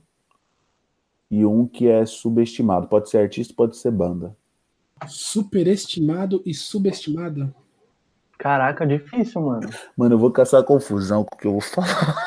e 1.32 1.44
um 1.46 1.66
que 1.66 1.88
é 1.88 2.06
subestimado. 2.06 2.88
Pode 2.88 3.10
ser 3.10 3.18
artista, 3.18 3.54
pode 3.56 3.76
ser 3.76 3.92
banda. 3.92 4.36
Superestimado 5.08 6.42
e 6.46 6.54
subestimado. 6.54 7.54
Caraca, 8.38 8.88
difícil, 8.88 9.42
mano. 9.42 9.70
Mano, 9.96 10.16
eu 10.16 10.20
vou 10.20 10.32
caçar 10.32 10.64
confusão 10.64 11.24
com 11.24 11.36
o 11.36 11.38
que 11.38 11.48
eu 11.48 11.52
vou 11.52 11.62
falar, 11.62 12.18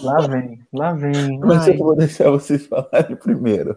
Lá 0.00 0.26
vem, 0.26 0.60
lá 0.72 0.92
vem. 0.92 1.38
mas 1.40 1.64
Ai, 1.64 1.74
eu 1.74 1.78
vou 1.78 1.96
deixar 1.96 2.30
vocês 2.30 2.66
falarem 2.66 3.16
primeiro. 3.16 3.76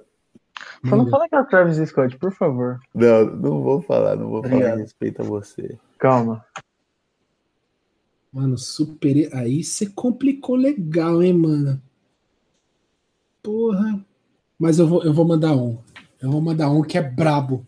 Só 0.88 0.95
não 0.95 1.10
fala 1.10 1.27
que 1.27 1.35
é 1.35 1.39
o 1.39 1.45
Travis 1.45 1.77
Scott, 1.89 2.18
por 2.18 2.31
favor. 2.31 2.80
Não, 2.93 3.26
não 3.26 3.61
vou 3.61 3.81
falar, 3.81 4.15
não 4.15 4.30
vou 4.30 4.43
falar 4.43 4.55
Obrigado. 4.55 4.80
em 4.80 4.81
respeito 4.81 5.22
a 5.22 5.26
você. 5.26 5.80
Calma. 5.97 6.45
Mano, 8.31 8.57
super. 8.57 9.30
Aí 9.34 9.64
você 9.64 9.85
complicou 9.88 10.55
legal, 10.55 11.23
hein, 11.23 11.34
mano? 11.34 11.81
Porra. 13.41 13.99
Mas 14.60 14.80
eu 14.80 14.88
vou, 14.88 15.03
eu 15.03 15.14
vou 15.14 15.26
mandar 15.26 15.53
um. 15.53 15.77
Eu 16.22 16.31
vou 16.31 16.41
mandar 16.41 16.69
um 16.69 16.81
que 16.81 16.97
é 16.97 17.01
brabo. 17.01 17.65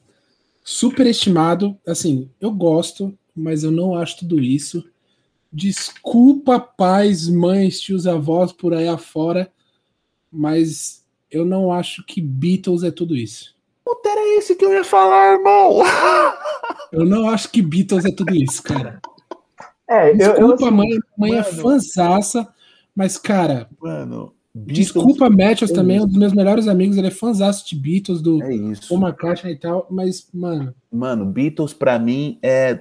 Superestimado. 0.65 1.77
Assim, 1.87 2.27
eu 2.41 2.51
gosto, 2.51 3.15
mas 3.35 3.63
eu 3.63 3.69
não 3.69 3.95
acho 3.95 4.17
tudo 4.17 4.41
isso. 4.41 4.83
Desculpa, 5.53 6.59
pais, 6.59 7.29
mães, 7.29 7.79
tios, 7.79 8.07
avós 8.07 8.51
por 8.51 8.73
aí 8.73 8.87
afora, 8.87 9.49
mas 10.31 11.05
eu 11.29 11.45
não 11.45 11.71
acho 11.71 12.03
que 12.03 12.19
Beatles 12.19 12.83
é 12.83 12.89
tudo 12.89 13.15
isso. 13.15 13.55
Puta, 13.85 14.09
era 14.09 14.37
esse 14.39 14.55
que 14.55 14.65
eu 14.65 14.73
ia 14.73 14.83
falar, 14.83 15.33
irmão! 15.33 15.81
Eu 16.91 17.03
não 17.05 17.29
acho 17.29 17.51
que 17.51 17.61
Beatles 17.61 18.05
é 18.05 18.11
tudo 18.11 18.33
isso, 18.33 18.63
cara. 18.63 19.01
É, 19.87 20.11
eu, 20.11 20.13
eu, 20.13 20.17
Desculpa, 20.17 20.65
assim, 20.67 20.71
mãe, 20.75 20.99
mãe 21.17 21.31
é 21.31 21.41
mano. 21.41 21.61
fãzaça, 21.61 22.47
mas, 22.95 23.17
cara, 23.17 23.69
Mano, 23.81 24.33
Beatles 24.57 24.77
Desculpa, 24.85 25.29
Matthews 25.29 25.71
é 25.71 25.73
também, 25.73 25.97
isso. 25.97 26.05
um 26.05 26.09
dos 26.09 26.17
meus 26.17 26.31
melhores 26.33 26.67
amigos, 26.69 26.95
ele 26.97 27.07
é 27.07 27.11
fãzaço 27.11 27.67
de 27.67 27.75
Beatles, 27.75 28.21
do 28.21 28.41
É. 28.41 28.47
Paul 28.87 29.01
McCartney 29.01 29.53
e 29.53 29.59
tal, 29.59 29.85
mas, 29.91 30.29
mano, 30.33 30.73
Mano, 30.89 31.25
Beatles 31.25 31.73
pra 31.73 31.99
mim 31.99 32.39
é. 32.41 32.79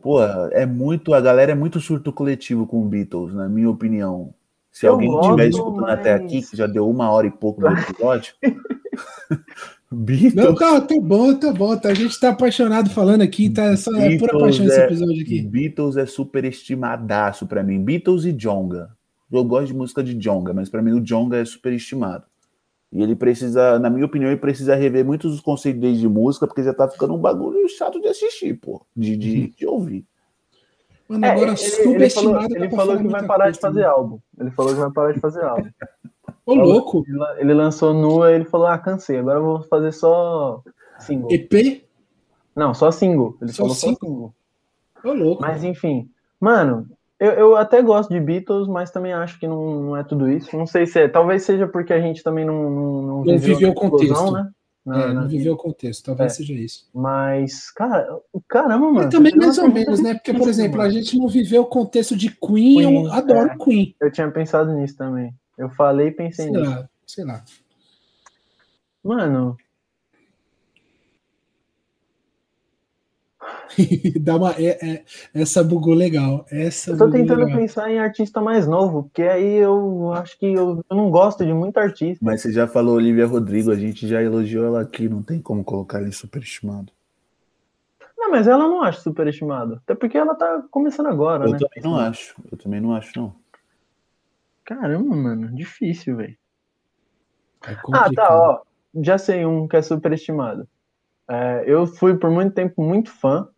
Pô, 0.00 0.22
é 0.22 0.64
muito. 0.64 1.12
A 1.12 1.20
galera 1.20 1.50
é 1.50 1.54
muito 1.54 1.80
surto 1.80 2.12
coletivo 2.12 2.64
com 2.64 2.86
Beatles, 2.86 3.34
na 3.34 3.48
minha 3.48 3.68
opinião. 3.68 4.32
Se 4.70 4.86
Eu 4.86 4.92
alguém 4.92 5.08
estiver 5.18 5.48
escutando 5.48 5.86
até 5.88 6.12
mas- 6.16 6.24
aqui, 6.24 6.42
que 6.42 6.56
já 6.56 6.66
deu 6.68 6.88
uma 6.88 7.10
hora 7.10 7.26
e 7.26 7.30
pouco 7.30 7.60
do 7.62 7.68
episódio. 7.68 8.34
não, 9.90 9.98
Beatles. 10.04 10.58
tá, 10.58 10.80
tá 10.80 10.94
bom, 11.00 11.34
tá 11.34 11.52
bom, 11.52 11.76
tá, 11.76 11.88
a 11.88 11.94
gente 11.94 12.18
tá 12.20 12.28
apaixonado 12.30 12.90
falando 12.90 13.22
aqui, 13.22 13.48
tá 13.50 13.76
só 13.76 13.94
é 13.96 14.16
pura 14.18 14.38
paixão 14.38 14.66
esse 14.66 14.78
é- 14.80 14.84
episódio 14.84 15.22
aqui. 15.22 15.40
Beatles 15.42 15.96
é 15.96 16.06
super 16.06 16.44
estimadaço 16.44 17.46
pra 17.46 17.62
mim. 17.62 17.82
Beatles 17.82 18.24
e 18.24 18.32
Jonga. 18.32 18.90
Eu 19.30 19.44
gosto 19.44 19.66
de 19.68 19.74
música 19.74 20.02
de 20.02 20.14
Jonga, 20.14 20.52
mas 20.54 20.68
pra 20.68 20.80
mim 20.82 20.92
o 20.92 21.00
Jonga 21.00 21.36
é 21.38 21.44
super 21.44 21.72
estimado. 21.72 22.24
E 22.92 23.02
ele 23.02 23.16
precisa, 23.16 23.78
na 23.78 23.90
minha 23.90 24.06
opinião, 24.06 24.30
ele 24.30 24.40
precisa 24.40 24.74
rever 24.76 25.04
muitos 25.04 25.32
dos 25.32 25.40
conceitos 25.40 25.80
dele 25.80 25.98
de 25.98 26.08
música, 26.08 26.46
porque 26.46 26.62
já 26.62 26.72
tá 26.72 26.88
ficando 26.88 27.14
um 27.14 27.18
bagulho 27.18 27.68
chato 27.68 28.00
de 28.00 28.06
assistir, 28.08 28.54
pô. 28.54 28.86
De, 28.96 29.16
de, 29.16 29.40
Uhum. 29.40 29.52
de 29.56 29.66
ouvir. 29.66 30.04
Mano, 31.08 31.24
É, 31.26 31.30
agora 31.30 31.52
ele, 31.52 31.60
ele 31.60 31.70
falou, 31.70 31.92
subestimado. 31.92 32.48
dá 32.48 32.60
ele 32.60 32.70
falou 32.76 32.96
que 32.98 33.08
vai 33.08 33.26
parar 33.26 33.50
de 33.50 33.58
coisa 33.58 33.60
fazer 33.60 33.82
também. 33.82 33.84
álbum. 33.98 34.18
Ele 34.38 34.50
falou 34.52 34.72
que 34.74 34.80
vai 34.80 34.90
parar 34.92 35.12
de 35.12 35.20
fazer 35.20 35.44
álbum. 35.44 35.70
Ô, 36.44 36.54
louco, 36.54 37.04
Ele, 37.08 37.18
ele 37.40 37.54
lançou 37.54 37.92
nua 37.92 38.30
e 38.30 38.34
ele 38.36 38.44
falou: 38.44 38.66
Ah, 38.68 38.78
cansei, 38.78 39.18
agora 39.18 39.38
eu 39.40 39.44
vou 39.44 39.62
fazer 39.64 39.92
só 39.92 40.62
single. 41.00 41.30
EP, 41.32 41.84
Não, 42.54 42.72
só 42.72 42.90
single. 42.92 43.36
Ele 43.42 43.50
Só 43.52 43.62
falou 43.64 43.74
só 43.74 43.88
single. 43.88 44.34
ô, 45.04 45.12
louco. 45.12 45.42
Mas 45.42 45.62
enfim, 45.64 46.08
mano, 46.40 46.88
eu, 47.18 47.32
eu 47.32 47.56
até 47.56 47.80
gosto 47.82 48.10
de 48.10 48.20
Beatles, 48.20 48.68
mas 48.68 48.90
também 48.90 49.12
acho 49.12 49.38
que 49.40 49.46
não, 49.48 49.82
não 49.82 49.96
é 49.96 50.04
tudo 50.04 50.30
isso. 50.30 50.56
Não 50.56 50.66
sei 50.66 50.86
se 50.86 51.00
é. 51.00 51.08
Talvez 51.08 51.42
seja 51.44 51.66
porque 51.66 51.92
a 51.92 52.00
gente 52.00 52.22
também 52.22 52.44
não, 52.44 52.70
não, 52.70 53.02
não 53.02 53.24
Não 53.24 53.38
viveu 53.38 53.70
o 53.70 53.74
contexto. 53.74 54.30
né? 54.32 54.50
Na- 54.84 55.02
é, 55.02 55.06
na 55.08 55.14
não 55.14 55.22
vida. 55.22 55.28
viveu 55.38 55.54
o 55.54 55.56
contexto, 55.56 56.04
talvez 56.04 56.32
É. 56.32 56.36
seja 56.36 56.52
isso. 56.52 56.88
Mas, 56.94 57.72
cara, 57.72 58.06
caramba, 58.48 58.86
mano. 58.86 58.94
Mas 58.94 59.08
também 59.08 59.34
mais 59.34 59.58
ou 59.58 59.68
menos, 59.68 60.00
né? 60.00 60.14
Porque, 60.14 60.32
por 60.32 60.48
exemplo, 60.48 60.80
a 60.80 60.88
gente 60.88 61.18
não 61.18 61.26
viveu 61.26 61.62
o 61.62 61.66
contexto 61.66 62.14
de 62.14 62.30
Queen, 62.30 62.82
eu 62.82 62.88
Queen, 62.90 63.10
adoro 63.10 63.48
é. 63.50 63.56
Queen. 63.58 63.96
Eu 64.00 64.12
tinha 64.12 64.30
pensado 64.30 64.72
nisso 64.74 64.96
também. 64.96 65.34
Eu 65.58 65.68
falei 65.70 66.08
e 66.08 66.12
pensei 66.12 66.44
Sei 66.44 66.52
nisso. 66.56 66.70
lá, 66.70 66.88
sei 67.04 67.24
lá. 67.24 67.42
Mano, 69.02 69.56
Dá 74.20 74.36
uma, 74.36 74.52
é, 74.52 74.94
é- 74.94 75.04
essa 75.34 75.62
bugou 75.62 75.94
legal. 75.94 76.46
Essa 76.50 76.92
eu 76.92 76.98
tô 76.98 77.10
tentando 77.10 77.44
legal. 77.44 77.58
pensar 77.58 77.90
em 77.90 77.98
artista 77.98 78.40
mais 78.40 78.66
novo, 78.66 79.04
porque 79.04 79.22
aí 79.22 79.56
eu 79.56 80.12
acho 80.12 80.38
que 80.38 80.46
eu, 80.46 80.84
eu 80.88 80.96
não 80.96 81.10
gosto 81.10 81.44
de 81.44 81.52
muito 81.52 81.76
artista. 81.78 82.24
Mas 82.24 82.42
você 82.42 82.52
já 82.52 82.66
falou 82.66 82.94
Olivia 82.94 83.26
Rodrigo, 83.26 83.70
a 83.70 83.76
gente 83.76 84.06
já 84.06 84.22
elogiou 84.22 84.64
ela 84.64 84.82
aqui, 84.82 85.08
não 85.08 85.22
tem 85.22 85.40
como 85.40 85.64
colocar 85.64 85.98
ela 85.98 86.08
em 86.08 86.12
superestimado. 86.12 86.92
Não, 88.16 88.30
mas 88.30 88.48
ela 88.48 88.66
não 88.66 88.82
acho 88.82 89.02
superestimada. 89.02 89.76
Até 89.84 89.94
porque 89.94 90.16
ela 90.16 90.34
tá 90.34 90.62
começando 90.70 91.06
agora, 91.06 91.44
Eu 91.44 91.52
né? 91.52 91.58
também 91.58 91.82
não 91.82 91.96
acho. 91.96 92.34
Eu 92.50 92.58
também 92.58 92.80
não 92.80 92.94
acho, 92.94 93.12
não. 93.16 93.34
Caramba, 94.64 95.14
mano, 95.14 95.54
difícil, 95.54 96.16
velho. 96.16 96.36
É 97.66 97.76
Ah, 97.92 98.10
tá, 98.12 98.28
ó. 98.30 98.62
Já 99.02 99.18
sei 99.18 99.44
um 99.44 99.68
que 99.68 99.76
é 99.76 99.82
superestimado. 99.82 100.66
É, 101.28 101.64
eu 101.66 101.86
fui 101.86 102.16
por 102.16 102.30
muito 102.30 102.54
tempo 102.54 102.82
muito 102.82 103.10
fã, 103.10 103.48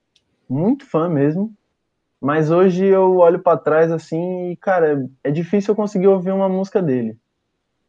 muito 0.49 0.87
fã 0.87 1.09
mesmo. 1.09 1.53
Mas 2.21 2.51
hoje 2.51 2.85
eu 2.85 3.19
olho 3.19 3.39
pra 3.39 3.57
trás 3.57 3.93
assim 3.93 4.51
e, 4.51 4.57
cara, 4.57 5.09
é 5.23 5.31
difícil 5.31 5.73
eu 5.73 5.77
conseguir 5.77 6.09
ouvir 6.09 6.33
uma 6.33 6.49
música 6.49 6.83
dele. 6.83 7.17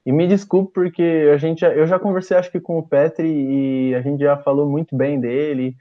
E 0.06 0.12
me 0.12 0.28
desculpe 0.28 0.74
porque 0.74 1.30
a 1.34 1.38
gente, 1.38 1.64
eu 1.66 1.88
já 1.88 2.00
conversei 2.00 2.38
acho 2.38 2.52
que 2.52 2.60
com 2.60 2.78
o 2.78 2.88
Petri 2.88 3.28
e 3.28 3.96
a 3.96 4.02
gente 4.02 4.22
já 4.22 4.38
falou 4.38 4.70
muito 4.70 4.96
bem 4.96 5.20
dele. 5.20 5.76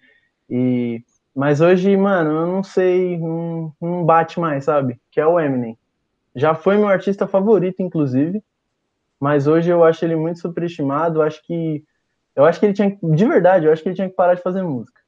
E 0.48 1.02
mas 1.34 1.60
hoje, 1.60 1.96
mano, 1.96 2.30
eu 2.30 2.46
não 2.48 2.64
sei, 2.64 3.16
não, 3.16 3.72
não 3.80 4.04
bate 4.04 4.40
mais, 4.40 4.64
sabe? 4.64 5.00
Que 5.10 5.20
é 5.20 5.26
o 5.26 5.38
Eminem. 5.38 5.78
Já 6.34 6.54
foi 6.54 6.76
meu 6.76 6.88
artista 6.88 7.28
favorito, 7.28 7.80
inclusive 7.80 8.42
mas 9.20 9.46
hoje 9.46 9.70
eu 9.70 9.82
acho 9.82 10.04
ele 10.04 10.16
muito 10.16 10.40
superestimado. 10.40 11.22
Acho 11.22 11.42
que 11.44 11.84
eu 12.36 12.44
acho 12.44 12.60
que 12.60 12.66
ele 12.66 12.74
tinha 12.74 12.96
de 13.02 13.26
verdade, 13.26 13.66
eu 13.66 13.72
acho 13.72 13.82
que 13.82 13.88
ele 13.88 13.96
tinha 13.96 14.08
que 14.08 14.14
parar 14.14 14.34
de 14.34 14.42
fazer 14.42 14.62
música. 14.62 15.00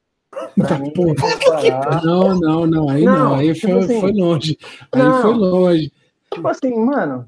Tá, 0.67 0.79
mim, 0.79 0.91
que 0.91 1.71
parar. 1.71 2.03
Não, 2.03 2.39
não, 2.39 2.65
não, 2.65 2.89
aí 2.89 3.03
não, 3.03 3.13
Não, 3.19 3.35
aí 3.35 3.53
tipo 3.53 3.67
foi, 3.67 3.79
assim, 3.83 3.99
foi 3.99 4.11
longe. 4.13 4.57
Aí 4.91 5.01
não. 5.03 5.21
foi 5.21 5.33
longe. 5.33 5.91
Tipo 6.33 6.47
assim, 6.47 6.75
mano, 6.79 7.25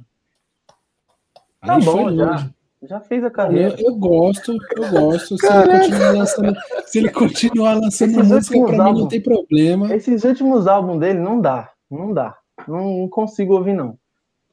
Tá 1.66 1.76
Aí 1.76 1.84
bom 1.84 2.16
já. 2.16 2.26
longe. 2.32 2.50
Já 2.86 3.00
fez 3.00 3.24
a 3.24 3.28
Eu, 3.28 3.32
carreira. 3.32 3.76
eu 3.80 3.96
gosto, 3.96 4.52
eu 4.76 4.90
gosto. 4.92 5.38
Se 5.38 5.48
ele 5.48 5.80
continuar 5.80 6.12
lançando, 6.12 6.58
se 6.86 6.98
ele 6.98 7.10
continuar 7.10 7.74
lançando 7.76 8.10
Esses 8.20 8.28
música, 8.30 8.66
pra 8.66 8.84
mim 8.92 9.00
não 9.00 9.08
tem 9.08 9.22
problema. 9.22 9.96
Esses 9.96 10.24
últimos 10.26 10.68
álbuns 10.68 11.00
dele 11.00 11.20
não 11.20 11.40
dá. 11.40 11.70
Não 11.90 12.14
dá. 12.14 12.38
Não, 12.68 13.00
não 13.00 13.08
consigo 13.10 13.54
ouvir, 13.56 13.74
não. 13.74 13.98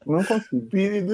Não 0.05 0.23
consigo. 0.23 1.11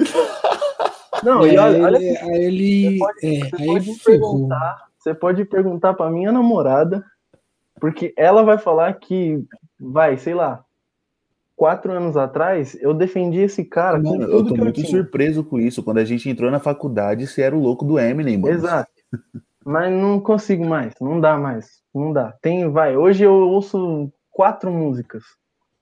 Não, 1.24 1.44
É, 1.44 1.54
e 1.54 1.58
olha, 1.58 1.84
olha 1.84 1.96
ele, 1.96 2.16
aí 2.18 2.44
ele, 2.44 2.98
pode- 2.98 3.18
é, 3.26 3.40
você 3.50 3.56
aí 3.62 3.66
pode 3.66 3.94
perguntar, 4.04 4.84
você 4.98 5.14
pode 5.14 5.44
perguntar 5.44 5.94
pra 5.94 6.10
minha 6.10 6.30
namorada, 6.30 7.04
porque 7.80 8.12
ela 8.16 8.42
vai 8.42 8.58
falar 8.58 8.92
que, 8.94 9.44
vai, 9.78 10.16
sei 10.16 10.34
lá, 10.34 10.64
quatro 11.56 11.92
anos 11.92 12.16
atrás, 12.16 12.76
eu 12.80 12.94
defendi 12.94 13.40
esse 13.40 13.64
cara 13.64 13.98
Mano, 13.98 14.22
eu 14.22 14.44
tô 14.44 14.54
eu 14.54 14.58
muito 14.64 14.76
tinha. 14.80 14.86
surpreso 14.86 15.42
com 15.42 15.58
isso. 15.58 15.82
Quando 15.82 15.98
a 15.98 16.04
gente 16.04 16.28
entrou 16.28 16.50
na 16.50 16.60
faculdade, 16.60 17.26
você 17.26 17.42
era 17.42 17.56
o 17.56 17.60
louco 17.60 17.84
do 17.84 17.98
Eminem, 17.98 18.38
mano. 18.38 18.54
Exato. 18.54 18.90
Mas 19.64 19.92
não 19.92 20.20
consigo 20.20 20.64
mais, 20.64 20.94
não 21.00 21.20
dá 21.20 21.36
mais, 21.36 21.82
não 21.94 22.12
dá. 22.12 22.32
Tem, 22.40 22.70
vai, 22.70 22.96
hoje 22.96 23.24
eu 23.24 23.32
ouço 23.34 24.10
quatro 24.30 24.70
músicas, 24.70 25.24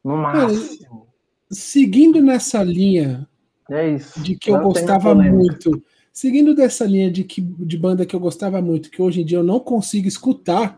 no 0.03 0.17
máximo. 0.17 1.07
Seguindo 1.51 2.21
nessa 2.21 2.63
linha 2.65 3.29
É 3.71 3.89
isso. 3.89 4.21
de 4.21 4.35
que 4.37 4.51
eu 4.51 4.61
gostava 4.61 5.15
muito, 5.15 5.81
seguindo 6.13 6.55
dessa 6.55 6.85
linha 6.85 7.11
de, 7.11 7.23
que, 7.23 7.41
de 7.41 7.77
banda 7.79 8.05
que 8.07 8.17
eu 8.17 8.21
gostava 8.21 8.61
muito, 8.61 8.91
que 8.91 9.01
hoje 9.01 9.21
em 9.21 9.25
dia 9.25 9.39
eu 9.39 9.45
não 9.45 9.61
consigo 9.61 10.09
escutar, 10.09 10.77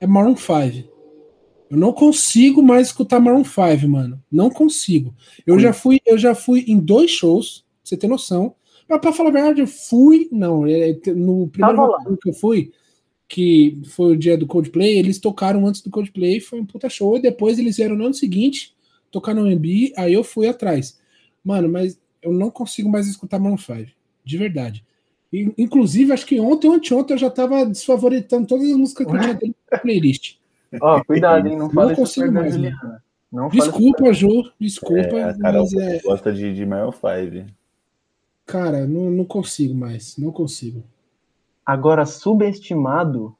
é 0.00 0.06
Maroon 0.06 0.36
5. 0.36 0.88
Eu 1.70 1.76
não 1.76 1.92
consigo 1.92 2.62
mais 2.62 2.88
escutar 2.88 3.20
Maroon 3.20 3.44
5, 3.44 3.88
mano. 3.88 4.20
Não 4.30 4.50
consigo. 4.50 5.14
Eu 5.46 5.58
já 5.60 5.72
fui, 5.72 6.00
eu 6.04 6.18
já 6.18 6.34
fui 6.34 6.64
em 6.66 6.78
dois 6.78 7.10
shows, 7.10 7.60
pra 7.60 7.66
você 7.84 7.96
ter 7.96 8.08
noção. 8.08 8.54
Mas 8.88 9.00
pra 9.00 9.12
falar 9.12 9.28
a 9.28 9.32
verdade, 9.32 9.60
eu 9.60 9.68
fui. 9.68 10.28
Não, 10.32 10.66
é, 10.66 10.98
no 11.14 11.46
primeiro 11.48 11.96
Rio 11.98 12.18
que 12.20 12.30
eu 12.30 12.34
fui, 12.34 12.72
que 13.28 13.80
foi 13.86 14.14
o 14.14 14.16
dia 14.16 14.36
do 14.36 14.48
Coldplay, 14.48 14.98
eles 14.98 15.20
tocaram 15.20 15.64
antes 15.64 15.80
do 15.80 15.90
Coldplay, 15.90 16.40
foi 16.40 16.60
um 16.60 16.66
puta 16.66 16.88
show, 16.88 17.16
e 17.16 17.22
depois 17.22 17.60
eles 17.60 17.76
vieram 17.76 17.94
no 17.94 18.06
ano 18.06 18.14
seguinte 18.14 18.74
tocar 19.08 19.34
no 19.34 19.46
MB, 19.46 19.92
aí 19.96 20.12
eu 20.12 20.24
fui 20.24 20.48
atrás. 20.48 20.98
Mano, 21.44 21.68
mas 21.68 22.00
eu 22.20 22.32
não 22.32 22.50
consigo 22.50 22.88
mais 22.88 23.06
escutar 23.06 23.38
Maroon 23.38 23.56
5, 23.56 23.90
de 24.24 24.36
verdade. 24.36 24.84
Inclusive, 25.32 26.12
acho 26.12 26.26
que 26.26 26.40
ontem 26.40 26.68
ou 26.68 26.74
anteontem 26.74 27.14
eu 27.14 27.18
já 27.18 27.30
tava 27.30 27.64
desfavoritando 27.64 28.46
todas 28.46 28.68
as 28.68 28.76
músicas 28.76 29.06
que 29.06 29.14
eu 29.14 29.20
tinha 29.20 29.34
dele 29.34 29.54
na 29.70 29.78
playlist. 29.78 30.36
Ó, 30.80 31.02
cuidado, 31.04 31.48
hein? 31.48 31.56
Não 31.56 31.68
Não 31.68 31.94
consigo 31.94 32.32
mais, 32.32 32.54
Juliana. 32.54 33.02
Não 33.30 33.48
Desculpa, 33.48 34.12
Ju, 34.12 34.50
desculpa, 34.58 35.16
É, 35.16 35.30
a 35.30 35.38
Carol 35.38 35.62
mas 35.62 35.74
é, 35.74 36.00
gosta 36.00 36.32
de, 36.32 36.52
de 36.52 36.66
Maroon 36.66 36.90
5. 36.90 37.46
cara, 38.44 38.86
não, 38.88 39.08
não 39.08 39.24
consigo 39.24 39.72
mais, 39.72 40.16
não 40.16 40.32
consigo. 40.32 40.82
Agora, 41.64 42.04
subestimado, 42.04 43.36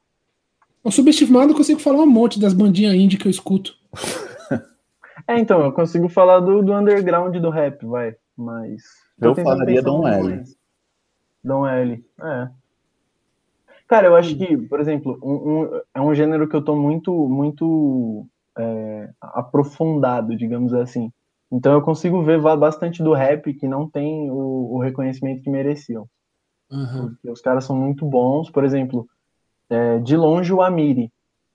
O 0.81 0.89
subestimado 0.91 1.51
eu 1.51 1.57
consigo 1.57 1.79
falar 1.81 2.03
um 2.03 2.07
monte 2.07 2.39
das 2.39 2.53
bandinhas 2.53 2.95
indie 2.95 3.17
que 3.17 3.27
eu 3.27 3.31
escuto. 3.31 3.75
É, 5.27 5.37
então, 5.37 5.63
eu 5.63 5.71
consigo 5.71 6.09
falar 6.09 6.39
do, 6.39 6.63
do 6.63 6.73
underground 6.73 7.35
do 7.37 7.49
rap, 7.51 7.85
vai. 7.85 8.15
Mas. 8.35 8.81
Eu 9.21 9.35
falaria 9.35 9.83
um 9.87 10.07
L. 10.07 10.43
Dom 11.43 11.65
L. 11.67 12.03
É. 12.21 12.49
Cara, 13.87 14.07
eu 14.07 14.15
acho 14.15 14.37
que, 14.37 14.57
por 14.57 14.79
exemplo, 14.79 15.19
um, 15.21 15.63
um- 15.63 15.81
é 15.93 16.01
um 16.01 16.15
gênero 16.15 16.47
que 16.47 16.55
eu 16.55 16.63
tô 16.63 16.75
muito, 16.75 17.13
muito 17.27 18.25
é, 18.57 19.09
aprofundado, 19.21 20.35
digamos 20.35 20.73
assim. 20.73 21.11
Então 21.51 21.73
eu 21.73 21.81
consigo 21.81 22.23
ver 22.23 22.39
bastante 22.57 23.03
do 23.03 23.13
rap 23.13 23.53
que 23.53 23.67
não 23.67 23.89
tem 23.89 24.31
o, 24.31 24.75
o 24.75 24.79
reconhecimento 24.79 25.41
que 25.43 25.49
mereciam. 25.49 26.07
Porque 26.95 27.29
os 27.29 27.41
caras 27.41 27.65
são 27.65 27.75
muito 27.75 28.05
bons. 28.05 28.49
Por 28.51 28.63
exemplo, 28.63 29.07
é, 29.69 29.99
de 29.99 30.17
longe 30.17 30.53
o 30.53 30.61
Amiri. 30.61 31.11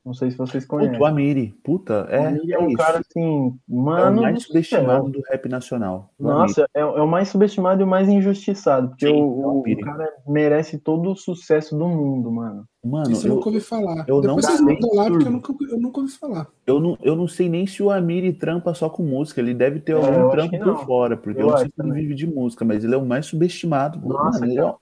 Não 0.07 0.15
sei 0.15 0.31
se 0.31 0.37
vocês 0.39 0.65
Puta, 0.65 0.77
conhecem. 0.77 1.01
o 1.01 1.05
Amiri. 1.05 1.49
Puta, 1.65 2.05
O 2.09 2.15
é, 2.15 2.27
Amiri 2.29 2.53
é 2.53 2.55
é 2.55 2.59
um 2.61 2.69
isso. 2.69 2.77
cara 2.77 3.01
assim, 3.01 3.49
é 3.49 3.73
o 3.73 3.77
mano. 3.77 4.23
mais 4.23 4.35
do 4.37 4.41
subestimado 4.43 5.11
do 5.11 5.21
rap 5.29 5.49
nacional. 5.49 6.11
o. 6.17 6.23
Nossa, 6.23 6.65
é, 6.73 6.79
é 6.81 6.85
o 6.85 7.09
mais 7.09 7.29
subestimado 7.29 7.81
e 7.81 7.85
o 7.85 7.89
mais 7.89 8.09
injustiçado, 8.09 8.91
porque 8.91 9.05
Sim, 9.09 9.15
o, 9.15 9.17
é 9.17 9.21
o 9.47 9.49
o- 9.49 9.59
o 9.73 9.81
cara 9.81 10.09
merece 10.29 10.79
todo 10.79 11.11
o 11.11 11.17
sucesso 11.17 11.77
do 11.77 11.89
mundo, 11.89 12.31
mano. 12.31 12.65
Mano, 12.85 13.11
Isso 13.11 13.27
eu 13.27 13.31
eu, 13.33 13.35
nunca 13.35 13.49
ouvi 13.49 13.61
falar. 13.61 14.05
eu 14.07 14.15
não 14.23 14.37
Depois 14.37 14.47
vocês 14.47 14.59
sei 14.59 14.75
mandam 14.75 14.95
lá, 14.95 15.07
porque 15.11 15.27
eu 15.27 15.33
nunca, 15.33 15.55
eu 15.73 15.81
nunca 15.81 16.01
ouvi 16.01 16.13
falar. 16.13 16.47
eu, 16.65 16.79
não, 16.79 16.97
eu 17.03 17.17
não 17.17 17.27
sei 17.27 17.49
nem 17.49 17.67
se 17.67 17.83
o 17.83 17.91
Amiri 17.91 18.33
trampa 18.33 18.73
só 18.75 18.89
com 18.89 19.03
música. 19.03 19.41
Ele 19.41 19.55
deve 19.55 19.81
ter 19.81 19.97
É, 19.97 19.97
algum 19.97 20.31
trampo 20.31 20.57
por 20.59 20.67
não. 20.67 20.77
fora, 20.87 21.17
porque 21.17 21.41
Eu 21.41 21.47
eu, 21.47 21.51
não 21.51 21.57
sei 21.59 21.67
se 21.67 21.83
ele 21.83 21.93
vive 21.93 22.15
de 22.15 22.29
música, 22.29 22.65
mas 22.65 22.85
ele 22.85 22.95
é 22.95 22.99
o 22.99 23.05
mais 23.05 23.27
subestimado. 23.27 23.99
Nossa, 24.09 24.39
Mano, 24.39 24.53
ele 24.53 24.61
é- 24.61 24.75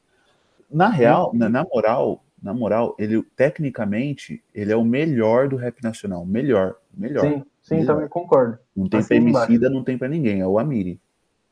na 0.71 0.89
real, 0.89 1.31
na, 1.33 1.49
na 1.49 1.65
moral, 1.65 2.23
na 2.45 2.53
moral, 2.53 2.95
ele 2.99 3.23
tecnicamente, 3.35 4.45
ele 4.55 4.71
é 4.71 4.77
o 4.77 4.85
melhor 4.85 5.49
do 5.49 5.57
rap 5.57 5.83
nacional. 5.83 6.27
Melhor, 6.27 6.77
melhor. 6.95 7.23
Sim, 7.23 7.43
sim, 7.63 7.75
Melhor. 7.77 7.95
também 7.95 8.09
concordo. 8.09 8.59
Não 8.77 8.87
tem 8.87 9.01
Assina 9.01 9.31
embaixo. 9.31 9.47
femicida, 9.47 9.71
não 9.71 9.83
tem 9.83 9.97
pra 9.97 10.09
ninguém, 10.09 10.41
é 10.43 10.47
o 10.47 10.59
Amiri. 10.59 11.01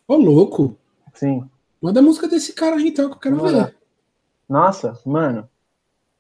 Ô, 0.06 0.16
louco. 0.16 0.76
Sim. 1.14 1.48
Manda 1.80 2.00
a 2.00 2.02
música 2.02 2.28
desse 2.28 2.52
cara 2.52 2.76
aí, 2.76 2.88
então, 2.88 3.08
que 3.08 3.16
eu 3.16 3.20
quero 3.20 3.42
ver. 3.42 3.74
Nossa, 4.46 5.00
mano. 5.06 5.48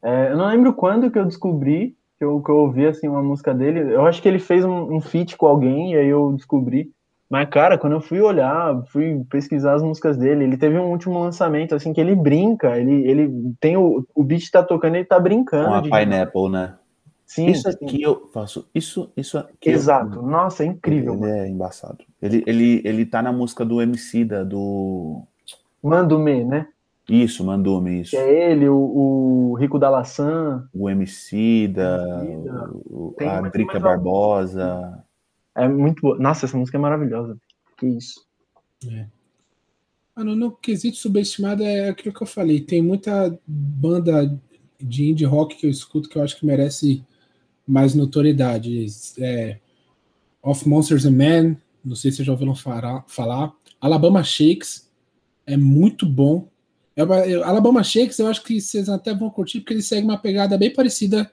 é, 0.02 0.32
eu 0.32 0.38
não 0.38 0.48
lembro 0.48 0.72
quando 0.72 1.10
que 1.10 1.18
eu 1.18 1.26
descobri 1.26 1.94
que 2.18 2.24
eu, 2.24 2.40
que 2.40 2.50
eu 2.50 2.56
ouvi 2.56 2.86
assim, 2.86 3.08
uma 3.08 3.22
música 3.22 3.52
dele. 3.52 3.92
Eu 3.92 4.06
acho 4.06 4.22
que 4.22 4.28
ele 4.28 4.38
fez 4.38 4.64
um, 4.64 4.94
um 4.94 5.00
feat 5.00 5.36
com 5.36 5.46
alguém, 5.46 5.92
e 5.92 5.96
aí 5.98 6.08
eu 6.08 6.32
descobri. 6.32 6.90
Mas, 7.32 7.48
cara, 7.48 7.78
quando 7.78 7.94
eu 7.94 8.00
fui 8.02 8.20
olhar, 8.20 8.84
fui 8.88 9.24
pesquisar 9.30 9.72
as 9.72 9.82
músicas 9.82 10.18
dele, 10.18 10.44
ele 10.44 10.58
teve 10.58 10.78
um 10.78 10.90
último 10.90 11.18
lançamento, 11.18 11.74
assim, 11.74 11.90
que 11.90 11.98
ele 11.98 12.14
brinca, 12.14 12.76
ele, 12.78 13.08
ele 13.10 13.54
tem 13.58 13.74
o, 13.74 14.06
o 14.14 14.22
beat 14.22 14.50
tá 14.50 14.62
tocando, 14.62 14.96
ele 14.96 15.06
tá 15.06 15.18
brincando. 15.18 15.68
Com 15.70 15.74
a 15.74 15.80
de- 15.80 15.88
Pineapple, 15.88 16.50
né? 16.50 16.74
Sim, 17.24 17.46
isso 17.46 17.72
sim. 17.72 17.86
aqui 17.86 18.02
eu 18.02 18.28
faço. 18.34 18.68
Isso, 18.74 19.10
isso 19.16 19.38
aqui. 19.38 19.70
eu- 19.70 19.72
Exato. 19.72 20.20
Nossa, 20.20 20.62
é 20.62 20.66
incrível, 20.66 21.14
Ele 21.14 21.22
mano. 21.22 21.32
é 21.32 21.48
embaçado. 21.48 22.04
Ele, 22.20 22.44
ele, 22.46 22.82
ele 22.84 23.06
tá 23.06 23.22
na 23.22 23.32
música 23.32 23.64
do 23.64 23.80
Emicida, 23.80 24.44
do. 24.44 25.22
Mando 25.82 26.18
Me, 26.18 26.44
né? 26.44 26.66
Isso, 27.08 27.42
Mandume, 27.44 28.02
isso. 28.02 28.10
Que 28.10 28.16
é 28.18 28.52
ele, 28.52 28.68
o, 28.68 28.76
o 28.76 29.54
Rico 29.54 29.78
da 29.78 29.88
Laçã. 29.88 30.68
O 30.74 30.88
o, 32.90 33.14
Tem 33.16 33.26
a 33.26 33.40
Drica 33.40 33.80
Barbosa. 33.80 35.01
É 35.54 35.68
muito 35.68 36.00
boa. 36.00 36.18
Nossa, 36.18 36.46
essa 36.46 36.56
música 36.56 36.78
é 36.78 36.80
maravilhosa. 36.80 37.38
Que 37.78 37.86
isso. 37.86 38.24
Mano, 40.16 40.36
no 40.36 40.52
quesito 40.52 40.96
subestimado 40.96 41.62
é 41.62 41.88
aquilo 41.88 42.14
que 42.14 42.22
eu 42.22 42.26
falei. 42.26 42.60
Tem 42.60 42.82
muita 42.82 43.38
banda 43.46 44.38
de 44.80 45.10
indie 45.10 45.24
rock 45.24 45.56
que 45.56 45.66
eu 45.66 45.70
escuto 45.70 46.08
que 46.08 46.16
eu 46.16 46.22
acho 46.22 46.38
que 46.38 46.46
merece 46.46 47.04
mais 47.66 47.94
notoriedade. 47.94 48.86
É, 49.18 49.58
of 50.42 50.68
Monsters 50.68 51.04
and 51.04 51.12
Men, 51.12 51.56
não 51.84 51.94
sei 51.94 52.10
se 52.10 52.18
vocês 52.18 52.26
já 52.26 52.32
ouviram 52.32 52.54
falar. 52.54 53.54
Alabama 53.80 54.22
Shakes 54.22 54.90
é 55.46 55.56
muito 55.56 56.04
bom. 56.06 56.48
É 56.94 57.02
Alabama 57.42 57.82
Shakes 57.82 58.18
eu 58.18 58.26
acho 58.26 58.42
que 58.42 58.60
vocês 58.60 58.88
até 58.88 59.14
vão 59.14 59.30
curtir 59.30 59.60
porque 59.60 59.72
ele 59.72 59.82
segue 59.82 60.06
uma 60.06 60.18
pegada 60.18 60.58
bem 60.58 60.72
parecida 60.72 61.30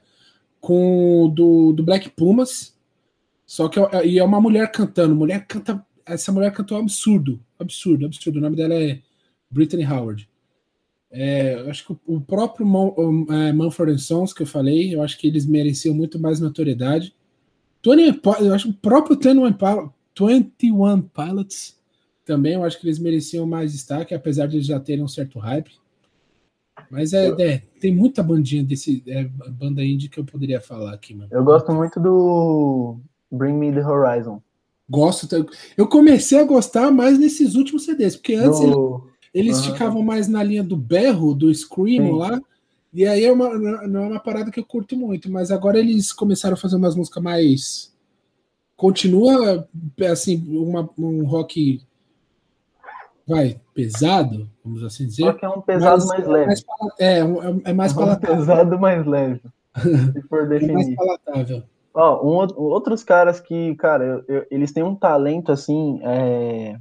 com 0.62 1.30
do, 1.34 1.74
do 1.74 1.84
Black 1.84 2.10
Pumas. 2.12 2.78
Só 3.50 3.68
que 3.68 3.80
é, 3.80 4.06
e 4.06 4.20
é 4.20 4.24
uma 4.24 4.40
mulher 4.40 4.72
cantando. 4.72 5.16
Mulher 5.16 5.44
canta. 5.48 5.84
Essa 6.06 6.32
mulher 6.32 6.52
cantou 6.54 6.78
absurdo. 6.78 7.40
Absurdo, 7.58 8.06
absurdo. 8.06 8.38
O 8.38 8.42
nome 8.42 8.56
dela 8.56 8.76
é 8.76 9.02
Brittany 9.50 9.84
Howard. 9.84 10.30
É, 11.10 11.56
eu 11.56 11.68
acho 11.72 11.88
que 11.88 11.98
o- 12.06 12.22
próprio 12.22 12.64
Mon, 12.64 12.94
o, 12.96 13.34
é, 13.34 13.52
Mumford 13.52 14.00
Sons 14.00 14.34
que 14.34 14.44
eu 14.44 14.48
falei, 14.48 14.94
eu 14.94 15.02
acho 15.02 15.18
que 15.18 15.26
eles 15.28 15.48
mereciam 15.48 15.96
muito 15.96 16.20
mais 16.20 16.40
notoriedade. 16.40 17.16
20, 17.84 18.20
Pi- 18.20 18.44
eu 18.46 18.54
acho 18.54 18.66
que 18.66 18.72
o 18.72 18.78
próprio 18.78 19.16
21, 19.18 19.52
Pil- 19.54 19.92
21 20.16 21.02
Pilots 21.02 21.76
também, 22.24 22.54
eu 22.54 22.64
acho 22.64 22.80
que 22.80 22.86
eles 22.86 23.00
mereciam 23.00 23.48
mais 23.48 23.72
destaque, 23.72 24.14
apesar 24.14 24.46
de 24.46 24.58
eles 24.58 24.68
já 24.68 24.80
terem 24.80 25.04
um 25.04 25.08
certo 25.08 25.40
hype. 25.40 25.72
Mas 26.92 27.14
é, 27.14 27.30
é, 27.42 27.58
tem 27.80 27.92
muita 27.96 28.22
bandinha 28.22 28.64
desse 28.64 29.02
é, 29.08 29.24
banda 29.24 29.84
indie 29.84 30.08
que 30.10 30.20
eu 30.20 30.24
poderia 30.26 30.62
falar 30.62 30.94
aqui, 30.94 31.16
mano. 31.16 31.30
Eu 31.32 31.44
gosto 31.44 31.72
muito 31.74 32.00
do 32.00 33.00
Bring 33.32 33.54
Me 33.54 33.72
the 33.72 33.82
Horizon. 33.86 34.42
Gosto. 34.90 35.28
Eu 35.78 35.88
comecei 35.88 36.40
a 36.40 36.44
gostar 36.44 36.90
mais 36.92 37.20
nesses 37.20 37.56
últimos 37.56 37.86
CDs, 37.86 38.16
porque 38.16 38.34
antes 38.34 38.60
Do... 38.60 39.08
eles 39.34 39.58
Aham. 39.60 39.72
ficavam 39.74 40.02
mais 40.02 40.28
na 40.28 40.42
linha 40.42 40.64
do 40.64 40.76
berro, 40.76 41.34
do 41.36 41.54
screamo 41.54 42.08
Sim. 42.14 42.18
lá, 42.18 42.42
e 42.92 43.06
aí 43.06 43.24
é 43.24 43.32
uma, 43.32 43.50
não 43.88 44.04
é 44.06 44.08
uma 44.08 44.20
parada 44.20 44.50
que 44.50 44.60
eu 44.60 44.66
curto 44.66 44.98
muito, 44.98 45.32
mas 45.32 45.52
agora 45.52 45.78
eles 45.78 46.12
começaram 46.12 46.56
a 46.56 46.58
fazer 46.58 46.76
umas 46.76 46.96
músicas 46.96 47.22
mais. 47.22 47.94
Continua 48.76 49.68
assim, 50.10 50.44
uma- 50.50 50.90
um 50.98 51.24
rock 51.26 51.82
vai, 53.28 53.60
pesado, 53.76 54.50
vamos 54.66 54.84
assim 54.84 55.06
dizer. 55.06 55.24
Só 55.24 55.34
que 55.34 55.46
é 55.46 55.50
um 55.50 55.62
pesado 55.62 56.08
mais 56.08 56.24
é 56.24 56.28
leve. 56.28 56.46
mais 56.48 56.64
é, 56.98 57.24
um- 57.24 57.62
é 57.64 57.74
mais 57.74 57.92
Um 57.94 57.96
palatável. 57.96 58.38
pesado 58.38 58.80
mais 58.80 59.06
leve. 59.06 59.42
Se 59.78 60.22
for 60.28 60.46
É 60.46 60.48
mais 60.48 60.62
definir. 60.62 60.96
palatável. 60.96 61.64
Ó, 61.94 62.24
um 62.24 62.36
outro- 62.36 62.62
outros 62.62 63.04
caras 63.04 63.40
que, 63.40 63.76
cara, 63.76 64.04
eu- 64.04 64.24
eu- 64.28 64.46
eles 64.52 64.72
têm 64.72 64.84
um 64.84 64.96
talento 64.96 65.52
assim, 65.52 66.00
é, 66.04 66.78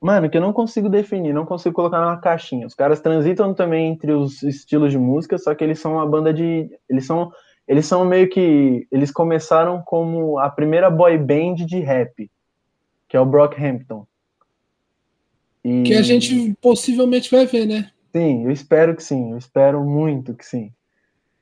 Mano, 0.00 0.30
que 0.30 0.36
eu 0.36 0.40
não 0.40 0.52
consigo 0.52 0.88
definir, 0.88 1.32
não 1.32 1.44
consigo 1.44 1.74
colocar 1.74 2.00
numa 2.00 2.20
caixinha. 2.20 2.66
Os 2.66 2.74
caras 2.74 3.00
transitam 3.00 3.52
também 3.52 3.88
entre 3.90 4.12
os 4.12 4.42
estilos 4.44 4.92
de 4.92 4.98
música, 4.98 5.36
só 5.38 5.54
que 5.54 5.64
eles 5.64 5.80
são 5.80 5.94
uma 5.94 6.06
banda 6.06 6.32
de. 6.32 6.70
Eles 6.88 7.04
são, 7.04 7.32
eles 7.66 7.84
são 7.84 8.04
meio 8.04 8.28
que. 8.28 8.86
Eles 8.92 9.10
começaram 9.10 9.82
como 9.84 10.38
a 10.38 10.48
primeira 10.48 10.88
boy 10.88 11.18
band 11.18 11.56
de 11.66 11.80
rap, 11.80 12.30
que 13.08 13.16
é 13.16 13.20
o 13.20 13.26
Brockhampton. 13.26 14.06
E... 15.64 15.82
Que 15.82 15.94
a 15.94 16.02
gente 16.02 16.54
possivelmente 16.62 17.28
vai 17.28 17.44
ver, 17.44 17.66
né? 17.66 17.90
Sim, 18.14 18.44
eu 18.44 18.52
espero 18.52 18.94
que 18.94 19.02
sim, 19.02 19.32
eu 19.32 19.38
espero 19.38 19.84
muito 19.84 20.32
que 20.32 20.46
sim. 20.46 20.72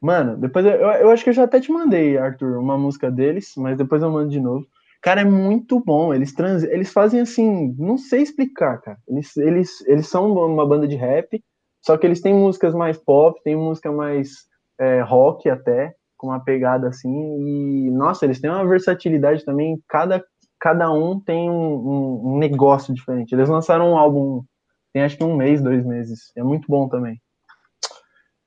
Mano, 0.07 0.37
depois 0.37 0.65
eu, 0.65 0.73
eu 0.73 1.11
acho 1.11 1.24
que 1.24 1.31
eu 1.31 1.35
já 1.35 1.43
até 1.43 1.59
te 1.61 1.73
mandei, 1.73 2.16
Arthur, 2.16 2.61
uma 2.61 2.78
música 2.78 3.11
deles, 3.11 3.55
mas 3.57 3.77
depois 3.77 4.01
eu 4.01 4.09
mando 4.09 4.31
de 4.31 4.39
novo. 4.39 4.65
Cara, 5.03 5.23
é 5.23 5.24
muito 5.24 5.81
bom. 5.81 6.15
Eles 6.15 6.33
trans... 6.33 6.62
eles 6.62 6.93
fazem 6.93 7.20
assim, 7.20 7.74
não 7.77 7.99
sei 7.99 8.23
explicar, 8.23 8.81
cara. 8.81 8.99
Eles, 9.09 9.37
eles, 9.37 9.85
eles 9.85 10.07
são 10.09 10.33
uma 10.33 10.65
banda 10.65 10.87
de 10.87 10.95
rap, 10.95 11.43
só 11.85 11.97
que 11.97 12.07
eles 12.07 12.20
têm 12.20 12.33
músicas 12.33 12.73
mais 12.73 12.97
pop, 12.97 13.43
tem 13.43 13.57
música 13.57 13.91
mais 13.91 14.47
é, 14.78 15.01
rock 15.01 15.51
até, 15.51 15.93
com 16.16 16.28
uma 16.28 16.39
pegada 16.39 16.87
assim. 16.87 17.11
E, 17.11 17.91
nossa, 17.91 18.24
eles 18.24 18.41
têm 18.41 18.49
uma 18.49 18.65
versatilidade 18.65 19.45
também. 19.45 19.77
Cada, 19.89 20.24
cada 20.61 20.89
um 20.93 21.19
tem 21.19 21.51
um, 21.51 22.35
um 22.35 22.39
negócio 22.39 22.95
diferente. 22.95 23.35
Eles 23.35 23.49
lançaram 23.49 23.91
um 23.91 23.99
álbum, 23.99 24.45
tem 24.93 25.03
acho 25.03 25.16
que 25.16 25.24
um 25.24 25.35
mês, 25.37 25.61
dois 25.61 25.85
meses. 25.85 26.31
É 26.37 26.45
muito 26.45 26.69
bom 26.69 26.89
também. 26.89 27.20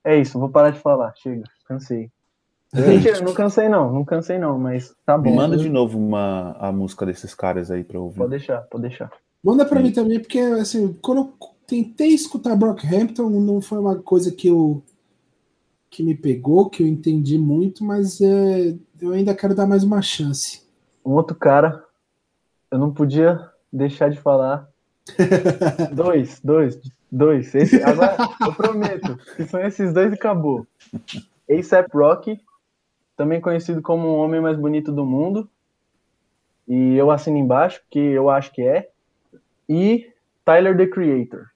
É 0.03 0.17
isso, 0.17 0.39
vou 0.39 0.49
parar 0.49 0.71
de 0.71 0.80
falar. 0.80 1.13
Chega, 1.15 1.43
cansei. 1.65 2.11
Gente, 2.73 3.23
não 3.23 3.34
cansei 3.34 3.67
não, 3.67 3.91
não 3.91 4.05
cansei 4.05 4.38
não, 4.38 4.59
mas 4.59 4.95
tá 5.05 5.17
bom. 5.17 5.34
Manda 5.34 5.57
de 5.57 5.69
novo 5.69 5.97
uma, 5.97 6.55
a 6.59 6.71
música 6.71 7.05
desses 7.05 7.34
caras 7.34 7.71
aí 7.71 7.84
pra 7.84 7.99
ouvir. 7.99 8.17
Pode 8.17 8.30
deixar, 8.30 8.61
pode 8.61 8.84
deixar. 8.84 9.11
Manda 9.43 9.65
pra 9.65 9.80
Sim. 9.80 9.84
mim 9.85 9.91
também, 9.91 10.19
porque 10.19 10.39
assim, 10.39 10.95
quando 11.01 11.21
eu 11.21 11.34
tentei 11.65 12.09
escutar 12.09 12.55
Brockhampton, 12.55 13.30
não 13.30 13.59
foi 13.59 13.80
uma 13.80 13.95
coisa 13.95 14.31
que 14.31 14.47
eu 14.47 14.84
que 15.89 16.03
me 16.03 16.13
pegou, 16.13 16.69
que 16.69 16.84
eu 16.84 16.88
entendi 16.88 17.39
muito, 17.39 17.84
mas 17.84 18.21
é, 18.21 18.76
eu 19.01 19.11
ainda 19.11 19.34
quero 19.34 19.55
dar 19.55 19.65
mais 19.65 19.84
uma 19.84 20.03
chance. 20.03 20.61
Um 21.03 21.13
outro 21.13 21.35
cara, 21.35 21.84
eu 22.69 22.77
não 22.77 22.93
podia 22.93 23.49
deixar 23.73 24.09
de 24.09 24.19
falar. 24.19 24.69
dois, 25.91 26.39
dois, 26.43 26.80
dois. 27.11 27.53
Esse, 27.56 27.81
agora 27.84 28.15
eu 28.41 28.53
prometo 28.53 29.18
que 29.36 29.45
são 29.45 29.61
esses 29.61 29.94
dois 29.94 30.11
e 30.11 30.15
acabou. 30.15 30.68
ASAP 31.49 31.90
Rocky 31.94 32.40
também 33.19 33.41
conhecido 33.41 33.81
como 33.81 34.07
o 34.07 34.18
homem 34.18 34.40
mais 34.40 34.57
bonito 34.57 34.94
do 34.94 35.06
mundo. 35.06 35.49
E 36.65 36.95
eu 36.95 37.11
assino 37.11 37.38
embaixo, 37.38 37.81
que 37.90 37.99
eu 37.99 38.30
acho 38.30 38.52
que 38.53 38.61
é. 38.61 38.90
E 39.68 40.07
Tyler 40.45 40.77
the 40.77 40.88
Creator. 40.88 41.48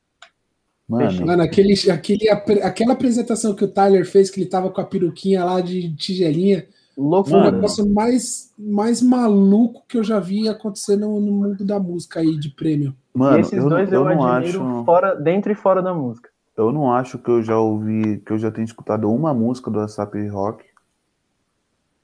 Mano, 0.90 1.26
Mano 1.26 1.44
aquele, 1.44 1.74
aquele, 1.90 2.30
aquela 2.30 2.94
apresentação 2.94 3.56
que 3.56 3.64
o 3.64 3.68
Tyler 3.68 4.06
fez, 4.06 4.30
que 4.30 4.42
ele 4.42 4.50
tava 4.50 4.70
com 4.70 4.82
a 4.82 4.86
peruquinha 4.86 5.46
lá 5.46 5.62
de 5.62 5.96
tigelinha. 5.96 6.68
Louco, 6.98 7.30
foi 7.30 7.40
o 7.40 7.52
negócio 7.52 7.90
mais, 7.90 8.54
mais 8.58 9.02
maluco 9.02 9.84
que 9.88 9.98
eu 9.98 10.04
já 10.04 10.20
vi 10.20 10.48
acontecer 10.48 10.96
no, 10.96 11.20
no 11.20 11.32
mundo 11.32 11.66
da 11.66 11.80
música 11.80 12.20
aí, 12.20 12.38
de 12.38 12.50
prêmio. 12.50 12.96
Mano, 13.14 13.38
e 13.38 13.42
esses 13.42 13.54
eu, 13.54 13.70
dois 13.70 13.92
eu, 13.92 14.08
eu 14.08 14.16
não 14.16 14.24
acho... 14.24 14.84
fora, 14.86 15.16
dentro 15.16 15.52
e 15.52 15.56
fora 15.56 15.82
da 15.82 15.94
música. 15.94 16.30
Eu 16.56 16.72
não 16.72 16.92
acho 16.92 17.18
que 17.18 17.30
eu 17.30 17.42
já 17.42 17.58
ouvi, 17.58 18.20
que 18.20 18.32
eu 18.32 18.38
já 18.38 18.52
tenho 18.52 18.66
escutado 18.66 19.12
uma 19.12 19.34
música 19.34 19.72
do 19.72 19.80
ASAP 19.80 20.28
Rock 20.28 20.64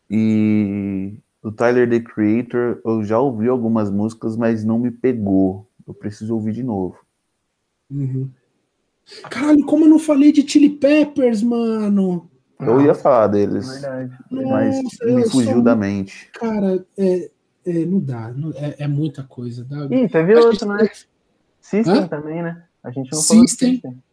e 0.09 1.13
o 1.43 1.51
Tyler 1.51 1.87
The 1.89 1.99
Creator, 1.99 2.81
eu 2.83 3.03
já 3.03 3.19
ouvi 3.19 3.47
algumas 3.47 3.91
músicas, 3.91 4.35
mas 4.35 4.63
não 4.63 4.79
me 4.79 4.89
pegou. 4.89 5.67
Eu 5.87 5.93
preciso 5.93 6.33
ouvir 6.33 6.53
de 6.53 6.63
novo. 6.63 6.97
Uhum. 7.91 8.29
Caralho, 9.29 9.65
como 9.65 9.85
eu 9.85 9.89
não 9.89 9.99
falei 9.99 10.31
de 10.31 10.47
Chili 10.47 10.69
Peppers, 10.69 11.41
mano? 11.41 12.28
Eu 12.59 12.81
ia 12.81 12.93
falar 12.93 13.27
deles, 13.27 13.69
Verdade. 13.69 14.17
mas 14.29 14.83
Nossa, 14.83 15.05
me 15.05 15.29
fugiu 15.29 15.53
sou... 15.53 15.61
da 15.63 15.75
mente. 15.75 16.29
Cara, 16.33 16.85
é, 16.97 17.31
é 17.65 17.85
não 17.85 17.99
dá, 17.99 18.33
não, 18.33 18.51
é, 18.51 18.75
é, 18.79 18.87
muita 18.87 19.23
coisa. 19.23 19.63
Dá... 19.63 19.85
Ih, 19.85 20.09
teve 20.09 20.35
outro, 20.35 20.67
né? 20.67 20.89
System 21.61 21.99
Hã? 21.99 22.07
também, 22.07 22.43
né? 22.43 22.63
A 22.83 22.91
gente 22.91 23.11
não 23.11 23.19
System. 23.19 23.37
falou 23.37 23.47
System. 23.47 24.03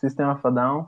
System 0.00 0.26
of 0.26 0.40
a 0.44 0.50
Down. 0.50 0.86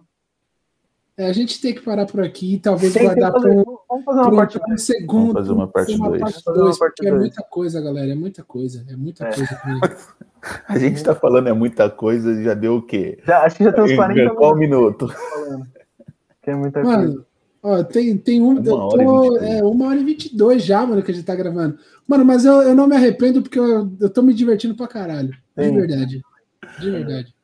É, 1.16 1.26
a 1.28 1.32
gente 1.32 1.60
tem 1.60 1.72
que 1.72 1.82
parar 1.82 2.06
por 2.06 2.20
aqui 2.20 2.54
e 2.54 2.58
talvez 2.58 2.92
tem 2.92 3.04
guardar 3.04 3.30
para 3.30 3.48
um, 3.48 3.64
vamos 3.88 4.04
fazer 4.04 4.20
uma 4.20 4.36
parte 4.36 4.60
um 4.68 4.76
segundo. 4.76 5.32
Vamos 5.32 5.32
fazer 5.34 5.52
uma 5.52 5.68
parte 5.68 6.44
2. 6.44 6.78
Porque 6.78 7.06
é 7.06 7.12
muita 7.12 7.42
coisa, 7.44 7.80
galera. 7.80 8.10
É 8.10 8.14
muita 8.16 8.42
coisa. 8.42 8.84
É 8.88 8.96
muita 8.96 9.24
é. 9.24 9.32
coisa. 9.32 9.60
a 10.66 10.76
gente 10.76 10.96
está 10.96 11.14
falando 11.14 11.48
é 11.48 11.52
muita 11.52 11.88
coisa, 11.88 12.42
já 12.42 12.54
deu 12.54 12.76
o 12.76 12.82
quê? 12.82 13.20
Já, 13.24 13.42
acho 13.44 13.56
que 13.56 13.64
já 13.64 13.72
tem 13.72 13.84
uns 13.84 13.94
40 13.94 14.34
Qual 14.34 14.56
minuto? 14.56 15.08
Que 16.44 16.50
é 16.50 16.54
muita 16.54 16.82
mano, 16.82 17.12
coisa. 17.12 17.26
Ó, 17.62 17.82
tem, 17.82 18.16
tem 18.18 18.42
um. 18.42 18.58
Uma 18.58 18.60
eu 18.60 18.88
tô, 18.88 19.36
é, 19.38 19.62
uma 19.64 19.86
hora 19.88 19.98
e 19.98 20.04
22 20.04 20.62
já, 20.62 20.84
mano, 20.84 21.02
que 21.02 21.10
a 21.10 21.14
gente 21.14 21.24
tá 21.24 21.34
gravando. 21.34 21.78
Mano, 22.06 22.24
mas 22.24 22.44
eu, 22.44 22.60
eu 22.60 22.74
não 22.74 22.86
me 22.86 22.94
arrependo 22.94 23.40
porque 23.40 23.58
eu, 23.58 23.90
eu 23.98 24.10
tô 24.10 24.22
me 24.22 24.34
divertindo 24.34 24.74
pra 24.74 24.86
caralho. 24.86 25.34
De 25.56 25.70
verdade. 25.70 26.22
De 26.78 26.90
verdade. 26.90 27.34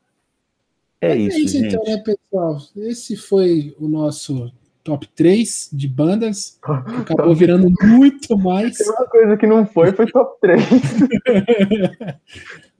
É, 1.01 1.13
é 1.13 1.17
isso, 1.17 1.37
é 1.37 1.41
isso 1.41 1.59
gente. 1.59 1.75
então, 1.75 1.85
né, 1.85 1.97
pessoal? 2.05 2.59
Esse 2.77 3.17
foi 3.17 3.75
o 3.81 3.89
nosso 3.89 4.53
top 4.85 5.09
3 5.09 5.71
de 5.73 5.89
bandas, 5.89 6.59
acabou 6.63 7.35
virando 7.35 7.73
muito 7.83 8.37
mais. 8.37 8.77
Tem 8.77 8.89
uma 8.91 9.07
coisa 9.07 9.37
que 9.37 9.47
não 9.47 9.67
foi, 9.67 9.93
foi 9.93 10.07
top 10.07 10.39
3. 10.41 10.63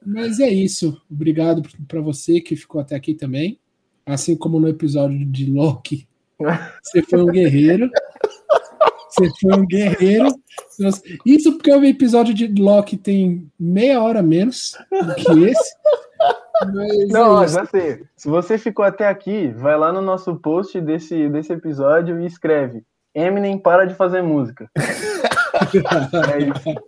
Mas 0.05 0.41
é 0.41 0.49
isso. 0.49 1.01
Obrigado 1.11 1.63
para 1.87 2.01
você 2.01 2.41
que 2.41 2.57
ficou 2.57 2.81
até 2.81 2.95
aqui 2.95 3.15
também. 3.15 3.59
Assim 4.05 4.37
como 4.37 4.59
no 4.59 4.69
episódio 4.69 5.25
de 5.25 5.47
Loki, 5.51 6.09
você 6.83 7.03
foi 7.03 7.23
um 7.23 7.27
guerreiro. 7.27 7.91
Você 9.11 9.31
foi 9.41 9.59
um 9.59 9.67
guerreiro. 9.67 10.29
Isso 11.27 11.53
porque 11.53 11.73
o 11.73 11.85
episódio 11.85 12.33
de 12.33 12.47
Loki 12.61 12.97
tem 12.97 13.51
meia 13.59 14.03
hora 14.03 14.23
menos 14.23 14.77
do 14.91 15.15
que 15.15 15.45
esse. 15.45 15.75
Mas 16.75 17.09
não, 17.09 17.43
é 17.43 17.49
já 17.49 17.65
sei. 17.67 18.05
Se 18.17 18.29
você 18.29 18.59
ficou 18.59 18.85
até 18.85 19.09
aqui, 19.09 19.49
vai 19.49 19.77
lá 19.77 19.93
no 19.93 20.03
nosso 20.03 20.37
post 20.37 20.81
desse, 20.81 21.29
desse 21.29 21.53
episódio 21.53 22.21
e 22.21 22.27
escreve: 22.27 22.85
Eminem 23.15 23.59
para 23.59 23.87
de 23.87 23.95
fazer 23.95 24.23
música. 24.23 24.71
é 24.75 26.39
isso. 26.43 26.83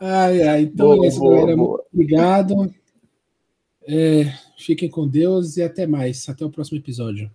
Ai, 0.00 0.42
ai, 0.42 0.60
então 0.62 0.88
boa, 0.88 1.04
é 1.04 1.08
isso, 1.08 1.20
boa, 1.20 1.34
galera. 1.36 1.56
Boa. 1.56 1.84
Obrigado. 1.92 2.74
É, 3.88 4.32
fiquem 4.56 4.88
com 4.88 5.06
Deus 5.06 5.56
e 5.56 5.62
até 5.62 5.86
mais. 5.86 6.28
Até 6.28 6.44
o 6.44 6.50
próximo 6.50 6.78
episódio. 6.78 7.30